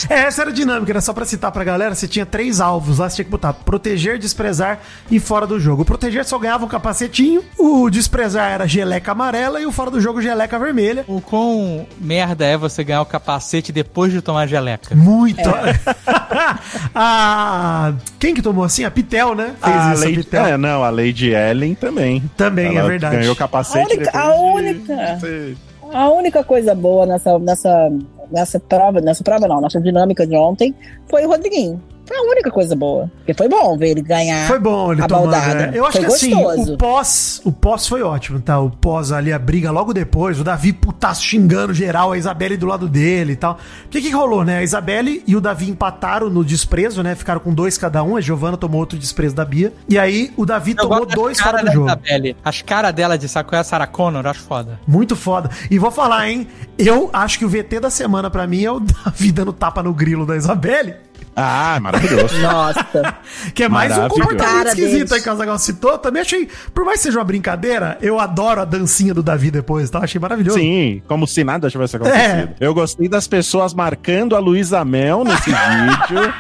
é, 0.10 0.20
essa 0.28 0.42
era 0.42 0.52
a 0.52 0.54
dinâmica, 0.54 0.92
era 0.92 1.02
só 1.02 1.14
pra 1.14 1.26
citar 1.26 1.52
pra 1.52 1.64
galera, 1.64 1.96
você 1.96 2.08
tinha 2.08 2.26
três 2.26 2.60
alvos 2.60 3.00
lá, 3.00 3.10
você 3.10 3.18
tinha 3.18 3.26
que 3.26 3.32
botar 3.32 3.45
proteger, 3.54 4.18
desprezar 4.18 4.80
e 5.10 5.20
fora 5.20 5.46
do 5.48 5.60
jogo. 5.60 5.82
O 5.84 5.86
proteger 5.86 6.26
só 6.26 6.38
ganhava 6.38 6.66
um 6.66 6.68
capacetinho, 6.68 7.44
o 7.58 7.90
desprezar 7.90 8.52
era 8.52 8.68
geleca 8.68 9.12
amarela 9.12 9.60
e 9.60 9.66
o 9.66 9.72
fora 9.72 9.92
do 9.92 10.00
jogo 10.02 10.22
geleca 10.22 10.58
vermelha. 10.60 11.04
O 11.08 11.20
quão 11.22 11.86
merda 12.00 12.46
é 12.46 12.58
você 12.58 12.84
ganhar 12.84 13.02
o 13.02 13.06
capacete 13.06 13.72
depois 13.72 14.12
de 14.12 14.22
tomar 14.22 14.48
geleca? 14.48 14.96
Muito. 14.96 15.42
a... 16.94 17.94
Quem 18.20 18.34
que 18.34 18.42
tomou 18.42 18.64
assim? 18.64 18.84
A 18.84 18.92
Pitel, 18.92 19.36
né? 19.36 19.56
Fez 19.62 19.76
A 19.76 19.94
isso, 19.94 20.02
a 20.04 20.06
Lady, 20.06 20.18
Pitel. 20.24 20.46
é, 20.46 20.58
não, 20.58 20.84
a 20.84 20.90
Lady 20.90 21.30
Ellen 21.32 21.76
também. 21.76 22.24
Também, 22.38 22.78
é 22.78 22.84
verdade. 22.84 23.18
Ganhou 23.18 23.34
o 23.34 23.36
capacete 23.36 23.80
A 23.80 23.96
única- 23.96 24.20
a 24.20 24.36
única. 24.36 24.96
de- 25.22 25.58
A 25.94 26.10
única 26.10 26.44
coisa 26.44 26.74
boa 26.74 27.06
nessa, 27.06 27.38
nessa, 27.40 27.90
nessa 28.32 28.60
prova, 28.60 29.00
nessa 29.02 29.24
prova 29.24 29.48
não, 29.48 29.62
nessa 29.62 29.80
dinâmica 29.80 30.26
de 30.26 30.36
ontem, 30.36 30.74
foi 31.10 31.26
o 31.26 31.30
Rodriguinho. 31.30 31.82
Foi 32.06 32.18
a 32.18 32.22
única 32.22 32.52
coisa 32.52 32.76
boa. 32.76 33.10
Porque 33.18 33.34
foi 33.34 33.50
bom 33.50 33.78
ver 33.78 33.90
ele 33.90 34.02
ganhar. 34.02 34.48
Foi 34.48 34.60
bom 34.60 34.92
ele 34.94 35.02
a 35.02 35.08
tomando, 35.08 35.32
baldada. 35.32 35.68
né? 35.68 35.72
Eu 35.74 35.86
acho 35.86 35.98
Foi 35.98 36.08
que 36.08 36.14
assim, 36.14 36.34
gostoso. 36.34 36.74
o 36.74 36.78
pós, 36.78 37.42
o 37.44 37.52
pós 37.52 37.88
foi 37.88 38.02
ótimo, 38.04 38.40
tá? 38.40 38.60
O 38.60 38.70
pós 38.70 39.12
ali, 39.12 39.34
a 39.34 39.40
briga 39.40 39.72
logo 39.72 39.94
depois, 39.94 40.40
o 40.40 40.44
Davi 40.44 40.72
putaço 40.72 41.24
xingando 41.24 41.74
geral, 41.74 42.12
a 42.12 42.18
Isabelle 42.18 42.58
do 42.58 42.68
lado 42.68 42.88
dele 42.88 43.34
e 43.34 43.36
tal. 43.36 43.58
O 43.86 43.90
que 43.90 44.02
que 44.02 44.10
rolou, 44.12 44.44
né? 44.44 44.60
A 44.60 44.64
Isabelle 44.64 45.24
e 45.26 45.36
o 45.36 45.42
Davi 45.42 45.70
empataram 45.70 46.30
no 46.30 46.44
desprezo, 46.46 47.02
né? 47.02 47.16
Ficaram 47.16 47.40
com 47.40 47.54
dois 47.54 47.78
cada 47.78 48.04
um, 48.04 48.16
a 48.16 48.22
Giovana 48.22 48.56
tomou 48.58 48.80
outro 48.80 48.98
desprezo 48.98 49.36
da 49.36 49.44
Bia. 49.46 49.74
E 49.90 49.98
aí 49.98 50.32
o 50.38 50.46
Davi 50.46 50.72
Eu 50.78 50.88
tomou 50.88 51.06
dois 51.06 51.40
caras 51.40 51.62
fora 51.62 51.64
do 51.64 51.66
da 51.68 51.74
jogo. 51.74 51.88
Isabelle. 51.88 52.38
As 52.44 52.62
caras 52.62 52.94
dela 52.94 53.18
de 53.18 53.28
saco 53.28 53.56
é 53.56 53.60
a 53.60 53.64
Sarah 53.64 53.88
Connor, 53.88 54.24
eu 54.26 54.30
acho 54.30 54.42
foda. 54.42 54.80
Muito 54.88 55.16
foda. 55.16 55.50
E 55.72 55.80
vou 55.80 55.92
falar, 55.92 56.30
hein? 56.30 56.48
Eu 56.78 57.10
acho 57.14 57.40
que 57.40 57.46
o 57.46 57.50
VT 57.50 57.80
da 57.80 57.90
semana 57.90 58.30
pra 58.30 58.46
mim 58.46 58.64
é 58.64 58.72
o 58.72 58.80
Davi 59.06 59.32
dando 59.32 59.52
tapa 59.54 59.82
no 59.82 59.94
grilo 59.94 60.26
da 60.26 60.36
Isabelle. 60.36 60.96
Ah, 61.36 61.80
maravilhoso. 61.82 62.38
Nossa. 62.40 62.86
Que 63.54 63.64
é 63.64 63.70
mais 63.70 63.96
um 63.98 64.08
comportamento 64.08 64.68
esquisito 64.68 65.14
aí 65.14 65.22
que 65.22 65.30
o 65.30 65.32
Azaghal 65.32 65.58
citou. 65.60 65.98
Também 65.98 66.22
achei, 66.22 66.48
por 66.74 66.84
mais 66.84 66.98
que 67.00 67.04
seja 67.04 67.20
uma 67.20 67.24
brincadeira, 67.24 67.98
eu 68.02 68.20
adoro 68.20 68.62
a 68.62 68.66
dancinha 68.66 69.14
do 69.14 69.22
Davi 69.22 69.52
depois, 69.52 69.90
tá? 69.90 70.00
Achei 70.00 70.20
maravilhoso. 70.20 70.58
Sim, 70.58 71.02
como 71.08 71.28
se 71.28 71.44
nada 71.44 71.70
tivesse 71.70 71.96
acontecido. 71.96 72.56
Eu 72.60 72.74
gostei 72.74 73.08
das 73.08 73.28
pessoas 73.28 73.74
marcando 73.74 74.36
a 74.36 74.40
Luísa 74.40 74.84
Mel 74.84 75.24
nesse 75.24 75.50
vídeo, 75.52 76.34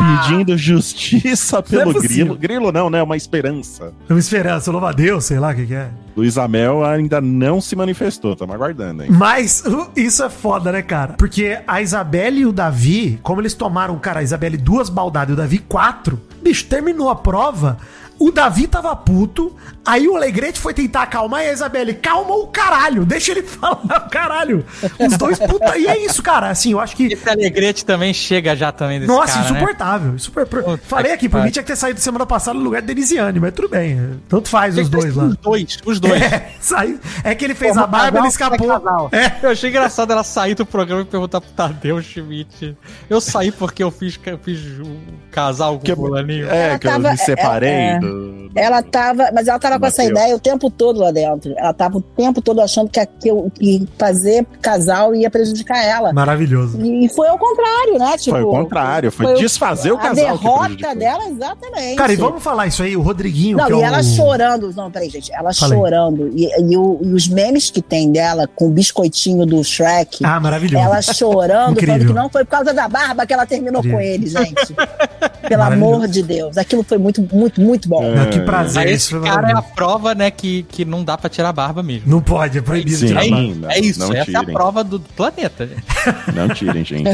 pedindo 0.00 0.56
justiça 0.56 1.58
é 1.58 1.62
pelo 1.62 1.92
possível. 1.92 2.36
grilo. 2.36 2.36
Grilo 2.36 2.72
não, 2.72 2.90
né? 2.90 3.02
Uma 3.02 3.16
esperança. 3.16 3.92
Uma 4.08 4.18
esperança, 4.18 4.70
louva 4.70 4.90
a 4.90 4.92
Deus, 4.92 5.24
sei 5.24 5.38
lá 5.38 5.50
o 5.50 5.54
que, 5.54 5.66
que 5.66 5.74
é. 5.74 5.90
Luísa 6.16 6.46
Mel 6.48 6.84
ainda 6.84 7.20
não 7.20 7.60
se 7.60 7.74
manifestou, 7.76 8.32
estamos 8.32 8.54
aguardando, 8.54 9.02
hein? 9.02 9.10
Mas 9.10 9.62
uh, 9.64 9.90
isso 9.96 10.22
é 10.22 10.28
foda, 10.28 10.72
né, 10.72 10.82
cara? 10.82 11.14
Porque 11.14 11.60
a 11.66 11.80
Isabelle 11.80 12.40
e 12.40 12.46
o 12.46 12.52
Davi, 12.52 13.18
como 13.22 13.40
eles 13.40 13.54
tomaram, 13.54 13.98
cara, 13.98 14.20
a 14.20 14.22
Isabelle 14.22 14.56
duas 14.56 14.88
baldadas 14.88 15.30
e 15.30 15.32
o 15.32 15.36
Davi 15.36 15.58
quatro, 15.58 16.20
bicho, 16.42 16.66
terminou 16.66 17.08
a 17.08 17.16
prova. 17.16 17.78
O 18.18 18.30
Davi 18.30 18.66
tava 18.66 18.94
puto, 18.94 19.56
aí 19.92 20.08
o 20.08 20.16
Alegrete 20.16 20.58
foi 20.58 20.72
tentar 20.74 21.02
acalmar 21.02 21.42
e 21.42 21.48
a 21.48 21.52
Isabelle, 21.52 21.94
calma 21.94 22.34
o 22.34 22.46
caralho, 22.48 23.04
deixa 23.04 23.32
ele 23.32 23.42
falar, 23.44 24.08
caralho. 24.10 24.64
Os 24.98 25.16
dois 25.16 25.38
puta. 25.38 25.76
E 25.78 25.86
é 25.86 25.98
isso, 26.04 26.22
cara, 26.22 26.48
assim, 26.50 26.72
eu 26.72 26.80
acho 26.80 26.96
que. 26.96 27.06
Esse 27.12 27.28
Alegrete 27.28 27.84
também 27.84 28.12
chega 28.14 28.54
já 28.56 28.70
também 28.72 29.00
desse 29.00 29.12
Nossa, 29.12 29.34
cara, 29.34 29.44
né? 29.44 29.50
insuportável. 29.50 30.18
Super... 30.18 30.46
Puta 30.46 30.78
Falei 30.84 31.12
aqui, 31.12 31.28
por 31.28 31.42
mim 31.42 31.50
tinha 31.50 31.62
que 31.62 31.68
ter 31.70 31.76
saído 31.76 32.00
semana 32.00 32.26
passada 32.26 32.58
no 32.58 32.64
lugar 32.64 32.80
de 32.80 32.86
Denisiane, 32.88 33.38
mas 33.40 33.52
tudo 33.52 33.68
bem. 33.68 34.20
Tanto 34.28 34.48
faz 34.48 34.76
os 34.76 34.88
dois 34.88 35.14
lá. 35.14 35.24
Os 35.24 35.36
dois, 35.36 35.78
os 35.84 36.00
dois. 36.00 36.20
É, 36.22 36.50
sai- 36.60 36.98
é 37.24 37.34
que 37.34 37.44
ele 37.44 37.54
fez 37.54 37.72
Como 37.72 37.84
a 37.84 37.86
barba, 37.86 38.06
casal, 38.06 38.22
ele 38.22 38.28
escapou. 38.28 38.66
é 38.72 38.78
casal. 38.80 39.08
É. 39.12 39.32
Eu 39.42 39.50
achei 39.50 39.70
engraçado 39.70 40.12
ela 40.12 40.24
sair 40.24 40.54
do 40.54 40.66
programa 40.66 41.02
e 41.02 41.04
perguntar 41.04 41.40
pro 41.40 41.50
Tadeu 41.50 42.00
Schmidt. 42.02 42.76
Eu 43.08 43.20
saí 43.20 43.50
porque 43.52 43.82
eu 43.82 43.90
fiz, 43.90 44.18
eu 44.26 44.38
fiz 44.38 44.60
um 44.80 44.96
casal 45.30 45.78
com 45.78 45.92
o 45.92 45.96
fulaninho. 45.96 46.48
É, 46.50 46.78
que 46.78 46.86
eu 46.86 46.90
tava- 46.92 47.10
me 47.10 47.16
separei 47.16 47.70
é, 47.70 47.92
é. 47.94 47.98
do, 47.98 48.50
Ela 48.54 48.82
tava, 48.82 49.30
mas 49.32 49.48
ela 49.48 49.58
tava 49.58 49.78
com 49.80 49.86
essa 49.86 50.04
ideia 50.04 50.36
o 50.36 50.38
tempo 50.38 50.70
todo 50.70 51.00
lá 51.00 51.10
dentro. 51.10 51.54
Ela 51.56 51.72
tava 51.72 51.98
o 51.98 52.00
tempo 52.00 52.40
todo 52.40 52.60
achando 52.60 52.88
que, 52.90 53.00
aquilo, 53.00 53.50
que 53.50 53.86
fazer 53.98 54.46
casal 54.60 55.14
ia 55.14 55.30
prejudicar 55.30 55.82
ela. 55.84 56.12
Maravilhoso. 56.12 56.80
E 56.84 57.08
foi 57.08 57.28
ao 57.28 57.38
contrário, 57.38 57.98
né? 57.98 58.16
Tipo, 58.18 58.36
Foi 58.36 58.42
o 58.44 58.50
contrário, 58.50 59.10
foi, 59.10 59.26
foi 59.26 59.34
o- 59.34 59.38
desfazer 59.38 59.92
o 59.92 59.96
a 59.96 59.98
casal. 60.00 60.14
que 60.38 60.42
derrota 60.44 60.94
dela, 60.94 61.24
exatamente. 61.28 61.96
Cara, 61.96 62.12
e 62.12 62.16
vamos 62.16 62.42
falar 62.42 62.66
isso 62.66 62.82
aí, 62.82 62.96
o 62.96 63.00
Rodriguinho, 63.02 63.56
Não, 63.56 63.66
que 63.66 63.72
é 63.72 63.76
e 63.76 63.78
o... 63.78 63.82
ela 63.84 64.02
chorando. 64.02 64.72
Não, 64.74 64.90
peraí, 64.90 65.08
gente. 65.10 65.32
Ela 65.32 65.52
Falei. 65.54 65.78
chorando. 65.78 66.28
E, 66.34 66.46
e 66.60 66.76
o- 66.76 67.00
e 67.02 67.12
os 67.12 67.26
memes 67.28 67.70
que 67.70 67.80
tem 67.82 68.10
dela 68.12 68.46
com 68.54 68.66
o 68.68 68.70
biscoitinho 68.70 69.46
do 69.46 69.62
Shrek. 69.64 70.24
Ah, 70.24 70.38
maravilhoso. 70.40 70.84
Ela 70.84 71.00
chorando, 71.02 71.80
falando 71.80 72.06
que 72.06 72.12
não 72.12 72.28
foi 72.28 72.44
por 72.44 72.50
causa 72.50 72.72
da 72.74 72.88
barba 72.88 73.24
que 73.26 73.32
ela 73.32 73.46
terminou 73.46 73.80
Incrível. 73.80 73.98
com 73.98 74.04
ele, 74.04 74.26
gente. 74.26 74.74
Pelo 75.48 75.62
amor 75.62 76.06
de 76.06 76.22
Deus. 76.22 76.56
Aquilo 76.58 76.82
foi 76.84 76.98
muito, 76.98 77.26
muito, 77.32 77.60
muito 77.60 77.88
bom. 77.88 78.02
É. 78.04 78.26
Que 78.26 78.40
prazer. 78.40 78.86
Esse 78.88 79.10
foi 79.10 79.20
cara 79.22 79.50
é 79.50 79.59
a 79.60 79.62
prova, 79.62 80.14
né, 80.14 80.30
que, 80.30 80.64
que 80.64 80.84
não 80.84 81.04
dá 81.04 81.16
pra 81.16 81.30
tirar 81.30 81.50
a 81.50 81.52
barba 81.52 81.82
mesmo. 81.82 82.10
Não 82.10 82.20
pode, 82.20 82.58
é 82.58 82.62
proibido 82.62 82.96
Sim. 82.98 83.06
tirar 83.08 83.24
É, 83.24 83.28
a 83.28 83.30
barba. 83.30 83.54
não, 83.54 83.70
é 83.70 83.78
isso, 83.78 84.00
não 84.00 84.12
essa 84.12 84.30
é 84.30 84.36
a 84.36 84.40
tirem. 84.40 84.54
prova 84.54 84.82
do 84.84 85.00
planeta. 85.00 85.66
gente. 85.66 85.82
Não 86.34 86.48
tirem, 86.48 86.84
gente. 86.84 87.04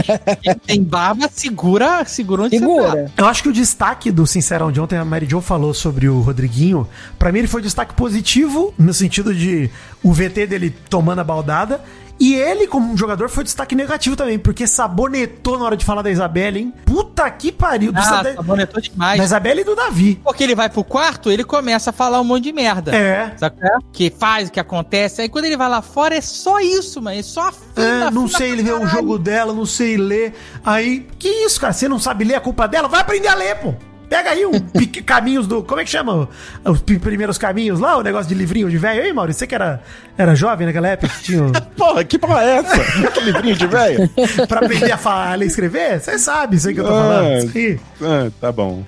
Quem 0.42 0.54
tem 0.54 0.82
barba, 0.82 1.28
segura, 1.32 2.04
segura 2.04 2.42
onde 2.44 2.58
você 2.58 2.64
tá. 2.64 2.72
Segura. 2.72 3.12
Eu 3.16 3.26
acho 3.26 3.42
que 3.42 3.48
o 3.48 3.52
destaque 3.52 4.10
do 4.10 4.26
Sincerão 4.26 4.70
de 4.70 4.80
ontem, 4.80 4.96
a 4.96 5.04
Mary 5.04 5.26
Jo 5.28 5.40
falou 5.40 5.74
sobre 5.74 6.08
o 6.08 6.20
Rodriguinho. 6.20 6.86
Pra 7.18 7.32
mim, 7.32 7.40
ele 7.40 7.48
foi 7.48 7.60
destaque 7.62 7.94
positivo, 7.94 8.72
no 8.78 8.94
sentido 8.94 9.34
de 9.34 9.68
o 10.02 10.12
VT 10.12 10.46
dele 10.46 10.70
tomando 10.88 11.20
a 11.20 11.24
baldada. 11.24 11.80
E 12.18 12.34
ele, 12.34 12.66
como 12.66 12.92
um 12.92 12.96
jogador, 12.96 13.28
foi 13.28 13.44
destaque 13.44 13.74
negativo 13.74 14.16
também, 14.16 14.38
porque 14.38 14.66
sabonetou 14.66 15.58
na 15.58 15.66
hora 15.66 15.76
de 15.76 15.84
falar 15.84 16.00
da 16.00 16.10
Isabelle, 16.10 16.58
hein? 16.60 16.72
Puta 16.86 17.05
que 17.30 17.50
pariu. 17.52 17.92
Do 17.92 17.98
Ah, 17.98 18.22
sabonetou 18.34 18.80
demais. 18.80 19.18
da 19.18 19.24
Isabelle 19.24 19.60
e 19.60 19.64
do 19.64 19.74
Davi. 19.74 20.20
Porque 20.22 20.44
ele 20.44 20.54
vai 20.54 20.68
pro 20.68 20.84
quarto, 20.84 21.30
ele 21.30 21.44
começa 21.44 21.90
a 21.90 21.92
falar 21.92 22.20
um 22.20 22.24
monte 22.24 22.44
de 22.44 22.52
merda. 22.52 22.94
É. 22.94 23.32
Sabe 23.36 23.56
é? 23.62 23.78
Que 23.92 24.10
faz, 24.10 24.48
o 24.48 24.52
que 24.52 24.60
acontece. 24.60 25.22
Aí 25.22 25.28
quando 25.28 25.46
ele 25.46 25.56
vai 25.56 25.68
lá 25.68 25.82
fora, 25.82 26.14
é 26.16 26.20
só 26.20 26.60
isso, 26.60 27.00
mano. 27.02 27.18
É 27.18 27.22
só 27.22 27.48
a 27.48 27.52
É, 27.80 28.10
não 28.10 28.26
fina 28.26 28.38
sei 28.38 28.54
ler 28.54 28.74
o 28.74 28.86
jogo 28.86 29.18
dela, 29.18 29.52
não 29.52 29.66
sei 29.66 29.96
ler. 29.96 30.34
Aí, 30.64 31.06
que 31.18 31.28
isso, 31.28 31.60
cara? 31.60 31.72
Você 31.72 31.88
não 31.88 31.98
sabe 31.98 32.24
ler 32.24 32.34
a 32.36 32.40
culpa 32.40 32.66
dela? 32.68 32.88
Vai 32.88 33.00
aprender 33.00 33.28
a 33.28 33.34
ler, 33.34 33.56
pô. 33.56 33.74
Pega 34.08 34.30
aí 34.30 34.46
um 34.46 34.58
pique- 34.60 35.02
caminhos 35.04 35.46
do. 35.46 35.62
Como 35.62 35.80
é 35.80 35.84
que 35.84 35.90
chama? 35.90 36.28
Os 36.64 36.80
primeiros 36.80 37.36
caminhos 37.38 37.80
lá, 37.80 37.96
o 37.96 38.02
negócio 38.02 38.28
de 38.28 38.34
livrinho 38.34 38.70
de 38.70 38.78
velho. 38.78 39.02
Ei, 39.02 39.12
Maurício, 39.12 39.40
você 39.40 39.46
que 39.46 39.54
era, 39.54 39.82
era 40.16 40.34
jovem 40.34 40.66
naquela 40.66 40.88
época 40.88 41.12
que 41.12 41.22
tinha. 41.24 41.50
Porra, 41.76 42.04
que 42.04 42.18
porra 42.18 42.42
é 42.42 42.56
essa? 42.58 42.78
que 43.10 43.20
livrinho 43.20 43.56
de 43.56 43.66
velho? 43.66 44.08
pra 44.48 44.60
aprender 44.60 44.92
a 44.92 44.96
falar, 44.96 45.32
a 45.32 45.34
ler 45.34 45.44
e 45.46 45.48
escrever? 45.48 46.00
Você 46.00 46.18
sabe 46.18 46.56
isso 46.56 46.68
aí 46.68 46.74
que 46.74 46.80
eu 46.80 46.84
tô 46.84 46.90
falando. 46.90 47.26
Ah. 47.26 47.38
Isso 47.38 47.58
aí. 47.58 47.80
Ah, 48.02 48.30
tá 48.40 48.52
bom. 48.52 48.84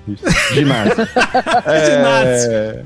Ginásio. 0.53 1.07
É... 1.65 2.81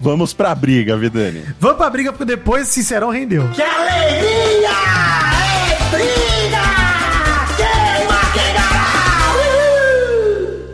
Vamos 0.00 0.32
pra 0.34 0.54
briga, 0.54 0.96
Vidani. 0.96 1.42
Vamos 1.58 1.78
pra 1.78 1.88
briga, 1.90 2.12
porque 2.12 2.24
depois 2.26 2.68
Sincerão 2.68 3.10
rendeu. 3.10 3.48
Que 3.48 3.62
alegria! 3.62 4.68
É 5.72 5.90
briga! 5.90 6.62
Queima 7.56 8.20
quem 8.34 8.54
dará! 8.54 8.86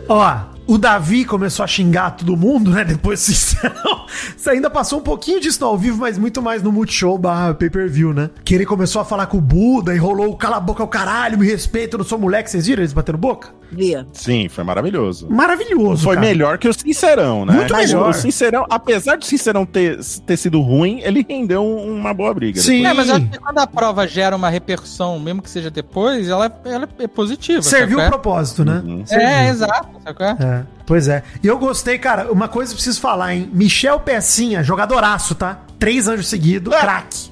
Ó, 0.09 0.52
o 0.73 0.77
Davi 0.77 1.23
começou 1.23 1.63
a 1.63 1.67
xingar 1.67 2.11
todo 2.11 2.35
mundo, 2.35 2.71
né? 2.71 2.83
Depois 2.83 3.19
Sincerão. 3.19 4.02
Você 4.35 4.49
ainda 4.51 4.69
passou 4.69 4.99
um 4.99 5.03
pouquinho 5.03 5.39
disso 5.39 5.59
no 5.61 5.67
ao 5.67 5.77
vivo, 5.77 5.97
mas 5.99 6.17
muito 6.17 6.41
mais 6.41 6.61
no 6.63 6.71
Multishow 6.71 7.17
barra 7.17 7.53
pay-per-view, 7.53 8.13
né? 8.13 8.29
Que 8.43 8.55
ele 8.55 8.65
começou 8.65 9.01
a 9.01 9.05
falar 9.05 9.25
com 9.27 9.37
o 9.37 9.41
Buda 9.41 9.93
e 9.93 9.97
rolou 9.97 10.29
o 10.31 10.35
cala 10.37 10.57
a 10.57 10.59
boca 10.59 10.81
ao 10.83 10.87
caralho, 10.87 11.37
me 11.37 11.45
respeita, 11.47 11.95
eu 11.95 11.99
não 11.99 12.05
sou 12.05 12.17
moleque. 12.19 12.49
Vocês 12.49 12.67
viram 12.67 12.81
eles 12.81 12.93
batendo 12.93 13.17
boca? 13.17 13.49
Via. 13.71 14.05
Sim, 14.13 14.47
foi 14.49 14.63
maravilhoso. 14.63 15.27
Maravilhoso, 15.29 16.03
Foi 16.03 16.15
cara. 16.15 16.27
melhor 16.27 16.57
que 16.59 16.67
o 16.67 16.73
Sincerão, 16.73 17.43
né? 17.45 17.53
Muito 17.53 17.75
melhor. 17.75 18.09
O 18.11 18.13
Sincerão, 18.13 18.65
apesar 18.69 19.17
do 19.17 19.25
Sincerão 19.25 19.65
ter, 19.65 19.97
ter 20.27 20.37
sido 20.37 20.61
ruim, 20.61 20.99
ele 21.01 21.25
rendeu 21.27 21.63
um- 21.63 21.95
uma 21.99 22.13
boa 22.13 22.31
briga. 22.35 22.59
Sim. 22.61 22.85
É, 22.85 22.93
mas 22.93 23.09
eu 23.09 23.15
acho 23.15 23.27
que 23.29 23.39
quando 23.39 23.57
a 23.57 23.65
prova 23.65 24.07
gera 24.07 24.35
uma 24.35 24.47
repercussão, 24.49 25.19
mesmo 25.19 25.41
que 25.41 25.49
seja 25.49 25.71
depois, 25.71 26.27
ela, 26.29 26.55
ela 26.65 26.87
é 26.99 27.07
positiva. 27.07 27.63
Serviu 27.63 27.97
o 27.99 28.07
propósito, 28.07 28.63
né? 28.63 28.81
Uhum. 28.85 29.03
é? 29.09 29.47
É, 29.47 29.49
exato. 29.49 29.87
Sabe 30.03 30.17
qual 30.17 30.29
é? 30.29 30.65
É, 30.83 30.85
pois 30.85 31.07
é. 31.07 31.23
E 31.41 31.47
eu 31.47 31.57
gostei, 31.57 31.97
cara, 31.97 32.31
uma 32.31 32.47
coisa 32.47 32.71
eu 32.71 32.75
preciso 32.75 32.99
falar, 32.99 33.33
hein? 33.33 33.49
Michel 33.53 33.99
Pecinha, 33.99 34.63
jogadoraço, 34.63 35.35
tá? 35.35 35.59
Três 35.79 36.07
anos 36.07 36.27
seguidos, 36.27 36.73
craque. 36.75 37.31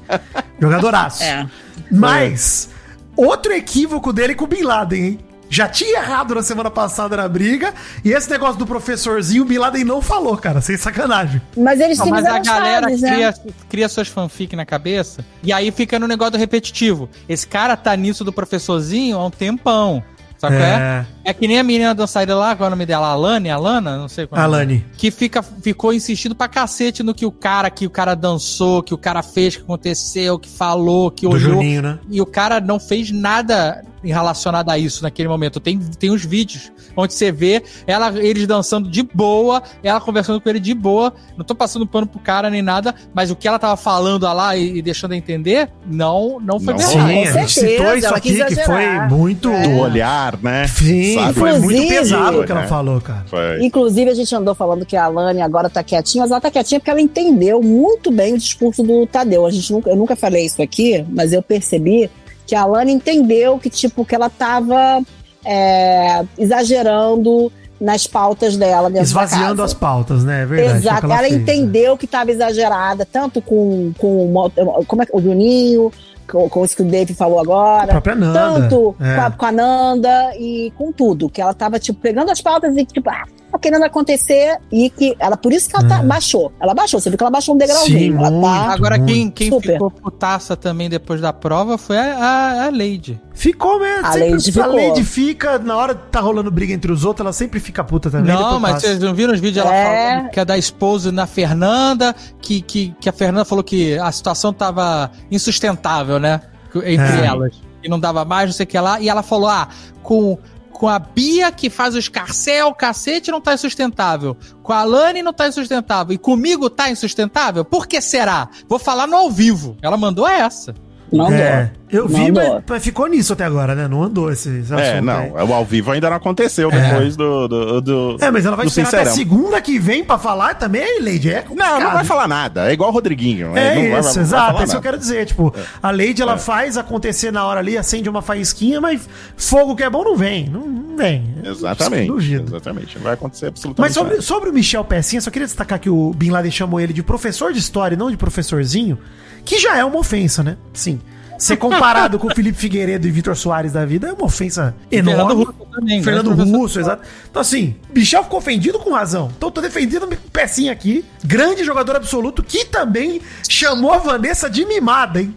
Jogadoraço. 0.59 1.23
É. 1.31 1.45
Mas, 1.91 2.69
outro 3.17 3.51
equívoco 3.51 4.13
dele 4.13 4.33
com 4.33 4.45
o 4.45 4.47
Bin 4.47 4.61
Laden, 4.61 5.03
hein? 5.03 5.19
Já 5.49 5.67
tinha 5.67 5.99
errado 5.99 6.33
na 6.33 6.41
semana 6.41 6.71
passada 6.71 7.17
na 7.17 7.27
briga, 7.27 7.73
e 8.05 8.13
esse 8.13 8.29
negócio 8.29 8.57
do 8.57 8.65
professorzinho, 8.65 9.43
o 9.43 9.45
Bin 9.45 9.57
Laden 9.57 9.83
não 9.83 10.01
falou, 10.01 10.37
cara, 10.37 10.61
sem 10.61 10.77
sacanagem. 10.77 11.41
Mas 11.57 11.81
eles 11.81 11.97
Não, 11.97 12.05
se 12.05 12.11
mas 12.11 12.25
a 12.25 12.39
galera 12.39 12.87
né? 12.87 12.97
cria, 12.97 13.33
cria 13.67 13.89
suas 13.89 14.07
fanfic 14.07 14.55
na 14.55 14.65
cabeça 14.65 15.25
e 15.43 15.51
aí 15.51 15.69
fica 15.71 15.99
no 15.99 16.07
negócio 16.07 16.31
do 16.31 16.37
repetitivo. 16.37 17.09
Esse 17.27 17.45
cara 17.45 17.75
tá 17.75 17.93
nisso 17.97 18.23
do 18.23 18.31
professorzinho 18.31 19.17
há 19.17 19.25
um 19.25 19.29
tempão. 19.29 20.01
Sabe 20.37 20.55
qual 20.55 20.67
é? 20.67 21.05
É 21.23 21.33
que 21.33 21.47
nem 21.47 21.59
a 21.59 21.63
menina 21.63 21.93
dançarina 21.93 22.35
lá, 22.35 22.55
qual 22.55 22.65
é 22.65 22.67
o 22.67 22.71
nome 22.71 22.85
dela? 22.85 23.07
Alane? 23.07 23.49
Alana? 23.49 23.97
Não 23.97 24.07
sei 24.07 24.25
qual 24.25 24.39
é 24.39 24.43
Alane. 24.43 24.85
que 24.97 25.11
fica, 25.11 25.43
ficou 25.43 25.93
insistindo 25.93 26.33
pra 26.33 26.47
cacete 26.47 27.03
no 27.03 27.13
que 27.13 27.25
o 27.25 27.31
cara, 27.31 27.69
que 27.69 27.85
o 27.85 27.89
cara 27.89 28.15
dançou, 28.15 28.81
que 28.81 28.93
o 28.93 28.97
cara 28.97 29.21
fez, 29.21 29.55
que 29.55 29.61
aconteceu, 29.61 30.39
que 30.39 30.49
falou, 30.49 31.11
que 31.11 31.27
Do 31.27 31.33
olhou. 31.35 31.53
Juninho, 31.53 31.81
né? 31.81 31.99
E 32.09 32.21
o 32.21 32.25
cara 32.25 32.59
não 32.59 32.79
fez 32.79 33.11
nada 33.11 33.83
relacionado 34.03 34.69
a 34.69 34.77
isso 34.77 35.03
naquele 35.03 35.29
momento. 35.29 35.59
Tem, 35.59 35.77
tem 35.77 36.09
uns 36.09 36.25
vídeos 36.25 36.71
onde 36.95 37.13
você 37.13 37.31
vê 37.31 37.63
ela, 37.85 38.11
eles 38.19 38.47
dançando 38.47 38.89
de 38.89 39.03
boa, 39.03 39.61
ela 39.83 40.01
conversando 40.01 40.41
com 40.41 40.49
ele 40.49 40.59
de 40.59 40.73
boa. 40.73 41.13
Não 41.37 41.45
tô 41.45 41.53
passando 41.53 41.85
pano 41.85 42.07
pro 42.07 42.19
cara 42.19 42.49
nem 42.49 42.61
nada, 42.61 42.95
mas 43.13 43.29
o 43.29 43.35
que 43.35 43.47
ela 43.47 43.59
tava 43.59 43.77
falando 43.77 44.23
lá 44.23 44.55
e, 44.55 44.77
e 44.77 44.81
deixando 44.81 45.11
a 45.11 45.17
entender, 45.17 45.69
não, 45.85 46.39
não 46.39 46.59
foi 46.59 46.73
Não 46.73 46.79
verdade. 46.79 46.91
Sim, 46.91 46.97
com 46.97 47.21
a 47.21 47.41
gente 47.41 47.51
certeza, 47.51 47.77
citou 47.77 47.95
isso 47.95 48.15
aqui, 48.15 48.45
que 48.45 48.55
foi 48.65 48.99
muito... 49.07 49.51
Do 49.51 49.77
olhar, 49.77 50.37
né? 50.41 50.67
Sim, 50.67 51.10
Sabe? 51.15 51.33
foi 51.33 51.59
muito 51.59 51.87
pesado 51.87 52.41
o 52.41 52.45
que 52.45 52.51
ela 52.51 52.61
né? 52.61 52.67
falou, 52.67 53.01
cara. 53.01 53.23
Foi. 53.27 53.63
Inclusive, 53.65 54.11
a 54.11 54.13
gente 54.13 54.33
andou 54.35 54.53
falando 54.55 54.85
que 54.85 54.95
a 54.95 55.05
Alane 55.05 55.41
agora 55.41 55.69
tá 55.69 55.83
quietinha, 55.83 56.23
mas 56.23 56.31
ela 56.31 56.41
tá 56.41 56.51
quietinha 56.51 56.79
porque 56.79 56.91
ela 56.91 57.01
entendeu 57.01 57.61
muito 57.61 58.11
bem 58.11 58.33
o 58.33 58.37
discurso 58.37 58.83
do 58.83 59.05
Tadeu. 59.05 59.45
A 59.45 59.51
gente 59.51 59.71
nunca, 59.71 59.89
eu 59.89 59.95
nunca 59.95 60.15
falei 60.15 60.45
isso 60.45 60.61
aqui, 60.61 61.05
mas 61.09 61.33
eu 61.33 61.41
percebi 61.41 62.09
que 62.45 62.55
a 62.55 62.61
Alane 62.63 62.91
entendeu 62.91 63.57
que, 63.57 63.69
tipo, 63.69 64.03
que 64.03 64.13
ela 64.13 64.29
tava 64.29 65.01
é, 65.45 66.23
exagerando 66.37 67.51
nas 67.79 68.05
pautas 68.05 68.55
dela 68.57 68.91
Esvaziando 69.01 69.63
as 69.63 69.73
pautas, 69.73 70.23
né? 70.23 70.43
É 70.43 70.45
verdade. 70.45 70.77
Exato, 70.77 70.99
que 70.99 71.05
ela, 71.05 71.17
fez, 71.17 71.31
né? 71.31 71.37
entendeu 71.39 71.97
que 71.97 72.05
estava 72.05 72.29
exagerada, 72.29 73.07
tanto 73.11 73.41
com, 73.41 73.91
com 73.97 74.51
como 74.85 75.01
é, 75.01 75.05
que- 75.07 75.17
o 75.17 75.19
Juninho, 75.19 75.91
com, 76.31 76.49
com 76.49 76.63
isso 76.65 76.75
que 76.75 76.81
o 76.81 76.85
Dave 76.85 77.13
falou 77.13 77.39
A 77.39 77.41
agora, 77.41 77.87
própria 77.87 78.15
Nanda. 78.15 78.39
tanto 78.39 78.95
é. 78.99 79.15
com, 79.15 79.21
a, 79.21 79.31
com 79.31 79.45
a 79.45 79.51
Nanda 79.51 80.35
e 80.37 80.71
com 80.77 80.91
tudo. 80.91 81.29
Que 81.29 81.41
ela 81.41 81.53
tava, 81.53 81.77
tipo, 81.77 81.99
pegando 81.99 82.31
as 82.31 82.41
pautas 82.41 82.75
e, 82.75 82.85
tipo, 82.85 83.09
ah, 83.09 83.25
tá 83.51 83.59
querendo 83.59 83.83
acontecer. 83.83 84.57
E 84.71 84.89
que 84.89 85.15
ela, 85.19 85.35
por 85.37 85.51
isso 85.53 85.69
que 85.69 85.75
ela 85.75 85.87
tá, 85.87 85.99
É. 85.99 86.03
baixou. 86.03 86.51
Ela 86.59 86.73
baixou, 86.73 86.99
você 86.99 87.09
viu 87.09 87.17
que 87.17 87.23
ela 87.23 87.31
baixou 87.31 87.53
um 87.55 87.57
degrauzinho. 87.57 88.13
Sim, 88.13 88.17
ela 88.17 88.31
muito. 88.31 88.43
tá. 88.45 88.73
Agora, 88.73 88.99
quem, 88.99 89.29
quem 89.29 89.49
Super. 89.49 89.73
ficou 89.73 89.91
putaça 89.91 90.55
também 90.55 90.89
depois 90.89 91.19
da 91.21 91.31
prova 91.33 91.77
foi 91.77 91.97
a, 91.97 92.15
a, 92.17 92.65
a 92.65 92.69
Lady. 92.69 93.19
Ficou 93.33 93.79
mesmo. 93.79 94.05
A 94.05 94.11
sempre- 94.13 94.31
Lady 94.31 94.59
a. 94.59 94.67
Lady 94.89 95.03
fica, 95.03 95.57
na 95.57 95.75
hora 95.77 95.95
que 95.95 96.01
tá 96.11 96.19
rolando 96.19 96.51
briga 96.51 96.73
entre 96.73 96.91
os 96.91 97.05
outros, 97.05 97.23
ela 97.25 97.33
sempre 97.33 97.59
fica 97.59 97.83
puta 97.83 98.09
também. 98.09 98.33
Não, 98.33 98.59
mas 98.59 98.73
passa. 98.73 98.87
vocês 98.87 98.99
não 98.99 99.13
viram 99.13 99.33
os 99.33 99.39
vídeos 99.39 99.65
ela 99.65 99.73
É. 99.75 100.15
falando 100.15 100.29
que 100.31 100.39
é 100.39 100.45
da 100.45 100.57
esposa 100.57 101.11
na 101.11 101.25
Fernanda, 101.25 102.15
que, 102.41 102.61
que, 102.61 102.93
que 102.99 103.09
a 103.09 103.13
Fernanda 103.13 103.45
falou 103.45 103.63
que 103.63 103.97
a 103.97 104.11
situação 104.11 104.51
tava 104.53 105.09
insustentável, 105.31 106.19
né? 106.19 106.41
Entre 106.75 107.21
É. 107.21 107.25
elas. 107.25 107.53
E 107.83 107.89
não 107.89 107.99
dava 107.99 108.23
mais, 108.23 108.47
não 108.49 108.53
sei 108.53 108.63
o 108.63 108.67
que 108.67 108.79
lá. 108.79 109.01
E 109.01 109.09
ela 109.09 109.23
falou: 109.23 109.49
ah, 109.49 109.67
com, 110.03 110.37
com 110.81 110.87
a 110.87 110.97
Bia 110.97 111.51
que 111.51 111.69
faz 111.69 111.93
o 111.93 111.99
escarcel, 111.99 112.69
o 112.69 112.73
cacete 112.73 113.29
não 113.29 113.39
tá 113.39 113.53
insustentável. 113.53 114.35
Com 114.63 114.73
a 114.73 114.83
Lani 114.83 115.21
não 115.21 115.31
tá 115.31 115.47
insustentável. 115.47 116.11
E 116.11 116.17
comigo 116.17 116.71
tá 116.71 116.89
insustentável? 116.89 117.63
Por 117.63 117.85
que 117.85 118.01
será? 118.01 118.49
Vou 118.67 118.79
falar 118.79 119.05
no 119.05 119.15
ao 119.15 119.29
vivo. 119.29 119.77
Ela 119.79 119.95
mandou 119.95 120.27
essa. 120.27 120.73
Não 121.11 121.31
É. 121.31 121.71
eu 121.91 122.07
Não 122.07 122.17
vi, 122.25 122.31
mas, 122.31 122.63
mas 122.67 122.83
ficou 122.83 123.07
nisso 123.07 123.33
até 123.33 123.43
agora, 123.43 123.75
né? 123.75 123.87
Não 123.87 124.01
andou 124.03 124.31
esse, 124.31 124.49
esse 124.59 124.73
É, 124.73 124.91
assunto 124.93 125.05
não, 125.05 125.37
aí. 125.37 125.47
o 125.49 125.53
ao 125.53 125.65
vivo 125.65 125.91
ainda 125.91 126.09
não 126.09 126.17
aconteceu 126.17 126.71
É. 126.71 126.79
depois 126.89 127.15
do, 127.15 127.47
do, 127.47 127.81
do- 127.81 128.17
É, 128.21 128.31
mas 128.31 128.45
ela 128.45 128.55
vai 128.55 128.65
esperar 128.65 128.87
até 128.87 128.97
Sincerão. 128.99 129.15
segunda 129.15 129.61
que 129.61 129.77
vem 129.77 130.03
pra 130.03 130.17
falar 130.17 130.53
também, 130.55 131.01
Lady. 131.01 131.29
É 131.31 131.43
Não, 131.53 131.79
não 131.79 131.91
vai 131.91 132.03
falar 132.05 132.27
nada. 132.27 132.69
É 132.69 132.73
igual 132.73 132.89
o 132.89 132.93
Rodriguinho. 132.93 133.55
É 133.57 133.75
vai- 133.75 133.81
isso, 133.83 133.91
vai- 133.91 134.01
vai 134.01 134.23
exato. 134.23 134.45
falar 134.47 134.59
É 134.59 134.63
isso 134.63 134.71
que 134.71 134.77
eu 134.77 134.81
quero 134.81 134.97
dizer. 134.97 135.25
Tipo, 135.25 135.53
a 135.81 135.91
Lady 135.91 136.21
ela 136.21 136.37
faz 136.37 136.77
acontecer 136.77 137.31
na 137.31 137.45
hora 137.45 137.59
ali, 137.59 137.77
acende 137.77 138.09
uma 138.09 138.21
faísquinha, 138.21 138.79
mas 138.79 139.07
fogo 139.35 139.75
que 139.75 139.83
é 139.83 139.89
bom 139.89 140.03
não 140.03 140.15
vem. 140.15 140.47
Não, 140.49 140.65
não 140.67 140.95
vem. 140.97 141.35
Exatamente. 141.43 142.07
Duvido. 142.07 142.45
Exatamente. 142.51 142.95
Não 142.97 143.03
vai 143.03 143.13
acontecer 143.13 143.47
absolutamente 143.47 143.81
Mas 143.81 143.93
sobre, 143.93 144.11
nada. 144.13 144.21
sobre 144.21 144.49
o 144.49 144.53
Michel 144.53 144.83
Pecinha, 144.85 145.21
só 145.21 145.29
queria 145.29 145.47
destacar 145.47 145.79
que 145.79 145.89
o 145.89 146.13
Bin 146.13 146.29
Laden 146.29 146.51
chamou 146.51 146.79
ele 146.79 146.93
de 146.93 147.03
professor 147.03 147.51
de 147.53 147.59
história 147.59 147.95
e 147.95 147.97
não 147.97 148.09
de 148.11 148.17
professorzinho, 148.17 148.97
que 149.43 149.57
já 149.59 149.77
é 149.77 149.83
uma 149.83 149.97
ofensa, 149.97 150.43
né? 150.43 150.57
Sim. 150.73 150.99
Ser 151.41 151.57
comparado 151.57 152.19
com 152.19 152.27
o 152.27 152.35
Felipe 152.35 152.55
Figueiredo 152.55 153.07
e 153.07 153.11
Vitor 153.11 153.35
Soares 153.35 153.71
da 153.73 153.83
vida 153.83 154.09
é 154.09 154.13
uma 154.13 154.25
ofensa 154.25 154.75
Fernando 154.91 155.15
enorme. 155.15 155.43
Russo 155.43 155.67
também, 155.73 156.03
Fernando 156.03 156.25
grande 156.25 156.37
professor. 156.37 156.57
Russo, 156.59 156.79
exato. 156.79 157.03
Então, 157.31 157.41
assim, 157.41 157.75
Michel 157.95 158.23
ficou 158.23 158.37
ofendido 158.37 158.77
com 158.77 158.93
razão. 158.93 159.31
Então, 159.35 159.47
eu 159.47 159.51
tô 159.51 159.59
defendendo 159.59 160.03
o 160.03 160.15
pecinha 160.31 160.71
aqui. 160.71 161.03
Grande 161.25 161.63
jogador 161.63 161.95
absoluto, 161.95 162.43
que 162.43 162.63
também 162.65 163.19
chamou 163.49 163.91
a 163.91 163.97
Vanessa 163.97 164.47
de 164.51 164.63
mimada, 164.65 165.19
hein? 165.19 165.35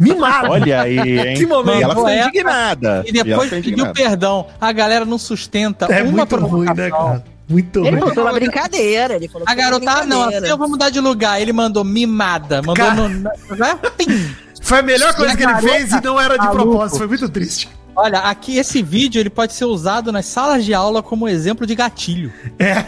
Mimada. 0.00 0.50
Olha 0.50 0.82
aí, 0.82 0.98
hein? 0.98 1.36
Que 1.38 1.46
momento. 1.46 1.78
E 1.78 1.82
ela 1.84 1.94
ficou 1.94 2.08
É. 2.08 2.26
indignada. 2.26 3.04
E 3.06 3.12
depois 3.12 3.48
ficou 3.48 3.62
pediu 3.62 3.92
perdão. 3.92 4.46
A 4.60 4.72
galera 4.72 5.04
não 5.04 5.16
sustenta 5.16 5.86
É 5.86 6.02
uma 6.02 6.10
muito 6.10 6.36
ruim, 6.38 6.66
né, 6.74 6.90
cara? 6.90 7.24
Muito 7.48 7.78
Ele 7.78 7.90
ruim. 7.90 8.00
falou 8.00 8.14
pela 8.16 8.32
brincadeira. 8.32 9.14
Ele 9.14 9.28
falou 9.28 9.46
A 9.48 9.54
garota, 9.54 9.88
ah, 9.88 10.04
não, 10.04 10.22
assim 10.24 10.48
eu 10.48 10.58
vou 10.58 10.68
mudar 10.68 10.90
de 10.90 10.98
lugar. 10.98 11.40
Ele 11.40 11.52
mandou 11.52 11.84
mimada. 11.84 12.60
Mandou 12.62 12.74
Cara. 12.84 13.08
no. 13.08 14.45
Foi 14.66 14.80
a 14.80 14.82
melhor 14.82 15.14
coisa 15.14 15.36
que 15.36 15.44
ele 15.44 15.54
fez 15.58 15.92
e 15.92 16.00
não 16.00 16.20
era 16.20 16.36
de 16.36 16.44
maluco. 16.44 16.64
propósito. 16.64 16.98
Foi 16.98 17.06
muito 17.06 17.28
triste. 17.28 17.68
Olha, 17.94 18.18
aqui 18.18 18.58
esse 18.58 18.82
vídeo 18.82 19.20
ele 19.20 19.30
pode 19.30 19.52
ser 19.52 19.64
usado 19.64 20.10
nas 20.10 20.26
salas 20.26 20.64
de 20.64 20.74
aula 20.74 21.04
como 21.04 21.28
exemplo 21.28 21.64
de 21.64 21.76
gatilho. 21.76 22.32
É. 22.58 22.84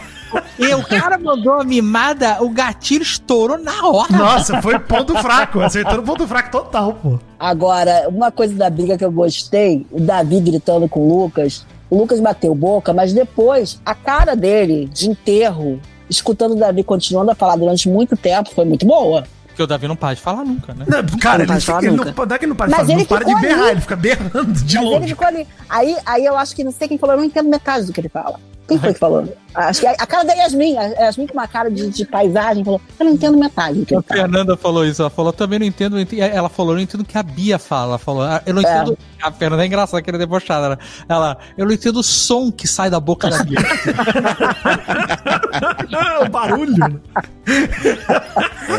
E 0.58 0.74
o 0.74 0.82
cara 0.84 1.16
mandou 1.16 1.54
a 1.54 1.64
mimada, 1.64 2.42
o 2.42 2.50
gatilho 2.50 3.02
estourou 3.02 3.56
na 3.56 3.86
hora. 3.86 4.10
Nossa, 4.10 4.60
foi 4.60 4.76
ponto 4.80 5.16
fraco. 5.18 5.60
Acertou 5.60 5.98
no 5.98 6.02
ponto 6.02 6.26
fraco 6.26 6.50
total, 6.50 6.94
pô. 6.94 7.18
Agora, 7.38 8.08
uma 8.08 8.32
coisa 8.32 8.54
da 8.54 8.68
briga 8.68 8.98
que 8.98 9.04
eu 9.04 9.12
gostei, 9.12 9.86
o 9.92 10.00
Davi 10.00 10.40
gritando 10.40 10.88
com 10.88 11.00
o 11.00 11.22
Lucas. 11.22 11.64
O 11.88 11.96
Lucas 11.96 12.18
bateu 12.18 12.54
boca, 12.56 12.92
mas 12.92 13.12
depois 13.12 13.80
a 13.86 13.94
cara 13.94 14.34
dele 14.34 14.90
de 14.92 15.08
enterro, 15.08 15.80
escutando 16.10 16.52
o 16.52 16.58
Davi 16.58 16.82
continuando 16.82 17.30
a 17.30 17.36
falar 17.36 17.54
durante 17.54 17.88
muito 17.88 18.16
tempo, 18.16 18.52
foi 18.52 18.64
muito 18.64 18.84
boa. 18.84 19.24
Porque 19.58 19.64
o 19.64 19.66
Davi 19.66 19.88
não 19.88 19.96
para 19.96 20.14
de 20.14 20.20
falar 20.20 20.44
nunca, 20.44 20.72
né? 20.72 20.84
Não, 20.86 21.18
cara, 21.18 21.44
Não 21.44 21.52
ele, 21.54 21.60
fica, 21.60 21.72
falar 21.72 21.78
ele 21.82 21.88
não, 21.88 21.96
nunca. 22.04 22.26
não 22.26 22.34
é 22.36 22.38
que 22.38 22.44
ele 22.44 22.48
não 22.50 22.56
para 22.56 22.66
de 22.66 22.70
Mas 22.70 22.80
falar, 22.80 22.92
ele 22.92 22.98
não 23.00 23.06
para 23.08 23.24
de 23.24 23.40
berrar, 23.40 23.62
ali. 23.62 23.70
ele 23.72 23.80
fica 23.80 23.96
berrando 23.96 24.52
de 24.52 24.74
Mas 24.76 24.84
ele 24.84 24.84
longe. 24.94 25.08
ficou 25.08 25.26
ali. 25.26 25.48
Aí, 25.68 25.96
aí 26.06 26.24
eu 26.24 26.36
acho 26.38 26.54
que 26.54 26.62
não 26.62 26.70
sei 26.70 26.86
quem 26.86 26.96
falou, 26.96 27.16
eu 27.16 27.18
não 27.18 27.24
entendo 27.26 27.48
metade 27.50 27.84
do 27.86 27.92
que 27.92 28.00
ele 28.00 28.08
fala. 28.08 28.38
Quem 28.68 28.78
foi 28.78 28.92
que 28.92 28.98
falou? 29.00 29.24
Acho 29.54 29.80
que 29.80 29.86
a, 29.86 29.92
a 29.92 30.06
cara 30.06 30.24
da 30.24 30.34
Yasmin, 30.34 30.76
a 30.76 30.82
Yasmin 30.84 31.26
com 31.26 31.32
uma 31.32 31.48
cara 31.48 31.70
de, 31.70 31.88
de 31.88 32.04
paisagem, 32.04 32.62
falou: 32.62 32.80
Eu 33.00 33.06
não 33.06 33.12
entendo 33.14 33.38
metade 33.38 33.84
A. 33.96 34.02
Fernanda 34.02 34.56
falou 34.56 34.84
isso, 34.84 35.00
ela 35.02 35.10
falou, 35.10 35.32
também 35.32 35.58
não 35.58 35.66
entendo, 35.66 35.94
não 35.94 36.00
entendo- 36.00 36.20
ela 36.20 36.48
falou, 36.50 36.74
não 36.74 36.80
entendo 36.80 37.00
o 37.00 37.04
que 37.04 37.16
a 37.16 37.22
Bia 37.22 37.58
fala, 37.58 37.92
ela 37.92 37.98
falou, 37.98 38.22
"Ah, 38.22 38.42
eu 38.44 38.52
não 38.54 38.62
É. 38.62 38.76
entendo, 38.82 38.98
a 39.22 39.32
Fernanda 39.32 39.64
é 39.64 39.66
engraçada, 39.66 40.02
que 40.02 40.10
ela 40.10 40.18
é 40.18 40.20
debochada, 40.20 40.68
né? 40.68 40.76
ela, 41.08 41.38
eu 41.56 41.64
não 41.66 41.72
entendo 41.72 41.96
o 41.98 42.02
som 42.02 42.52
que 42.52 42.68
sai 42.68 42.90
da 42.90 43.00
boca 43.00 43.30
da 43.30 43.42
Bia. 43.42 43.58
o 46.24 46.28
barulho. 46.30 47.00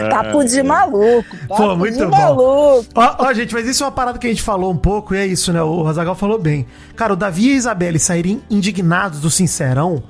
Papo 0.10 0.44
de 0.44 0.64
maluco. 0.64 1.38
Papo 1.48 1.64
Pô, 1.64 1.76
muito 1.76 1.98
de 1.98 2.06
bom. 2.06 2.12
maluco. 2.12 2.86
Ó, 2.96 3.16
ó, 3.20 3.34
gente, 3.34 3.54
mas 3.54 3.68
isso 3.68 3.84
é 3.84 3.88
uma 3.88 3.92
parada 3.92 4.18
que 4.20 4.28
a 4.28 4.30
gente 4.30 4.42
falou 4.44 4.72
um 4.72 4.78
pouco, 4.78 5.16
e 5.16 5.18
é 5.18 5.26
isso, 5.26 5.52
né? 5.52 5.62
O 5.62 5.82
Razagal 5.84 6.16
falou 6.16 6.38
bem. 6.40 6.66
Cara, 6.96 7.14
o 7.14 7.16
Davi 7.16 7.50
e 7.50 7.54
a 7.54 7.56
Isabelle 7.56 8.00
saírem 8.00 8.42
indignados 8.50 9.20
do 9.20 9.30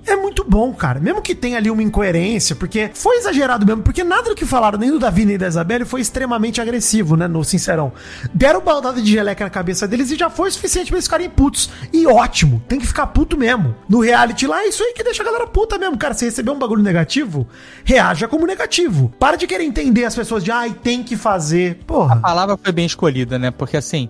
É 0.05 0.15
muito 0.15 0.43
bom, 0.47 0.73
cara. 0.73 0.99
Mesmo 0.99 1.21
que 1.21 1.35
tenha 1.35 1.57
ali 1.57 1.69
uma 1.69 1.83
incoerência, 1.83 2.55
porque 2.55 2.89
foi 2.93 3.17
exagerado 3.17 3.65
mesmo, 3.65 3.81
porque 3.83 4.03
nada 4.03 4.29
do 4.29 4.35
que 4.35 4.45
falaram, 4.45 4.77
nem 4.79 4.91
do 4.91 4.99
Davi 4.99 5.25
nem 5.25 5.37
da 5.37 5.47
Isabelle, 5.47 5.85
foi 5.85 6.01
extremamente 6.01 6.59
agressivo, 6.61 7.15
né? 7.15 7.27
No 7.27 7.43
Sincerão. 7.43 7.91
Deram 8.33 8.61
baldada 8.61 9.01
de 9.01 9.11
geleca 9.11 9.43
na 9.43 9.49
cabeça 9.49 9.87
deles 9.87 10.11
e 10.11 10.15
já 10.15 10.29
foi 10.29 10.49
o 10.49 10.51
suficiente 10.51 10.87
pra 10.87 10.95
eles 10.97 11.05
ficarem 11.05 11.29
putos. 11.29 11.69
E 11.93 12.07
ótimo, 12.07 12.61
tem 12.67 12.79
que 12.79 12.87
ficar 12.87 13.07
puto 13.07 13.37
mesmo. 13.37 13.75
No 13.87 13.99
reality 14.01 14.47
lá, 14.47 14.63
é 14.63 14.67
isso 14.67 14.83
aí 14.83 14.93
que 14.93 15.03
deixa 15.03 15.21
a 15.21 15.25
galera 15.25 15.47
puta 15.47 15.77
mesmo. 15.77 15.97
Cara, 15.97 16.13
se 16.13 16.25
receber 16.25 16.51
um 16.51 16.59
bagulho 16.59 16.83
negativo, 16.83 17.47
reaja 17.83 18.27
como 18.27 18.45
negativo. 18.45 19.13
Para 19.19 19.35
de 19.35 19.47
querer 19.47 19.63
entender 19.63 20.05
as 20.05 20.15
pessoas 20.15 20.43
de, 20.43 20.51
ai, 20.51 20.71
tem 20.73 21.03
que 21.03 21.15
fazer. 21.15 21.79
Porra. 21.85 22.15
A 22.15 22.19
palavra 22.19 22.57
foi 22.57 22.71
bem 22.71 22.85
escolhida, 22.85 23.37
né? 23.37 23.51
Porque 23.51 23.77
assim, 23.77 24.09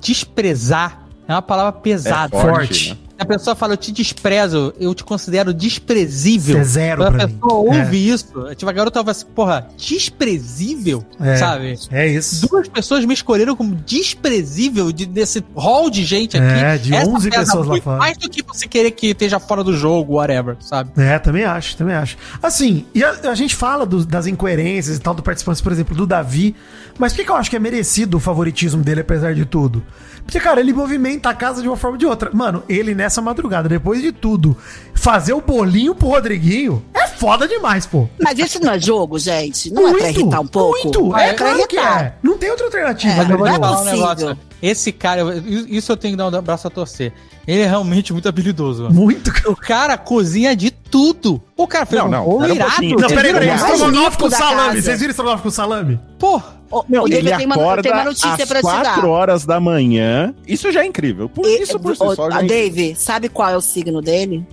desprezar 0.00 1.06
é 1.26 1.32
uma 1.32 1.42
palavra 1.42 1.72
pesada. 1.72 2.36
É 2.36 2.40
forte. 2.40 2.90
né? 2.90 3.07
A 3.18 3.24
pessoa 3.26 3.56
fala, 3.56 3.72
eu 3.72 3.76
te 3.76 3.90
desprezo, 3.90 4.72
eu 4.78 4.94
te 4.94 5.02
considero 5.02 5.52
desprezível. 5.52 6.60
Isso 6.60 6.60
é 6.60 6.72
zero 6.82 7.02
Quando 7.02 7.20
a 7.20 7.26
mim. 7.26 7.32
pessoa 7.34 7.54
ouve 7.54 7.96
É. 8.10 8.14
isso, 8.14 8.26
tipo, 8.54 8.70
a 8.70 8.72
garota 8.72 9.00
fala 9.00 9.10
assim, 9.10 9.26
porra, 9.34 9.68
desprezível, 9.76 11.04
É, 11.20 11.36
sabe? 11.36 11.74
É 11.90 12.06
isso. 12.06 12.46
Duas 12.48 12.68
pessoas 12.68 13.04
me 13.04 13.14
escolheram 13.14 13.56
como 13.56 13.74
desprezível 13.74 14.92
de- 14.92 15.06
desse 15.06 15.42
hall 15.56 15.90
de 15.90 16.04
gente 16.04 16.36
aqui. 16.36 16.46
É, 16.64 16.78
de 16.78 16.94
11 16.94 17.30
pesa 17.30 17.42
pessoas 17.44 17.66
lá 17.66 17.80
fora. 17.80 17.98
Mais 17.98 18.16
do 18.16 18.28
que 18.28 18.42
você 18.42 18.66
querer 18.68 18.90
que 18.92 19.08
esteja 19.08 19.38
fora 19.40 19.64
do 19.64 19.76
jogo, 19.76 20.14
whatever, 20.14 20.56
sabe? 20.60 20.90
É, 20.96 21.18
também 21.18 21.44
acho, 21.44 21.76
também 21.76 21.94
acho. 21.94 22.16
Assim, 22.42 22.84
e 22.94 23.02
a, 23.02 23.10
a 23.30 23.34
gente 23.34 23.54
fala 23.54 23.84
do- 23.84 24.04
das 24.06 24.26
incoerências 24.26 24.96
e 24.96 25.00
tal 25.00 25.14
do 25.14 25.22
participantes, 25.22 25.60
por 25.60 25.72
exemplo, 25.72 25.96
do 25.96 26.06
Davi, 26.06 26.54
mas 26.98 27.12
por 27.12 27.18
que, 27.18 27.24
que 27.24 27.30
eu 27.30 27.36
acho 27.36 27.50
que 27.50 27.56
é 27.56 27.60
merecido 27.60 28.16
o 28.16 28.20
favoritismo 28.20 28.82
dele, 28.82 29.00
apesar 29.00 29.34
de 29.34 29.44
tudo? 29.44 29.82
Porque, 30.28 30.38
cara, 30.40 30.60
ele 30.60 30.74
movimenta 30.74 31.30
a 31.30 31.34
casa 31.34 31.62
de 31.62 31.68
uma 31.68 31.76
forma 31.76 31.94
ou 31.94 31.98
de 31.98 32.04
outra. 32.04 32.28
Mano, 32.34 32.62
ele 32.68 32.94
nessa 32.94 33.22
madrugada, 33.22 33.66
depois 33.66 34.02
de 34.02 34.12
tudo, 34.12 34.54
fazer 34.94 35.32
o 35.32 35.40
bolinho 35.40 35.94
pro 35.94 36.08
Rodriguinho 36.08 36.84
é 36.92 37.06
foda 37.06 37.48
demais, 37.48 37.86
pô. 37.86 38.06
Mas 38.22 38.38
isso 38.38 38.60
não 38.62 38.72
é 38.72 38.78
jogo, 38.78 39.18
gente? 39.18 39.72
Não 39.72 39.88
é 39.88 39.94
pra 39.94 40.10
irritar 40.10 40.40
um 40.40 40.46
pouco? 40.46 40.78
Muito, 40.82 41.16
é 41.16 41.30
é, 41.30 41.32
claro 41.32 41.66
que 41.66 41.78
é. 41.78 42.12
Não 42.22 42.36
tem 42.36 42.50
outra 42.50 42.66
alternativa. 42.66 43.14
É, 43.14 43.24
né, 43.24 43.32
eu 43.32 43.38
vou 43.38 43.46
te 43.48 43.58
não 43.58 43.64
é 43.68 43.70
um 43.70 43.74
possível. 43.74 43.92
negócio. 43.96 44.38
Esse 44.60 44.92
cara, 44.92 45.22
eu- 45.22 45.38
isso 45.66 45.90
eu 45.90 45.96
tenho 45.96 46.12
que 46.12 46.18
dar 46.18 46.28
um 46.28 46.42
braço 46.42 46.66
a 46.66 46.70
torcer. 46.70 47.10
Ele 47.46 47.62
é 47.62 47.66
realmente 47.66 48.12
muito 48.12 48.28
habilidoso, 48.28 48.82
mano. 48.82 48.94
Muito. 48.94 49.32
O 49.50 49.56
cara 49.56 49.96
cozinha 49.96 50.54
de 50.54 50.70
tudo. 50.70 51.40
O 51.56 51.66
cara 51.66 51.86
fez 51.86 52.02
Não, 52.02 52.08
um 52.08 52.10
não, 52.12 52.24
bolo 52.26 52.44
um 52.44 52.54
irado. 52.54 52.82
Não, 52.82 53.08
peraí, 53.08 53.32
peraí. 53.32 53.48
Estrogonofe 53.48 54.18
com 54.18 54.28
salame. 54.30 54.56
casa. 54.74 54.82
Vocês 54.82 54.98
viram 55.00 55.10
estrogonofe 55.10 55.42
com 55.44 55.50
salame? 55.50 55.98
Pô, 56.18 56.42
Não, 56.88 57.04
ô, 57.04 57.08
David, 57.08 57.28
ele 57.32 57.52
acorda 57.52 57.92
uma 57.92 58.04
notícia 58.04 58.30
às 58.34 58.44
pra 58.48 58.58
te 58.58 58.62
4 58.62 58.82
dar. 59.02 59.04
horas 59.08 59.46
da 59.46 59.58
manhã. 59.58 60.34
Isso 60.46 60.70
já 60.70 60.82
é 60.82 60.86
incrível. 60.86 61.28
Por 61.28 61.46
E- 61.46 61.62
isso 61.62 61.78
por 61.80 61.96
si 61.96 62.02
ô, 62.02 62.14
só 62.14 62.30
já 62.30 62.38
a 62.38 62.44
é. 62.44 62.46
Dave, 62.46 62.94
sabe 62.94 63.28
qual 63.28 63.48
é 63.48 63.56
o 63.56 63.60
signo 63.60 64.02
dele? 64.02 64.46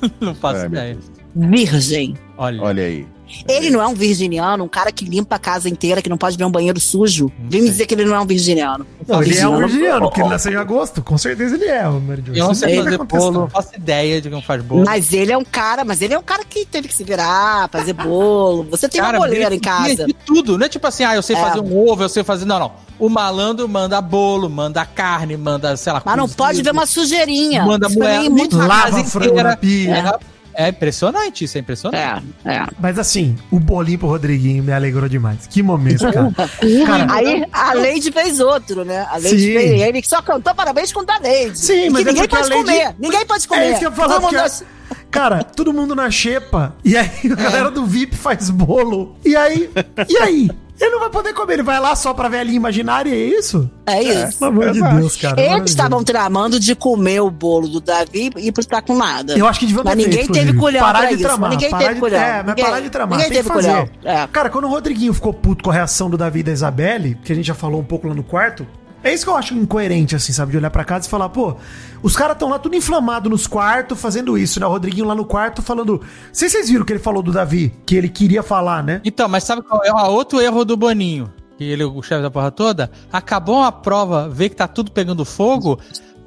não 0.20 0.34
faço 0.34 0.60
É, 0.64 0.68
meu 0.68 0.78
ideia. 0.80 0.98
Virgem. 1.34 2.14
Olha. 2.36 2.62
Olha 2.62 2.82
aí. 2.84 3.06
Ele 3.48 3.70
não 3.70 3.80
é 3.82 3.86
um 3.86 3.94
virginiano, 3.94 4.64
um 4.64 4.68
cara 4.68 4.90
que 4.92 5.04
limpa 5.04 5.36
a 5.36 5.38
casa 5.38 5.68
inteira, 5.68 6.00
que 6.02 6.08
não 6.08 6.16
pode 6.18 6.36
ver 6.36 6.44
um 6.44 6.50
banheiro 6.50 6.78
sujo. 6.80 7.30
Vem 7.48 7.62
me 7.62 7.68
dizer 7.70 7.86
que 7.86 7.94
ele 7.94 8.04
não 8.04 8.14
é 8.14 8.20
um 8.20 8.26
virginiano. 8.26 8.86
Não, 9.06 9.22
ele 9.22 9.36
é 9.36 9.46
um 9.46 9.50
Virginiano- 9.56 9.68
virginiano, 9.68 10.00
porque 10.06 10.20
ele 10.20 10.28
nasceu 10.30 10.52
em 10.52 10.56
agosto. 10.56 11.02
Com 11.02 11.18
certeza 11.18 11.54
ele 11.56 11.66
é, 11.66 11.86
o 11.88 12.00
Mary 12.00 12.22
Jo. 12.26 12.32
Eu 12.34 12.44
não 12.44 12.52
Isso 12.52 12.60
sei 12.60 12.82
fazer 12.82 12.98
bolo, 12.98 13.40
não 13.40 13.48
faço 13.50 13.74
ideia 13.76 14.20
de 14.20 14.30
como 14.30 14.42
faz 14.42 14.62
bolo. 14.62 14.84
Mas 14.84 15.12
ele 15.12 15.32
é 15.32 15.36
um 15.38 15.44
cara, 15.44 15.84
mas 15.84 16.00
ele 16.02 16.14
é 16.14 16.18
um 16.18 16.22
cara 16.22 16.44
que 16.44 16.64
teve 16.64 16.88
que 16.88 16.94
se 16.94 17.04
virar, 17.04 17.68
fazer 17.70 17.92
bolo. 17.92 18.64
Você 18.70 18.88
tem 18.88 19.00
uma 19.00 19.12
boleira 19.12 19.46
ele 19.46 19.56
em 19.56 19.60
casa. 19.60 20.06
De 20.06 20.12
tudo, 20.12 20.56
não 20.58 20.66
é 20.66 20.68
tipo 20.68 20.86
assim, 20.86 21.04
ah, 21.04 21.14
eu 21.14 21.22
sei 21.22 21.36
É. 21.36 21.40
fazer 21.40 21.60
um 21.60 21.76
ovo, 21.88 22.02
eu 22.02 22.08
sei 22.08 22.22
fazer. 22.24 22.44
Não, 22.44 22.58
não. 22.58 22.72
O 22.98 23.08
malandro 23.08 23.68
manda 23.68 24.00
bolo, 24.00 24.48
manda 24.48 24.84
carne, 24.86 25.36
manda, 25.36 25.76
sei 25.76 25.92
lá, 25.92 26.00
Mas 26.04 26.16
não 26.16 26.24
cozido, 26.24 26.36
pode 26.38 26.62
ver 26.62 26.70
uma 26.70 26.86
sujeirinha. 26.86 27.64
Manda 27.64 27.88
mim 27.88 27.98
é 28.04 28.28
muito 28.28 28.60
a 28.60 28.66
Lava 28.66 28.90
casa 28.92 29.04
frango 29.04 29.42
na 29.42 29.56
pia. 29.56 29.96
É, 29.96 30.33
é 30.56 30.68
impressionante, 30.68 31.44
isso 31.44 31.56
é 31.56 31.60
impressionante. 31.60 32.26
É, 32.44 32.50
é. 32.54 32.66
Mas 32.80 32.98
assim, 32.98 33.36
o 33.50 33.58
bolinho 33.60 33.98
pro 33.98 34.08
Rodriguinho 34.08 34.62
me 34.62 34.72
alegrou 34.72 35.08
demais. 35.08 35.46
Que 35.48 35.62
momento, 35.62 36.00
cara. 36.12 36.32
Cara, 36.86 37.06
Aí 37.12 37.44
a 37.52 37.72
Leide 37.74 38.10
fez 38.12 38.40
outro, 38.40 38.84
né? 38.84 39.06
A 39.10 39.16
Leide 39.16 39.38
Sim. 39.40 39.52
fez. 39.54 39.80
Ele 39.82 40.02
só 40.04 40.20
cantou 40.22 40.54
parabéns 40.54 40.92
com 40.92 41.00
o 41.00 41.04
da 41.04 41.18
Leide. 41.18 41.58
Sim, 41.58 41.86
E 41.86 41.90
mas 41.90 42.02
que 42.02 42.08
é 42.08 42.12
ninguém 42.12 42.24
a 42.24 42.28
pode 42.28 42.48
Leide- 42.48 42.64
comer. 42.64 42.94
Ninguém 42.98 43.26
pode 43.26 43.48
comer. 43.48 43.60
É 43.62 43.70
isso 43.70 43.78
que 43.80 43.86
eu 43.86 43.90
ia 43.90 43.96
falar, 43.96 44.20
Todo 44.20 44.64
cara, 45.10 45.42
todo 45.44 45.72
mundo 45.72 45.94
na 45.94 46.10
xepa, 46.10 46.74
e 46.84 46.96
aí 46.96 47.08
a 47.30 47.34
galera 47.34 47.70
do 47.70 47.86
VIP 47.86 48.16
faz 48.16 48.50
bolo, 48.50 49.16
e 49.24 49.36
aí, 49.36 49.70
e 50.08 50.16
aí? 50.18 50.50
Ele 50.80 50.90
não 50.90 50.98
vai 51.00 51.08
poder 51.10 51.32
comer, 51.32 51.52
ele 51.54 51.62
vai 51.62 51.78
lá 51.78 51.94
só 51.94 52.12
pra 52.12 52.28
velhinha 52.28 52.56
imaginária, 52.56 53.08
é 53.10 53.14
isso? 53.16 53.70
É 53.86 54.02
isso. 54.02 54.38
Pelo 54.40 54.50
amor 54.50 54.72
de. 54.72 54.82
Deus, 54.82 55.16
cara. 55.16 55.40
Eles 55.40 55.70
estavam 55.70 56.02
tramando 56.02 56.58
de 56.58 56.74
comer 56.74 57.20
o 57.20 57.30
bolo 57.30 57.68
do 57.68 57.80
Davi 57.80 58.30
e 58.36 58.48
ir 58.48 58.52
pro 58.52 58.64
tá 58.66 58.82
com 58.82 58.96
nada. 58.96 59.38
Eu 59.38 59.46
acho 59.46 59.60
que 59.60 59.66
deviam 59.66 59.84
ter 59.84 59.90
Mas 59.90 59.98
ninguém 59.98 60.12
feito, 60.24 60.32
teve 60.32 60.52
culhão 60.54 60.80
Parar 60.80 60.98
pra 61.00 61.08
de 61.08 61.14
isso, 61.14 61.22
tramar. 61.22 61.40
mas 61.40 61.50
ninguém 61.50 61.70
parar 61.70 61.82
teve 61.82 61.94
de, 61.94 62.00
culhão. 62.00 62.20
É, 62.20 62.36
mas 62.38 62.46
Ninguém- 62.46 62.64
parar 62.64 62.80
de 62.80 62.90
tramar. 62.90 63.18
ninguém 63.18 63.32
teve 63.32 63.50
culhão. 63.50 63.88
É. 64.04 64.26
Cara, 64.26 64.50
quando 64.50 64.64
o 64.64 64.68
Rodriguinho 64.68 65.14
ficou 65.14 65.32
puto 65.32 65.62
com 65.62 65.70
a 65.70 65.74
reação 65.74 66.10
do 66.10 66.16
Davi 66.18 66.40
e 66.40 66.42
da 66.42 66.52
Isabelle, 66.52 67.16
que 67.22 67.32
a 67.32 67.36
gente 67.36 67.46
já 67.46 67.54
falou 67.54 67.80
um 67.80 67.84
pouco 67.84 68.08
lá 68.08 68.14
no 68.14 68.24
quarto, 68.24 68.66
é 69.04 69.12
isso 69.12 69.24
que 69.24 69.30
eu 69.30 69.36
acho 69.36 69.54
incoerente, 69.54 70.16
assim, 70.16 70.32
sabe? 70.32 70.52
De 70.52 70.56
olhar 70.56 70.70
pra 70.70 70.82
casa 70.82 71.06
e 71.06 71.10
falar, 71.10 71.28
pô, 71.28 71.56
os 72.02 72.16
caras 72.16 72.34
estão 72.34 72.48
lá 72.48 72.58
tudo 72.58 72.74
inflamado 72.74 73.28
nos 73.28 73.46
quartos 73.46 74.00
fazendo 74.00 74.36
isso, 74.38 74.58
né? 74.58 74.66
O 74.66 74.70
Rodriguinho 74.70 75.06
lá 75.06 75.14
no 75.14 75.26
quarto 75.26 75.60
falando. 75.60 76.00
Se 76.32 76.48
vocês 76.48 76.68
viram 76.68 76.82
o 76.82 76.86
que 76.86 76.94
ele 76.94 77.00
falou 77.00 77.22
do 77.22 77.30
Davi, 77.30 77.72
que 77.84 77.94
ele 77.94 78.08
queria 78.08 78.42
falar, 78.42 78.82
né? 78.82 79.02
Então, 79.04 79.28
mas 79.28 79.44
sabe 79.44 79.62
qual 79.62 79.84
é 79.84 79.92
o 79.92 80.10
outro 80.10 80.40
erro 80.40 80.64
do 80.64 80.76
Boninho? 80.76 81.30
Que 81.58 81.64
ele, 81.64 81.84
o 81.84 82.02
chefe 82.02 82.22
da 82.22 82.30
porra 82.30 82.50
toda, 82.50 82.90
acabou 83.12 83.62
a 83.62 83.70
prova, 83.70 84.28
vê 84.28 84.48
que 84.48 84.56
tá 84.56 84.66
tudo 84.66 84.90
pegando 84.90 85.24
fogo, 85.24 85.78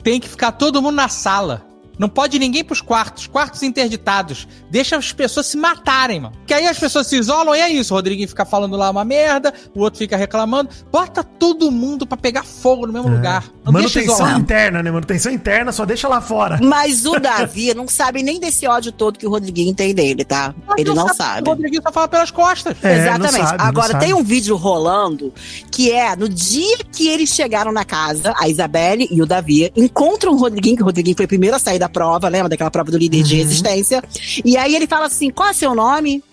tem 0.03 0.19
que 0.19 0.29
ficar 0.29 0.51
todo 0.53 0.81
mundo 0.81 0.95
na 0.95 1.09
sala. 1.09 1.66
Não 1.97 2.07
pode 2.07 2.37
ninguém 2.37 2.63
pros 2.63 2.81
quartos, 2.81 3.27
quartos 3.27 3.63
interditados. 3.63 4.47
Deixa 4.69 4.95
as 4.95 5.11
pessoas 5.11 5.47
se 5.47 5.57
matarem, 5.57 6.19
mano. 6.19 6.35
Que 6.45 6.53
aí 6.53 6.67
as 6.67 6.77
pessoas 6.77 7.07
se 7.07 7.17
isolam 7.17 7.55
e 7.55 7.59
é 7.59 7.69
isso. 7.69 7.93
O 7.93 7.97
Rodriguinho 7.97 8.27
fica 8.27 8.45
falando 8.45 8.75
lá 8.75 8.89
uma 8.89 9.03
merda, 9.03 9.53
o 9.73 9.81
outro 9.81 9.97
fica 9.97 10.15
reclamando. 10.15 10.69
Bota 10.91 11.23
todo 11.23 11.71
mundo 11.71 12.05
pra 12.05 12.17
pegar 12.17 12.43
fogo 12.43 12.85
no 12.85 12.93
mesmo 12.93 13.09
lugar. 13.09 13.43
Não 13.63 13.73
Manutenção 13.73 14.37
interna, 14.37 14.83
né? 14.83 14.91
Manutenção 14.91 15.31
interna, 15.31 15.71
só 15.71 15.85
deixa 15.85 16.07
lá 16.07 16.21
fora. 16.21 16.59
Mas 16.61 17.05
o 17.05 17.19
Davi 17.19 17.73
não 17.73 17.87
sabe 17.87 18.21
nem 18.23 18.39
desse 18.39 18.67
ódio 18.67 18.91
todo 18.91 19.17
que 19.17 19.25
o 19.25 19.29
Rodriguinho 19.29 19.73
tem 19.73 19.93
dele, 19.93 20.23
tá? 20.23 20.53
Mas 20.67 20.79
Ele 20.79 20.93
não 20.93 21.13
sabe. 21.13 21.47
O 21.47 21.51
Rodriguinho 21.53 21.81
só 21.81 21.91
fala 21.91 22.07
pelas 22.07 22.31
costas. 22.31 22.75
É, 22.83 22.99
Exatamente. 22.99 23.37
não 23.37 23.45
sabe, 23.47 23.57
não 23.57 23.65
Agora, 23.65 23.91
sabe. 23.93 24.05
tem 24.05 24.13
um 24.13 24.23
vídeo 24.23 24.55
rolando 24.55 25.33
que 25.71 25.91
é 25.91 26.15
no 26.15 26.29
dia 26.29 26.77
que 26.91 27.07
eles 27.07 27.29
chegaram 27.29 27.71
na 27.71 27.83
casa, 27.83 28.33
a 28.37 28.47
Isabelle 28.47 29.07
e 29.09 29.21
o 29.21 29.25
Davi 29.25 29.71
encontram 29.75 30.33
o 30.33 30.37
Rodriguinho, 30.37 30.75
que 30.75 30.81
o 30.83 30.85
Rodriguinho 30.85 31.15
foi 31.15 31.25
o 31.25 31.27
primeiro 31.27 31.55
a 31.55 31.59
sair 31.59 31.79
da 31.79 31.86
prova, 31.89 32.27
lembra 32.29 32.49
daquela 32.49 32.71
prova 32.71 32.91
do 32.91 32.97
líder 32.97 33.23
de 33.23 33.35
Uhum. 33.35 33.41
resistência? 33.41 34.03
E 34.43 34.57
aí 34.57 34.75
ele 34.75 34.87
fala 34.87 35.05
assim: 35.07 35.29
qual 35.29 35.49
é 35.49 35.53
seu 35.53 35.73
nome? 35.75 36.23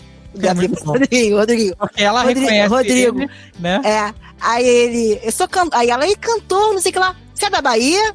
É. 0.40 0.48
Rodrigo, 0.48 1.36
Rodrigo. 1.36 1.76
Porque 1.76 2.02
ela 2.02 2.20
Rodrigo, 2.22 2.40
reconhece 2.40 2.68
Rodrigo. 2.68 3.20
ele, 3.22 3.30
né? 3.58 3.80
É. 3.84 4.14
Aí 4.40 4.66
ele. 4.66 5.20
Eu 5.22 5.32
sou 5.32 5.46
can... 5.48 5.68
Aí 5.72 5.88
ela, 5.90 6.04
ele 6.04 6.16
cantou, 6.16 6.74
não 6.74 6.80
sei 6.80 6.90
o 6.90 6.92
que 6.92 6.98
lá. 6.98 7.16
Você 7.44 7.48
é 7.48 7.50
da 7.50 7.60
Bahia? 7.60 8.14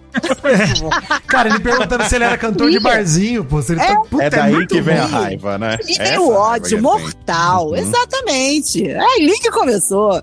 Cara, 1.27 1.49
ele 1.49 1.59
perguntando 1.59 2.03
se 2.05 2.15
ele 2.15 2.23
era 2.23 2.37
cantor 2.37 2.71
de 2.71 2.79
barzinho, 2.79 3.43
pô. 3.45 3.61
Se 3.61 3.73
ele 3.73 3.81
tá, 3.81 3.95
puta, 4.09 4.23
É 4.23 4.29
daí 4.29 4.53
muito 4.53 4.73
que 4.73 4.81
vem 4.81 4.97
a 4.97 5.03
ruim. 5.05 5.11
raiva, 5.11 5.57
né? 5.57 5.77
E 5.87 5.91
Essa 5.91 6.03
tem 6.03 6.17
o 6.17 6.31
ódio 6.31 6.81
mortal. 6.81 7.69
Uhum. 7.69 7.75
Exatamente. 7.75 8.87
É 8.89 8.99
ali 9.17 9.33
que 9.39 9.51
começou. 9.51 10.21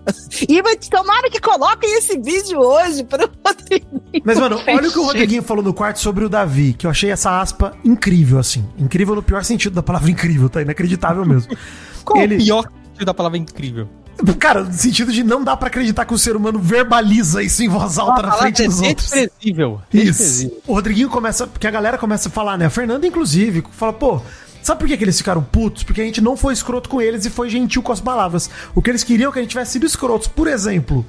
E 0.49 0.61
vai- 0.61 0.77
tomara 0.77 1.31
que 1.31 1.41
coloquem 1.41 1.97
esse 1.99 2.19
vídeo 2.19 2.59
hoje 2.59 3.05
pro 3.05 3.31
Rodrigo. 3.47 4.03
Mas, 4.25 4.39
mano, 4.39 4.61
olha 4.67 4.89
o 4.89 4.93
que 4.93 4.99
o 4.99 5.05
Rodriguinho 5.05 5.43
falou 5.43 5.63
no 5.63 5.73
quarto 5.73 6.01
sobre 6.01 6.25
o 6.25 6.29
Davi, 6.29 6.73
que 6.73 6.87
eu 6.87 6.91
achei 6.91 7.11
essa 7.11 7.41
aspa 7.41 7.73
incrível, 7.85 8.39
assim. 8.39 8.65
Incrível 8.79 9.15
no 9.15 9.23
pior 9.23 9.45
sentido 9.45 9.75
da 9.75 9.83
palavra 9.83 10.11
incrível, 10.11 10.49
tá 10.49 10.63
inacreditável 10.63 11.25
mesmo. 11.25 11.57
Qual 12.05 12.21
Ele- 12.23 12.37
o 12.37 12.39
pior 12.45 12.63
sentido 12.65 13.05
da 13.07 13.15
palavra 13.15 13.39
incrível? 13.39 13.89
Cara, 14.39 14.65
no 14.65 14.73
sentido 14.73 15.13
de 15.13 15.23
não 15.23 15.45
dá 15.45 15.57
pra 15.57 15.69
acreditar 15.69 16.05
que 16.05 16.15
o 16.15 16.19
ser 16.19 16.37
humano 16.37 16.59
verbaliza 16.59 17.43
isso 17.43 17.63
em 17.63 17.69
voz 17.69 17.99
alta 17.99 18.23
na 18.23 18.29
Falar 18.29 18.43
frente 18.43 18.63
é 18.63 18.67
dos 18.67 18.81
outros. 18.81 19.11
desprezível. 19.11 19.81
Isso. 19.93 20.05
Desprezível. 20.07 20.63
O 20.67 20.73
Rodriguinho 20.75 21.09
começa, 21.11 21.47
porque 21.47 21.67
a 21.67 21.71
galera 21.71 21.99
começa 21.99 22.29
a 22.29 22.33
falar, 22.33 22.57
né? 22.57 22.67
A 22.67 22.71
Fernanda, 22.71 23.07
inclusive, 23.07 23.63
fala, 23.73 23.93
pô. 23.93 24.21
Sabe 24.63 24.81
por 24.81 24.89
que, 24.89 24.97
que 24.97 25.05
eles 25.05 25.17
ficaram 25.19 25.43
putos? 25.45 25.85
Porque 25.85 26.01
a 26.01 26.05
gente 26.05 26.21
não 26.21 26.37
foi 26.37 26.53
escroto 26.53 26.89
com 26.89 27.01
eles 27.01 27.25
e 27.25 27.31
foi 27.31 27.49
gentil 27.49 27.83
com 27.83 27.93
as 27.93 28.01
palavras. 28.01 28.51
O 28.75 28.83
que 28.83 28.91
eles 28.91 29.05
queriam 29.05 29.31
é 29.31 29.33
que 29.33 29.39
a 29.39 29.43
gente 29.43 29.51
tivesse 29.51 29.73
sido 29.73 29.87
escrotos. 29.87 30.27
Por 30.27 30.49
exemplo, 30.49 31.07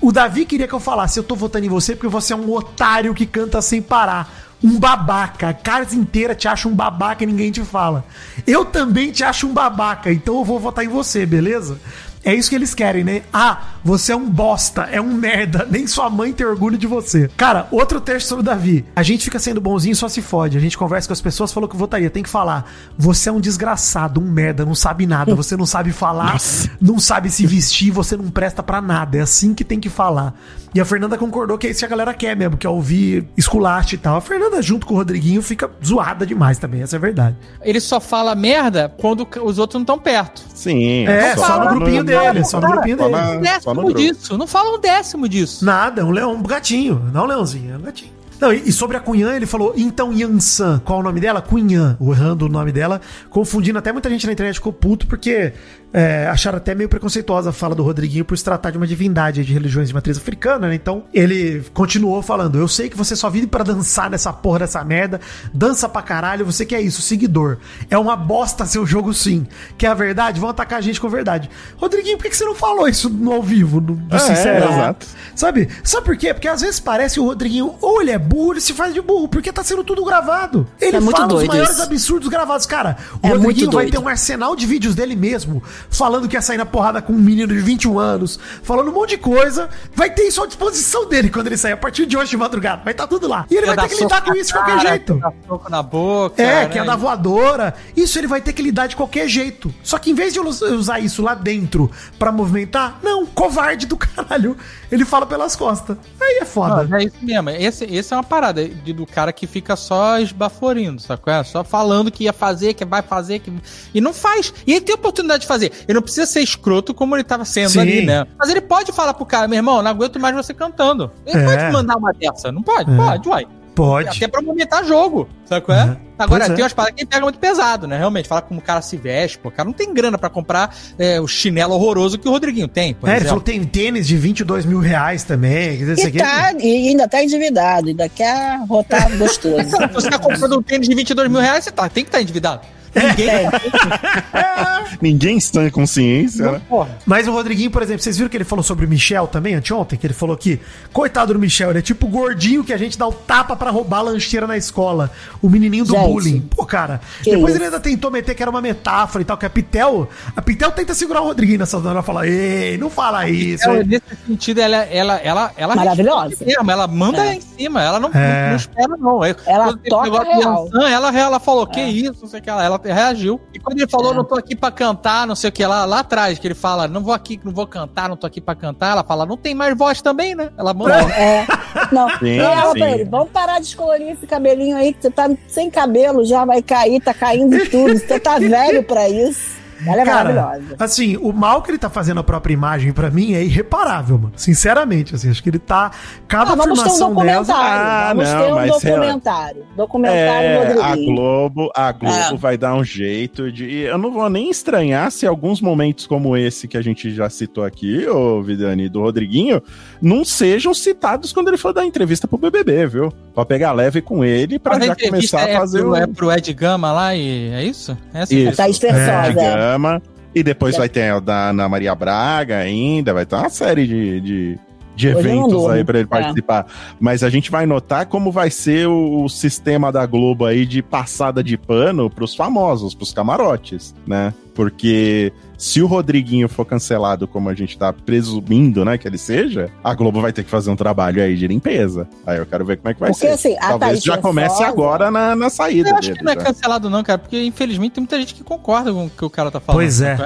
o 0.00 0.12
Davi 0.12 0.44
queria 0.44 0.68
que 0.68 0.74
eu 0.74 0.78
falasse: 0.78 1.18
Eu 1.18 1.24
tô 1.24 1.34
votando 1.34 1.66
em 1.66 1.68
você 1.68 1.96
porque 1.96 2.06
você 2.06 2.32
é 2.32 2.36
um 2.36 2.52
otário 2.52 3.12
que 3.12 3.26
canta 3.26 3.60
sem 3.60 3.82
parar. 3.82 4.32
Um 4.62 4.78
babaca. 4.78 5.48
A 5.48 5.54
casa 5.54 5.96
inteira 5.96 6.32
te 6.32 6.46
acha 6.46 6.68
um 6.68 6.74
babaca 6.74 7.24
e 7.24 7.26
ninguém 7.26 7.50
te 7.50 7.62
fala. 7.62 8.04
Eu 8.46 8.64
também 8.64 9.10
te 9.10 9.24
acho 9.24 9.48
um 9.48 9.52
babaca, 9.52 10.12
então 10.12 10.36
eu 10.36 10.44
vou 10.44 10.60
votar 10.60 10.84
em 10.84 10.88
você, 10.88 11.26
beleza? 11.26 11.80
É 12.24 12.34
isso 12.34 12.48
que 12.48 12.54
eles 12.54 12.74
querem, 12.74 13.02
né? 13.02 13.22
Ah, 13.32 13.62
você 13.84 14.12
é 14.12 14.16
um 14.16 14.28
bosta, 14.28 14.82
é 14.82 15.00
um 15.00 15.12
merda, 15.12 15.66
nem 15.70 15.86
sua 15.86 16.08
mãe 16.08 16.32
tem 16.32 16.46
orgulho 16.46 16.78
de 16.78 16.86
você. 16.86 17.28
Cara, 17.36 17.66
outro 17.70 18.00
texto 18.00 18.28
sobre 18.28 18.42
o 18.42 18.44
Davi. 18.44 18.84
A 18.94 19.02
gente 19.02 19.24
fica 19.24 19.38
sendo 19.38 19.60
bonzinho 19.60 19.96
só 19.96 20.08
se 20.08 20.22
fode. 20.22 20.56
A 20.56 20.60
gente 20.60 20.78
conversa 20.78 21.08
com 21.08 21.12
as 21.12 21.20
pessoas, 21.20 21.52
falou 21.52 21.68
que 21.68 21.76
votaria. 21.76 22.10
Tem 22.10 22.22
que 22.22 22.28
falar. 22.28 22.70
Você 22.96 23.28
é 23.28 23.32
um 23.32 23.40
desgraçado, 23.40 24.20
um 24.20 24.30
merda, 24.30 24.64
não 24.64 24.74
sabe 24.74 25.06
nada, 25.06 25.34
você 25.34 25.56
não 25.56 25.66
sabe 25.66 25.92
falar, 25.92 26.38
não 26.80 26.98
sabe 26.98 27.30
se 27.30 27.46
vestir, 27.46 27.90
você 27.90 28.16
não 28.16 28.30
presta 28.30 28.62
pra 28.62 28.80
nada. 28.80 29.18
É 29.18 29.20
assim 29.20 29.54
que 29.54 29.64
tem 29.64 29.80
que 29.80 29.88
falar. 29.88 30.34
E 30.74 30.80
a 30.80 30.84
Fernanda 30.86 31.18
concordou 31.18 31.58
que 31.58 31.66
é 31.66 31.70
isso 31.70 31.80
que 31.80 31.84
a 31.84 31.88
galera 31.88 32.14
quer 32.14 32.34
mesmo, 32.34 32.56
que 32.56 32.66
é 32.66 32.70
ouvir 32.70 33.28
esculacho 33.36 33.94
e 33.94 33.98
tal. 33.98 34.16
A 34.16 34.20
Fernanda, 34.22 34.62
junto 34.62 34.86
com 34.86 34.94
o 34.94 34.96
Rodriguinho, 34.96 35.42
fica 35.42 35.70
zoada 35.84 36.24
demais 36.24 36.56
também, 36.56 36.80
essa 36.80 36.96
é 36.96 36.98
a 36.98 37.00
verdade. 37.00 37.36
Ele 37.60 37.78
só 37.78 38.00
fala 38.00 38.34
merda 38.34 38.92
quando 38.98 39.28
os 39.42 39.58
outros 39.58 39.74
não 39.74 39.82
estão 39.82 39.98
perto. 39.98 40.42
Sim. 40.54 41.06
É, 41.06 41.36
só 41.36 41.62
no 41.62 41.78
grupinho 41.78 42.02
dele, 42.02 42.11
só 42.44 42.60
no 42.60 42.68
grupinho 42.68 42.98
só 42.98 43.08
dele. 43.08 43.16
Um 43.16 43.60
só 43.60 43.74
no 43.74 43.82
décimo 43.82 43.94
disso. 43.94 44.38
Não 44.38 44.46
fala 44.46 44.76
um 44.76 44.80
décimo 44.80 45.28
disso. 45.28 45.64
Nada, 45.64 46.02
é 46.02 46.04
um 46.04 46.10
leão, 46.10 46.34
um 46.34 46.42
gatinho. 46.42 47.10
Não 47.12 47.22
é 47.22 47.24
um 47.24 47.26
leãozinho, 47.26 47.74
é 47.74 47.76
um 47.78 47.82
gatinho. 47.82 48.12
Não, 48.42 48.52
e 48.52 48.68
e 48.68 48.72
sobre 48.72 48.96
a 48.96 49.00
Cunhã, 49.00 49.36
ele 49.36 49.46
falou, 49.46 49.72
então 49.76 50.12
Yansan, 50.12 50.80
qual 50.84 50.98
o 50.98 51.02
nome 51.02 51.20
dela? 51.20 51.40
Cunhã, 51.40 51.96
errando 52.00 52.46
o 52.46 52.48
nome 52.48 52.72
dela, 52.72 53.00
confundindo 53.30 53.78
até 53.78 53.92
muita 53.92 54.10
gente 54.10 54.26
na 54.26 54.32
internet 54.32 54.56
ficou 54.56 54.72
puto, 54.72 55.06
porque 55.06 55.52
é, 55.92 56.26
acharam 56.28 56.56
até 56.58 56.74
meio 56.74 56.88
preconceituosa 56.88 57.50
a 57.50 57.52
fala 57.52 57.74
do 57.74 57.82
Rodriguinho 57.82 58.24
por 58.24 58.36
se 58.38 58.42
tratar 58.44 58.70
de 58.70 58.76
uma 58.78 58.86
divindade 58.86 59.44
de 59.44 59.52
religiões 59.52 59.88
de 59.88 59.94
matriz 59.94 60.16
africana, 60.16 60.68
né? 60.68 60.74
Então, 60.74 61.04
ele 61.12 61.62
continuou 61.74 62.22
falando, 62.22 62.58
eu 62.58 62.66
sei 62.68 62.88
que 62.88 62.96
você 62.96 63.14
só 63.14 63.28
vive 63.28 63.46
pra 63.46 63.62
dançar 63.64 64.08
nessa 64.10 64.32
porra 64.32 64.60
dessa 64.60 64.82
merda, 64.84 65.20
dança 65.52 65.88
pra 65.88 66.02
caralho, 66.02 66.44
você 66.46 66.64
quer 66.64 66.80
isso, 66.80 67.02
seguidor. 67.02 67.58
É 67.90 67.98
uma 67.98 68.16
bosta 68.16 68.64
seu 68.66 68.86
jogo 68.86 69.12
sim. 69.12 69.46
Quer 69.76 69.88
a 69.88 69.94
verdade? 69.94 70.40
Vão 70.40 70.48
atacar 70.50 70.78
a 70.78 70.82
gente 70.82 71.00
com 71.00 71.08
verdade. 71.08 71.50
Rodriguinho, 71.76 72.16
por 72.16 72.24
que 72.24 72.30
que 72.30 72.36
você 72.36 72.44
não 72.44 72.54
falou 72.54 72.88
isso 72.88 73.10
no 73.10 73.32
ao 73.32 73.42
vivo, 73.42 73.80
no, 73.80 73.94
no 73.96 74.16
É, 74.16 74.18
Sincero? 74.18 74.64
exato. 74.72 75.06
Sabe? 75.34 75.68
Sabe 75.84 76.06
por 76.06 76.16
quê? 76.16 76.32
Porque 76.32 76.48
às 76.48 76.60
vezes 76.60 76.78
parece 76.80 77.18
o 77.20 77.24
Rodriguinho, 77.24 77.74
ou 77.80 78.00
ele 78.00 78.10
é 78.10 78.18
burro, 78.18 78.42
ou 78.46 78.52
ele 78.52 78.60
se 78.60 78.72
faz 78.72 78.92
de 78.94 79.00
burro, 79.00 79.28
porque 79.28 79.52
tá 79.52 79.62
sendo 79.62 79.82
tudo 79.84 80.04
gravado. 80.04 80.66
Ele 80.80 80.96
É 80.96 81.00
muito 81.00 81.16
fala 81.16 81.34
os 81.34 81.44
maiores 81.44 81.72
isso. 81.72 81.82
absurdos 81.82 82.28
gravados. 82.28 82.66
Cara, 82.66 82.96
o 83.22 83.26
É 83.26 83.30
Rodriguinho 83.30 83.66
muito 83.66 83.74
vai 83.76 83.86
ter 83.86 83.98
um 83.98 84.08
arsenal 84.08 84.54
de 84.56 84.66
vídeos 84.66 84.94
dele 84.94 85.14
mesmo, 85.16 85.62
falando 85.90 86.28
que 86.28 86.36
ia 86.36 86.42
sair 86.42 86.56
na 86.58 86.66
porrada 86.66 87.00
com 87.02 87.12
um 87.12 87.18
menino 87.18 87.52
de 87.52 87.60
21 87.60 87.98
anos, 87.98 88.38
falando 88.62 88.90
um 88.90 88.94
monte 88.94 89.10
de 89.10 89.18
coisa. 89.18 89.68
Vai 89.94 90.10
ter 90.10 90.22
isso 90.22 90.42
à 90.42 90.46
disposição 90.46 91.08
dele 91.08 91.30
quando 91.30 91.46
ele 91.48 91.56
sair, 91.56 91.72
a 91.72 91.76
partir 91.76 92.06
de 92.06 92.16
hoje 92.16 92.30
de 92.30 92.36
madrugada. 92.36 92.82
Vai 92.84 92.92
estar 92.92 93.06
tudo 93.06 93.28
lá. 93.28 93.46
E 93.50 93.54
ele 93.56 93.66
vai 93.66 93.76
ter 93.76 93.94
que 93.94 94.02
lidar 94.02 94.22
com 94.22 94.34
isso 94.34 94.48
de 94.48 94.52
qualquer 94.54 94.76
cara, 94.76 94.88
jeito. 94.88 95.20
soco 95.46 95.70
na 95.70 95.82
boca. 95.82 96.42
É, 96.42 96.46
né? 96.62 96.66
que 96.68 96.78
é 96.78 96.84
da 96.84 96.96
voadora. 96.96 97.74
Isso 97.96 98.18
ele 98.18 98.26
vai 98.26 98.40
ter 98.40 98.52
que 98.52 98.62
lidar 98.62 98.86
de 98.86 98.96
qualquer 98.96 99.28
jeito. 99.28 99.72
Só 99.82 99.98
que 99.98 100.10
em 100.10 100.14
vez 100.14 100.32
de 100.32 100.40
us- 100.40 100.62
usar 100.62 100.98
isso 101.00 101.22
lá 101.22 101.34
dentro 101.34 101.90
pra 102.18 102.32
movimentar, 102.32 102.98
não, 103.02 103.26
covarde 103.26 103.86
do 103.86 103.96
caralho. 103.98 104.56
Ele 104.90 105.04
fala 105.04 105.26
pelas 105.26 105.56
costas. 105.56 105.96
Aí 106.20 106.38
é 106.42 106.44
foda. 106.44 106.84
Não, 106.84 106.98
é 106.98 107.04
isso 107.04 107.16
mesmo. 107.22 107.50
Esse, 107.50 107.84
esse 107.84 108.12
é 108.12 108.16
uma 108.16 108.22
parada 108.22 108.66
de- 108.68 108.92
do 108.92 109.06
cara 109.06 109.32
que 109.32 109.46
fica 109.46 109.74
só 109.76 110.18
esbaforindo, 110.18 111.00
sacou? 111.00 111.32
É? 111.32 111.42
Só 111.44 111.64
falando 111.64 112.10
que 112.10 112.24
ia 112.24 112.32
fazer, 112.32 112.74
que 112.74 112.84
vai 112.84 113.02
fazer, 113.02 113.38
que... 113.38 113.52
e 113.94 114.00
não 114.00 114.12
faz. 114.12 114.52
E 114.66 114.72
ele 114.72 114.80
tem 114.82 114.94
oportunidade 114.94 115.42
de 115.42 115.46
fazer. 115.46 115.71
Ele 115.88 115.94
não 115.94 116.02
precisa 116.02 116.26
ser 116.26 116.40
escroto 116.40 116.92
como 116.94 117.16
ele 117.16 117.24
tava 117.24 117.44
sendo 117.44 117.70
Sim. 117.70 117.80
ali, 117.80 118.06
né? 118.06 118.26
Mas 118.38 118.48
ele 118.48 118.60
pode 118.60 118.92
falar 118.92 119.14
pro 119.14 119.26
cara, 119.26 119.48
meu 119.48 119.56
irmão, 119.58 119.82
não 119.82 119.90
aguento 119.90 120.18
mais 120.20 120.34
você 120.34 120.52
cantando. 120.54 121.10
Ele 121.26 121.38
É. 121.42 121.44
pode 121.44 121.72
mandar 121.72 121.96
uma 121.96 122.12
dessa, 122.12 122.50
não 122.52 122.62
pode? 122.62 122.90
É. 122.92 122.96
Pode, 122.96 123.28
uai. 123.28 123.46
Pode. 123.74 124.08
Até 124.10 124.28
pra 124.28 124.42
movimentar 124.42 124.84
jogo, 124.84 125.26
sacou? 125.46 125.74
É? 125.74 125.84
Uhum. 125.84 125.96
Agora, 126.18 126.40
Pois 126.40 126.50
é. 126.50 126.54
tem 126.54 126.62
umas 126.62 126.74
paradas 126.74 126.94
que 126.94 127.06
pega 127.06 127.22
muito 127.22 127.38
pesado, 127.38 127.86
né? 127.86 127.96
Realmente, 127.96 128.28
fala 128.28 128.42
como 128.42 128.60
o 128.60 128.62
cara 128.62 128.82
se 128.82 128.98
veste, 128.98 129.38
pô. 129.38 129.48
O 129.48 129.50
cara 129.50 129.64
não 129.66 129.72
tem 129.72 129.94
grana 129.94 130.18
pra 130.18 130.28
comprar 130.28 130.76
é, 130.98 131.18
o 131.18 131.26
chinelo 131.26 131.72
horroroso 131.72 132.18
que 132.18 132.28
o 132.28 132.30
Rodriguinho 132.30 132.68
tem, 132.68 132.92
por 132.92 133.08
É, 133.08 133.16
ele 133.16 133.24
falou 133.24 133.40
que 133.40 133.50
tem 133.50 133.64
tênis 133.64 134.06
de 134.06 134.14
22 134.14 134.66
mil 134.66 134.78
reais 134.78 135.24
também. 135.24 135.78
Quer 135.78 135.84
dizer, 135.86 136.02
E, 136.02 136.06
aqui- 136.06 136.18
tá, 136.18 136.52
e 136.60 136.88
ainda 136.90 137.08
tá 137.08 137.24
endividado, 137.24 137.88
ainda 137.88 138.08
quer 138.10 138.58
rotar 138.68 139.16
gostoso. 139.16 139.56
Se 139.70 139.86
você 139.88 140.10
tá 140.10 140.18
comprando 140.18 140.58
um 140.58 140.62
tênis 140.62 140.86
de 140.86 140.94
22 140.94 141.30
mil 141.30 141.40
reais, 141.40 141.64
você 141.64 141.70
tá, 141.72 141.88
tem 141.88 142.04
que 142.04 142.08
estar 142.08 142.20
endividado. 142.20 142.60
É. 142.94 143.48
Ninguém 145.00 145.22
Ninguém 145.22 145.36
está 145.38 145.64
em 145.64 145.70
consciência, 145.70 146.50
né? 146.52 146.60
Porra. 146.68 146.98
Mas 147.06 147.26
o 147.28 147.32
Rodriguinho, 147.32 147.70
por 147.70 147.82
exemplo, 147.82 148.02
vocês 148.02 148.16
viram 148.16 148.28
que 148.28 148.36
ele 148.36 148.44
falou 148.44 148.62
sobre 148.62 148.84
o 148.84 148.88
Michel 148.88 149.26
também 149.26 149.54
anteontem? 149.54 149.98
Que 149.98 150.06
ele 150.06 150.14
falou 150.14 150.36
que, 150.36 150.60
coitado 150.92 151.32
do 151.32 151.38
Michel, 151.38 151.70
ele 151.70 151.78
é 151.78 151.82
tipo 151.82 152.06
o 152.06 152.08
gordinho 152.10 152.64
que 152.64 152.72
a 152.72 152.76
gente 152.76 152.98
dá 152.98 153.06
o 153.06 153.12
tapa 153.12 153.54
pra 153.54 153.70
roubar 153.70 153.98
a 153.98 154.02
lancheira 154.02 154.46
na 154.46 154.56
escola. 154.56 155.10
O 155.40 155.48
menininho 155.48 155.84
do 155.84 155.92
Gente. 155.94 156.06
bullying. 156.06 156.40
Pô, 156.40 156.64
cara. 156.66 157.00
Que 157.22 157.30
depois 157.30 157.54
isso? 157.54 157.58
ele 157.58 157.64
ainda 157.66 157.80
tentou 157.80 158.10
meter 158.10 158.34
que 158.34 158.42
era 158.42 158.50
uma 158.50 158.60
metáfora 158.60 159.22
e 159.22 159.24
tal, 159.24 159.36
que 159.36 159.46
a 159.46 159.50
Pitel. 159.50 160.08
A 160.36 160.42
Pitel 160.42 160.70
tenta 160.72 160.92
segurar 160.94 161.20
o 161.20 161.24
Rodriguinho 161.24 161.58
nessa 161.60 161.78
hora. 161.78 161.90
Ela 161.90 162.02
fala, 162.02 162.26
ei, 162.26 162.76
não 162.78 162.90
fala 162.90 163.28
isso. 163.28 163.64
Ela, 163.64 163.78
hein?" 163.78 163.86
nesse 163.86 164.26
sentido, 164.26 164.60
ela, 164.60 164.76
ela, 164.76 165.16
ela, 165.18 165.52
ela 165.56 165.76
Maravilhosa. 165.76 166.36
mesmo, 166.44 166.70
ela 166.70 166.86
manda 166.86 167.24
É. 167.26 167.34
em 167.34 167.40
cima, 167.40 167.82
ela 167.82 168.00
não, 168.00 168.10
É. 168.12 168.50
não 168.50 168.56
espera, 168.56 168.96
não. 168.98 169.24
Ela 169.24 169.78
toca 169.88 170.22
real. 170.24 170.68
Ela, 170.74 171.18
ela 171.18 171.40
falou, 171.40 171.66
que 171.66 171.80
isso, 171.80 172.16
não 172.22 172.28
sei 172.28 172.40
o 172.40 172.42
que 172.42 172.50
lá, 172.50 172.62
ela 172.64 172.78
reagiu. 172.84 173.40
E 173.54 173.58
quando 173.58 173.78
ele 173.78 173.88
falou, 173.90 174.12
É. 174.12 174.16
não 174.16 174.24
tô 174.24 174.34
aqui 174.34 174.54
pra 174.56 174.70
cantar, 174.70 175.26
não 175.26 175.34
sei 175.34 175.50
o 175.50 175.52
que 175.52 175.64
lá, 175.66 175.84
lá 175.84 176.00
atrás, 176.00 176.38
que 176.38 176.46
ele 176.46 176.54
fala, 176.54 176.86
não 176.88 177.00
vou 177.02 177.12
aqui, 177.14 177.40
não 177.44 177.52
vou 177.52 177.66
cantar, 177.66 178.08
não 178.08 178.16
tô 178.16 178.26
aqui 178.26 178.40
pra 178.40 178.54
cantar, 178.54 178.92
ela 178.92 179.04
fala, 179.04 179.24
não 179.26 179.36
tem 179.36 179.54
mais 179.54 179.76
voz 179.76 180.00
também, 180.02 180.34
né? 180.34 180.50
Ela 180.56 180.72
manda. 180.74 180.96
É. 181.12 181.46
Não, 181.92 182.08
Sim, 182.18 182.38
pra 182.78 182.90
ele, 182.90 183.04
vamos 183.04 183.30
parar 183.30 183.58
de 183.58 183.66
descolorir 183.66 184.08
esse 184.10 184.26
cabelinho 184.26 184.76
aí, 184.76 184.94
que 184.94 185.02
você 185.02 185.10
tá 185.10 185.28
sem 185.48 185.70
cabelo, 185.70 186.24
já 186.24 186.44
vai 186.44 186.62
cair, 186.62 187.00
tá 187.00 187.12
caindo 187.12 187.68
tudo. 187.70 187.98
Você 187.98 188.18
tá 188.18 188.38
velho 188.38 188.82
pra 188.82 189.08
isso. 189.08 189.61
Ela 189.86 190.02
é 190.02 190.04
Cara, 190.04 190.32
maravilhosa. 190.34 190.76
assim, 190.78 191.16
o 191.16 191.32
mal 191.32 191.62
que 191.62 191.70
ele 191.70 191.78
tá 191.78 191.88
fazendo 191.90 192.20
a 192.20 192.24
própria 192.24 192.52
imagem 192.52 192.92
pra 192.92 193.10
mim 193.10 193.34
é 193.34 193.42
irreparável, 193.42 194.16
mano. 194.18 194.32
Sinceramente, 194.36 195.14
assim, 195.14 195.30
acho 195.30 195.42
que 195.42 195.48
ele 195.50 195.58
tá. 195.58 195.90
Cada 196.28 196.52
Ah, 196.52 196.54
vamos 196.54 196.64
ter 196.64 196.70
um 196.70 196.72
afirmação 196.82 197.14
dela. 197.14 197.40
documentário. 197.42 197.82
Ah, 197.82 198.08
vamos 198.14 198.30
não, 198.32 198.38
ter 198.40 198.52
um 198.52 198.54
mas 198.54 198.70
documentário. 198.72 199.62
Documentário 199.76 200.20
É, 200.48 200.76
a 200.80 200.88
Rodriguinho. 200.88 201.14
Globo, 201.16 201.70
a 201.74 201.92
Globo 201.92 202.14
É. 202.16 202.36
vai 202.36 202.56
dar 202.58 202.74
um 202.74 202.84
jeito 202.84 203.50
de. 203.50 203.80
Eu 203.80 203.98
não 203.98 204.10
vou 204.12 204.28
nem 204.30 204.50
estranhar 204.50 205.10
se 205.10 205.26
alguns 205.26 205.60
momentos 205.60 206.06
como 206.06 206.36
esse 206.36 206.68
que 206.68 206.76
a 206.76 206.82
gente 206.82 207.10
já 207.14 207.28
citou 207.30 207.64
aqui, 207.64 208.06
ô 208.06 208.42
Vidani, 208.42 208.88
do 208.88 209.00
Rodriguinho, 209.00 209.62
não 210.00 210.24
sejam 210.24 210.72
citados 210.74 211.32
quando 211.32 211.48
ele 211.48 211.56
for 211.56 211.72
dar 211.72 211.84
entrevista 211.84 212.26
pro 212.28 212.38
BBB, 212.38 212.86
viu? 212.86 213.12
Pra 213.34 213.44
pegar 213.44 213.72
leve 213.72 214.02
com 214.02 214.24
ele 214.24 214.58
pra 214.58 214.74
Mas 214.78 214.82
a 214.82 214.86
já 214.88 214.96
começar 214.96 215.44
a 215.44 215.48
é 215.48 215.56
fazer 215.58 215.78
pro, 215.80 215.90
o. 215.90 215.96
é 215.96 216.06
pro 216.06 216.32
Ed 216.32 216.52
Gama 216.52 216.92
lá 216.92 217.14
e 217.14 217.50
é 217.52 217.64
isso? 217.64 217.96
É 218.12 218.20
essa 218.22 218.34
Isso. 218.34 218.52
A 218.52 218.64
Thaís 218.64 218.82
É, 218.84 219.71
programa. 219.78 220.02
E 220.34 220.42
depois 220.42 220.74
É. 220.76 220.78
vai 220.78 220.88
ter 220.88 221.10
a 221.12 221.20
da 221.20 221.50
Ana 221.50 221.68
Maria 221.68 221.94
Braga 221.94 222.56
ainda, 222.58 223.12
vai 223.12 223.26
ter 223.26 223.36
uma 223.36 223.50
série 223.50 223.86
de, 223.86 224.20
de, 224.20 224.58
de 224.96 225.08
eventos 225.08 225.68
aí 225.68 225.84
pra 225.84 225.98
ele 225.98 226.06
É. 226.06 226.08
participar. 226.08 226.66
Mas 226.98 227.22
a 227.22 227.28
gente 227.28 227.50
vai 227.50 227.66
notar 227.66 228.06
como 228.06 228.32
vai 228.32 228.50
ser 228.50 228.88
o, 228.88 229.24
o 229.24 229.28
sistema 229.28 229.92
da 229.92 230.06
Globo 230.06 230.46
aí 230.46 230.64
de 230.64 230.82
passada 230.82 231.42
de 231.44 231.58
pano 231.58 232.08
pros 232.08 232.34
famosos, 232.34 232.94
pros 232.94 233.12
camarotes, 233.12 233.94
né? 234.06 234.32
Porque 234.54 235.32
se 235.56 235.80
o 235.80 235.86
Rodriguinho 235.86 236.48
for 236.48 236.64
cancelado, 236.64 237.26
como 237.26 237.48
a 237.48 237.54
gente 237.54 237.76
tá 237.78 237.92
presumindo, 237.92 238.84
né, 238.84 238.98
que 238.98 239.08
ele 239.08 239.16
seja, 239.18 239.70
a 239.82 239.94
Globo 239.94 240.20
vai 240.20 240.32
ter 240.32 240.44
que 240.44 240.50
fazer 240.50 240.70
um 240.70 240.76
trabalho 240.76 241.22
aí 241.22 241.36
de 241.36 241.46
limpeza. 241.46 242.06
Aí 242.26 242.38
eu 242.38 242.46
quero 242.46 242.64
ver 242.64 242.76
como 242.76 242.90
é 242.90 242.94
que 242.94 243.00
vai 243.00 243.10
Porque 243.10 243.26
ser. 243.26 243.32
assim, 243.32 243.56
a 243.58 243.68
Talvez 243.70 243.92
Thaís 243.92 244.02
já 244.04 244.18
comece 244.18 244.62
agora 244.62 245.10
na, 245.10 245.34
na 245.34 245.48
saída 245.50 245.90
Eu 245.90 245.96
acho 245.96 246.08
dele. 246.08 246.18
que 246.18 246.24
não 246.24 246.32
é 246.32 246.34
já. 246.36 246.42
cancelado, 246.42 246.90
não, 246.90 247.02
cara, 247.02 247.18
porque 247.18 247.42
infelizmente 247.44 247.92
tem 247.92 248.02
muita 248.02 248.18
gente 248.18 248.34
que 248.34 248.44
concorda 248.44 248.92
com 248.92 249.06
o 249.06 249.10
que 249.10 249.24
o 249.24 249.30
cara 249.30 249.50
tá 249.50 249.60
falando. 249.60 249.78
Pois 249.80 250.00
é. 250.02 250.16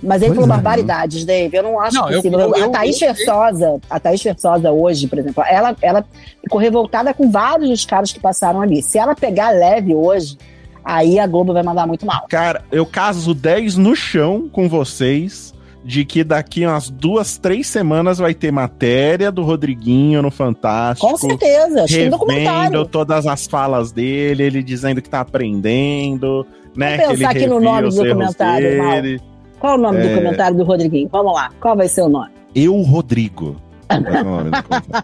Mas 0.00 0.22
ele 0.22 0.32
Pois 0.32 0.40
falou 0.42 0.44
é. 0.44 0.62
barbaridades, 0.62 1.24
Dave. 1.24 1.56
Eu 1.56 1.62
não 1.64 1.80
acho 1.80 1.96
Não, 1.96 2.06
possível. 2.06 2.38
eu- 2.38 2.54
eu- 2.54 2.64
a 2.66 2.68
Thaís 2.68 3.02
eu- 3.02 3.08
Versosa, 3.14 3.80
a 3.90 3.98
Thaís 3.98 4.22
Versosa 4.22 4.70
hoje, 4.70 5.08
por 5.08 5.18
exemplo, 5.18 5.42
ela, 5.44 5.76
ela 5.82 6.04
ficou 6.40 6.60
revoltada 6.60 7.12
com 7.12 7.28
vários 7.30 7.68
dos 7.68 7.84
caras 7.84 8.12
que 8.12 8.20
passaram 8.20 8.60
ali. 8.60 8.80
Se 8.80 8.96
ela 8.96 9.16
pegar 9.16 9.50
leve 9.50 9.94
hoje, 9.96 10.38
aí 10.84 11.18
a 11.18 11.26
Globo 11.26 11.52
vai 11.52 11.62
mandar 11.62 11.86
muito 11.86 12.04
mal. 12.06 12.26
Cara, 12.28 12.64
eu 12.72 12.84
caso 12.86 13.34
10 13.34 13.76
no 13.76 13.94
chão 13.96 14.48
com 14.50 14.68
vocês 14.68 15.54
de 15.84 16.04
que 16.04 16.22
daqui 16.22 16.66
umas 16.66 16.90
duas, 16.90 17.38
três 17.38 17.66
semanas 17.66 18.18
vai 18.18 18.34
ter 18.34 18.50
matéria 18.52 19.30
do 19.32 19.42
Rodriguinho 19.42 20.20
no 20.20 20.30
Fantástico. 20.30 21.08
Com 21.08 21.16
certeza. 21.16 21.84
Acho 21.84 21.94
que 21.94 22.08
documentário. 22.10 22.84
todas 22.86 23.26
as 23.26 23.46
falas 23.46 23.90
dele, 23.92 24.42
ele 24.42 24.62
dizendo 24.62 25.00
que 25.00 25.08
tá 25.08 25.20
aprendendo, 25.20 26.46
né? 26.76 26.96
Vamos 26.98 27.12
que 27.12 27.16
pensar 27.18 27.30
ele 27.30 27.38
aqui 27.38 27.46
no 27.48 27.60
nome 27.60 27.88
do 27.88 27.94
documentário, 27.94 28.78
Mal. 28.78 28.90
dele. 29.02 29.20
Qual 29.58 29.74
o 29.78 29.80
nome 29.80 30.00
do 30.02 30.06
É. 30.08 30.14
comentário 30.14 30.56
do 30.58 30.64
Rodriguinho? 30.64 31.08
Vamos 31.10 31.32
lá. 31.34 31.50
Qual 31.60 31.76
vai 31.76 31.88
ser 31.88 32.02
o 32.02 32.08
nome? 32.08 32.30
Eu, 32.54 32.80
Rodrigo. 32.82 33.56
Do 33.88 34.00
documentário. 34.02 34.50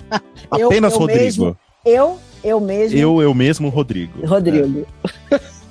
Eu- 0.58 0.66
Apenas 0.66 0.92
eu 0.92 0.98
Rodrigo. 0.98 1.22
mesmo. 1.24 1.56
Eu, 1.84 2.18
eu 2.44 2.60
mesmo. 2.60 2.98
Eu, 2.98 3.22
eu 3.22 3.34
mesmo, 3.34 3.68
Rodrigo. 3.70 4.26
Rodrigo. 4.26 4.86
É, 5.30 5.40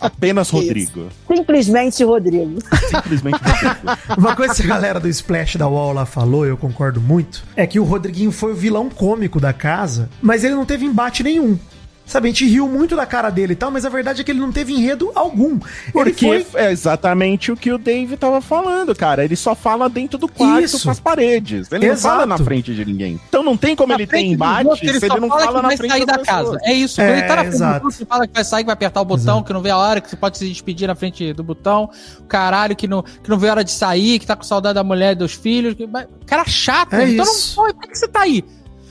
apenas 0.00 0.48
Isso. 0.48 0.56
Rodrigo. 0.56 1.08
Simplesmente 1.26 2.04
Rodrigo. 2.04 2.58
Simplesmente 2.88 3.38
Rodrigo. 3.38 3.98
Uma 4.18 4.36
coisa 4.36 4.54
que 4.54 4.62
a 4.62 4.66
galera 4.66 5.00
do 5.00 5.08
Splash 5.08 5.56
da 5.56 5.68
UOL 5.68 5.92
lá 5.92 6.06
falou, 6.06 6.46
eu 6.46 6.56
concordo 6.56 7.00
muito, 7.00 7.44
é 7.56 7.66
que 7.66 7.78
o 7.80 7.84
Rodriguinho 7.84 8.32
foi 8.32 8.52
o 8.52 8.56
vilão 8.56 8.88
cômico 8.88 9.40
da 9.40 9.52
casa, 9.52 10.08
mas 10.20 10.44
ele 10.44 10.54
não 10.54 10.64
teve 10.64 10.84
embate 10.84 11.22
nenhum. 11.22 11.58
Sabe, 12.04 12.28
a 12.28 12.30
gente 12.30 12.46
riu 12.46 12.68
muito 12.68 12.96
da 12.96 13.06
cara 13.06 13.30
dele 13.30 13.52
e 13.52 13.56
tal, 13.56 13.70
mas 13.70 13.84
a 13.84 13.88
verdade 13.88 14.20
é 14.20 14.24
que 14.24 14.30
ele 14.30 14.40
não 14.40 14.52
teve 14.52 14.72
enredo 14.72 15.10
algum. 15.14 15.52
ele 15.52 15.60
Porque 15.92 16.44
foi. 16.44 16.60
é 16.60 16.70
exatamente 16.70 17.50
o 17.52 17.56
que 17.56 17.72
o 17.72 17.78
Dave 17.78 18.16
tava 18.16 18.40
falando, 18.40 18.94
cara. 18.94 19.24
Ele 19.24 19.36
só 19.36 19.54
fala 19.54 19.88
dentro 19.88 20.18
do 20.18 20.28
quarto 20.28 20.64
Isso. 20.64 20.82
com 20.82 20.90
as 20.90 21.00
paredes. 21.00 21.70
Ele 21.70 21.86
Exato. 21.86 22.02
não 22.02 22.26
fala 22.26 22.26
na 22.26 22.44
frente 22.44 22.74
de 22.74 22.84
ninguém. 22.84 23.20
Então 23.28 23.42
não 23.42 23.56
tem 23.56 23.74
como 23.76 23.92
Na 23.92 23.94
ele 23.94 24.06
ter 24.06 24.20
embate 24.20 24.68
outros, 24.68 24.90
se 24.90 25.00
só 25.00 25.06
ele 25.06 25.20
não 25.20 25.28
fala 25.28 25.40
fala 25.40 25.56
que 25.56 25.62
na 25.62 25.68
vai 25.68 25.76
frente 25.76 25.90
sair 25.90 26.06
da 26.06 26.18
casa. 26.18 26.58
É 26.64 26.72
isso. 26.72 27.00
É, 27.00 27.12
ele 27.12 27.22
tá 27.22 27.36
na 27.36 27.42
frente 27.42 27.54
exato. 27.54 27.88
do 27.88 28.06
fala 28.06 28.26
que 28.26 28.34
vai 28.34 28.44
sair, 28.44 28.62
que 28.62 28.66
vai 28.66 28.74
apertar 28.74 29.00
o 29.00 29.04
botão, 29.04 29.42
que 29.42 29.52
não 29.52 29.62
vê 29.62 29.70
a 29.70 29.76
hora, 29.76 30.00
que 30.00 30.10
você 30.10 30.16
pode 30.16 30.38
se 30.38 30.48
despedir 30.48 30.88
na 30.88 30.94
frente 30.94 31.32
do 31.32 31.42
botão. 31.42 31.88
O 32.18 32.24
caralho, 32.24 32.74
que 32.74 32.88
não, 32.88 33.02
que 33.02 33.30
não 33.30 33.38
vê 33.38 33.48
a 33.48 33.52
hora 33.52 33.64
de 33.64 33.70
sair, 33.70 34.18
que 34.18 34.26
tá 34.26 34.36
com 34.36 34.42
saudade 34.42 34.74
da 34.74 34.84
mulher 34.84 35.12
e 35.12 35.16
dos 35.16 35.32
filhos. 35.32 35.74
Que... 35.74 35.88
Cara 36.26 36.44
chato. 36.46 36.94
É 36.94 37.08
então 37.08 37.24
isso. 37.24 37.56
não. 37.56 37.66
Pô, 37.68 37.74
por 37.74 37.88
que 37.88 37.96
você 37.96 38.08
tá 38.08 38.20
aí? 38.20 38.44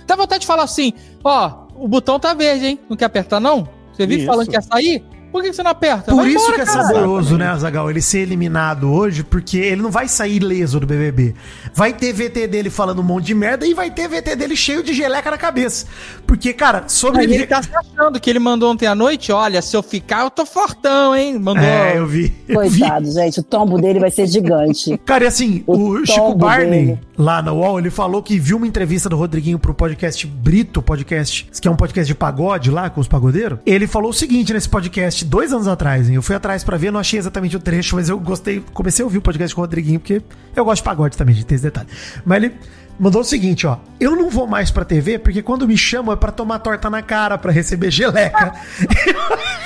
Dá 0.07 0.15
vontade 0.15 0.41
de 0.41 0.47
falar 0.47 0.63
assim: 0.63 0.93
ó, 1.23 1.60
o 1.81 1.87
botão 1.87 2.19
tá 2.19 2.33
verde, 2.33 2.65
hein? 2.67 2.79
Não 2.87 2.95
quer 2.95 3.05
apertar, 3.05 3.39
não? 3.39 3.67
Você 3.91 4.05
Isso. 4.05 4.25
falando 4.25 4.45
que 4.45 4.51
quer 4.51 4.61
sair? 4.63 5.03
Por 5.31 5.41
que 5.41 5.53
você 5.53 5.63
não 5.63 5.71
aperta? 5.71 6.11
Por 6.11 6.17
Vai 6.17 6.29
isso 6.29 6.39
embora, 6.39 6.55
que 6.55 6.61
é 6.61 6.65
cara. 6.65 6.83
saboroso, 6.87 7.37
né, 7.37 7.47
Azagal? 7.47 7.89
Ele 7.89 8.01
ser 8.01 8.19
eliminado 8.19 8.91
hoje, 8.91 9.23
porque 9.23 9.57
ele 9.57 9.81
não 9.81 9.89
vai 9.91 10.07
sair 10.07 10.37
ileso 10.37 10.79
do 10.79 10.85
BBB. 10.87 11.33
Vai 11.73 11.93
ter 11.93 12.11
VT 12.13 12.47
dele 12.47 12.69
falando 12.69 12.99
um 12.99 13.03
monte 13.03 13.25
de 13.27 13.33
merda 13.35 13.65
e 13.65 13.73
vai 13.73 13.89
ter 13.89 14.07
VT 14.07 14.35
dele 14.35 14.55
cheio 14.55 14.83
de 14.83 14.93
geleca 14.93 15.31
na 15.31 15.37
cabeça. 15.37 15.85
Porque, 16.27 16.53
cara, 16.53 16.83
sobre 16.87 17.23
ele. 17.23 17.35
ele 17.35 17.47
tá 17.47 17.61
se 17.63 17.69
achando 17.75 18.19
que 18.19 18.29
ele 18.29 18.39
mandou 18.39 18.71
ontem 18.71 18.87
à 18.87 18.93
noite, 18.95 19.31
olha, 19.31 19.61
se 19.61 19.75
eu 19.75 19.81
ficar, 19.83 20.23
eu 20.23 20.29
tô 20.29 20.45
fortão, 20.45 21.15
hein? 21.15 21.39
Mandou. 21.39 21.63
É, 21.63 21.97
eu 21.97 22.05
vi. 22.05 22.33
eu 22.47 22.61
vi. 22.69 22.79
Coitado, 22.79 23.11
gente. 23.11 23.39
O 23.39 23.43
tombo 23.43 23.79
dele 23.79 23.99
vai 23.99 24.11
ser 24.11 24.27
gigante. 24.27 24.97
Cara, 25.05 25.23
e 25.23 25.27
assim, 25.27 25.63
o, 25.65 25.91
O 25.91 26.05
Chico 26.05 26.35
Barney, 26.35 26.85
dele. 26.87 26.99
lá 27.17 27.41
na 27.41 27.53
UOL, 27.53 27.79
ele 27.79 27.89
falou 27.89 28.21
que 28.21 28.37
viu 28.37 28.57
uma 28.57 28.67
entrevista 28.67 29.07
do 29.07 29.15
Rodriguinho 29.15 29.57
pro 29.59 29.73
podcast 29.73 30.25
Brito 30.27 30.81
Podcast, 30.81 31.47
que 31.61 31.67
é 31.67 31.71
um 31.71 31.75
podcast 31.75 32.07
de 32.07 32.15
pagode 32.15 32.69
lá, 32.69 32.89
com 32.89 32.99
os 32.99 33.07
pagodeiros. 33.07 33.59
Ele 33.65 33.87
falou 33.87 34.09
o 34.09 34.13
seguinte 34.13 34.53
nesse 34.53 34.67
podcast, 34.69 35.20
dois 35.25 35.53
anos 35.53 35.67
atrás, 35.67 36.09
hein? 36.09 36.15
Eu 36.15 36.21
fui 36.21 36.35
atrás 36.35 36.63
pra 36.63 36.77
ver, 36.77 36.91
não 36.91 36.99
achei 36.99 37.19
exatamente 37.19 37.55
o 37.55 37.59
trecho, 37.59 37.95
mas 37.95 38.09
eu 38.09 38.19
gostei, 38.19 38.63
comecei 38.73 39.03
a 39.03 39.05
ouvir 39.05 39.19
o 39.19 39.21
podcast 39.21 39.53
com 39.55 39.61
o 39.61 39.63
Rodriguinho, 39.63 39.99
porque 39.99 40.21
eu 40.55 40.65
gosto 40.65 40.81
de 40.81 40.85
pagode 40.85 41.17
também, 41.17 41.35
gente, 41.35 41.45
tem 41.45 41.55
esse 41.55 41.63
detalhe. 41.63 41.87
Mas 42.25 42.43
ele 42.43 42.55
mandou 43.01 43.21
o 43.21 43.25
seguinte, 43.25 43.67
ó. 43.67 43.77
Eu 43.99 44.15
não 44.15 44.29
vou 44.29 44.47
mais 44.47 44.71
pra 44.71 44.85
TV, 44.85 45.19
porque 45.19 45.41
quando 45.41 45.67
me 45.67 45.77
chamam 45.77 46.13
é 46.13 46.15
pra 46.15 46.31
tomar 46.31 46.59
torta 46.59 46.89
na 46.89 47.01
cara, 47.01 47.37
pra 47.37 47.51
receber 47.51 47.91
geleca. 47.91 48.53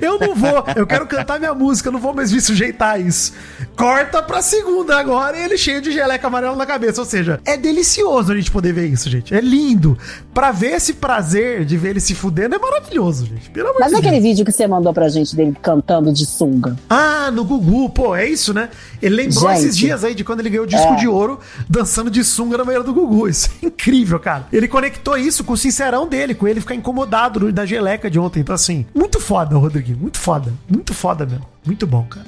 Eu 0.00 0.18
não 0.18 0.34
vou, 0.34 0.64
eu 0.74 0.86
quero 0.86 1.06
cantar 1.06 1.38
minha 1.38 1.54
música, 1.54 1.90
não 1.90 2.00
vou 2.00 2.14
mais 2.14 2.32
me 2.32 2.40
sujeitar 2.40 2.94
a 2.94 2.98
isso. 2.98 3.34
Corta 3.76 4.22
pra 4.22 4.40
segunda 4.40 4.98
agora 4.98 5.36
e 5.38 5.42
ele 5.44 5.56
cheio 5.58 5.82
de 5.82 5.92
geleca 5.92 6.26
amarela 6.26 6.56
na 6.56 6.64
cabeça. 6.66 7.00
Ou 7.02 7.06
seja, 7.06 7.40
é 7.44 7.56
delicioso 7.58 8.32
a 8.32 8.34
gente 8.36 8.50
poder 8.50 8.72
ver 8.72 8.86
isso, 8.86 9.08
gente. 9.10 9.34
É 9.34 9.40
lindo. 9.40 9.96
Pra 10.32 10.50
ver 10.50 10.72
esse 10.72 10.94
prazer 10.94 11.64
de 11.66 11.76
ver 11.76 11.90
ele 11.90 12.00
se 12.00 12.14
fudendo 12.14 12.54
é 12.54 12.58
maravilhoso, 12.58 13.26
gente. 13.26 13.50
Pelo 13.50 13.68
amor 13.68 13.80
Mas 13.80 13.90
de 13.90 13.96
aquele 13.96 14.12
Deus. 14.12 14.22
vídeo 14.24 14.44
que 14.46 14.50
você 14.52 14.66
mandou 14.66 14.92
pra 14.94 15.08
gente 15.10 15.36
dele 15.36 15.54
cantando 15.62 16.10
de 16.12 16.24
sunga. 16.24 16.74
Ah, 16.88 17.30
no 17.30 17.44
Gugu, 17.44 17.90
pô, 17.90 18.16
é 18.16 18.26
isso, 18.26 18.54
né? 18.54 18.70
Ele 19.00 19.14
lembrou 19.14 19.48
Gente. 19.50 19.58
esses 19.58 19.76
dias 19.76 20.02
aí 20.04 20.14
de 20.14 20.24
quando 20.24 20.40
ele 20.40 20.48
ganhou 20.50 20.64
o 20.64 20.68
disco 20.68 20.94
É. 20.94 20.96
de 20.96 21.06
ouro 21.06 21.38
dançando 21.68 22.10
de 22.10 22.24
sunga 22.24 22.56
na 22.58 22.64
banheira 22.66 22.84
do 22.84 22.92
Gugu. 22.92 23.28
Isso 23.28 23.48
é 23.62 23.66
incrível, 23.66 24.18
cara. 24.20 24.46
Ele 24.52 24.68
conectou 24.68 25.16
isso 25.16 25.42
com 25.44 25.54
o 25.54 25.56
sincerão 25.56 26.06
dele, 26.06 26.34
com 26.34 26.46
ele 26.46 26.60
ficar 26.60 26.74
incomodado 26.74 27.50
da 27.52 27.64
geleca 27.64 28.10
de 28.10 28.18
ontem. 28.18 28.40
Então, 28.40 28.54
assim, 28.54 28.84
muito 28.94 29.18
foda, 29.20 29.56
Rodriguinho. 29.56 29.98
Muito 29.98 30.18
foda. 30.18 30.52
Muito 30.68 30.92
foda 30.92 31.24
mesmo. 31.24 31.46
Muito 31.64 31.86
bom, 31.86 32.04
cara. 32.04 32.26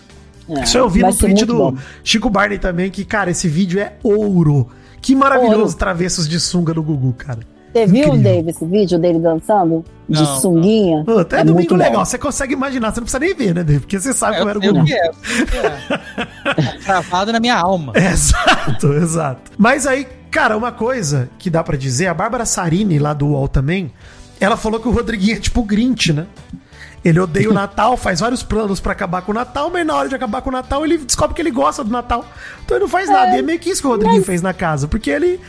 É, 0.51 0.63
Isso 0.65 0.79
eu 0.79 0.89
vi 0.89 1.03
no 1.03 1.15
tweet 1.15 1.45
do 1.45 1.57
bom. 1.57 1.75
Chico 2.03 2.31
Barney 2.31 2.59
também, 2.59 2.91
que, 2.91 3.05
cara, 3.05 3.31
esse 3.31 3.47
vídeo 3.49 3.79
é 3.81 3.93
ouro. 4.03 4.69
Que 5.03 5.15
maravilhoso 5.15 5.59
Ouro. 5.65 5.75
travessos 5.77 6.27
de 6.29 6.41
sunga 6.41 6.73
no 6.73 6.83
Gugu, 6.83 7.13
cara. 7.13 7.41
Você 7.71 7.87
viu. 7.87 8.17
Dave, 8.17 8.51
esse 8.51 8.65
vídeo 8.65 8.99
dele 8.99 9.19
dançando? 9.19 9.85
De 10.09 10.23
Não, 10.23 10.41
sunguinha? 10.41 11.05
Pô, 11.05 11.19
até 11.19 11.37
é 11.37 11.45
domingo 11.45 11.57
muito 11.59 11.77
legal. 11.77 11.99
bom. 12.01 12.05
Você 12.05 12.17
consegue 12.17 12.55
imaginar, 12.55 12.93
você 12.93 13.01
não 13.01 13.05
precisa 13.05 13.19
nem 13.21 13.35
ver, 13.35 13.55
né, 13.55 13.63
Dave? 13.63 13.81
Porque 13.81 14.01
você 14.01 14.15
sabe 14.15 14.37
É, 14.37 14.39
como 14.39 14.49
era 14.51 14.59
o 14.59 14.63
Gugu. 14.63 14.85
que 14.87 14.95
é. 14.95 15.07
é. 15.07 17.03
Tá 17.11 17.27
na 17.27 17.39
minha 17.41 17.57
alma. 17.57 17.93
Exato, 17.95 18.93
exato. 18.95 19.51
Mas 19.59 19.87
aí, 19.87 20.07
cara, 20.31 20.57
uma 20.57 20.73
coisa 20.73 21.29
que 21.39 21.51
dá 21.51 21.63
pra 21.63 21.77
dizer, 21.77 22.07
a 22.07 22.15
Bárbara 22.15 22.45
Sarini, 22.47 22.99
lá 22.99 23.13
do 23.13 23.27
UOL 23.29 23.49
também, 23.49 23.93
ela 24.41 24.57
falou 24.57 24.81
que 24.81 24.89
o 24.89 24.91
Rodriguinho 24.91 25.37
é 25.37 25.41
tipo 25.41 25.63
Grinch, 25.63 26.13
né? 26.13 26.27
Ele 27.05 27.21
odeia 27.21 27.51
o 27.51 27.55
Natal, 27.55 27.97
faz 27.97 28.21
vários 28.21 28.43
planos 28.43 28.81
pra 28.81 28.93
acabar 28.93 29.23
com 29.23 29.33
o 29.33 29.35
Natal, 29.35 29.71
mas 29.71 29.87
na 29.87 29.95
hora 29.95 30.09
de 30.09 30.15
acabar 30.15 30.43
com 30.43 30.51
o 30.51 30.53
Natal 30.53 30.85
ele 30.85 30.99
descobre 30.99 31.35
que 31.35 31.43
ele 31.43 31.51
gosta 31.51 31.83
do 31.83 31.91
Natal. 31.91 32.25
Então 32.65 32.77
ele 32.77 32.85
não 32.85 32.91
faz 32.91 33.09
nada. 33.09 33.37
E 33.37 33.39
é 33.39 33.43
meio 33.43 33.59
que 33.59 33.71
isso 33.71 33.81
que 33.81 33.87
o 33.87 33.91
Rodriguinho 33.91 34.23
fez 34.23 34.43
na 34.43 34.53
casa. 34.53 34.87
Porque 34.87 35.11
ele, 35.11 35.41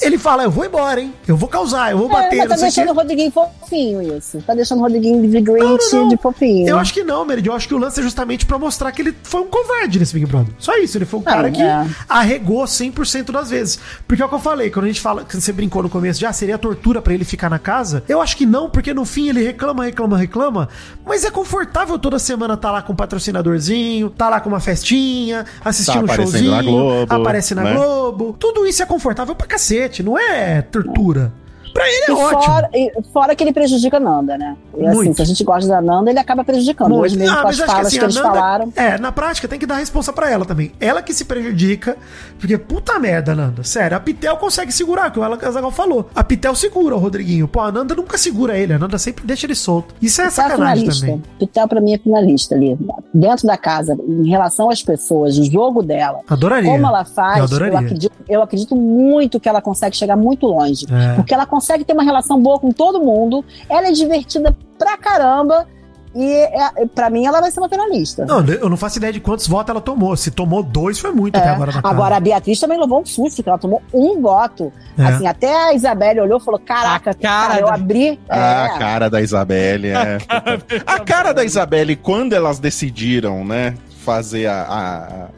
ele 0.00 0.18
fala, 0.18 0.42
eu 0.44 0.50
vou 0.50 0.64
embora, 0.64 1.00
hein? 1.00 1.12
Eu 1.26 1.36
vou 1.36 1.48
causar, 1.48 1.90
eu 1.92 1.98
vou 1.98 2.08
É, 2.08 2.12
bater, 2.12 2.38
mas 2.38 2.48
tá 2.48 2.54
o 2.56 2.60
deixando 2.60 2.88
o 2.90 2.92
quê. 2.94 3.00
Rodriguinho 3.00 3.30
fofinho 3.30 4.16
isso. 4.16 4.42
Tá 4.46 4.54
deixando 4.54 4.78
o 4.78 4.82
Rodriguinho 4.82 5.28
de 5.28 5.40
Grinch 5.40 6.08
de 6.08 6.16
fofinho. 6.16 6.68
Eu 6.68 6.78
acho 6.78 6.92
que 6.92 7.02
não, 7.02 7.24
Merid. 7.24 7.46
Eu 7.46 7.54
acho 7.54 7.68
que 7.68 7.74
o 7.74 7.78
lance 7.78 8.00
é 8.00 8.02
justamente 8.02 8.44
pra 8.46 8.58
mostrar 8.58 8.92
que 8.92 9.02
ele 9.02 9.14
foi 9.22 9.40
um 9.40 9.46
covarde 9.46 9.98
nesse 9.98 10.12
Big 10.14 10.26
Brother. 10.26 10.52
Só 10.58 10.76
isso. 10.76 10.96
Ele 10.98 11.04
foi 11.04 11.20
um 11.20 11.22
cara 11.22 11.50
que 11.50 11.62
é. 11.62 11.86
arregou 12.08 12.64
100% 12.64 13.30
das 13.30 13.50
vezes. 13.50 13.78
Porque 14.06 14.22
é 14.22 14.26
o 14.26 14.28
que 14.28 14.34
eu 14.34 14.38
falei, 14.40 14.70
quando 14.70 14.84
a 14.86 14.88
gente 14.88 15.00
fala, 15.00 15.24
que 15.24 15.34
você 15.40 15.52
brincou 15.52 15.82
no 15.82 15.88
começo, 15.88 16.20
já 16.20 16.32
seria 16.32 16.58
tortura 16.58 17.00
pra 17.00 17.14
ele 17.14 17.24
ficar 17.24 17.48
na 17.50 17.58
casa. 17.58 18.02
Eu 18.08 18.20
acho 18.20 18.36
que 18.36 18.46
não, 18.46 18.68
porque 18.68 18.92
no 18.94 19.04
fim 19.04 19.28
ele 19.28 19.42
reclama, 19.42 19.84
reclama, 19.84 20.16
reclama. 20.16 20.68
Mas 21.06 21.24
é 21.24 21.30
confortável 21.30 21.98
toda 21.98 22.18
semana 22.18 22.56
tá 22.56 22.70
lá 22.70 22.82
com 22.82 22.92
um 22.92 22.96
patrocinadorzinho, 22.96 24.10
tá 24.10 24.28
lá 24.28 24.40
com 24.40 24.48
uma 24.48 24.60
festinha, 24.60 25.44
assistindo 25.64 26.06
Tá 26.06 26.12
um 26.12 26.16
showzinho, 26.16 26.50
na 26.50 26.62
Globo, 26.62 27.14
aparece 27.14 27.54
na 27.54 27.62
né? 27.62 27.74
Globo. 27.74 28.36
Tudo 28.38 28.66
isso 28.66 28.82
é 28.82 28.86
confortável 28.86 29.34
pra 29.34 29.46
cacete, 29.46 29.89
não 30.02 30.18
é 30.18 30.62
tortura. 30.62 31.32
Pra 31.72 31.86
ele 31.88 32.04
é 32.04 32.10
E 32.10 32.12
ótimo. 32.12 32.42
fora, 32.42 32.70
e 32.74 32.92
fora 33.12 33.36
que 33.36 33.44
ele 33.44 33.52
prejudica 33.52 33.96
a 33.96 34.00
Nanda, 34.00 34.36
né? 34.36 34.56
E 34.76 34.86
assim, 34.86 34.96
Muito. 34.96 35.16
se 35.16 35.22
a 35.22 35.24
gente 35.24 35.44
gosta 35.44 35.68
da 35.68 35.80
Nanda, 35.80 36.10
ele 36.10 36.18
acaba 36.18 36.42
prejudicando. 36.44 36.94
Hoje 36.96 37.16
mesmo 37.16 37.36
Ah, 37.36 37.42
com 37.42 37.48
as 37.48 37.58
falas 37.58 37.92
que, 37.92 37.98
a 37.98 38.02
eles 38.04 38.14
Nanda- 38.16 38.28
falaram. 38.28 38.72
É, 38.76 38.98
na 38.98 39.12
prática 39.12 39.46
tem 39.46 39.58
que 39.58 39.66
dar 39.66 39.76
responsa 39.76 40.12
pra 40.12 40.30
ela 40.30 40.44
também. 40.44 40.72
Ela 40.80 41.00
que 41.02 41.12
se 41.14 41.24
prejudica, 41.24 41.96
porque 42.38 42.58
puta 42.58 42.98
merda, 42.98 43.34
Nanda. 43.34 43.62
Sério, 43.62 43.96
a 43.96 44.00
Pitel 44.00 44.36
consegue 44.36 44.72
segurar, 44.72 45.10
que 45.12 45.18
o 45.18 45.22
Azaghal 45.22 45.70
falou. 45.70 46.08
A 46.14 46.24
Pitel 46.24 46.54
segura 46.54 46.96
o 46.96 46.98
Rodriguinho. 46.98 47.46
Pô, 47.46 47.60
a 47.60 47.70
Nanda 47.70 47.94
nunca 47.94 48.18
segura 48.18 48.56
ele, 48.58 48.72
a 48.72 48.78
Nanda 48.78 48.98
sempre 48.98 49.24
deixa 49.24 49.46
ele 49.46 49.54
solto. 49.54 49.94
Isso 50.02 50.20
é 50.20 50.26
Pitel 50.28 50.44
é 50.44 50.48
sacanagem 50.48 50.80
finalista. 50.80 51.06
também. 51.06 51.22
Pitel 51.38 51.68
pra 51.68 51.80
mim 51.80 51.94
é 51.94 51.98
finalista 51.98 52.54
ali. 52.54 52.78
Dentro 53.14 53.46
da 53.46 53.56
casa, 53.56 53.96
em 54.08 54.28
relação 54.28 54.70
às 54.70 54.82
pessoas, 54.82 55.38
o 55.38 55.44
jogo 55.44 55.82
dela. 55.82 56.18
Adoraria. 56.28 56.70
Como 56.70 56.86
ela 56.86 57.00
Eu 57.02 57.04
faz, 57.04 57.38
eu, 57.38 57.44
adoraria. 57.44 57.78
acredito, 57.78 58.12
eu 58.28 58.42
acredito 58.42 58.74
muito 58.76 59.38
que 59.38 59.48
ela 59.48 59.62
consegue 59.62 59.96
chegar 59.96 60.16
muito 60.16 60.46
longe. 60.46 60.84
É. 60.90 61.14
Porque 61.14 61.32
ela 61.32 61.46
consegue 61.46 61.59
ter 61.60 61.92
uma 61.92 62.02
relação 62.04 62.40
boa 62.40 62.58
com 62.58 62.70
todo 62.70 63.00
mundo. 63.00 63.44
Ela 63.68 63.88
é 63.88 63.92
divertida 63.92 64.56
pra 64.78 64.96
caramba. 64.96 65.66
E 66.12 66.24
é, 66.28 66.86
pra 66.92 67.08
mim 67.08 67.24
ela 67.24 67.40
vai 67.40 67.52
ser 67.52 67.60
uma 67.60 67.68
finalista. 67.68 68.26
Não, 68.26 68.44
eu 68.44 68.68
não 68.68 68.76
faço 68.76 68.98
ideia 68.98 69.12
de 69.12 69.20
quantos 69.20 69.46
votos 69.46 69.70
ela 69.70 69.80
tomou. 69.80 70.16
Se 70.16 70.32
tomou 70.32 70.60
dois, 70.60 70.98
foi 70.98 71.12
muito 71.12 71.36
até 71.36 71.46
É. 71.46 71.50
agora 71.52 71.70
na. 71.72 71.80
Agora 71.88 72.16
a 72.16 72.20
Beatriz 72.20 72.58
também 72.58 72.80
levou 72.80 73.00
um 73.00 73.06
susto, 73.06 73.44
que 73.44 73.48
ela 73.48 73.58
tomou 73.58 73.80
um 73.94 74.20
voto. 74.20 74.72
É. 74.98 75.04
Assim, 75.04 75.28
até 75.28 75.54
a 75.68 75.72
Isabelle 75.72 76.18
olhou 76.20 76.38
e 76.40 76.42
falou: 76.44 76.58
Caraca, 76.58 77.12
A 77.12 77.14
cara 77.14 77.46
cara, 77.48 77.60
eu 77.60 77.66
da- 77.68 77.74
abri. 77.74 78.18
Ah, 78.28 78.36
é. 78.38 78.66
a 78.74 78.78
cara 78.80 79.08
da 79.08 79.20
Isabelle, 79.20 79.86
é. 79.86 80.18
A 80.84 80.98
cara 80.98 81.32
da 81.32 81.44
Isabelle, 81.44 81.94
quando 81.94 82.32
elas 82.32 82.58
decidiram, 82.58 83.44
né, 83.44 83.74
fazer 84.04 84.46
a, 84.46 84.62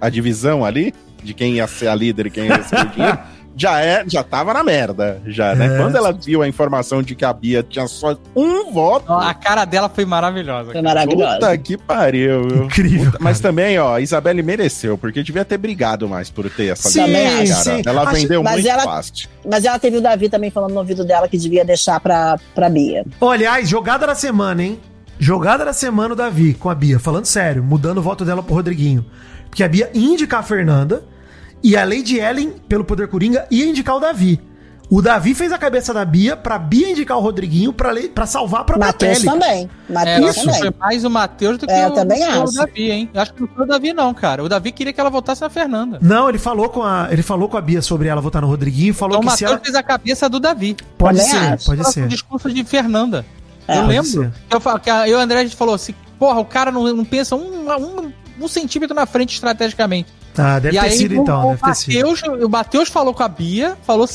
a, 0.00 0.06
a 0.06 0.08
divisão 0.08 0.64
ali, 0.64 0.94
de 1.22 1.34
quem 1.34 1.52
ia 1.56 1.66
ser 1.66 1.88
a 1.88 1.94
líder 1.94 2.28
e 2.28 2.30
quem 2.30 2.46
ia 2.46 2.62
ser 2.62 2.80
o 2.80 2.86
dinheiro, 2.86 3.18
já, 3.56 3.80
é, 3.80 4.04
já 4.06 4.22
tava 4.22 4.52
na 4.54 4.62
merda, 4.62 5.20
já, 5.26 5.54
né? 5.54 5.66
É. 5.74 5.76
Quando 5.78 5.96
ela 5.96 6.12
viu 6.12 6.42
a 6.42 6.48
informação 6.48 7.02
de 7.02 7.14
que 7.14 7.24
a 7.24 7.32
Bia 7.32 7.62
tinha 7.62 7.86
só 7.86 8.16
um 8.34 8.72
voto, 8.72 9.12
A 9.12 9.34
cara 9.34 9.64
dela 9.64 9.88
foi 9.88 10.04
maravilhosa. 10.04 10.72
Foi 10.72 10.74
cara. 10.74 10.84
maravilhosa. 10.84 11.34
puta 11.34 11.58
que 11.58 11.76
pariu, 11.76 12.48
viu? 12.48 12.64
Incrível. 12.64 13.10
Puta, 13.12 13.18
Mas 13.20 13.40
também, 13.40 13.78
ó, 13.78 13.94
a 13.96 14.00
Isabelle 14.00 14.42
mereceu, 14.42 14.96
porque 14.96 15.22
devia 15.22 15.44
ter 15.44 15.58
brigado 15.58 16.08
mais 16.08 16.30
por 16.30 16.48
ter 16.50 16.72
essa 16.72 16.88
Sim, 16.88 17.04
liderança, 17.06 17.54
sim. 17.76 17.82
cara. 17.82 17.96
Ela 17.98 18.02
Acho- 18.10 18.20
vendeu 18.20 18.42
mas 18.42 18.52
muito 18.54 18.68
ela- 18.68 18.82
fácil. 18.84 19.28
Mas 19.48 19.64
ela 19.64 19.78
teve 19.78 19.96
o 19.96 20.00
Davi 20.00 20.28
também 20.28 20.50
falando 20.50 20.72
no 20.72 20.78
ouvido 20.78 21.04
dela 21.04 21.28
que 21.28 21.36
devia 21.36 21.64
deixar 21.64 21.98
pra, 22.00 22.38
pra 22.54 22.68
Bia. 22.68 23.04
Aliás, 23.20 23.68
jogada 23.68 24.06
da 24.06 24.14
semana, 24.14 24.62
hein? 24.62 24.80
Jogada 25.18 25.64
da 25.64 25.72
semana 25.72 26.14
o 26.14 26.16
Davi 26.16 26.54
com 26.54 26.68
a 26.70 26.74
Bia. 26.74 26.98
Falando 26.98 27.26
sério, 27.26 27.62
mudando 27.62 27.98
o 27.98 28.02
voto 28.02 28.24
dela 28.24 28.42
pro 28.42 28.54
Rodriguinho. 28.54 29.04
Porque 29.48 29.62
a 29.62 29.68
Bia 29.68 29.90
ia 29.92 30.00
indicar 30.12 30.40
a 30.40 30.42
Fernanda 30.42 31.04
e 31.62 31.76
a 31.76 31.84
Lady 31.84 32.18
Ellen, 32.18 32.50
pelo 32.68 32.84
Poder 32.84 33.08
Coringa, 33.08 33.46
ia 33.50 33.66
indicar 33.66 33.96
o 33.96 34.00
Davi. 34.00 34.40
O 34.90 35.00
Davi 35.00 35.34
fez 35.34 35.50
a 35.52 35.56
cabeça 35.56 35.94
da 35.94 36.04
Bia 36.04 36.36
pra 36.36 36.58
Bia 36.58 36.90
indicar 36.90 37.16
o 37.16 37.20
Rodriguinho 37.20 37.72
pra, 37.72 37.90
le- 37.92 38.08
pra 38.10 38.26
salvar 38.26 38.60
a 38.60 38.64
própria 38.64 38.88
Matheus 38.88 39.22
também. 39.22 39.70
É, 39.88 39.92
Matheus 39.92 40.28
acho 40.30 40.40
que 40.40 40.44
também. 40.46 40.60
foi 40.60 40.70
mais 40.78 41.04
o 41.04 41.08
Matheus 41.08 41.56
do 41.56 41.66
que 41.66 41.72
É, 41.72 41.86
eu 41.86 41.88
o, 41.88 41.94
o 41.94 42.42
acho. 42.44 42.54
Davi, 42.56 42.90
hein? 42.90 43.10
Eu 43.14 43.20
acho 43.22 43.32
que 43.32 43.40
não 43.40 43.48
foi 43.48 43.64
o 43.64 43.68
Davi, 43.68 43.92
não, 43.94 44.12
cara. 44.12 44.44
O 44.44 44.50
Davi 44.50 44.70
queria 44.70 44.92
que 44.92 45.00
ela 45.00 45.08
votasse 45.08 45.40
na 45.40 45.48
Fernanda. 45.48 45.98
Não, 46.02 46.28
ele 46.28 46.36
falou 46.38 46.68
com 46.68 46.82
a 46.82 47.08
ele 47.10 47.22
falou 47.22 47.48
com 47.48 47.56
a 47.56 47.60
Bia 47.62 47.80
sobre 47.80 48.08
ela 48.08 48.20
votar 48.20 48.42
no 48.42 48.48
Rodriguinho 48.48 48.90
e 48.90 48.92
falou 48.92 49.16
Então 49.16 49.28
o 49.30 49.32
que 49.32 49.38
se 49.38 49.44
Matheus 49.44 49.50
ela 49.56 49.64
fez 49.64 49.74
a 49.76 49.82
cabeça 49.82 50.28
do 50.28 50.38
Davi. 50.38 50.76
pode 50.98 51.16
Também 51.20 51.32
ser, 51.32 51.38
acho. 51.54 51.64
pode 51.64 51.90
ser. 51.90 52.06
discurso 52.08 52.52
de 52.52 52.62
Fernanda. 52.62 53.24
É, 53.66 53.78
eu 53.78 53.82
pode 53.84 53.88
lembro. 53.94 54.32
Eu, 54.50 54.60
falo- 54.60 54.78
que 54.78 54.90
a- 54.90 55.08
eu 55.08 55.16
e 55.16 55.20
o 55.20 55.22
André 55.24 55.38
a 55.40 55.42
gente 55.44 55.56
falou 55.56 55.74
assim: 55.74 55.94
porra, 56.18 56.38
o 56.38 56.44
cara 56.44 56.70
não, 56.70 56.82
não 56.94 57.04
pensa 57.04 57.34
um, 57.34 57.66
um, 57.70 58.12
um 58.42 58.46
centímetro 58.48 58.94
na 58.94 59.06
frente 59.06 59.32
estrategicamente. 59.34 60.12
Ah, 60.36 60.58
deve 60.58 60.76
e 60.76 60.80
ter 60.80 60.86
aí 60.86 60.92
sido 60.92 61.12
o, 61.18 61.22
então, 61.22 61.46
o 61.46 61.48
deve 61.50 61.62
ter 61.62 61.74
sido. 61.74 61.94
Mateus, 61.94 62.22
o 62.44 62.48
Matheus 62.48 62.88
falou 62.88 63.12
com 63.14 63.22
a 63.22 63.28
Bia, 63.28 63.76
falou 63.84 64.06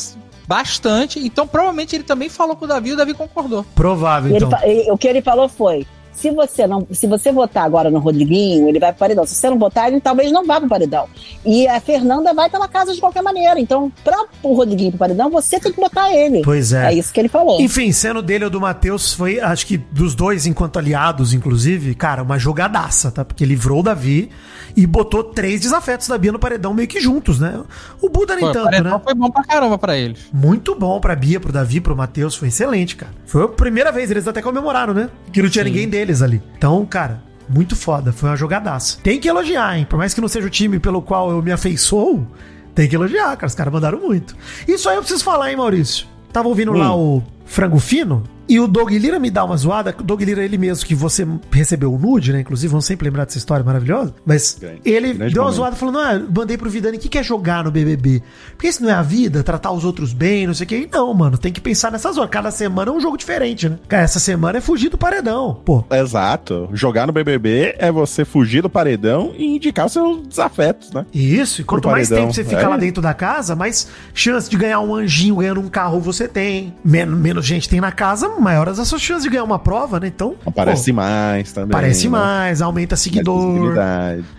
bastante, 0.47 1.19
então 1.19 1.45
provavelmente 1.47 1.95
ele 1.95 2.03
também 2.03 2.29
falou 2.29 2.55
com 2.55 2.65
o 2.65 2.67
Davi 2.67 2.89
e 2.89 2.93
o 2.93 2.97
Davi 2.97 3.13
concordou. 3.13 3.65
Provável 3.75 4.29
ele 4.29 4.37
então. 4.45 4.49
fa- 4.49 4.65
e- 4.67 4.89
o 4.91 4.97
que 4.97 5.07
ele 5.07 5.21
falou 5.21 5.49
foi: 5.49 5.85
se 6.13 6.31
você 6.31 6.65
não, 6.65 6.87
se 6.91 7.05
você 7.05 7.31
votar 7.31 7.63
agora 7.65 7.91
no 7.91 7.99
Rodriguinho, 7.99 8.67
ele 8.67 8.79
vai 8.79 8.91
pro 8.91 8.99
paredão. 8.99 9.25
Se 9.27 9.35
você 9.35 9.49
não 9.49 9.59
votar, 9.59 9.89
ele 9.91 9.99
talvez 10.01 10.31
não 10.31 10.45
vá 10.45 10.59
pro 10.59 10.69
paredão. 10.69 11.05
E 11.45 11.67
a 11.67 11.79
Fernanda 11.79 12.33
vai 12.33 12.49
pela 12.49 12.67
casa 12.67 12.93
de 12.93 12.99
qualquer 12.99 13.21
maneira. 13.21 13.59
Então, 13.59 13.91
pra 14.03 14.25
o 14.41 14.53
Rodriguinho 14.55 14.91
pro 14.91 14.99
paredão, 14.99 15.29
você 15.29 15.59
tem 15.59 15.71
que 15.71 15.79
botar 15.79 16.11
ele. 16.15 16.41
Pois 16.43 16.71
É 16.73 16.93
isso 16.93 17.13
que 17.13 17.19
ele 17.19 17.29
falou. 17.29 17.59
Enfim, 17.61 17.91
sendo 17.91 18.21
dele 18.21 18.45
ou 18.45 18.49
do 18.49 18.59
Matheus, 18.61 19.13
foi, 19.13 19.39
acho 19.39 19.67
que 19.67 19.77
dos 19.77 20.15
dois, 20.15 20.47
enquanto 20.47 20.79
aliados, 20.79 21.33
inclusive, 21.33 21.93
cara, 21.93 22.23
uma 22.23 22.39
jogadaça, 22.39 23.11
tá? 23.11 23.23
Porque 23.25 23.45
livrou 23.45 23.81
o 23.81 23.83
Davi 23.83 24.29
e 24.77 24.85
botou 24.85 25.23
três 25.23 25.59
desafetos 25.59 26.07
da 26.07 26.19
Bia 26.19 26.31
no 26.31 26.37
paredão 26.37 26.71
meio 26.71 26.87
que 26.87 27.01
juntos, 27.01 27.39
né? 27.39 27.59
O 27.99 28.09
Buda 28.09 28.35
nem 28.35 28.45
o 28.45 28.51
tanto, 28.51 28.69
né? 28.69 29.01
foi 29.03 29.15
bom 29.15 29.31
pra 29.31 29.43
caramba 29.43 29.75
pra 29.75 29.97
eles. 29.97 30.19
Muito 30.31 30.75
bom 30.75 30.99
pra 31.01 31.15
Bia, 31.15 31.39
pro 31.39 31.51
Davi, 31.51 31.81
pro 31.81 31.95
Matheus, 31.95 32.35
foi 32.35 32.49
excelente, 32.49 32.95
cara. 32.95 33.11
Foi 33.25 33.43
a 33.43 33.47
primeira 33.47 33.91
vez, 33.91 34.11
eles 34.11 34.27
até 34.27 34.39
comemoraram, 34.39 34.93
né? 34.93 35.09
Que 35.33 35.41
não 35.41 35.49
tinha 35.49 35.65
Sim. 35.65 35.71
ninguém 35.71 35.89
deles 35.89 36.21
ali. 36.21 36.43
Então, 36.55 36.85
cara, 36.85 37.23
muito 37.49 37.75
foda, 37.75 38.13
foi 38.13 38.29
uma 38.29 38.35
jogadaça. 38.35 38.99
Tem 39.01 39.19
que 39.19 39.27
elogiar, 39.27 39.79
hein? 39.79 39.87
Por 39.89 39.97
mais 39.97 40.13
que 40.13 40.21
não 40.21 40.27
seja 40.27 40.45
o 40.45 40.49
time 40.49 40.79
pelo 40.79 41.01
qual 41.01 41.31
eu 41.31 41.41
me 41.41 41.51
afeiçoo, 41.51 42.27
tem 42.75 42.87
que 42.87 42.95
elogiar, 42.95 43.35
cara. 43.35 43.47
Os 43.47 43.55
caras 43.55 43.73
mandaram 43.73 43.99
muito. 43.99 44.37
Isso 44.67 44.87
aí 44.87 44.95
eu 44.95 45.01
preciso 45.01 45.23
falar, 45.23 45.49
hein, 45.49 45.57
Maurício? 45.57 46.05
Tava 46.31 46.47
ouvindo 46.49 46.71
lá 46.71 46.95
o 46.95 47.23
Frango 47.45 47.79
Fino 47.79 48.23
e 48.47 48.59
o 48.59 48.67
Doug 48.67 48.91
Lira 48.91 49.19
me 49.19 49.29
dá 49.29 49.43
uma 49.43 49.57
zoada. 49.57 49.95
O 49.99 50.03
Doug 50.03 50.21
Lira, 50.21 50.43
ele 50.43 50.57
mesmo, 50.57 50.85
que 50.85 50.95
você 50.95 51.27
recebeu 51.51 51.93
o 51.93 51.97
nude, 51.97 52.31
né? 52.33 52.41
Inclusive, 52.41 52.69
vamos 52.69 52.85
sempre 52.85 53.05
lembrar 53.05 53.25
dessa 53.25 53.37
história 53.37 53.63
maravilhosa. 53.63 54.13
Mas 54.25 54.57
Grande- 54.59 54.81
ele 54.85 55.13
grande 55.13 55.33
deu 55.33 55.43
uma 55.43 55.49
momento. 55.51 55.55
zoada 55.57 55.75
falando: 55.75 55.99
ah, 55.99 56.21
mandei 56.35 56.57
pro 56.57 56.69
Vidani, 56.69 56.97
o 56.97 56.99
que, 56.99 57.09
que 57.09 57.17
é 57.17 57.23
jogar 57.23 57.63
no 57.63 57.71
BBB? 57.71 58.21
Porque 58.51 58.67
isso 58.67 58.81
não 58.83 58.89
é 58.89 58.93
a 58.93 59.01
vida, 59.01 59.43
tratar 59.43 59.71
os 59.71 59.83
outros 59.85 60.13
bem, 60.13 60.47
não 60.47 60.53
sei 60.53 60.65
o 60.65 60.67
que. 60.67 60.75
E 60.77 60.89
Não, 60.91 61.13
mano, 61.13 61.37
tem 61.37 61.51
que 61.51 61.61
pensar 61.61 61.91
nessas 61.91 62.17
horas. 62.17 62.29
Cada 62.29 62.51
semana 62.51 62.91
é 62.91 62.93
um 62.93 62.99
jogo 62.99 63.17
diferente, 63.17 63.67
né? 63.69 63.77
Cara, 63.87 64.03
essa 64.03 64.19
semana 64.19 64.57
é 64.57 64.61
fugir 64.61 64.89
do 64.89 64.97
paredão. 64.97 65.61
Pô, 65.65 65.83
Exato. 65.91 66.69
Jogar 66.73 67.05
no 67.07 67.13
BBB 67.13 67.75
é 67.77 67.91
você 67.91 68.23
fugir 68.25 68.61
do 68.61 68.69
paredão 68.69 69.33
e 69.37 69.45
indicar 69.55 69.85
os 69.85 69.93
seus 69.93 70.27
desafetos, 70.27 70.91
né? 70.91 71.05
Isso, 71.13 71.61
e 71.61 71.63
quanto 71.63 71.81
Pro 71.83 71.91
mais 71.91 72.07
paredão, 72.09 72.27
tempo 72.27 72.35
você 72.35 72.43
fica 72.43 72.61
é. 72.61 72.67
lá 72.67 72.77
dentro 72.77 73.01
da 73.01 73.13
casa, 73.13 73.55
mais 73.55 73.87
chance 74.13 74.49
de 74.49 74.57
ganhar 74.57 74.79
um 74.79 74.95
anjinho 74.95 75.35
ganhando 75.35 75.59
um 75.59 75.67
carro 75.69 75.99
você 75.99 76.27
tem. 76.27 76.73
Men 76.83 77.05
menos 77.07 77.45
gente 77.45 77.67
tem 77.69 77.79
na 77.81 77.91
casa, 77.91 78.27
maiores 78.39 78.79
as 78.79 78.87
suas 78.87 79.01
chances 79.01 79.23
de 79.23 79.29
ganhar 79.29 79.43
uma 79.43 79.59
prova, 79.59 79.99
né? 79.99 80.07
Então, 80.07 80.35
Aparece 80.45 80.91
pô, 80.91 80.97
mais 80.97 81.51
também. 81.51 81.71
parece 81.71 82.05
né? 82.05 82.17
mais, 82.17 82.61
aumenta 82.61 82.95
seguidor. 82.95 83.75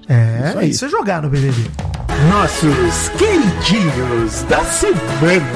É, 0.09 0.49
Isso 0.49 0.59
aí. 0.59 0.71
isso 0.71 0.85
é 0.85 0.89
jogar 0.89 1.23
no 1.23 1.29
BBB. 1.29 1.63
Nossos 2.31 3.09
queridinhos 3.11 4.43
da 4.49 4.65
semana. 4.65 5.47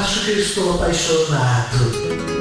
Acho 0.00 0.24
que 0.24 0.30
estou 0.32 0.74
apaixonado. 0.74 2.37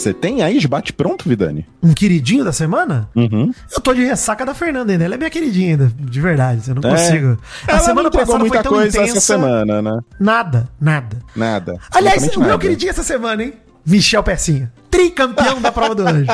Você 0.00 0.14
tem 0.14 0.42
aí 0.42 0.58
de 0.58 0.66
bate 0.66 0.92
pronto, 0.94 1.28
Vidani? 1.28 1.66
Um 1.82 1.92
queridinho 1.92 2.42
da 2.42 2.52
semana? 2.52 3.08
Uhum. 3.14 3.52
Eu 3.70 3.80
tô 3.82 3.92
de 3.92 4.02
ressaca 4.02 4.46
da 4.46 4.54
Fernanda 4.54 4.90
ainda. 4.92 5.04
Ela 5.04 5.14
é 5.14 5.18
minha 5.18 5.28
queridinha 5.28 5.72
ainda, 5.72 5.92
de 5.94 6.20
verdade. 6.22 6.62
Eu 6.68 6.74
não 6.76 6.88
É. 6.90 6.92
consigo. 6.94 7.38
A 7.68 7.72
Ela 7.72 7.80
semana 7.80 8.02
não 8.04 8.10
passada 8.10 8.30
foi 8.30 8.38
muita 8.38 8.62
tão 8.62 8.72
coisa 8.72 8.88
intensa. 8.98 9.18
essa 9.18 9.20
semana, 9.20 9.82
né? 9.82 9.98
Nada, 10.18 10.68
nada. 10.80 11.18
Nada. 11.36 11.78
Aliás, 11.92 12.22
o 12.34 12.40
meu 12.40 12.48
nada. 12.48 12.58
queridinho 12.58 12.88
essa 12.90 13.02
semana, 13.02 13.42
hein? 13.42 13.52
Michel 13.84 14.22
Pecinha. 14.22 14.72
Tricampeão 14.90 15.60
da 15.60 15.72
prova 15.72 15.94
do 15.94 16.06
anjo. 16.06 16.26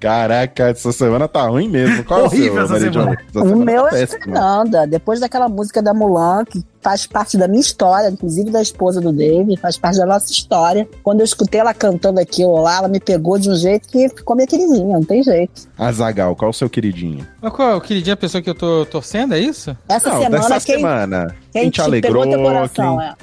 Caraca, 0.00 0.68
essa 0.70 0.92
semana 0.92 1.28
tá 1.28 1.46
ruim 1.48 1.68
mesmo. 1.68 2.04
Qual 2.04 2.24
Horrível 2.24 2.58
é 2.58 2.60
o 2.60 2.64
essa 2.64 2.78
seu, 2.78 2.80
Mary 2.80 2.92
semana. 2.92 3.12
Essa 3.12 3.38
O 3.38 3.42
semana 3.48 3.64
meu 3.64 3.82
tá 3.88 3.98
é. 3.98 4.06
Fernanda. 4.06 4.86
Depois 4.86 5.20
daquela 5.20 5.48
música 5.48 5.82
da 5.82 5.94
Mulan, 5.94 6.44
que 6.44 6.62
faz 6.80 7.06
parte 7.06 7.38
da 7.38 7.46
minha 7.46 7.60
história, 7.60 8.08
inclusive 8.10 8.50
da 8.50 8.60
esposa 8.60 9.00
do 9.00 9.12
David, 9.12 9.58
faz 9.60 9.76
parte 9.78 9.98
da 9.98 10.06
nossa 10.06 10.30
história. 10.32 10.88
Quando 11.02 11.20
eu 11.20 11.24
escutei 11.24 11.60
ela 11.60 11.72
cantando 11.72 12.20
aquilo 12.20 12.60
lá, 12.60 12.78
ela 12.78 12.88
me 12.88 12.98
pegou 13.00 13.38
de 13.38 13.48
um 13.48 13.54
jeito 13.54 13.88
que 13.88 14.08
ficou 14.08 14.34
minha 14.36 14.46
queridinha, 14.48 14.94
não 14.96 15.04
tem 15.04 15.22
jeito. 15.22 15.62
Azagal, 15.78 16.34
qual 16.36 16.50
o 16.50 16.54
seu 16.54 16.68
queridinho? 16.68 17.26
Mas 17.40 17.52
qual 17.52 17.70
é 17.70 17.74
o 17.74 17.80
queridinho, 17.80 18.14
a 18.14 18.16
pessoa 18.16 18.42
que 18.42 18.50
eu 18.50 18.54
tô 18.54 18.84
torcendo, 18.86 19.34
é 19.34 19.38
isso? 19.38 19.76
Essa 19.88 20.10
Não, 20.10 20.22
semana, 20.22 20.48
dessa 20.48 20.66
quem, 20.66 20.76
semana. 20.76 21.34
quem 21.52 21.62
Quem 21.62 21.70
te 21.70 21.80
alegrou, 21.80 22.22
pegou 22.24 22.34
teu 22.36 22.42
coração, 22.44 22.98
quem- 22.98 23.06
é. 23.06 23.14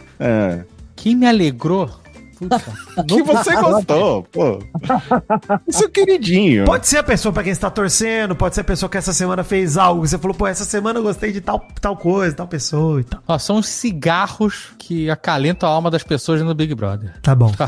É. 0.56 0.60
Quem 0.96 1.16
me 1.16 1.28
alegrou? 1.28 1.90
Puta. 2.40 2.62
Que 3.08 3.22
você 3.24 3.56
gostou, 3.56 4.24
pô. 4.24 4.60
Seu 5.70 5.90
queridinho. 5.90 6.66
Pode 6.66 6.88
ser 6.88 6.98
a 7.00 7.04
pessoa 7.04 7.32
pra 7.34 7.44
quem 7.44 7.54
você 7.54 7.60
tá 7.60 7.70
torcendo, 7.70 8.36
pode 8.36 8.56
ser 8.56 8.62
a 8.62 8.64
pessoa 8.64 8.90
que 8.90 8.98
essa 8.98 9.14
semana 9.14 9.44
fez 9.44 9.78
algo. 9.78 10.08
Você 10.08 10.18
falou, 10.18 10.36
pô, 10.36 10.48
essa 10.48 10.64
semana 10.66 11.00
eu 11.00 11.04
gostei 11.04 11.32
de 11.32 11.42
tal, 11.42 11.66
tal 11.82 11.96
coisa, 11.98 12.36
tal 12.36 12.48
pessoa 12.48 13.02
e 13.02 13.04
tal. 13.04 13.22
Ó, 13.28 13.38
são 13.38 13.58
os 13.58 13.68
cigarros 13.68 14.70
que 14.78 15.10
acalentam 15.10 15.70
a 15.70 15.72
alma 15.74 15.92
das 15.92 16.04
pessoas 16.04 16.42
no 16.42 16.54
Big 16.56 16.74
Brother. 16.76 17.14
Tá 17.22 17.36
bom. 17.36 17.52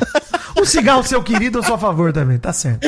Um 0.60 0.66
cigarro 0.66 1.02
seu 1.02 1.24
querido 1.24 1.60
eu 1.60 1.64
sou 1.64 1.74
a 1.76 1.78
favor 1.78 2.12
também, 2.14 2.38
tá 2.38 2.52
certo. 2.54 2.86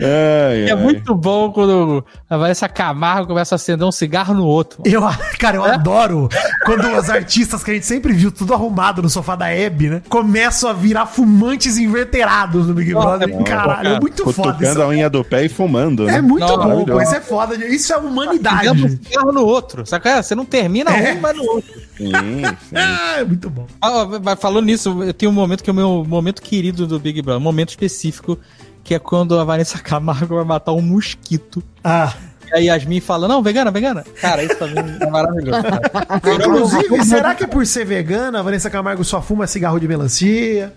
Ai, 0.00 0.68
É 0.68 0.72
ai. 0.72 0.74
muito 0.74 1.14
bom 1.14 1.52
quando 1.52 2.04
a 2.28 2.36
Vanessa 2.36 2.68
Camargo 2.68 3.28
começa 3.28 3.54
a 3.54 3.56
acender 3.56 3.86
um 3.86 3.92
cigarro 3.92 4.34
no 4.34 4.44
outro. 4.44 4.82
Eu, 4.84 5.02
cara, 5.38 5.56
eu 5.58 5.64
adoro 5.64 6.28
quando 6.64 6.84
os 6.96 7.08
artistas 7.10 7.62
que 7.62 7.70
a 7.70 7.74
gente 7.74 7.86
sempre 7.86 8.12
viu 8.12 8.32
tudo 8.32 8.54
arrumado 8.54 9.02
no 9.02 9.08
sofá 9.10 9.36
da 9.36 9.48
Hebe, 9.50 9.88
né? 9.90 10.02
Começam 10.08 10.68
a 10.68 10.72
virar 10.74 11.06
fumantes 11.06 11.78
inverterados 11.78 12.66
no 12.66 12.74
Big 12.74 12.92
Brother. 12.92 13.28
é 13.28 13.32
bom, 13.32 13.44
Caralho, 13.44 13.88
é 13.88 14.00
muito 14.00 14.30
foda 14.32 14.64
isso. 14.68 14.82
a 14.82 14.88
unha 14.88 15.08
do 15.08 15.24
pé 15.24 15.44
e 15.44 15.48
fumando, 15.48 16.04
né? 16.04 16.16
É 16.16 16.20
muito 16.22 16.46
Não, 16.46 16.84
bom. 16.84 17.00
Isso 17.00 17.14
é 17.14 17.20
foda. 17.20 17.54
Isso 17.66 17.92
é 17.92 17.96
humanidade. 17.96 18.68
Um 18.84 18.88
cigarro 18.88 19.32
no 19.32 19.44
outro. 19.44 19.84
É? 20.04 20.22
Você 20.22 20.34
não 20.34 20.44
termina 20.44 20.90
É. 20.90 21.14
um, 21.14 21.20
mas 21.20 21.36
no 21.36 21.44
outro. 21.44 21.72
Sim, 21.96 22.12
sim. 22.68 22.74
Ah, 22.76 23.16
é 23.20 23.24
muito 23.24 23.48
bom. 23.48 23.66
Ah, 23.80 24.36
falando 24.36 24.66
nisso, 24.66 25.02
eu 25.02 25.14
tenho 25.14 25.30
um 25.30 25.34
momento 25.34 25.62
que 25.62 25.70
é 25.70 25.72
o 25.72 25.76
meu 25.76 26.04
momento 26.06 26.42
querido 26.42 26.86
do 26.86 26.98
Big 26.98 27.22
Brother, 27.22 27.40
um 27.40 27.44
momento 27.44 27.70
específico, 27.70 28.38
que 28.82 28.94
é 28.94 28.98
quando 28.98 29.38
a 29.38 29.44
Vanessa 29.44 29.78
Camargo 29.82 30.34
vai 30.36 30.44
matar 30.44 30.72
um 30.72 30.82
mosquito. 30.82 31.62
Ah, 31.82 32.12
E 32.60 32.68
a 32.70 32.74
Yasmin 32.74 33.00
fala, 33.00 33.26
não, 33.26 33.42
vegana, 33.42 33.70
vegana. 33.70 34.04
Cara, 34.20 34.42
isso 34.42 34.56
pra 34.56 34.66
mim 34.68 34.96
é 35.00 35.06
maravilhoso. 35.10 35.62
cara. 35.62 35.80
inclusive, 36.34 37.04
será 37.04 37.34
que 37.34 37.46
por 37.46 37.66
ser 37.66 37.84
vegana, 37.84 38.38
a 38.38 38.42
Vanessa 38.42 38.70
Camargo 38.70 39.04
só 39.04 39.20
fuma 39.20 39.46
cigarro 39.46 39.80
de 39.80 39.88
melancia? 39.88 40.72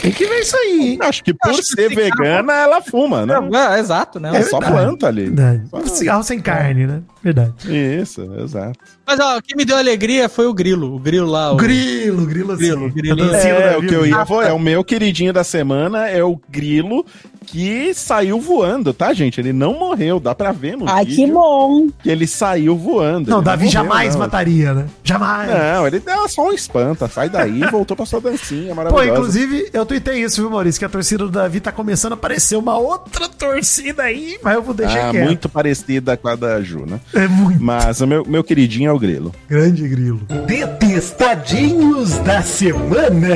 Tem 0.00 0.12
que 0.12 0.26
ver 0.26 0.40
isso 0.40 0.56
aí, 0.56 0.88
hein? 0.92 0.98
Acho 1.00 1.24
que 1.24 1.32
por 1.32 1.50
acho 1.50 1.60
que 1.60 1.64
ser 1.66 1.88
cigarro- 1.88 1.96
vegana, 1.96 2.52
ela 2.52 2.82
fuma, 2.82 3.24
né? 3.24 3.34
É, 3.34 3.76
é, 3.76 3.80
exato, 3.80 4.20
né? 4.20 4.36
É 4.36 4.42
só 4.42 4.58
planta 4.58 5.06
ali. 5.06 5.26
Verdade. 5.30 5.62
Um 5.72 5.86
cigarro 5.86 6.22
sem 6.22 6.40
carne, 6.40 6.86
né? 6.86 7.02
Verdade. 7.22 7.52
Isso, 7.66 8.22
exato. 8.38 8.78
Mas 9.06 9.18
ó, 9.18 9.38
o 9.38 9.42
que 9.42 9.56
me 9.56 9.64
deu 9.64 9.78
alegria 9.78 10.28
foi 10.28 10.46
o 10.46 10.52
grilo. 10.52 10.94
O 10.94 10.98
grilo 10.98 11.26
lá. 11.26 11.52
O... 11.52 11.56
Grilo, 11.56 12.26
grilo 12.26 12.52
assim. 12.52 12.88
Grilo, 12.90 13.16
dancinha 13.16 13.54
do 13.54 13.60
É, 13.60 13.72
Davi, 13.72 13.86
o 13.86 13.88
que 13.88 13.94
eu 13.94 14.06
ia 14.06 14.26
falar, 14.26 14.48
é 14.48 14.52
o 14.52 14.58
meu 14.58 14.84
queridinho 14.84 15.32
da 15.32 15.42
semana, 15.42 16.06
é 16.06 16.22
o 16.22 16.38
grilo 16.50 17.06
que 17.44 17.92
saiu 17.94 18.40
voando, 18.40 18.92
tá, 18.92 19.12
gente? 19.12 19.40
Ele 19.40 19.52
não 19.52 19.78
morreu, 19.78 20.18
dá 20.18 20.34
pra 20.34 20.50
ver 20.52 20.76
no 20.76 20.88
Ai, 20.88 21.04
que 21.04 21.16
vídeo 21.16 21.34
bom. 21.34 21.88
que 22.02 22.10
ele 22.10 22.26
saiu 22.26 22.76
voando. 22.76 23.30
Não, 23.30 23.42
Davi 23.42 23.64
morreu, 23.66 23.72
jamais 23.72 24.14
não. 24.14 24.20
mataria, 24.20 24.74
né? 24.74 24.86
Jamais. 25.04 25.50
Não, 25.50 25.86
ele 25.86 26.00
deu 26.00 26.28
só 26.28 26.48
um 26.48 26.52
espanta, 26.52 27.06
sai 27.08 27.28
daí 27.28 27.62
e 27.62 27.66
voltou 27.70 27.96
pra 27.96 28.06
sua 28.06 28.20
dancinha 28.20 28.70
Pô, 28.70 28.74
maravilhosa. 28.76 29.10
inclusive, 29.10 29.68
eu 29.72 29.84
tuitei 29.86 30.22
isso, 30.22 30.40
viu, 30.40 30.50
Maurício? 30.50 30.78
Que 30.78 30.84
a 30.84 30.88
torcida 30.88 31.24
do 31.24 31.30
Davi 31.30 31.60
tá 31.60 31.70
começando 31.70 32.12
a 32.12 32.14
aparecer 32.14 32.56
uma 32.56 32.76
outra 32.78 33.28
torcida 33.28 34.02
aí, 34.04 34.38
mas 34.42 34.54
eu 34.54 34.62
vou 34.62 34.74
deixar 34.74 35.08
Ah, 35.08 35.10
quieto. 35.10 35.24
muito 35.24 35.48
parecida 35.48 36.16
com 36.16 36.28
a 36.28 36.34
da 36.36 36.60
Ju, 36.62 36.84
né? 36.86 36.98
É 37.14 37.28
muito 37.28 37.62
Mas 37.62 38.00
o 38.00 38.06
meu, 38.06 38.24
meu 38.26 38.42
queridinho 38.42 38.88
é 38.88 38.92
o 38.92 38.98
grilo. 38.98 39.34
grande 39.48 39.86
grilo. 39.86 40.20
Detestadinhos 40.46 42.18
da 42.18 42.42
semana. 42.42 43.34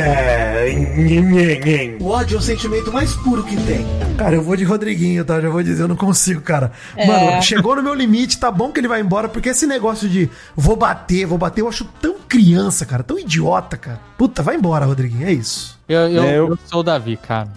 O 2.00 2.06
ódio 2.08 2.36
é 2.36 2.38
o 2.38 2.42
sentimento 2.42 2.92
mais 2.92 3.14
puro 3.16 3.42
que 3.42 3.56
tem. 3.56 3.84
Cara, 4.16 4.34
eu 4.34 4.42
vou 4.42 4.56
de 4.56 4.64
Rodriguinho, 4.64 5.24
tá? 5.24 5.40
Já 5.40 5.48
vou 5.48 5.62
dizer, 5.62 5.82
eu 5.84 5.88
não 5.88 5.94
consigo, 5.96 6.40
cara. 6.40 6.72
É. 6.96 7.06
Mano, 7.06 7.40
chegou 7.42 7.76
no 7.76 7.82
meu 7.82 7.94
limite, 7.94 8.38
tá 8.38 8.50
bom 8.50 8.72
que 8.72 8.80
ele 8.80 8.88
vai 8.88 9.00
embora, 9.00 9.28
porque 9.28 9.50
esse 9.50 9.64
negócio 9.66 10.08
de 10.08 10.28
vou 10.56 10.74
bater, 10.74 11.24
vou 11.24 11.38
bater, 11.38 11.60
eu 11.60 11.68
acho 11.68 11.84
tão 12.00 12.16
criança, 12.28 12.84
cara, 12.84 13.02
tão 13.04 13.16
idiota, 13.18 13.76
cara. 13.76 14.00
Puta, 14.16 14.42
vai 14.42 14.56
embora, 14.56 14.84
Rodriguinho, 14.86 15.26
é 15.28 15.32
isso. 15.32 15.78
Eu, 15.88 16.00
eu, 16.10 16.22
É, 16.24 16.38
eu- 16.38 16.48
eu 16.48 16.58
sou 16.66 16.80
o 16.80 16.82
Davi, 16.82 17.16
cara. 17.16 17.48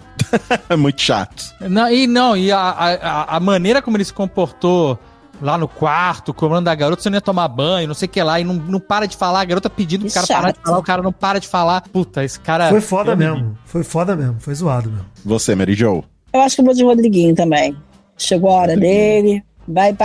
É 0.68 0.76
muito 0.76 1.00
chato. 1.02 1.52
Não, 1.60 1.90
e 1.90 2.06
não, 2.06 2.36
e 2.36 2.52
a, 2.52 2.58
a, 2.60 3.36
a 3.36 3.40
maneira 3.40 3.82
como 3.82 3.96
ele 3.96 4.04
se 4.04 4.12
comportou 4.14 4.96
lá 5.40 5.58
no 5.58 5.66
quarto, 5.66 6.32
comando 6.32 6.66
da 6.66 6.74
garota, 6.76 7.02
você 7.02 7.10
não 7.10 7.16
ia 7.16 7.20
tomar 7.20 7.48
banho, 7.48 7.88
não 7.88 7.94
sei 7.94 8.06
o 8.06 8.08
que 8.08 8.22
lá, 8.22 8.38
e 8.38 8.44
não, 8.44 8.54
não 8.54 8.78
para 8.78 9.06
de 9.06 9.16
falar, 9.16 9.40
a 9.40 9.44
garota 9.44 9.68
pedindo 9.68 10.02
pro 10.02 10.08
Que 10.08 10.14
cara 10.14 10.26
parar 10.28 10.50
de 10.52 10.56
chato. 10.58 10.64
falar, 10.64 10.78
o 10.78 10.82
cara 10.84 11.02
não 11.02 11.12
para 11.12 11.40
de 11.40 11.48
falar. 11.48 11.80
Puta, 11.92 12.22
esse 12.22 12.38
cara. 12.38 12.68
Foi 12.68 12.80
foda 12.80 13.16
me- 13.16 13.24
mesmo, 13.28 13.58
foi 13.66 13.82
foda 13.82 14.14
mesmo, 14.14 14.36
foi 14.38 14.54
zoado 14.54 14.88
mesmo. 14.88 15.06
Você, 15.24 15.56
Mary 15.56 15.74
Jo. 15.74 16.04
Eu 16.32 16.40
acho 16.40 16.54
que 16.56 16.60
eu 16.60 16.64
vou 16.64 16.74
de 16.74 16.84
Rodriguinho 16.84 17.34
também. 17.34 17.76
Chegou 18.16 18.50
a 18.50 18.54
hora 18.54 18.76
dele. 18.76 19.42
Vai, 19.66 19.96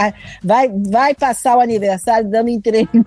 vai, 0.44 0.70
vai 0.70 1.16
passar 1.16 1.58
o 1.58 1.60
aniversário 1.60 2.30
dando 2.30 2.50
entrevista. 2.50 3.06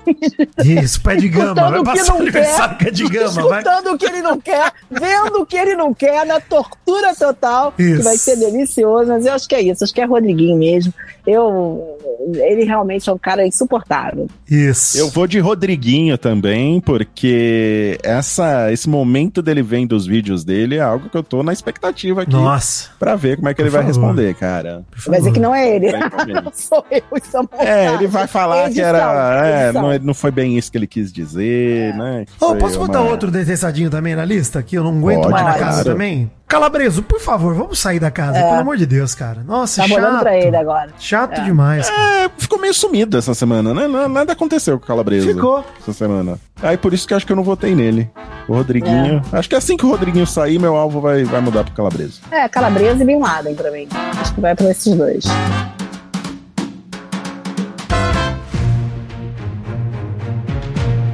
Isso, 0.64 1.01
pé 1.01 1.14
de 1.14 1.28
gama, 1.28 1.70
vai 1.70 1.84
passar 1.84 2.14
o 2.14 2.18
aniversário 2.18 2.76
quer. 2.76 2.84
pé 2.86 2.90
de 2.90 3.09
gama, 3.09 3.48
vai. 3.48 3.60
Escutando 3.60 3.94
o 3.94 3.98
que 3.98 4.06
ele 4.06 4.20
não 4.20 4.40
quer, 4.40 4.72
vendo 4.90 5.40
o 5.40 5.47
que 5.47 5.56
ele 5.56 5.76
não 5.76 5.94
quer, 5.94 6.26
na 6.26 6.40
tortura 6.40 7.14
total, 7.14 7.72
Isso. 7.78 7.98
que 7.98 8.02
vai 8.02 8.16
ser 8.16 8.36
delicioso. 8.36 9.09
Mas 9.10 9.26
eu 9.26 9.32
acho 9.32 9.48
que 9.48 9.55
é 9.55 9.62
isso, 9.62 9.84
acho 9.84 9.94
que 9.94 10.01
é 10.01 10.05
Rodriguinho 10.05 10.56
mesmo. 10.56 10.92
Eu, 11.31 11.97
ele 12.35 12.65
realmente 12.65 13.09
é 13.09 13.12
um 13.12 13.19
cara 13.19 13.47
insuportável. 13.47 14.27
Isso. 14.51 14.98
Eu 14.98 15.09
vou 15.09 15.27
de 15.27 15.39
Rodriguinho 15.39 16.19
também, 16.19 16.81
porque 16.81 17.98
essa, 18.02 18.73
esse 18.73 18.89
momento 18.89 19.40
dele 19.43 19.62
vendo 19.62 19.93
os 19.93 20.07
vídeos 20.07 20.44
dele 20.44 20.77
é 20.77 20.81
algo 20.81 21.09
que 21.09 21.16
eu 21.16 21.23
tô 21.23 21.43
na 21.43 21.52
expectativa 21.52 22.23
aqui 22.23 22.32
Nossa. 22.32 22.90
pra 22.98 23.16
ver 23.16 23.36
como 23.36 23.48
é 23.48 23.55
que 23.55 23.62
ele 23.62 23.70
Por 23.70 23.77
vai 23.77 23.82
favor. 23.86 24.01
responder, 24.05 24.35
cara. 24.35 24.85
Vai 25.07 25.19
dizer 25.19 25.31
favor. 25.31 25.32
que 25.32 25.40
não 25.40 25.55
é 25.55 25.77
ele. 25.77 25.90
Vai 25.93 26.01
entender. 26.07 26.43
Sou 26.52 26.85
eu, 26.90 27.02
isso 27.23 27.48
é. 27.59 27.86
É, 27.86 27.94
ele 27.94 28.07
vai 28.07 28.27
falar 28.27 28.65
que 28.65 28.81
Edição, 28.81 28.86
era. 28.89 29.47
É, 29.47 29.73
não, 29.73 29.98
não 29.98 30.15
foi 30.15 30.31
bem 30.31 30.59
isso 30.59 30.70
que 30.70 30.78
ele 30.78 30.86
quis 30.86 31.12
dizer, 31.12 31.94
né? 31.97 32.24
Que 32.27 32.44
Ô, 32.44 32.48
foi 32.51 32.59
posso 32.59 32.78
botar 32.78 33.01
uma- 33.02 33.11
outro 33.11 33.31
detestadinho 33.31 33.89
também 33.90 34.15
na 34.15 34.24
lista? 34.24 34.62
Que 34.62 34.77
eu 34.77 34.85
não 34.85 34.97
aguento 34.98 35.23
Pode, 35.23 35.32
mais 35.32 35.44
na 35.47 35.52
claro. 35.55 35.66
casa 35.66 35.85
também? 35.85 36.31
Calabreso, 36.48 37.05
por 37.05 37.20
favor, 37.20 37.55
vamos 37.55 37.78
sair 37.78 38.01
da 38.01 38.11
casa, 38.11 38.36
É. 38.39 38.43
pelo 38.43 38.61
amor 38.62 38.77
de 38.77 38.85
Deus, 38.85 39.15
cara. 39.15 39.40
Nossa, 39.44 39.82
Tá 39.82 39.89
chato. 39.89 39.98
olhando 39.98 40.19
pra 40.19 40.36
ele 40.36 40.57
agora. 40.57 40.90
Chato 40.98 41.19
É. 41.30 41.40
demais, 41.44 41.88
cara. 41.88 42.24
É, 42.24 42.30
ficou 42.38 42.59
meio 42.60 42.72
sumido 42.74 43.16
essa 43.18 43.34
semana, 43.34 43.72
né? 43.74 43.86
Não- 43.88 44.09
Nada 44.09 44.32
aconteceu 44.32 44.78
com 44.78 44.84
o 44.84 44.86
Calabresa. 44.86 45.26
Ficou. 45.26 45.64
Essa 45.80 45.92
semana. 45.92 46.38
Aí 46.62 46.76
por 46.76 46.92
isso 46.94 47.06
que 47.06 47.12
eu 47.12 47.16
acho 47.16 47.26
que 47.26 47.32
eu 47.32 47.36
não 47.36 47.42
votei 47.44 47.74
nele. 47.74 48.10
O 48.48 48.55
Rodriguinho. 48.55 49.22
Acho 49.32 49.48
que 49.48 49.55
assim 49.55 49.76
que 49.76 49.84
o 49.86 49.90
Rodriguinho 49.90 50.26
sair, 50.26 50.59
meu 50.59 50.74
alvo 50.76 51.01
vai, 51.01 51.24
vai 51.24 51.40
mudar 51.40 51.64
pro 51.64 51.72
Calabresa. 51.74 52.20
É, 52.30 52.48
Calabresa 52.48 53.02
e 53.02 53.06
Bin 53.06 53.18
Laden 53.18 53.55
pra 53.55 53.70
mim. 53.70 53.86
Acho 54.20 54.34
que 54.34 54.40
vai 54.40 54.55
pra 54.55 54.70
esses 54.70 54.94
dois. 54.94 55.24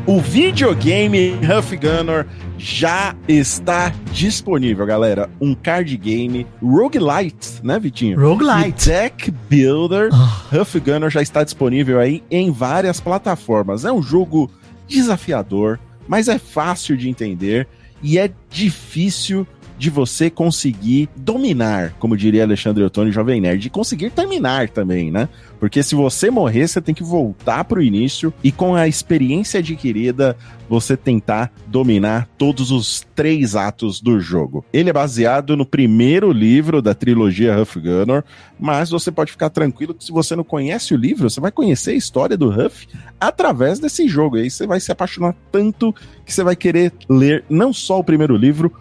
O 0.07 0.20
videogame 0.20 1.35
Huff 1.43 1.77
Gunner 1.77 2.27
já 2.59 3.15
está 3.28 3.93
disponível, 4.12 4.87
galera. 4.87 5.28
Um 5.41 5.55
card 5.55 5.97
game 5.97 6.47
roguelite, 6.62 7.61
né, 7.62 7.78
Vitinho? 7.78 8.19
Roguelite. 8.20 8.89
E 8.89 8.93
Deck 8.93 9.31
Builder 9.49 10.11
Ah. 10.12 10.43
Huff 10.61 10.78
Gunner 10.81 11.11
já 11.11 11.20
está 11.23 11.45
disponível 11.45 12.01
aí 12.01 12.23
em 12.31 12.51
várias 12.51 13.01
plataformas. 13.01 13.85
É 13.85 13.93
um 13.93 14.03
jogo 14.03 14.51
desafiador, 14.89 15.78
mas 16.09 16.28
é 16.28 16.39
fácil 16.39 16.97
de 16.97 17.09
entender 17.09 17.66
e 18.03 18.19
é 18.19 18.31
difícil 18.51 19.47
de 19.78 19.90
você 19.90 20.31
conseguir 20.31 21.09
dominar, 21.16 21.94
como 21.98 22.16
diria 22.16 22.44
Alexandre 22.44 22.85
Ottoni, 22.85 23.12
Jovem 23.12 23.40
Nerd, 23.40 23.66
e 23.66 23.70
conseguir 23.70 24.11
terminar 24.11 24.69
também, 24.69 25.11
né? 25.11 25.28
Porque 25.59 25.82
se 25.82 25.94
você 25.94 26.31
morrer, 26.31 26.69
você 26.69 26.81
tem 26.81 26.94
que 26.94 27.03
voltar 27.03 27.65
pro 27.65 27.82
início 27.82 28.32
e 28.43 28.53
com 28.53 28.74
a 28.74 28.86
experiência 28.86 29.61
adquirida, 29.61 30.36
você 30.69 30.97
tentar 30.97 31.53
dominar 31.66 32.28
todos 32.36 32.70
os 32.70 33.07
três 33.15 33.55
atos 33.55 34.01
do 34.01 34.20
jogo. 34.20 34.65
Ele 34.73 34.90
é 34.90 34.93
baseado 34.93 35.57
no 35.57 35.65
primeiro 35.65 36.32
livro 36.32 36.82
da 36.82 36.94
trilogia 36.94 37.59
Huff 37.61 37.78
Gunner, 37.81 38.24
mas 38.59 38.90
você 38.90 39.11
pode 39.11 39.32
ficar 39.32 39.51
tranquilo 39.51 39.94
que 39.94 40.05
se 40.05 40.12
você 40.12 40.35
não 40.35 40.44
conhece 40.44 40.94
o 40.94 40.97
livro, 40.97 41.31
você 41.31 41.40
vai 41.40 41.53
conhecer 41.53 41.93
a 41.93 41.94
história 41.94 42.36
do 42.36 42.48
Huff 42.48 42.86
através 43.20 43.78
desse 43.78 44.09
jogo. 44.09 44.36
E 44.36 44.43
aí 44.43 44.51
você 44.51 44.66
vai 44.66 44.81
se 44.81 44.93
apaixonar 44.93 45.35
tanto 45.51 45.94
que 46.24 46.32
você 46.32 46.43
vai 46.43 46.57
querer 46.57 46.93
ler 47.09 47.44
não 47.48 47.73
só 47.73 47.98
o 47.98 48.05
primeiro 48.05 48.36
livro, 48.36 48.73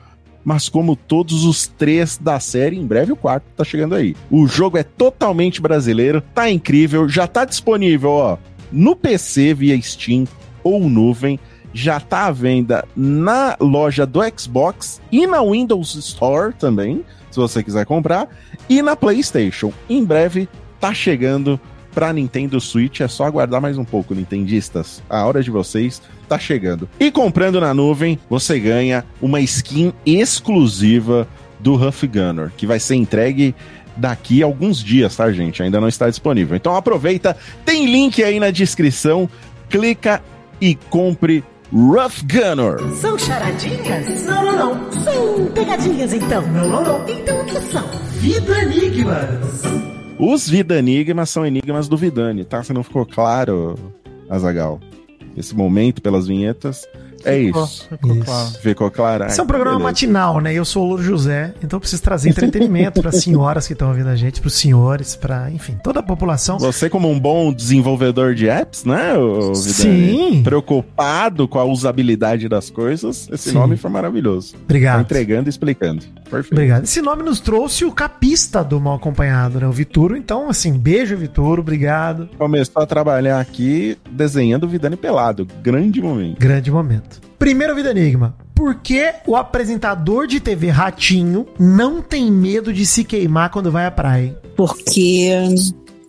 mas 0.45 0.69
como 0.69 0.95
todos 0.95 1.43
os 1.43 1.65
três 1.65 2.17
da 2.17 2.39
série, 2.39 2.77
em 2.77 2.85
breve 2.85 3.11
o 3.11 3.15
quarto 3.15 3.45
tá 3.57 3.63
chegando 3.63 3.95
aí. 3.95 4.15
O 4.29 4.45
jogo 4.45 4.77
é 4.77 4.83
totalmente 4.83 5.59
brasileiro, 5.59 6.21
tá 6.21 6.49
incrível, 6.51 7.09
já 7.09 7.25
tá 7.25 7.43
disponível, 7.43 8.11
ó, 8.11 8.37
no 8.71 8.95
PC 8.95 9.55
via 9.55 9.81
Steam 9.81 10.25
ou 10.63 10.87
nuvem, 10.87 11.39
já 11.73 11.99
tá 11.99 12.27
à 12.27 12.31
venda 12.31 12.85
na 12.95 13.57
loja 13.59 14.05
do 14.05 14.19
Xbox 14.37 15.01
e 15.11 15.25
na 15.25 15.41
Windows 15.41 15.95
Store 15.95 16.53
também, 16.53 17.03
se 17.31 17.37
você 17.37 17.63
quiser 17.63 17.85
comprar, 17.85 18.29
e 18.69 18.81
na 18.81 18.95
PlayStation. 18.95 19.73
Em 19.89 20.05
breve 20.05 20.47
tá 20.79 20.93
chegando 20.93 21.59
pra 21.95 22.11
Nintendo 22.11 22.59
Switch, 22.59 22.99
é 22.99 23.07
só 23.07 23.23
aguardar 23.23 23.61
mais 23.61 23.77
um 23.77 23.85
pouco, 23.85 24.13
nintendistas. 24.13 25.01
A 25.09 25.25
hora 25.25 25.41
de 25.41 25.49
vocês 25.49 26.01
tá 26.27 26.37
chegando. 26.37 26.89
E 26.99 27.09
comprando 27.09 27.61
na 27.61 27.73
nuvem, 27.73 28.19
você 28.29 28.59
ganha 28.59 29.05
uma 29.21 29.39
skin 29.39 29.93
exclusiva 30.05 31.25
do 31.57 31.73
Huff 31.73 32.05
Gunner, 32.05 32.51
que 32.57 32.67
vai 32.67 32.81
ser 32.81 32.95
entregue 32.95 33.55
daqui 33.95 34.43
a 34.43 34.45
alguns 34.45 34.83
dias, 34.83 35.15
tá, 35.15 35.31
gente? 35.31 35.63
Ainda 35.63 35.79
não 35.79 35.87
está 35.87 36.09
disponível. 36.09 36.57
Então 36.57 36.75
aproveita, 36.75 37.35
tem 37.63 37.85
link 37.85 38.21
aí 38.21 38.41
na 38.41 38.51
descrição, 38.51 39.29
clica 39.69 40.21
e 40.59 40.75
compre 40.75 41.45
Rough 41.71 42.23
Gunner. 42.29 42.77
São 42.95 43.17
charadinhas? 43.17 44.23
Não, 44.25 44.43
não, 44.43 44.75
não. 44.75 44.91
São 45.01 45.45
pegadinhas, 45.53 46.13
então. 46.13 46.41
Não, 46.47 46.67
não, 46.67 46.83
não. 46.83 47.09
Então 47.09 47.41
o 47.41 47.45
que 47.45 47.61
são? 47.71 47.87
Vida 48.19 48.61
Enigmas. 48.63 49.94
Os 50.17 50.47
Vida 50.47 50.79
Enigmas 50.79 51.29
são 51.29 51.45
enigmas 51.45 51.89
do 51.89 51.97
Vidani, 51.97 52.45
tá? 52.45 52.63
Se 52.63 52.71
não 52.71 52.83
ficou 52.83 53.05
claro, 53.05 53.75
Azagal. 54.29 54.79
Esse 55.35 55.53
momento 55.53 56.01
pelas 56.01 56.25
vinhetas 56.25 56.87
é 57.25 57.39
Ficou, 57.45 57.63
isso. 57.65 57.87
ficou 57.89 58.15
Isso. 58.15 58.25
claro. 58.25 58.49
Ficou 58.61 58.91
claro? 58.91 59.25
Esse 59.25 59.39
é 59.39 59.43
um 59.43 59.45
Ah, 59.45 59.47
programa 59.47 59.71
beleza. 59.77 59.89
matinal, 59.89 60.39
né? 60.39 60.53
Eu 60.53 60.63
sou 60.65 60.83
o 60.83 60.87
Louro 60.89 61.03
José, 61.03 61.53
então 61.63 61.77
eu 61.77 61.81
preciso 61.81 62.01
trazer 62.01 62.29
entretenimento 62.29 63.01
para 63.01 63.09
as 63.09 63.17
senhoras 63.23 63.67
que 63.67 63.73
estão 63.73 63.89
ouvindo 63.89 64.07
a 64.09 64.15
gente, 64.15 64.39
para 64.39 64.47
os 64.47 64.53
senhores, 64.53 65.15
para, 65.15 65.49
enfim, 65.51 65.77
toda 65.83 65.99
a 65.99 66.03
população. 66.03 66.57
Você, 66.59 66.89
como 66.89 67.09
um 67.09 67.19
bom 67.19 67.51
desenvolvedor 67.51 68.33
de 68.35 68.47
apps, 68.47 68.83
né? 68.85 69.13
Sim. 69.55 70.41
Preocupado 70.43 71.47
com 71.47 71.59
a 71.59 71.63
usabilidade 71.65 72.47
das 72.47 72.69
coisas, 72.69 73.27
esse 73.31 73.49
Sim. 73.49 73.55
nome 73.55 73.77
foi 73.77 73.89
maravilhoso. 73.89 74.53
Tá 74.53 74.59
Obrigado. 74.63 75.01
entregando 75.01 75.47
e 75.47 75.51
explicando. 75.51 76.03
Perfeito. 76.29 76.53
Obrigado. 76.53 76.83
Esse 76.83 77.01
nome 77.01 77.23
nos 77.23 77.39
trouxe 77.39 77.85
o 77.85 77.91
capista 77.91 78.63
do 78.63 78.79
Mal 78.79 78.95
Acompanhado, 78.95 79.59
né? 79.59 79.67
O 79.67 79.71
Vituro. 79.71 80.17
Então, 80.17 80.49
assim, 80.49 80.73
beijo, 80.77 81.15
Vituro. 81.15 81.61
Obrigado. 81.61 82.29
Começou 82.37 82.81
a 82.81 82.85
trabalhar 82.85 83.39
aqui 83.39 83.97
desenhando 84.09 84.63
o 84.63 84.67
Vidani 84.67 84.95
pelado. 84.97 85.47
Grande 85.61 86.01
momento. 86.01 86.39
Grande 86.39 86.71
momento. 86.71 87.14
Primeiro 87.39 87.75
Vida 87.75 87.91
Enigma. 87.91 88.35
Por 88.53 88.75
que 88.75 89.13
o 89.27 89.35
apresentador 89.35 90.27
de 90.27 90.39
TV 90.39 90.69
Ratinho 90.69 91.45
não 91.59 92.01
tem 92.01 92.31
medo 92.31 92.71
de 92.71 92.85
se 92.85 93.03
queimar 93.03 93.49
quando 93.49 93.71
vai 93.71 93.85
à 93.85 93.91
praia? 93.91 94.27
hein? 94.27 94.37
Porque 94.55 95.29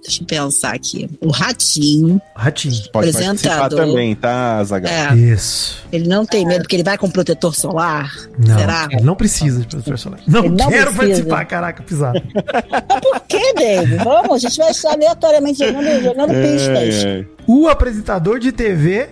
Deixa 0.07 0.23
eu 0.23 0.27
pensar 0.27 0.73
aqui. 0.73 1.11
O 1.21 1.31
Ratinho, 1.33 2.23
Ratinho. 2.37 2.75
Pode 2.93 3.11
participar 3.13 3.27
Apresentador. 3.65 3.87
também, 3.87 4.15
tá, 4.15 4.63
Zagal? 4.63 4.93
é, 4.93 5.17
Isso. 5.17 5.85
ele 5.91 6.09
não 6.09 6.25
tem 6.25 6.47
medo 6.47 6.61
porque 6.63 6.77
ele 6.77 6.85
vai 6.85 6.97
com 6.97 7.11
protetor 7.11 7.53
solar? 7.57 8.13
Não, 8.39 8.57
Será? 8.57 8.87
ele 8.93 9.03
não 9.03 9.17
precisa 9.17 9.59
de 9.63 9.67
professor 9.67 9.99
solar. 9.99 10.21
Não, 10.29 10.45
Ele 10.45 10.51
não 10.51 10.69
quero 10.69 10.93
precisa. 10.93 10.97
participar, 10.97 11.45
caraca, 11.47 11.83
pisado. 11.83 12.23
Mas 12.33 13.01
por 13.03 13.21
que, 13.27 13.53
David? 13.55 14.05
Vamos, 14.05 14.33
a 14.45 14.49
gente 14.49 14.57
vai 14.59 14.71
estar 14.71 14.93
aleatoriamente 14.93 15.59
jogando, 15.59 16.03
jogando 16.05 16.29
pistas. 16.35 17.05
É, 17.05 17.19
é. 17.21 17.36
O 17.47 17.69
apresentador 17.69 18.39
de 18.41 18.51
TV 18.53 19.09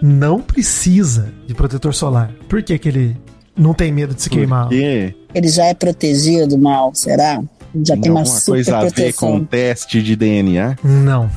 não 0.00 0.40
precisa 0.40 1.32
de 1.46 1.54
protetor 1.54 1.94
solar. 1.94 2.30
Por 2.48 2.62
que, 2.62 2.78
que 2.78 2.88
ele 2.88 3.16
não 3.56 3.74
tem 3.74 3.92
medo 3.92 4.14
de 4.14 4.22
se 4.22 4.30
queimar? 4.30 4.68
Porque 4.68 5.14
Ele 5.34 5.48
já 5.48 5.64
é 5.66 5.74
protegido 5.74 6.56
mal, 6.58 6.94
será? 6.94 7.42
Ele 7.74 7.84
já 7.84 7.96
tem 7.96 8.10
uma 8.10 8.20
alguma 8.20 8.26
super 8.38 8.52
coisa 8.52 8.76
a 8.78 8.84
ver 8.84 9.12
com 9.14 9.26
proteção. 9.40 9.44
teste 9.46 10.02
de 10.02 10.14
DNA? 10.14 10.76
Não, 10.84 11.28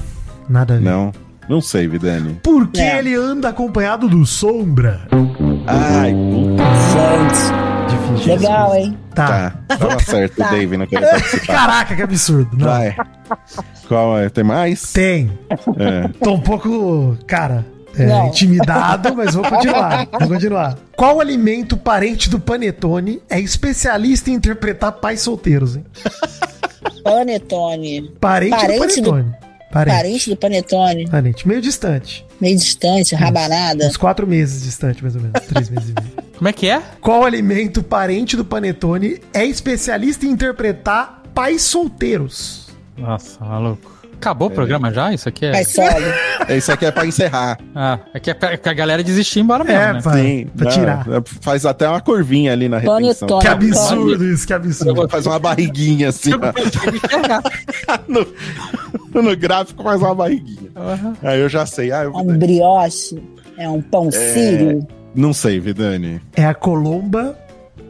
nada 0.48 0.76
a 0.76 0.78
ver. 0.78 0.84
Não. 0.84 1.12
Não 1.50 1.62
sei, 1.62 1.88
Vidani. 1.88 2.40
Por 2.44 2.68
que 2.68 2.82
É. 2.82 3.00
ele 3.00 3.16
anda 3.16 3.48
acompanhado 3.50 4.10
do 4.10 4.26
Sombra? 4.26 5.08
Ai, 5.66 6.12
puta. 6.14 6.64
Gente, 6.92 7.77
Difícil. 7.88 8.36
legal, 8.36 8.76
hein? 8.76 8.98
Tá. 9.14 9.54
Tá. 9.68 9.78
Tava 9.78 10.00
certo, 10.04 10.36
Tá. 10.36 10.48
o 10.48 10.52
Dave 10.52 10.78
não 10.78 10.86
queria 10.88 11.08
participar. 11.08 11.46
Caraca, 11.46 11.96
que 11.96 12.02
absurdo. 12.02 12.58
Não. 12.58 12.66
Vai. 12.68 12.96
Qual 13.88 14.18
é? 14.18 14.30
Tem 14.30 14.44
mais? 14.44 14.92
Tem. 14.94 15.32
É. 15.78 16.08
Tô 16.24 16.34
um 16.34 16.40
pouco, 16.40 17.18
cara, 17.26 17.66
é, 17.98 18.28
intimidado, 18.28 19.16
mas 19.16 19.34
vou 19.34 19.44
continuar. 19.44 20.08
Vou 20.20 20.28
continuar. 20.30 20.78
Qual 20.96 21.20
alimento 21.20 21.76
parente 21.78 22.30
do 22.30 22.40
panetone 22.40 23.22
é 23.30 23.40
especialista 23.40 24.30
em 24.30 24.34
interpretar 24.34 24.92
pais 24.94 25.22
solteiros, 25.22 25.76
hein? 25.76 25.86
Panetone. 27.04 28.12
Parente, 28.20 28.52
Parente 28.52 29.02
do 29.02 29.10
panetone. 29.12 29.36
Parente. 29.72 29.96
Parente 29.98 30.30
do 30.30 30.38
Panetone. 30.38 31.10
Parente. 31.10 31.48
Meio 31.48 31.62
distante. 31.62 32.26
Meio 32.40 32.58
distante, 32.58 33.14
rabanada. 33.16 33.86
Uns 33.88 33.98
quatro 33.98 34.26
meses 34.26 34.64
distante, 34.64 35.02
mais 35.02 35.16
ou 35.16 35.22
menos. 35.22 35.42
Três 35.46 35.70
meses 35.70 35.90
e 35.90 35.94
meio. 36.02 36.27
Como 36.38 36.48
é 36.48 36.54
que 36.54 36.68
é? 36.70 36.82
Qual 37.02 37.26
alimento 37.26 37.82
parente 37.82 38.38
do 38.38 38.46
panetone 38.46 39.20
é 39.34 39.46
especialista 39.46 40.26
em 40.26 40.30
interpretar 40.30 41.24
pais 41.34 41.64
solteiros? 41.64 42.68
Nossa, 42.98 43.44
maluco. 43.44 43.98
Acabou 44.14 44.48
o 44.48 44.52
programa 44.52 44.92
já? 44.92 45.14
Isso 45.14 45.30
aqui 45.30 45.46
é. 45.46 45.64
Solo. 45.64 45.88
Isso 46.50 46.72
aqui 46.72 46.86
é 46.88 46.92
pra 46.92 47.06
encerrar. 47.06 47.60
Ah, 47.76 48.00
é 48.16 48.20
que, 48.20 48.32
é 48.32 48.34
pra- 48.34 48.58
que 48.58 48.68
a 48.68 48.74
galera 48.74 49.04
desistir 49.04 49.38
e 49.38 49.42
ir 49.42 49.44
embora 49.44 49.64
mesmo, 49.64 49.80
É, 49.80 49.94
né? 49.94 50.02
pra, 50.02 50.12
pra 50.12 50.66
Não, 50.66 50.72
tirar. 50.72 51.06
Faz 51.42 51.66
até 51.68 51.88
uma 51.88 52.02
curvinha 52.02 52.52
ali 52.52 52.68
na 52.68 52.78
retenção. 52.80 53.28
Panetone. 53.28 53.42
Que 53.42 53.48
absurdo 53.48 54.26
isso, 54.26 54.48
que 54.48 54.54
absurdo. 54.54 55.08
Faz 55.08 55.28
uma 55.28 55.38
barriguinha 55.38 56.10
assim. 56.10 56.32
ó. 56.34 56.38
no, 58.08 59.22
no 59.22 59.38
gráfico 59.38 59.84
faz 59.84 60.02
uma 60.02 60.16
barriguinha. 60.16 60.72
Aí 61.22 61.40
eu 61.40 61.48
já 61.50 61.68
sei. 61.68 61.92
Ah, 61.92 62.04
eu 62.04 62.12
É 62.14 62.18
um 62.18 62.38
brioche. 62.38 63.22
É 63.56 63.70
um 63.70 63.82
pão 63.82 64.10
sírio. 64.12 64.88
Não 65.18 65.34
sei, 65.34 65.60
Vidani. 65.60 66.22
É 66.36 66.46
a 66.46 66.54
Colomba 66.54 67.36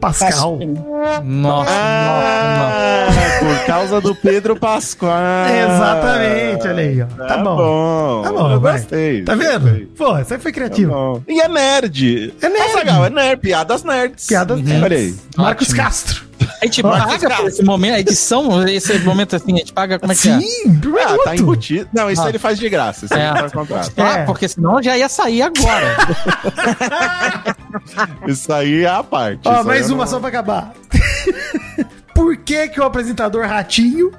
Pascal. 0.00 0.58
Pascal. 0.58 1.22
Nossa, 1.24 1.70
Ah, 1.70 3.08
por 3.40 3.66
causa 3.66 4.00
do 4.00 4.14
Pedro 4.14 4.56
Pascoal. 4.56 5.12
Exatamente, 5.48 6.68
olha 6.68 6.82
aí, 6.82 7.02
ó. 7.02 7.06
Tá, 7.06 7.26
Tá 7.26 7.36
bom. 7.38 7.56
bom. 7.56 8.22
Tá 8.22 8.32
bom, 8.32 8.50
eu 8.52 8.60
vai. 8.60 8.78
gostei. 8.78 9.22
Tá 9.24 9.34
vendo? 9.34 9.60
gostei. 9.68 9.86
Pô, 9.86 10.14
você 10.16 10.38
foi 10.38 10.52
Tá 10.52 10.58
criativo. 10.58 10.92
bom. 10.92 11.22
E 11.28 11.40
é 11.40 11.48
nerd. 11.48 12.34
É 12.40 12.48
nerd. 12.48 12.70
É 12.72 12.76
legal, 12.76 13.04
é 13.04 13.10
nerd. 13.10 13.40
Piadas 13.40 13.84
nerds. 13.84 14.26
Piadas 14.26 14.58
Olha 14.60 14.96
aí. 14.96 15.14
Marcos 15.36 15.68
Ótimo. 15.68 15.82
Castro. 15.82 16.22
A 16.60 16.64
gente 16.66 16.82
paga 16.82 17.36
por 17.36 17.46
esse 17.48 17.62
momento, 17.62 17.94
a 17.94 18.00
edição, 18.00 18.68
esse 18.68 18.98
momento 18.98 19.36
assim, 19.36 19.54
a 19.54 19.58
gente 19.58 19.72
paga 19.72 19.98
como 19.98 20.12
é 20.12 20.16
que 20.16 20.28
é? 20.28 20.40
Sim, 20.40 20.80
Ah, 21.00 21.16
tá 21.24 21.36
embutido. 21.36 21.88
Não, 21.92 22.10
isso 22.10 22.22
Ah. 22.22 22.28
ele 22.28 22.38
faz 22.38 22.58
de 22.58 22.68
graça. 22.68 23.04
Isso 23.04 23.14
É. 23.14 23.28
ele 23.30 23.38
faz 23.38 23.52
contrato. 23.52 23.92
Ah, 23.96 24.18
É. 24.18 24.24
porque 24.24 24.48
senão 24.48 24.82
já 24.82 24.96
ia 24.98 25.08
sair 25.08 25.42
agora. 25.42 25.96
Isso 28.26 28.52
aí 28.52 28.84
é 28.84 28.88
a 28.88 29.02
parte. 29.02 29.42
Ó, 29.46 29.62
mais 29.62 29.90
uma 29.90 30.04
não- 30.04 30.10
só 30.10 30.18
pra 30.18 30.28
acabar. 30.28 30.72
Por 32.14 32.36
que 32.36 32.68
que 32.68 32.80
o 32.80 32.84
apresentador 32.84 33.46
Ratinho... 33.46 34.10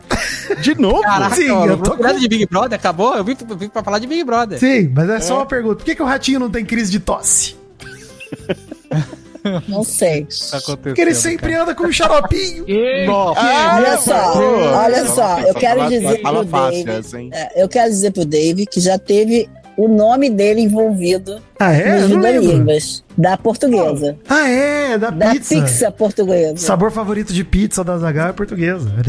De 0.62 0.74
novo? 0.80 1.02
Caraca, 1.02 1.36
Sim, 1.36 1.50
mano, 1.50 1.74
eu 1.74 1.78
tô 1.78 1.98
com- 1.98 2.14
de 2.18 2.28
Big 2.28 2.46
Brother, 2.46 2.80
acabou? 2.80 3.16
Eu 3.16 3.24
vim, 3.24 3.36
vim 3.58 3.68
pra 3.70 3.84
falar 3.84 4.00
de 4.00 4.08
Big 4.08 4.24
Brother. 4.24 4.58
Sim, 4.58 4.92
mas 4.96 5.10
é 5.10 5.20
só 5.20 5.38
uma 5.38 5.46
pergunta. 5.46 5.76
Por 5.76 5.86
que 5.86 5.96
que 5.96 6.02
o 6.02 6.06
Ratinho 6.06 6.40
não 6.40 6.50
tem 6.50 6.66
crise 6.66 6.90
de 6.92 7.00
tosse? 7.00 7.56
Não 9.68 9.84
sei. 9.84 10.28
Tá 10.52 10.60
Porque 10.78 11.02
ele 11.02 11.16
sempre 11.16 11.54
anda 11.54 11.74
com 11.74 11.86
um 11.86 11.92
xaropinho. 11.92 12.66
Nossa. 13.06 13.76
Olha 13.76 13.98
só, 13.98 14.40
olha 14.84 15.06
só, 15.08 15.40
eu 15.42 15.54
quero 15.54 15.90
dizer 15.90 16.22
pro 16.22 17.30
é, 17.32 17.64
eu 17.64 17.70
quero 17.70 17.90
dizer 17.90 18.12
pro 18.12 18.26
Dave 18.26 18.66
que 18.66 18.80
já 18.80 18.98
teve 18.98 19.50
o 19.84 19.88
nome 19.88 20.30
dele 20.30 20.62
envolvido 20.62 21.42
Ah, 21.60 21.72
é? 21.72 22.02
nos. 22.08 22.46
Línguas 22.46 23.04
da 23.18 23.38
portuguesa, 23.38 24.18
Ah, 24.30 24.48
é, 24.50 24.98
da, 24.98 25.10
da 25.10 25.32
pizza. 25.32 25.56
pizza, 25.56 25.92
portuguesa. 25.92 26.58
Sabor 26.58 26.92
favorito 26.92 27.32
de 27.34 27.44
pizza 27.44 27.84
da 27.84 27.98
Zagal 27.98 28.30
é 28.30 28.34
portuguesa. 28.34 28.90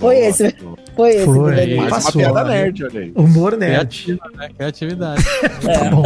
Foi 0.00 0.16
esse, 0.18 0.56
foi 0.96 1.10
esse. 1.16 1.24
Foi. 1.26 1.54
Mais 1.54 1.68
uma 1.78 1.88
Passou, 1.90 2.12
piada 2.12 2.42
né? 2.44 2.50
nerd, 2.62 2.84
olha 2.84 3.00
aí. 3.00 3.12
Humor 3.14 3.54
nerd. 3.56 4.02
Criativa, 4.04 4.30
né? 4.36 4.48
Criatividade. 4.56 5.24
Tá 5.62 5.90
bom. 5.90 6.02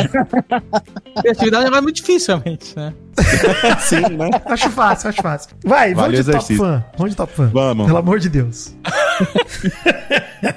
Criatividade 1.22 1.66
é 1.72 1.80
muito 1.80 1.96
difícil, 1.96 2.34
realmente, 2.38 2.74
né? 2.76 2.92
Sim, 3.78 4.00
né? 4.16 4.30
Acho 4.46 4.68
fácil, 4.70 5.10
acho 5.10 5.22
fácil. 5.22 5.50
Vai, 5.64 5.94
Vale 5.94 6.16
vamos 6.16 6.16
de 6.18 6.24
top 6.24 6.30
exercício. 6.30 6.56
fã. 6.64 6.84
Vamos 6.98 7.10
de 7.12 7.16
top 7.16 7.32
fã. 7.34 7.50
Vamos. 7.52 7.86
Pelo 7.86 7.98
amor 7.98 8.18
de 8.18 8.28
Deus. 8.28 8.74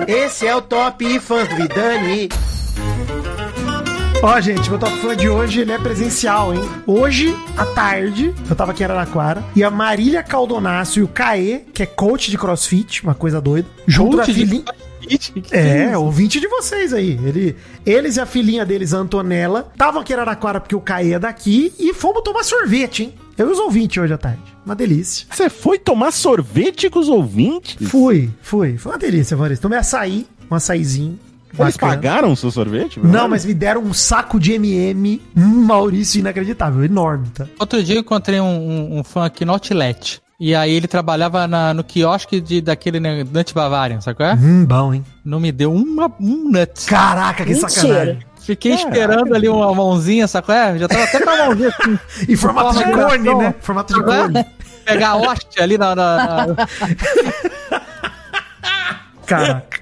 Esse 0.08 0.48
é 0.48 0.56
o 0.56 0.62
Top 0.62 1.20
Fãs 1.20 1.48
do 1.48 1.56
Vidani. 1.56 2.30
Ó, 4.22 4.42
gente, 4.42 4.70
meu 4.70 4.80
top 4.80 4.96
fã 4.98 5.16
de 5.16 5.30
hoje, 5.30 5.62
ele 5.62 5.72
é 5.72 5.78
presencial, 5.78 6.54
hein? 6.54 6.62
Hoje, 6.88 7.36
à 7.56 7.66
tarde, 7.66 8.34
eu 8.50 8.56
tava 8.56 8.72
aqui 8.72 8.82
em 8.82 8.86
Araraquara, 8.86 9.44
e 9.56 9.64
a 9.64 9.70
Marília 9.70 10.24
Caldonácio 10.24 11.02
e 11.02 11.04
o 11.04 11.08
Caê, 11.08 11.62
que 11.74 11.84
é 11.84 11.86
coach 11.86 12.32
de 12.32 12.38
crossfit, 12.38 13.04
uma 13.04 13.14
coisa 13.14 13.40
doida, 13.40 13.68
junto 13.86 14.18
Coach 14.18 14.28
da 14.28 14.34
de 14.34 14.34
filhinha... 14.34 14.66
É, 15.52 15.96
ouvinte 15.96 16.40
de 16.40 16.48
vocês 16.48 16.92
aí. 16.92 17.12
Ele, 17.24 17.56
eles 17.86 18.18
e 18.18 18.20
a 18.20 18.26
filhinha 18.26 18.66
deles, 18.66 18.92
a 18.92 18.98
Antonella, 18.98 19.70
estavam 19.72 20.02
aqui 20.02 20.14
em 20.14 20.16
Araraquara 20.16 20.60
porque 20.60 20.76
o 20.76 20.82
Caê 20.82 21.14
é 21.14 21.20
daqui 21.20 21.72
e 21.78 21.94
fomos 21.94 22.24
tomar 22.24 22.44
sorvete, 22.44 23.04
hein? 23.04 23.14
Eu 23.38 23.50
e 23.50 23.52
os 23.52 23.60
ouvintes 23.60 24.02
hoje 24.02 24.14
à 24.14 24.18
tarde. 24.18 24.42
Uma 24.66 24.76
delícia. 24.76 25.28
Você 25.30 25.48
foi 25.48 25.78
tomar 25.78 26.12
sorvete 26.12 26.90
com 26.90 26.98
os 26.98 27.10
ouvintes? 27.10 27.76
Fui, 27.88 28.32
fui. 28.42 28.78
Foi 28.78 28.94
uma 28.94 28.98
delícia, 28.98 29.38
Maurício. 29.38 29.62
Tomei 29.62 29.78
açaí, 29.78 30.26
um 30.50 30.56
açaizinho. 30.56 31.20
Eles 31.60 31.76
bacana. 31.78 31.92
pagaram 31.96 32.32
o 32.32 32.36
seu 32.36 32.52
sorvete? 32.52 33.00
Não, 33.02 33.28
mas 33.28 33.46
me 33.46 33.54
deram 33.54 33.82
um 33.82 33.94
saco 33.94 34.40
de 34.40 34.54
MM, 34.54 35.22
um 35.36 35.64
Maurício 35.66 36.20
inacreditável, 36.20 36.84
enorme, 36.84 37.28
tá? 37.34 37.46
Outro 37.60 37.82
dia 37.84 37.96
eu 37.96 38.02
encontrei 38.02 38.40
um, 38.40 38.46
um- 38.46 39.00
um 39.00 39.04
fã 39.04 39.26
aqui 39.26 39.44
no 39.46 39.54
Outlet. 39.54 40.22
E 40.38 40.54
aí 40.54 40.74
ele 40.74 40.88
trabalhava 40.88 41.48
na- 41.48 41.74
no 41.74 41.82
quiosque 41.84 42.42
de, 42.42 42.60
daquele 42.60 43.00
né, 43.00 43.24
Nut 43.24 43.54
Bavarian, 43.54 44.02
sabe 44.02 44.18
qual 44.18 44.30
é? 44.30 44.34
Hum, 44.34 44.66
bom, 44.66 44.94
hein? 44.94 45.04
Não 45.24 45.40
me 45.40 45.50
deu 45.52 45.72
uma, 45.74 46.12
um 46.20 46.52
nut. 46.52 46.86
Caraca, 46.88 47.46
que 47.46 47.52
Mentira. 47.54 47.70
sacanagem. 47.70 48.20
Fiquei 48.42 48.74
esperando 48.74 49.34
ali 49.34 49.48
uma 49.50 49.74
mãozinha, 49.74 50.28
sabe 50.28 50.46
qual 50.46 50.58
é? 50.58 50.78
Já 50.78 50.88
tava 50.88 51.04
até 51.06 51.20
com 51.20 51.30
a 51.30 51.38
mãozinha 51.48 51.70
assim. 51.70 52.00
Em 52.32 52.36
formato 52.36 52.78
de 52.78 52.84
cone, 52.92 53.34
né? 53.36 53.56
Formato 53.62 53.94
de 53.94 54.00
é? 54.02 54.04
cone. 54.04 54.46
Pegar 54.86 55.10
a 55.12 55.16
hóstia 55.16 55.64
ali 55.64 55.78
na. 55.80 55.96
na- 55.96 56.48
na- 56.48 56.56
Caraca. 59.26 59.80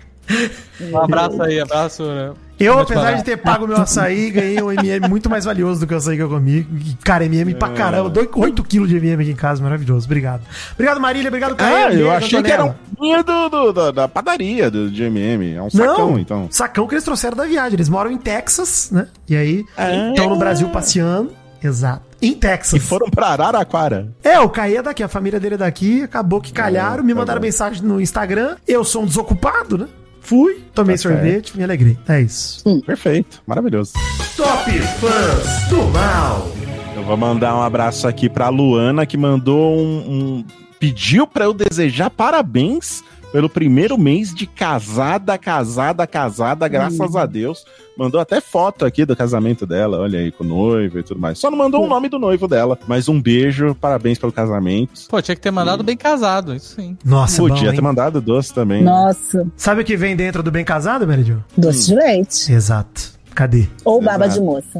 Um 0.81 0.97
abraço 0.97 1.41
aí, 1.43 1.59
abraço. 1.59 2.03
né? 2.03 2.31
Eu, 2.59 2.79
apesar 2.79 3.13
de 3.13 3.23
ter 3.23 3.35
pago 3.37 3.67
meu 3.67 3.75
açaí, 3.77 4.29
ganhei 4.31 4.61
um 4.61 4.71
MM 4.71 5.09
muito 5.09 5.29
mais 5.29 5.43
valioso 5.43 5.81
do 5.81 5.87
que 5.87 5.93
o 5.93 5.97
açaí 5.97 6.15
que 6.15 6.23
eu 6.23 6.29
comi. 6.29 6.59
E, 6.59 6.95
Cara, 7.03 7.25
MM 7.25 7.55
pra 7.55 7.69
caramba. 7.69 8.11
8 8.35 8.63
quilos 8.63 8.87
de 8.87 8.95
MM 8.97 9.21
aqui 9.21 9.31
em 9.31 9.35
casa, 9.35 9.61
maravilhoso. 9.61 10.05
Obrigado. 10.05 10.41
Obrigado, 10.73 11.01
Marília. 11.01 11.27
Obrigado, 11.27 11.55
Caio. 11.55 11.75
Ah, 11.87 11.93
eu 11.93 12.11
achei 12.11 12.41
que 12.41 12.51
era 12.51 12.63
um 12.63 12.73
pinho 12.97 13.23
do, 13.23 13.49
do- 13.49 13.73
da- 13.73 13.91
da 13.91 14.07
padaria 14.07 14.71
do 14.71 14.89
GMM. 14.89 15.55
É 15.55 15.61
um 15.61 15.69
sacão, 15.69 16.11
Não, 16.11 16.19
então. 16.19 16.47
sacão 16.51 16.87
que 16.87 16.93
eles 16.93 17.03
trouxeram 17.03 17.35
da 17.35 17.45
viagem. 17.45 17.73
Eles 17.73 17.89
moram 17.89 18.11
em 18.11 18.17
Texas, 18.17 18.89
né? 18.91 19.07
E 19.27 19.35
aí, 19.35 19.65
Ah. 19.75 20.09
estão 20.09 20.29
no 20.29 20.37
Brasil 20.37 20.69
passeando. 20.69 21.31
Exato. 21.61 22.01
Em 22.21 22.33
Texas. 22.33 22.73
E 22.73 22.79
foram 22.79 23.09
pra 23.09 23.27
Araraquara. 23.27 24.09
É, 24.23 24.39
o 24.39 24.49
Caí 24.49 24.75
é 24.77 24.81
daqui, 24.81 25.01
a 25.03 25.07
família 25.09 25.39
dele 25.39 25.55
é 25.55 25.57
daqui, 25.57 26.03
acabou 26.03 26.39
que 26.39 26.53
calharam, 26.53 27.03
me 27.03 27.13
tá 27.13 27.19
mandaram 27.19 27.39
bom. 27.41 27.45
mensagem 27.45 27.81
no 27.83 27.99
Instagram. 27.99 28.55
Eu 28.67 28.83
sou 28.85 29.03
um 29.03 29.05
desocupado, 29.05 29.77
né? 29.77 29.87
Fui, 30.23 30.61
tomei 30.73 30.95
Tá 30.95 31.01
sorvete, 31.01 31.55
me 31.55 31.63
alegrei. 31.63 31.97
É 32.07 32.21
isso. 32.21 32.63
Perfeito, 32.85 33.41
maravilhoso. 33.45 33.91
Top 34.37 34.71
Fãs 34.71 35.67
do 35.69 35.83
Mal. 35.89 36.49
Eu 36.95 37.03
vou 37.03 37.17
mandar 37.17 37.55
um 37.55 37.61
abraço 37.61 38.07
aqui 38.07 38.29
pra 38.29 38.49
Luana, 38.49 39.05
que 39.05 39.17
mandou 39.17 39.77
um. 39.77 39.97
um- 40.39 40.45
pediu 40.79 41.25
pra 41.25 41.45
eu 41.45 41.53
desejar 41.53 42.09
parabéns 42.09 43.01
pelo 43.33 43.49
primeiro 43.49 43.97
mês 43.97 44.33
de 44.33 44.45
casada, 44.47 45.37
casada, 45.37 46.07
casada, 46.07 46.67
graças 46.69 47.15
a 47.15 47.25
Deus. 47.25 47.65
Mandou 47.97 48.21
até 48.21 48.39
foto 48.39 48.85
aqui 48.85 49.05
do 49.05 49.15
casamento 49.15 49.65
dela, 49.65 49.97
olha 49.99 50.19
aí, 50.19 50.31
com 50.31 50.43
o 50.43 50.47
noivo 50.47 50.99
e 50.99 51.03
tudo 51.03 51.19
mais. 51.19 51.37
Só 51.39 51.49
não 51.51 51.57
mandou 51.57 51.83
o 51.83 51.87
nome 51.87 52.07
do 52.09 52.17
noivo 52.17 52.47
dela, 52.47 52.77
mas 52.87 53.09
um 53.09 53.19
beijo, 53.21 53.75
parabéns 53.75 54.17
pelo 54.19 54.31
casamento. 54.31 55.01
Pô, 55.09 55.21
tinha 55.21 55.35
que 55.35 55.41
ter 55.41 55.51
mandado 55.51 55.83
bem 55.83 55.97
casado, 55.97 56.55
isso 56.55 56.75
sim. 56.75 56.95
Nossa, 57.03 57.41
Podia 57.41 57.69
bom, 57.71 57.75
ter 57.75 57.81
mandado 57.81 58.21
doce 58.21 58.53
também. 58.53 58.83
né? 58.83 58.89
Nossa, 58.91 59.45
Sabe 59.57 59.81
o 59.81 59.85
que 59.85 59.97
vem 59.97 60.15
dentro 60.15 60.41
do 60.43 60.51
bem 60.51 60.63
casado, 60.63 61.05
Meridio? 61.07 61.43
doce 61.57 61.87
de 61.87 61.95
leite. 61.95 62.51
Exato. 62.53 63.13
Cadê? 63.35 63.67
Ou 63.83 63.99
baba 63.99 64.25
Exato. 64.27 64.39
de 64.39 64.45
moça. 64.45 64.79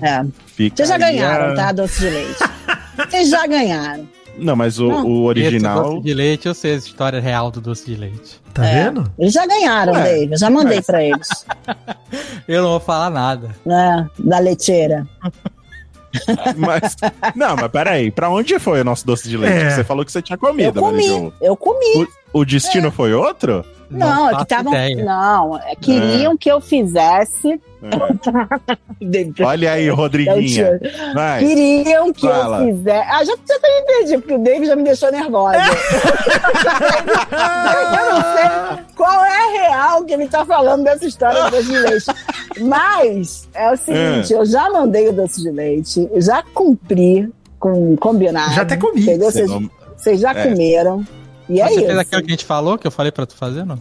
É. 0.00 0.24
Fica 0.46 0.76
Vocês 0.76 0.88
já 0.88 0.96
ganharam, 0.98 1.52
a- 1.52 1.56
tá? 1.56 1.72
Doce 1.72 1.98
de 2.00 2.10
leite. 2.10 2.38
Vocês 3.10 3.28
já 3.28 3.44
ganharam. 3.46 4.06
Não, 4.38 4.54
mas 4.56 4.78
o, 4.78 4.88
Não. 4.88 5.06
o 5.06 5.24
original. 5.24 5.82
Doce 5.94 6.02
de 6.02 6.14
leite, 6.14 6.46
eu 6.48 6.54
sei 6.54 6.74
a 6.74 6.76
história 6.76 7.20
real 7.20 7.50
do 7.50 7.60
doce 7.60 7.84
de 7.86 7.94
leite. 7.96 8.40
Tá 8.54 8.64
É. 8.66 8.84
vendo? 8.84 9.10
Eles 9.18 9.32
já 9.34 9.46
ganharam, 9.46 9.92
Ué, 9.92 10.02
Dave. 10.02 10.32
Eu 10.32 10.38
já 10.38 10.48
mandei 10.50 10.80
pra 10.82 11.02
eles. 11.02 11.28
Eu 12.48 12.62
não 12.62 12.70
vou 12.70 12.80
falar 12.80 13.10
nada. 13.10 13.54
Né? 13.66 14.08
Da 14.18 14.38
leiteira. 14.38 15.06
Mas. 16.56 16.96
Não, 17.36 17.54
mas 17.54 17.68
peraí, 17.70 18.10
pra 18.10 18.30
onde 18.30 18.58
foi 18.58 18.80
o 18.80 18.84
nosso 18.84 19.06
doce 19.06 19.28
de 19.28 19.36
leite? 19.36 19.58
É. 19.58 19.70
Você 19.70 19.84
falou 19.84 20.04
que 20.06 20.10
você 20.10 20.22
tinha 20.22 20.36
Eu 20.36 20.40
comido, 20.40 20.80
comi. 20.80 21.06
Marijo. 21.08 21.32
Eu 21.40 21.54
comi. 21.56 22.08
O, 22.32 22.40
o 22.40 22.44
destino 22.46 22.90
foi 22.90 23.12
outro? 23.12 23.62
Não, 23.90 24.30
é 24.30 24.34
que 24.36 24.42
estavam. 24.42 24.72
Não, 25.04 25.56
é, 25.58 25.74
queriam 25.76 26.36
que 26.36 26.50
eu 26.50 26.60
fizesse. 26.60 27.60
É. 27.82 29.42
Olha 29.44 29.72
aí, 29.72 29.88
Rodriguinha. 29.88 30.80
Vai. 31.14 31.40
Queriam 31.44 32.12
que 32.12 32.26
Fala. 32.26 32.60
eu 32.64 32.74
fizesse. 32.76 33.08
Ah, 33.10 33.24
já, 33.24 33.34
já 33.48 33.54
me 33.54 33.86
perdi, 33.86 34.18
porque 34.18 34.34
o 34.34 34.38
David 34.38 34.66
já 34.66 34.76
me 34.76 34.82
deixou 34.82 35.10
nervosa. 35.12 35.56
eu 37.32 38.14
não 38.14 38.22
sei 38.34 38.84
qual 38.96 39.24
é 39.24 39.36
a 39.36 39.50
real 39.68 40.04
que 40.04 40.12
ele 40.12 40.28
tá 40.28 40.44
falando 40.44 40.84
dessa 40.84 41.06
história 41.06 41.44
do 41.44 41.50
doce 41.50 41.64
de 41.68 41.78
leite. 41.78 42.06
Mas 42.60 43.48
é 43.54 43.70
o 43.70 43.76
seguinte: 43.76 44.32
eu 44.32 44.44
já 44.44 44.68
mandei 44.70 45.08
o 45.08 45.12
doce 45.12 45.42
de 45.42 45.50
leite, 45.50 46.08
já 46.16 46.42
cumpri 46.42 47.28
com 47.58 47.94
o 47.94 47.96
combinado. 47.96 48.52
Já 48.54 48.62
até 48.62 48.76
comi. 48.76 49.16
Vocês, 49.18 49.48
não- 49.48 49.70
já 50.16 50.30
É. 50.32 50.48
comeram. 50.48 51.04
E 51.48 51.60
é 51.60 51.66
você 51.68 51.74
isso. 51.76 51.86
fez 51.86 51.98
aquilo 51.98 52.22
que 52.22 52.28
a 52.28 52.30
gente 52.30 52.44
falou, 52.44 52.78
que 52.78 52.86
eu 52.86 52.90
falei 52.90 53.10
pra 53.12 53.26
tu 53.26 53.34
fazer, 53.34 53.64
não? 53.64 53.78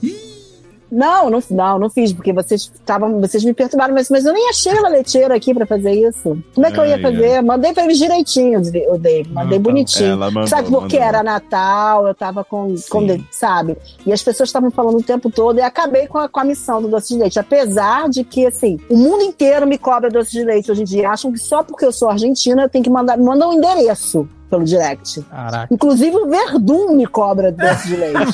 Não, 0.90 1.30
não, 1.30 1.44
não, 1.52 1.80
não 1.80 1.90
fiz, 1.90 2.14
porque 2.14 2.32
vocês 2.32 2.72
estavam, 2.74 3.20
vocês 3.20 3.44
me 3.44 3.54
perturbaram, 3.54 3.94
mas, 3.94 4.10
mas 4.10 4.26
eu 4.26 4.32
nem 4.32 4.50
achei 4.50 4.72
uma 4.72 4.88
leiteira 4.88 5.36
aqui 5.36 5.54
pra 5.54 5.66
fazer 5.66 5.92
isso. 5.92 6.42
Como 6.56 6.66
é 6.66 6.72
que 6.72 6.80
eu 6.80 6.86
ia 6.86 6.98
fazer? 7.02 7.42
Mandei 7.42 7.74
pra 7.74 7.84
eles 7.84 7.98
direitinho, 7.98 8.62
o 8.62 8.98
Dave, 8.98 9.30
mandei 9.30 9.58
Ah, 9.58 9.62
tá. 9.62 9.70
bonitinho. 9.70 10.12
Ela 10.12 10.32
mandou, 10.32 10.48
sabe, 10.48 10.70
porque 10.70 10.96
mandou. 10.98 11.10
era 11.10 11.24
Natal, 11.24 12.08
eu 12.08 12.16
tava 12.16 12.42
com, 12.46 12.74
com 12.90 13.06
sabe? 13.30 13.76
E 14.06 14.14
as 14.14 14.24
pessoas 14.24 14.48
estavam 14.48 14.72
falando 14.72 14.98
o 14.98 15.04
tempo 15.04 15.30
todo 15.30 15.60
e 15.60 15.62
acabei 15.62 16.08
com 16.08 16.20
a, 16.20 16.30
com 16.30 16.40
a 16.40 16.46
missão 16.46 16.82
do 16.82 16.88
doce 16.88 17.14
de 17.14 17.20
leite. 17.20 17.38
Apesar 17.38 18.08
de 18.08 18.24
que, 18.24 18.46
assim, 18.46 18.80
o 18.90 18.96
mundo 18.96 19.24
inteiro 19.24 19.68
me 19.68 19.78
cobra 19.78 20.10
doce 20.10 20.32
de 20.32 20.44
leite 20.46 20.72
hoje 20.72 20.84
em 20.84 20.86
dia. 20.86 21.10
Acham 21.10 21.34
que 21.34 21.40
só 21.40 21.64
porque 21.64 21.84
eu 21.84 21.92
sou 21.92 22.10
argentina 22.10 22.62
eu 22.62 22.70
tenho 22.70 22.86
que 22.86 22.90
mandar, 22.90 23.18
me 23.18 23.26
mandam 23.26 23.50
um 23.50 23.54
endereço 23.54 24.26
pelo 24.50 24.64
direct. 24.64 25.22
Caraca. 25.24 25.74
Inclusive 25.74 26.16
o 26.16 26.28
Verdun 26.30 26.94
me 26.96 27.06
cobra 27.06 27.52
doce 27.52 27.88
de 27.88 27.96
leite. 27.96 28.34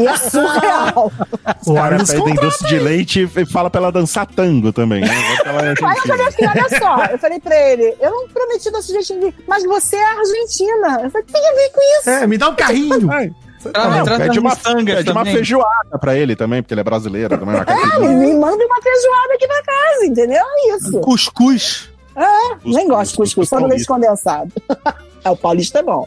e 0.00 0.06
é 0.06 0.16
surreal. 0.16 1.12
Os 1.66 1.74
caras 1.74 1.98
eles 2.10 2.10
pedem 2.24 2.34
doce 2.34 2.66
de 2.66 2.78
leite 2.78 3.30
e 3.36 3.46
fala 3.46 3.68
pra 3.70 3.80
ela 3.80 3.92
dançar 3.92 4.26
tango 4.26 4.72
também, 4.72 5.00
né? 5.02 5.08
É 5.44 5.48
Aí 5.50 5.96
eu 5.96 6.02
falei 6.06 6.26
assim, 6.26 6.46
olha 6.46 6.68
só, 6.78 7.04
eu 7.12 7.18
falei 7.18 7.40
pra 7.40 7.56
ele, 7.56 7.94
eu 8.00 8.10
não 8.10 8.28
prometi 8.28 8.70
doce 8.70 8.88
de 8.88 8.92
leite, 8.94 9.34
mas 9.46 9.64
você 9.64 9.96
é 9.96 10.04
argentina. 10.18 11.00
Eu 11.02 11.10
falei, 11.10 11.26
tem 11.26 11.48
a 11.48 11.52
ver 11.54 11.70
com 11.72 11.80
isso. 12.00 12.10
É, 12.10 12.26
me 12.26 12.38
dá 12.38 12.48
um 12.48 12.54
carrinho. 12.54 13.00
Não, 13.00 14.18
pede 14.18 14.38
uma, 14.38 14.50
miçangas 14.50 14.96
pede 14.98 15.10
uma 15.10 15.24
feijoada 15.24 15.98
pra 16.00 16.16
ele 16.16 16.36
também, 16.36 16.62
porque 16.62 16.74
ele 16.74 16.80
é 16.80 16.84
brasileiro. 16.84 17.36
Também, 17.36 17.56
É, 17.56 17.64
caipirinha. 17.64 18.08
me 18.10 18.34
manda 18.34 18.64
uma 18.64 18.80
feijoada 18.80 19.34
aqui 19.34 19.46
pra 19.48 19.62
casa, 19.64 20.06
entendeu? 20.06 20.42
É 20.44 20.76
isso. 20.76 21.00
Cuscuz. 21.00 21.90
Nem 22.64 22.88
gosto 22.88 23.12
de 23.12 23.16
cuscuz, 23.18 23.48
só 23.48 23.60
no 23.60 23.66
leite 23.66 23.84
condensado. 23.84 24.52
É, 25.24 25.30
o 25.30 25.36
paulista 25.36 25.78
é 25.80 25.82
bom. 25.82 26.06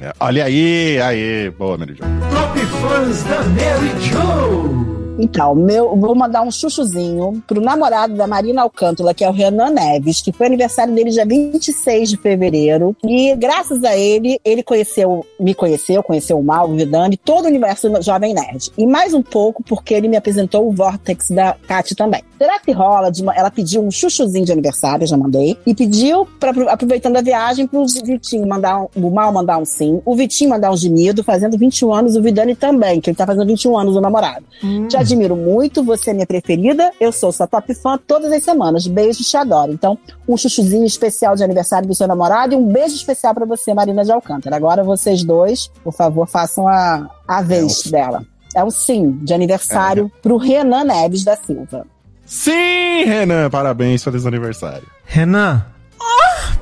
É, 0.00 0.12
Olha 0.20 0.44
aí, 0.44 1.00
aí, 1.00 1.50
boa, 1.50 1.76
Meridion. 1.76 2.06
Top 2.32 2.58
fãs 2.58 3.22
da 3.24 3.42
Mary 3.42 4.00
Jo. 4.00 5.03
Então, 5.16 5.54
meu, 5.54 5.94
vou 5.96 6.12
mandar 6.14 6.42
um 6.42 6.50
chuchuzinho 6.50 7.40
pro 7.46 7.60
namorado 7.60 8.16
da 8.16 8.26
Marina 8.26 8.62
Alcântara, 8.62 9.14
que 9.14 9.22
é 9.24 9.28
o 9.28 9.32
Renan 9.32 9.70
Neves, 9.70 10.20
que 10.20 10.32
foi 10.32 10.46
aniversário 10.48 10.92
dele 10.92 11.10
dia 11.10 11.24
26 11.24 12.10
de 12.10 12.16
fevereiro. 12.16 12.96
E 13.04 13.34
graças 13.36 13.84
a 13.84 13.96
ele, 13.96 14.40
ele 14.44 14.62
conheceu, 14.64 15.24
me 15.38 15.54
conheceu, 15.54 16.02
conheceu 16.02 16.36
o 16.38 16.42
Mal, 16.42 16.68
o 16.68 16.74
Vidani, 16.74 17.16
todo 17.16 17.44
o 17.44 17.48
universo 17.48 17.88
Jovem 18.02 18.34
Nerd. 18.34 18.72
E 18.76 18.84
mais 18.86 19.14
um 19.14 19.22
pouco, 19.22 19.62
porque 19.62 19.94
ele 19.94 20.08
me 20.08 20.16
apresentou 20.16 20.66
o 20.68 20.72
Vortex 20.72 21.28
da 21.30 21.54
Kat 21.68 21.94
também. 21.94 22.22
Será 22.36 22.58
que 22.58 22.72
rola? 22.72 23.10
De 23.12 23.22
uma- 23.22 23.34
ela 23.36 23.52
pediu 23.52 23.82
um 23.82 23.92
chuchuzinho 23.92 24.44
de 24.44 24.50
aniversário, 24.52 25.04
eu 25.04 25.08
já 25.08 25.16
mandei. 25.16 25.56
E 25.64 25.74
pediu, 25.76 26.26
pra, 26.40 26.50
aproveitando 26.72 27.16
a 27.16 27.22
viagem, 27.22 27.68
pro 27.68 27.86
Vitinho 27.86 28.46
mandar 28.48 28.80
um, 28.82 28.88
o 28.96 29.10
Mal 29.12 29.32
mandar 29.32 29.58
um 29.58 29.64
sim, 29.64 30.02
o 30.04 30.16
Vitinho 30.16 30.50
mandar 30.50 30.72
um 30.72 30.76
gemido, 30.76 31.22
fazendo 31.22 31.56
21 31.56 31.94
anos, 31.94 32.16
o 32.16 32.20
Vidani 32.22 32.56
também, 32.56 33.00
que 33.00 33.10
ele 33.10 33.16
tá 33.16 33.24
fazendo 33.24 33.46
21 33.46 33.78
anos, 33.78 33.94
o 33.94 34.00
namorado. 34.00 34.44
Te 34.88 35.03
admiro 35.04 35.36
muito, 35.36 35.84
você 35.84 36.10
é 36.10 36.14
minha 36.14 36.26
preferida. 36.26 36.90
Eu 37.00 37.12
sou 37.12 37.32
sua 37.32 37.46
top 37.46 37.74
fã 37.74 37.98
todas 37.98 38.32
as 38.32 38.42
semanas. 38.42 38.86
Beijo, 38.86 39.22
te 39.22 39.36
adoro. 39.36 39.72
Então, 39.72 39.98
um 40.28 40.36
chuchuzinho 40.36 40.84
especial 40.84 41.36
de 41.36 41.44
aniversário 41.44 41.86
do 41.88 41.94
seu 41.94 42.06
namorado 42.08 42.54
e 42.54 42.56
um 42.56 42.66
beijo 42.66 42.94
especial 42.94 43.34
pra 43.34 43.46
você, 43.46 43.72
Marina 43.72 44.04
de 44.04 44.12
Alcântara. 44.12 44.56
Agora 44.56 44.82
vocês 44.82 45.22
dois, 45.24 45.68
por 45.82 45.92
favor, 45.92 46.26
façam 46.26 46.66
a, 46.68 47.08
a 47.26 47.42
vez 47.42 47.84
dela. 47.84 48.24
É 48.54 48.62
um 48.62 48.70
sim 48.70 49.18
de 49.22 49.34
aniversário 49.34 50.10
pro 50.22 50.36
Renan 50.36 50.84
Neves 50.84 51.24
da 51.24 51.36
Silva. 51.36 51.86
Sim, 52.24 53.04
Renan, 53.04 53.50
parabéns, 53.50 54.02
feliz 54.02 54.24
aniversário. 54.26 54.86
Renan. 55.04 55.64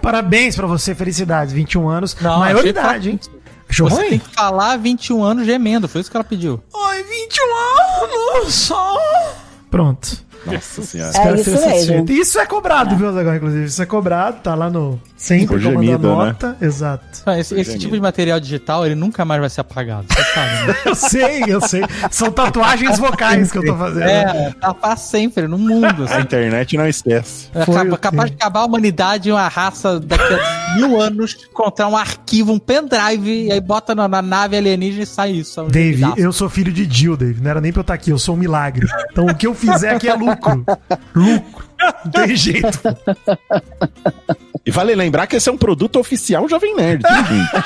Parabéns 0.00 0.56
pra 0.56 0.66
você, 0.66 0.94
felicidades. 0.94 1.52
21 1.52 1.88
anos, 1.88 2.16
Não, 2.20 2.40
maioridade, 2.40 3.10
hein? 3.10 3.20
Achou 3.72 3.88
Você 3.88 3.96
ruim? 3.96 4.08
tem 4.10 4.18
que 4.18 4.34
falar 4.34 4.76
21 4.76 5.24
anos 5.24 5.46
gemendo, 5.46 5.88
foi 5.88 6.02
isso 6.02 6.10
que 6.10 6.16
ela 6.16 6.22
pediu. 6.22 6.62
Ai, 6.76 7.02
21 7.02 7.42
anos 8.36 8.54
só. 8.54 8.98
Pronto. 9.70 10.22
Nossa 10.44 10.82
senhora. 10.82 11.16
É 11.16 11.34
isso 11.34 11.56
ser 11.56 11.66
mesmo. 11.66 12.10
Isso 12.10 12.38
é 12.38 12.44
cobrado, 12.44 12.94
viu, 12.96 13.10
Zagal? 13.14 13.36
Inclusive, 13.36 13.64
isso 13.64 13.80
é 13.80 13.86
cobrado, 13.86 14.40
tá 14.42 14.54
lá 14.54 14.68
no. 14.68 15.00
Sempre 15.22 15.46
Por 15.46 15.62
comandando 15.62 15.84
gemido, 15.86 16.08
né? 16.08 16.14
nota. 16.26 16.56
Exato. 16.60 17.04
Ah, 17.24 17.38
Esse, 17.38 17.54
esse 17.54 17.64
Gemido. 17.64 17.78
tipo 17.80 17.94
de 17.94 18.00
material 18.00 18.40
digital, 18.40 18.84
ele 18.84 18.96
nunca 18.96 19.24
mais 19.24 19.40
vai 19.40 19.48
ser 19.48 19.60
apagado. 19.60 20.04
Você 20.12 20.24
sabe, 20.24 20.66
né? 20.66 20.76
Eu 20.84 20.94
sei, 20.96 21.42
eu 21.46 21.60
sei. 21.60 21.82
São 22.10 22.32
tatuagens 22.32 22.98
vocais 22.98 23.52
que 23.52 23.58
eu 23.58 23.64
tô 23.64 23.76
fazendo. 23.76 24.02
É, 24.02 24.52
tá 24.60 24.74
pra 24.74 24.96
sempre 24.96 25.46
no 25.46 25.56
mundo. 25.56 26.02
A 26.02 26.06
Assim. 26.06 26.22
internet 26.22 26.76
não 26.76 26.88
esquece. 26.88 27.48
É 27.54 27.64
Foi 27.64 27.88
capaz 27.98 28.30
quê? 28.30 28.36
de 28.36 28.42
acabar 28.42 28.60
a 28.60 28.64
humanidade 28.64 29.28
e 29.28 29.32
uma 29.32 29.46
raça 29.46 30.00
daqui 30.00 30.34
a 30.34 30.74
mil 30.74 31.00
anos 31.00 31.36
encontrar 31.48 31.86
um 31.86 31.96
arquivo, 31.96 32.52
um 32.52 32.58
pendrive, 32.58 33.44
e 33.46 33.52
aí 33.52 33.60
bota 33.60 33.94
na, 33.94 34.08
na 34.08 34.20
nave 34.22 34.56
alienígena 34.56 35.04
e 35.04 35.06
sai 35.06 35.30
isso. 35.30 35.60
é 35.60 35.62
um 35.62 35.68
Dave, 35.68 36.02
eu 36.16 36.32
sou 36.32 36.48
filho 36.48 36.72
de 36.72 36.84
Jill, 36.92 37.16
Dave. 37.16 37.40
Não 37.40 37.48
era 37.48 37.60
nem 37.60 37.70
pra 37.72 37.78
eu 37.78 37.82
estar 37.82 37.94
aqui, 37.94 38.10
eu 38.10 38.18
sou 38.18 38.34
um 38.34 38.38
milagre. 38.38 38.88
Então 39.12 39.26
o 39.26 39.34
que 39.36 39.46
eu 39.46 39.54
fizer 39.54 39.94
aqui 39.94 40.08
é 40.08 40.14
lucro. 40.14 40.64
Lucro. 41.14 41.64
Não 42.04 42.10
tem 42.10 42.34
jeito. 42.36 42.68
E 44.64 44.70
vale 44.70 44.94
lembrar 44.94 45.26
que 45.26 45.36
esse 45.36 45.48
é 45.48 45.52
um 45.52 45.58
produto 45.58 45.98
oficial 45.98 46.48
Jovem 46.48 46.76
Nerd. 46.76 47.02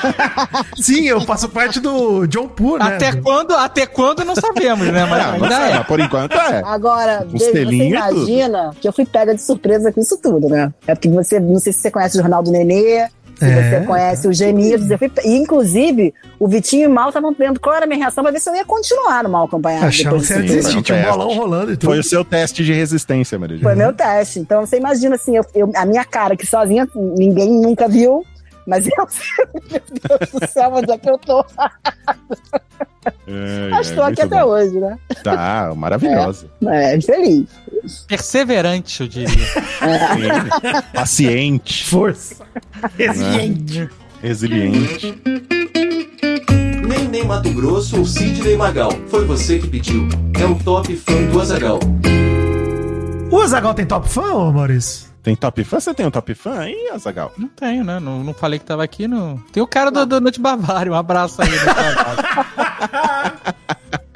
Sim, 0.81 1.07
eu 1.07 1.21
faço 1.21 1.47
parte 1.49 1.79
do 1.79 2.25
John 2.25 2.47
Poo, 2.47 2.77
né? 2.77 2.95
Até 2.95 3.13
quando, 3.13 3.53
até 3.53 3.85
quando 3.85 4.25
não 4.25 4.35
sabemos, 4.35 4.87
né? 4.87 5.05
Mas 5.05 5.23
Não, 5.23 5.33
ainda 5.33 5.47
mas, 5.47 5.69
é. 5.69 5.77
mas 5.77 5.87
por 5.87 5.99
enquanto 5.99 6.33
é. 6.33 6.63
Agora, 6.65 7.25
você 7.29 7.61
e 7.61 7.63
tudo. 7.65 7.73
imagina 7.73 8.71
que 8.81 8.87
eu 8.87 8.93
fui 8.93 9.05
pega 9.05 9.35
de 9.35 9.41
surpresa 9.41 9.91
com 9.91 10.01
isso 10.01 10.17
tudo, 10.17 10.49
né? 10.49 10.73
É 10.87 10.95
porque 10.95 11.09
você, 11.09 11.39
não 11.39 11.59
sei 11.59 11.71
se 11.71 11.81
você 11.81 11.91
conhece 11.91 12.17
o 12.17 12.21
Jornal 12.21 12.41
do 12.41 12.51
Nenê, 12.51 13.07
se 13.37 13.45
É. 13.45 13.79
você 13.79 13.85
conhece 13.85 14.27
os 14.27 14.37
gemidos. 14.37 14.89
Eu 14.89 14.97
fui, 14.97 15.11
e, 15.23 15.37
inclusive, 15.37 16.13
o 16.39 16.47
Vitinho 16.47 16.83
e 16.83 16.87
o 16.87 16.89
Mal 16.89 17.09
estavam 17.09 17.33
vendo 17.37 17.59
qual 17.59 17.75
era 17.75 17.85
a 17.85 17.87
minha 17.87 17.99
reação 17.99 18.23
pra 18.23 18.31
ver 18.31 18.39
se 18.39 18.49
eu 18.49 18.55
ia 18.55 18.65
continuar 18.65 19.23
no 19.23 19.29
Mal 19.29 19.45
acompanhado. 19.45 19.85
Achava 19.85 20.15
que 20.19 20.21
depois 20.21 20.27
você 20.27 20.33
ia 20.35 20.41
desistir, 20.43 20.81
tinha 20.81 20.97
um 20.97 21.03
bolão 21.11 21.33
rolando 21.35 21.71
e 21.73 21.77
tudo. 21.77 21.89
Foi 21.89 21.99
o 21.99 22.03
seu 22.03 22.23
teste 22.25 22.63
de 22.63 22.73
resistência, 22.73 23.37
Maria 23.39 23.59
Foi 23.61 23.75
meu 23.75 23.93
teste. 23.93 24.39
Então 24.39 24.65
você 24.65 24.77
imagina 24.77 25.15
assim, 25.15 25.37
eu, 25.37 25.45
eu- 25.55 25.71
a 25.75 25.85
minha 25.85 26.03
cara 26.05 26.35
que 26.35 26.45
sozinha 26.45 26.87
ninguém 26.95 27.49
nunca 27.49 27.87
viu, 27.87 28.23
mas 28.67 28.85
eu 28.85 29.07
sei, 29.09 29.45
meu 29.71 29.81
Deus 30.19 30.31
do 30.31 30.47
céu, 30.47 30.71
onde 30.73 30.91
é 30.91 30.97
que 30.97 31.09
eu 31.09 31.17
tô? 31.17 31.45
É, 33.25 33.69
Mas 33.69 33.87
estou 33.87 34.03
aqui 34.03 34.21
até 34.21 34.43
hoje, 34.43 34.77
né? 34.79 34.97
Tá, 35.23 35.73
maravilhosa. 35.75 36.49
É, 36.65 36.99
feliz. 36.99 37.47
Perseverante, 38.05 39.01
eu 39.01 39.07
diria. 39.07 39.29
Sim. 39.29 40.83
Paciente, 40.93 41.85
Força. 41.89 42.45
Resiliente. 42.97 43.89
resiliente. 44.21 45.21
Nem 46.85 47.07
nem 47.07 47.23
Mato 47.25 47.49
Grosso 47.51 47.97
ou 47.99 48.05
Sidney 48.05 48.57
Magal. 48.57 48.91
Foi 49.07 49.23
você 49.25 49.57
que 49.59 49.67
pediu. 49.67 50.09
É 50.39 50.45
o 50.45 50.55
top 50.55 50.93
fã 50.97 51.23
do 51.31 51.39
Azagal. 51.39 51.79
O 53.31 53.39
Azagal 53.39 53.73
tem 53.73 53.85
top 53.85 54.09
fã, 54.09 54.33
ô 54.33 54.51
Maurício? 54.51 55.07
Tem 55.27 55.35
top 55.35 55.61
fã? 55.65 55.77
Você 55.77 55.93
tem 55.93 56.05
um 56.05 56.09
top 56.09 56.33
fã 56.33 56.59
aí, 56.59 56.89
Azagal? 56.93 57.33
Não 57.37 57.49
tenho, 57.49 57.83
né? 57.83 57.99
Não, 57.99 58.23
não 58.23 58.33
falei 58.33 58.59
que 58.59 58.63
tava 58.63 58.81
aqui. 58.81 59.09
No... 59.09 59.37
Tem 59.51 59.61
o 59.61 59.67
cara 59.67 59.91
do, 59.91 60.05
do 60.05 60.21
Noite 60.21 60.39
Bavário. 60.39 60.93
Um 60.93 60.95
abraço 60.95 61.41
aí. 61.41 61.49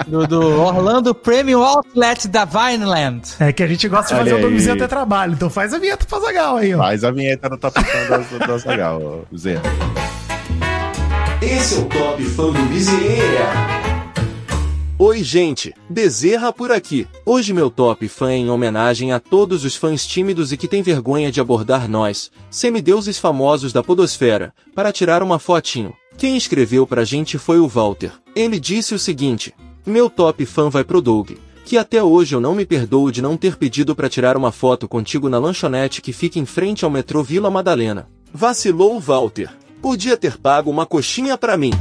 Do, 0.06 0.26
do 0.26 0.60
Orlando 0.62 1.14
Premium 1.14 1.62
Outlet 1.62 2.28
da 2.28 2.46
Vineland. 2.46 3.34
É 3.38 3.52
que 3.52 3.62
a 3.62 3.66
gente 3.66 3.86
gosta 3.88 4.14
de 4.14 4.20
Olha 4.20 4.30
fazer 4.30 4.42
o. 4.42 4.48
Domizinho 4.48 4.74
até 4.74 4.88
trabalho, 4.88 5.34
então 5.34 5.50
faz 5.50 5.74
a 5.74 5.78
vinheta 5.78 6.06
pro 6.06 6.16
Azagal 6.16 6.56
aí, 6.56 6.74
ó. 6.74 6.78
Faz 6.78 7.04
a 7.04 7.10
vinheta 7.10 7.46
no 7.50 7.58
Top 7.58 7.78
Fã 7.78 8.18
do, 8.18 9.26
do 9.30 9.38
Zé. 9.38 9.60
Esse 11.42 11.74
é 11.74 11.78
o 11.78 11.84
Top 11.84 12.24
Fã 12.24 12.44
do 12.44 12.62
Bezerra. 12.70 13.91
Oi, 15.04 15.24
gente, 15.24 15.74
Bezerra 15.90 16.52
por 16.52 16.70
aqui. 16.70 17.08
Hoje 17.26 17.52
meu 17.52 17.68
top 17.68 18.06
fã 18.06 18.30
é 18.30 18.36
em 18.36 18.48
homenagem 18.48 19.10
a 19.10 19.18
todos 19.18 19.64
os 19.64 19.74
fãs 19.74 20.06
tímidos 20.06 20.52
e 20.52 20.56
que 20.56 20.68
têm 20.68 20.80
vergonha 20.80 21.32
de 21.32 21.40
abordar 21.40 21.90
nós, 21.90 22.30
semideuses 22.48 23.18
famosos 23.18 23.72
da 23.72 23.82
podosfera, 23.82 24.54
para 24.76 24.92
tirar 24.92 25.20
uma 25.20 25.40
fotinho. 25.40 25.92
Quem 26.16 26.36
escreveu 26.36 26.86
pra 26.86 27.02
gente 27.02 27.36
foi 27.36 27.58
o 27.58 27.66
Walter. 27.66 28.12
Ele 28.32 28.60
disse 28.60 28.94
o 28.94 28.98
seguinte: 28.98 29.52
Meu 29.84 30.08
top 30.08 30.46
fã 30.46 30.70
vai 30.70 30.84
pro 30.84 31.02
Doug, 31.02 31.32
que 31.64 31.76
até 31.76 32.00
hoje 32.00 32.36
eu 32.36 32.40
não 32.40 32.54
me 32.54 32.64
perdoo 32.64 33.10
de 33.10 33.20
não 33.20 33.36
ter 33.36 33.56
pedido 33.56 33.96
pra 33.96 34.08
tirar 34.08 34.36
uma 34.36 34.52
foto 34.52 34.86
contigo 34.86 35.28
na 35.28 35.40
lanchonete 35.40 36.00
que 36.00 36.12
fica 36.12 36.38
em 36.38 36.46
frente 36.46 36.84
ao 36.84 36.90
metrô 36.92 37.24
Vila 37.24 37.50
Madalena. 37.50 38.08
Vacilou 38.32 38.94
o 38.94 39.00
Walter. 39.00 39.52
Podia 39.80 40.16
ter 40.16 40.38
pago 40.38 40.70
uma 40.70 40.86
coxinha 40.86 41.36
pra 41.36 41.56
mim. 41.56 41.72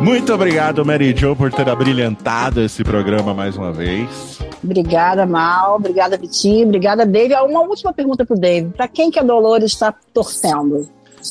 Muito 0.00 0.32
obrigado, 0.32 0.84
Mary 0.84 1.14
Jo, 1.16 1.34
por 1.34 1.52
ter 1.52 1.68
abrilhantado 1.68 2.60
esse 2.60 2.84
programa 2.84 3.34
mais 3.34 3.56
uma 3.56 3.72
vez. 3.72 4.38
Obrigada, 4.62 5.26
Mal. 5.26 5.76
Obrigada, 5.76 6.16
Vitinho. 6.16 6.66
Obrigada, 6.66 7.04
Dave. 7.04 7.34
Ah, 7.34 7.42
Uma 7.44 7.60
última 7.60 7.92
pergunta 7.92 8.24
pro 8.24 8.38
Dave. 8.38 8.70
Pra 8.70 8.86
quem 8.86 9.10
que 9.10 9.18
a 9.18 9.22
Dolores 9.22 9.72
está 9.72 9.94
torcendo? 10.12 10.88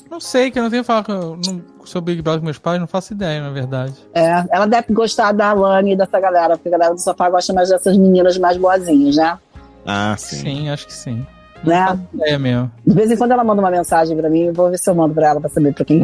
Não 0.10 0.20
sei, 0.20 0.52
que 0.52 0.60
eu 0.60 0.64
não 0.64 0.70
tenho 0.70 0.84
que 0.84 0.88
falar 0.88 1.04
com, 1.04 1.14
não, 1.14 1.62
sobre 1.86 2.14
Big 2.14 2.22
Brother 2.22 2.42
com 2.42 2.46
meus 2.46 2.58
pais, 2.58 2.80
não 2.80 2.88
faço 2.88 3.14
ideia, 3.14 3.42
na 3.42 3.50
verdade. 3.52 3.94
É, 4.14 4.44
ela 4.52 4.66
deve 4.66 4.94
gostar 4.94 5.32
da 5.32 5.52
Alane 5.52 5.94
e 5.94 5.96
dessa 5.96 6.20
galera, 6.20 6.58
porque 6.58 6.68
a 6.68 6.72
galera 6.72 6.94
do 6.94 7.00
sofá 7.00 7.30
gosta 7.30 7.54
mais 7.54 7.70
dessas 7.70 7.96
meninas 7.96 8.38
mais 8.38 8.58
boazinhas, 8.58 9.16
né? 9.16 9.38
Ah, 9.86 10.16
sim. 10.18 10.38
Sim, 10.38 10.70
acho 10.70 10.88
que 10.88 10.94
sim. 10.94 11.26
Né? 11.66 12.00
É 12.22 12.38
mesmo. 12.38 12.72
De 12.86 12.94
vez 12.94 13.12
em 13.12 13.18
quando 13.18 13.32
ela 13.32 13.44
manda 13.44 13.62
uma 13.62 13.72
mensagem 13.72 14.16
pra 14.16 14.30
mim, 14.30 14.46
eu 14.48 14.54
vou 14.54 14.70
ver 14.70 14.78
se 14.78 14.90
eu 14.90 14.96
mando 14.96 15.14
pra 15.14 15.28
ela 15.30 15.40
pra 15.42 15.50
saber 15.50 15.74
pra 15.74 15.84
quem 15.86 16.04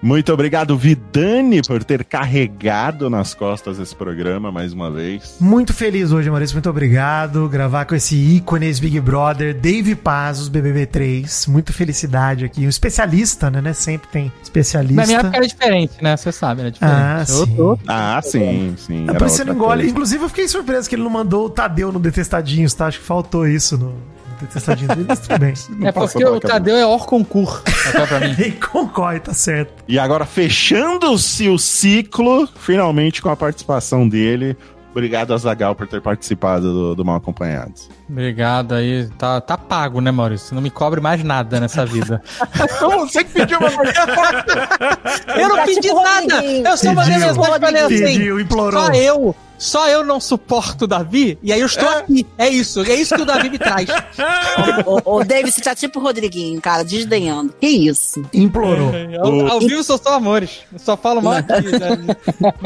Muito 0.00 0.32
obrigado, 0.32 0.76
Vidani, 0.76 1.60
por 1.62 1.82
ter 1.82 2.04
carregado 2.04 3.10
nas 3.10 3.34
costas 3.34 3.78
esse 3.80 3.94
programa 3.94 4.50
mais 4.52 4.72
uma 4.72 4.90
vez. 4.90 5.36
Muito 5.40 5.72
feliz 5.74 6.12
hoje, 6.12 6.30
Maurício. 6.30 6.54
Muito 6.54 6.70
obrigado. 6.70 7.48
Gravar 7.48 7.84
com 7.84 7.94
esse 7.96 8.14
ícone 8.16 8.66
esse 8.68 8.80
Big 8.80 9.00
Brother, 9.00 9.54
Dave 9.58 9.94
Pazos, 9.96 10.48
BBB3. 10.48 11.48
Muita 11.48 11.72
felicidade 11.72 12.44
aqui. 12.44 12.64
Um 12.64 12.68
especialista, 12.68 13.50
né? 13.50 13.60
né? 13.60 13.72
Sempre 13.72 14.08
tem 14.08 14.32
especialista. 14.42 15.00
Na 15.00 15.06
minha 15.06 15.18
época 15.18 15.36
era 15.36 15.46
diferente, 15.46 15.92
né? 16.02 16.16
Você 16.16 16.30
sabe, 16.30 16.60
era 16.60 16.70
diferente. 16.70 16.96
Ah, 16.96 17.24
Eu 17.28 17.46
sim. 17.46 17.56
tô- 17.56 17.78
Ah, 17.88 18.20
sim, 18.22 18.74
sim. 18.76 19.04
É 19.08 19.14
por 19.14 19.26
isso 19.26 19.36
você 19.36 19.44
não 19.44 19.54
engole. 19.54 19.78
coisa. 19.80 19.90
Inclusive, 19.90 20.24
eu 20.24 20.28
fiquei 20.28 20.46
surpreso 20.48 20.88
que 20.88 20.94
ele 20.94 21.02
não 21.02 21.10
mandou 21.10 21.46
o 21.46 21.50
Tadeu 21.50 21.90
no 21.90 21.98
Detestadinhos, 21.98 22.72
tá? 22.72 22.86
Acho 22.86 23.00
que 23.00 23.04
faltou 23.04 23.46
isso 23.48 23.57
no 23.76 23.94
Detestadinhos 24.40 24.94
dele, 24.94 25.06
mas 25.08 25.18
tudo 25.20 25.38
bem. 25.38 25.54
É 25.86 25.92
porque 25.92 26.24
o. 26.24 26.40
Tadeu 26.40 26.76
é 26.76 26.86
hors 26.86 27.04
concurso. 27.04 27.62
Até 27.88 28.06
pra 28.06 28.20
mim. 28.20 28.34
E 28.38 28.52
concorre, 28.52 29.20
tá 29.20 29.34
certo. 29.34 29.72
E 29.86 29.98
agora, 29.98 30.24
fechando-se 30.24 31.48
o 31.48 31.58
ciclo, 31.58 32.48
finalmente 32.56 33.20
com 33.20 33.28
a 33.28 33.36
participação 33.36 34.08
dele. 34.08 34.56
Obrigado, 34.90 35.34
Azagal, 35.34 35.74
por 35.74 35.86
ter 35.86 36.00
participado 36.00 36.72
do, 36.72 36.94
do 36.94 37.04
Mal 37.04 37.16
Acompanhados. 37.16 37.88
Obrigado 38.08 38.74
aí. 38.74 39.08
Tá, 39.18 39.40
tá 39.40 39.56
pago, 39.56 40.00
né, 40.00 40.10
Maurício? 40.10 40.54
Não 40.54 40.62
me 40.62 40.70
cobre 40.70 41.00
mais 41.00 41.22
nada 41.22 41.60
nessa 41.60 41.84
vida. 41.84 42.22
Você 42.80 43.22
que 43.22 43.32
pediu 43.32 43.58
uma 43.58 43.68
eu 45.36 45.48
não 45.48 45.56
Tá 45.56 45.64
pedi 45.64 45.80
tipo 45.80 46.02
nada! 46.02 46.42
Eu 46.42 46.76
só 46.76 46.94
mandei 46.94 47.18
mensagem 47.18 47.54
e 47.54 47.60
falei 47.60 47.82
assim. 47.82 48.04
Pediu, 48.04 48.40
implorou. 48.40 48.86
Só 48.86 48.92
eu, 48.92 49.36
só 49.58 49.88
eu 49.88 50.04
não 50.04 50.20
suporto 50.20 50.84
o 50.84 50.86
Davi, 50.86 51.36
e 51.42 51.52
aí 51.52 51.60
eu 51.60 51.66
estou 51.66 51.88
aqui. 51.88 52.26
É 52.38 52.48
isso, 52.48 52.80
é 52.82 52.94
isso 52.94 53.14
que 53.14 53.22
o 53.22 53.26
Davi 53.26 53.50
me 53.50 53.58
traz. 53.58 53.88
o, 54.86 55.16
o 55.16 55.24
David, 55.24 55.52
você 55.52 55.60
tá 55.60 55.74
tipo 55.74 55.98
o 55.98 56.02
Rodriguinho, 56.02 56.60
cara, 56.60 56.84
desdenhando. 56.84 57.52
Que 57.60 57.66
isso? 57.66 58.22
Implorou. 58.32 58.92
Ao, 59.20 59.46
ao 59.52 59.60
vivo 59.60 59.82
sou 59.82 59.98
só 59.98 60.14
amores. 60.14 60.60
Eu 60.72 60.78
só 60.78 60.96
falo 60.96 61.20
mal 61.20 61.34
aqui, 61.34 61.50
né, 61.50 62.16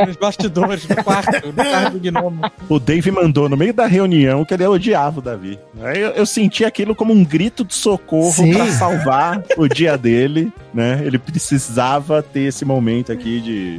nos 0.06 0.16
bastidores 0.16 0.84
do 0.84 0.96
quarto, 1.02 1.50
do 1.50 1.64
carro 1.64 1.90
do 1.90 1.98
gnomo. 1.98 2.42
O 2.68 2.78
Dave 2.78 3.10
mandou 3.10 3.48
no 3.48 3.56
meio 3.56 3.72
da 3.72 3.86
reunião 3.86 4.44
que 4.44 4.52
ele 4.52 4.66
odiava 4.66 5.20
o 5.20 5.22
Davi. 5.22 5.58
Aí 5.82 6.00
eu, 6.00 6.10
eu 6.10 6.26
senti 6.26 6.64
aquilo 6.64 6.94
como 6.94 7.12
um 7.12 7.24
grito 7.24 7.64
de 7.64 7.74
socorro 7.74 8.32
Sim. 8.32 8.52
pra 8.52 8.70
salvar 8.72 9.42
o 9.56 9.66
dia 9.66 9.96
dele, 9.96 10.52
né? 10.72 11.00
Ele 11.04 11.18
precisava 11.18 12.22
ter 12.22 12.40
esse 12.42 12.64
momento 12.64 13.12
aqui 13.12 13.40
de, 13.40 13.78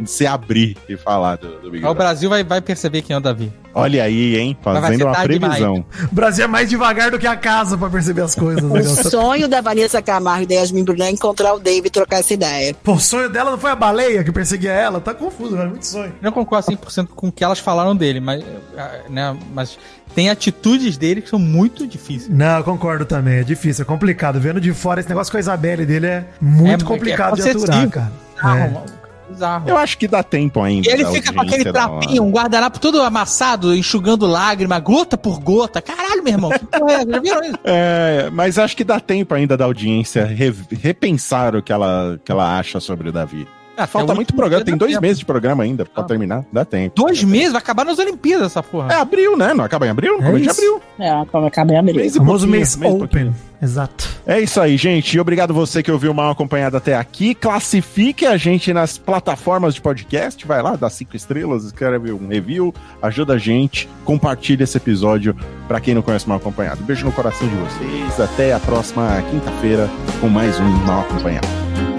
de 0.00 0.10
se 0.10 0.26
abrir 0.26 0.76
e 0.88 0.96
falar 0.96 1.36
do, 1.36 1.48
do 1.60 1.70
Big 1.70 1.76
Aí 1.84 1.90
o 1.90 1.94
Brother. 1.94 1.96
Brasil 1.96 2.30
vai, 2.30 2.44
vai 2.44 2.60
perceber 2.60 3.02
quem 3.02 3.14
é 3.14 3.18
o 3.18 3.20
Davi. 3.22 3.52
Olha 3.74 4.04
aí, 4.04 4.36
hein? 4.36 4.56
Fazendo 4.60 5.06
uma 5.06 5.22
previsão. 5.22 5.84
O 6.10 6.14
Brasil 6.14 6.44
é 6.44 6.46
mais 6.46 6.68
devagar 6.68 7.10
do 7.10 7.18
que 7.18 7.26
a 7.26 7.34
casa 7.36 7.76
pra 7.78 7.88
perceber 7.88 8.20
as 8.20 8.34
coisas. 8.34 8.62
né, 8.62 8.80
O 8.80 8.84
Gal? 8.84 9.10
sonho 9.10 9.48
da 9.48 9.60
Vanessa 9.62 10.02
Camargo 10.02 10.42
e 10.42 10.46
da 10.46 10.54
Yasmin 10.56 10.84
Brunet 10.84 11.08
é 11.08 11.10
encontrar 11.10 11.54
o 11.54 11.58
David 11.58 11.86
e 11.86 11.90
trocar 11.90 12.18
essa 12.18 12.34
ideia. 12.34 12.74
Pô, 12.84 12.92
o 12.92 13.00
sonho 13.00 13.30
dela 13.30 13.50
não 13.50 13.58
foi 13.58 13.70
a 13.70 13.76
baleia 13.76 14.22
que 14.22 14.30
perseguia 14.30 14.72
ela? 14.72 15.00
Tá 15.00 15.14
confuso, 15.14 15.56
cara. 15.56 15.70
Muito 15.70 15.86
sonho. 15.86 16.08
Eu 16.08 16.12
não 16.20 16.32
concordo 16.32 16.70
100% 16.70 17.08
com 17.16 17.28
o 17.28 17.32
que 17.32 17.42
elas 17.42 17.58
falaram 17.60 17.96
dele, 17.96 18.20
mas, 18.20 18.44
ah, 18.76 19.00
né, 19.08 19.36
mas 19.54 19.78
tem 20.14 20.30
atitudes 20.30 20.96
dele 20.96 21.20
que 21.22 21.28
são 21.28 21.38
muito 21.38 21.86
difíceis. 21.86 22.28
Não, 22.28 22.58
eu 22.58 22.64
concordo 22.64 23.04
também. 23.04 23.38
É 23.40 23.42
difícil, 23.44 23.82
é 23.82 23.84
complicado. 23.86 24.38
Vendo 24.40 24.60
de 24.60 24.72
fora, 24.72 25.00
esse 25.00 25.08
negócio 25.08 25.30
com 25.30 25.36
a 25.36 25.40
Isabelle 25.40 25.84
dele 25.86 26.06
é 26.06 26.24
muito 26.40 26.84
É, 26.84 26.86
complicado 26.86 27.40
é 27.40 27.42
de 27.44 27.50
aturar, 27.50 27.88
cara. 27.88 28.12
Bizarro, 28.34 28.58
É. 28.58 28.68
maluco. 28.70 29.02
Bizarro. 29.30 29.68
Eu 29.70 29.76
acho 29.78 29.96
que 29.96 30.06
dá 30.06 30.22
tempo 30.22 30.60
ainda. 30.60 30.86
E 30.90 30.92
ele 30.92 31.06
fica 31.06 31.32
com 31.32 31.40
aquele 31.40 31.64
trapinho, 31.72 32.22
um 32.22 32.30
guardanapo 32.30 32.78
todo 32.78 33.00
amassado, 33.00 33.74
enxugando 33.74 34.26
lágrima, 34.26 34.78
gota 34.78 35.16
por 35.16 35.40
gota. 35.40 35.80
Caralho, 35.80 36.22
meu 36.22 36.32
irmão, 36.34 36.50
que 36.50 36.66
porra 36.66 36.92
é? 36.92 37.06
Já 37.06 37.18
viram 37.18 37.42
isso? 37.44 37.58
É, 37.64 38.28
mas 38.30 38.58
acho 38.58 38.76
que 38.76 38.84
dá 38.84 39.00
tempo 39.00 39.34
ainda 39.34 39.56
da 39.56 39.64
audiência 39.64 40.26
re- 40.26 40.52
repensar 40.82 41.56
o 41.56 41.62
que 41.62 41.72
ela, 41.72 42.20
que 42.22 42.30
ela 42.30 42.58
acha 42.58 42.78
sobre 42.78 43.08
o 43.08 43.12
Davi. 43.12 43.48
Ah, 43.76 43.86
Falta 43.86 44.08
tem 44.08 44.16
muito 44.16 44.34
programa, 44.34 44.64
tem 44.64 44.76
dois 44.76 44.92
tempo. 44.92 45.02
meses 45.02 45.18
de 45.18 45.24
programa 45.24 45.62
ainda 45.64 45.84
pra 45.86 46.02
Ah. 46.02 46.06
terminar. 46.06 46.44
Dá 46.52 46.64
tempo. 46.64 46.94
Dois 46.94 47.24
meses? 47.24 47.52
Vai 47.52 47.60
acabar 47.62 47.84
nas 47.84 47.98
Olimpíadas 47.98 48.46
essa 48.48 48.62
porra. 48.62 48.92
É 48.92 48.96
abril, 48.96 49.36
né? 49.36 49.54
Não 49.54 49.64
acaba 49.64 49.86
em 49.86 49.90
abril? 49.90 50.18
É 50.22 50.32
de 50.38 50.48
abril. 50.50 50.80
É, 50.98 51.24
como 51.32 51.46
acabei 51.46 51.76
a 51.76 51.82
Mês 51.82 52.14
e 52.14 52.18
O 52.18 52.20
famoso 52.20 52.46
mês 52.46 52.76
mês 52.76 52.94
Open. 52.94 53.34
Exato. 53.62 54.08
É 54.26 54.40
isso 54.40 54.60
aí, 54.60 54.76
gente. 54.76 55.18
Obrigado 55.18 55.54
você 55.54 55.82
que 55.82 55.90
ouviu 55.90 56.12
mal 56.12 56.30
acompanhado 56.32 56.76
até 56.76 56.94
aqui. 56.96 57.34
Classifique 57.34 58.26
a 58.26 58.36
gente 58.36 58.72
nas 58.72 58.98
plataformas 58.98 59.74
de 59.74 59.80
podcast. 59.80 60.46
Vai 60.46 60.60
lá, 60.60 60.76
dá 60.76 60.90
cinco 60.90 61.16
estrelas, 61.16 61.64
escreve 61.64 62.12
um 62.12 62.26
review, 62.28 62.74
ajuda 63.00 63.34
a 63.34 63.38
gente, 63.38 63.88
compartilha 64.04 64.64
esse 64.64 64.76
episódio 64.76 65.34
pra 65.68 65.80
quem 65.80 65.94
não 65.94 66.02
conhece 66.02 66.28
mal 66.28 66.38
acompanhado. 66.38 66.82
Beijo 66.82 67.06
no 67.06 67.12
coração 67.12 67.48
de 67.48 67.54
vocês. 67.54 68.20
Até 68.20 68.52
a 68.52 68.58
próxima 68.60 69.22
quinta-feira 69.30 69.88
com 70.20 70.28
mais 70.28 70.58
um 70.60 70.64
mal 70.84 71.02
acompanhado. 71.02 71.91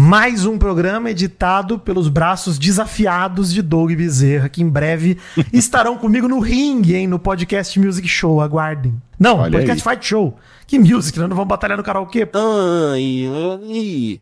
Mais 0.00 0.46
um 0.46 0.56
programa 0.56 1.10
editado 1.10 1.76
pelos 1.76 2.08
braços 2.08 2.56
desafiados 2.56 3.52
de 3.52 3.60
Doug 3.60 3.90
Bezerra, 3.90 4.48
que 4.48 4.62
em 4.62 4.68
breve 4.68 5.18
estarão 5.52 5.98
comigo 5.98 6.28
no 6.28 6.38
ringue, 6.38 6.94
hein? 6.94 7.08
No 7.08 7.18
podcast 7.18 7.80
Music 7.80 8.06
Show. 8.06 8.40
Aguardem. 8.40 8.94
Não, 9.18 9.38
Olha 9.38 9.50
podcast 9.50 9.82
Fight 9.82 10.06
Show. 10.06 10.38
Que 10.68 10.78
music, 10.78 11.18
né? 11.18 11.26
Não 11.26 11.34
vamos 11.34 11.48
batalhar 11.48 11.76
no 11.76 11.82
karaokê. 11.82 12.28
Ai, 12.32 13.24
ai. 13.60 14.20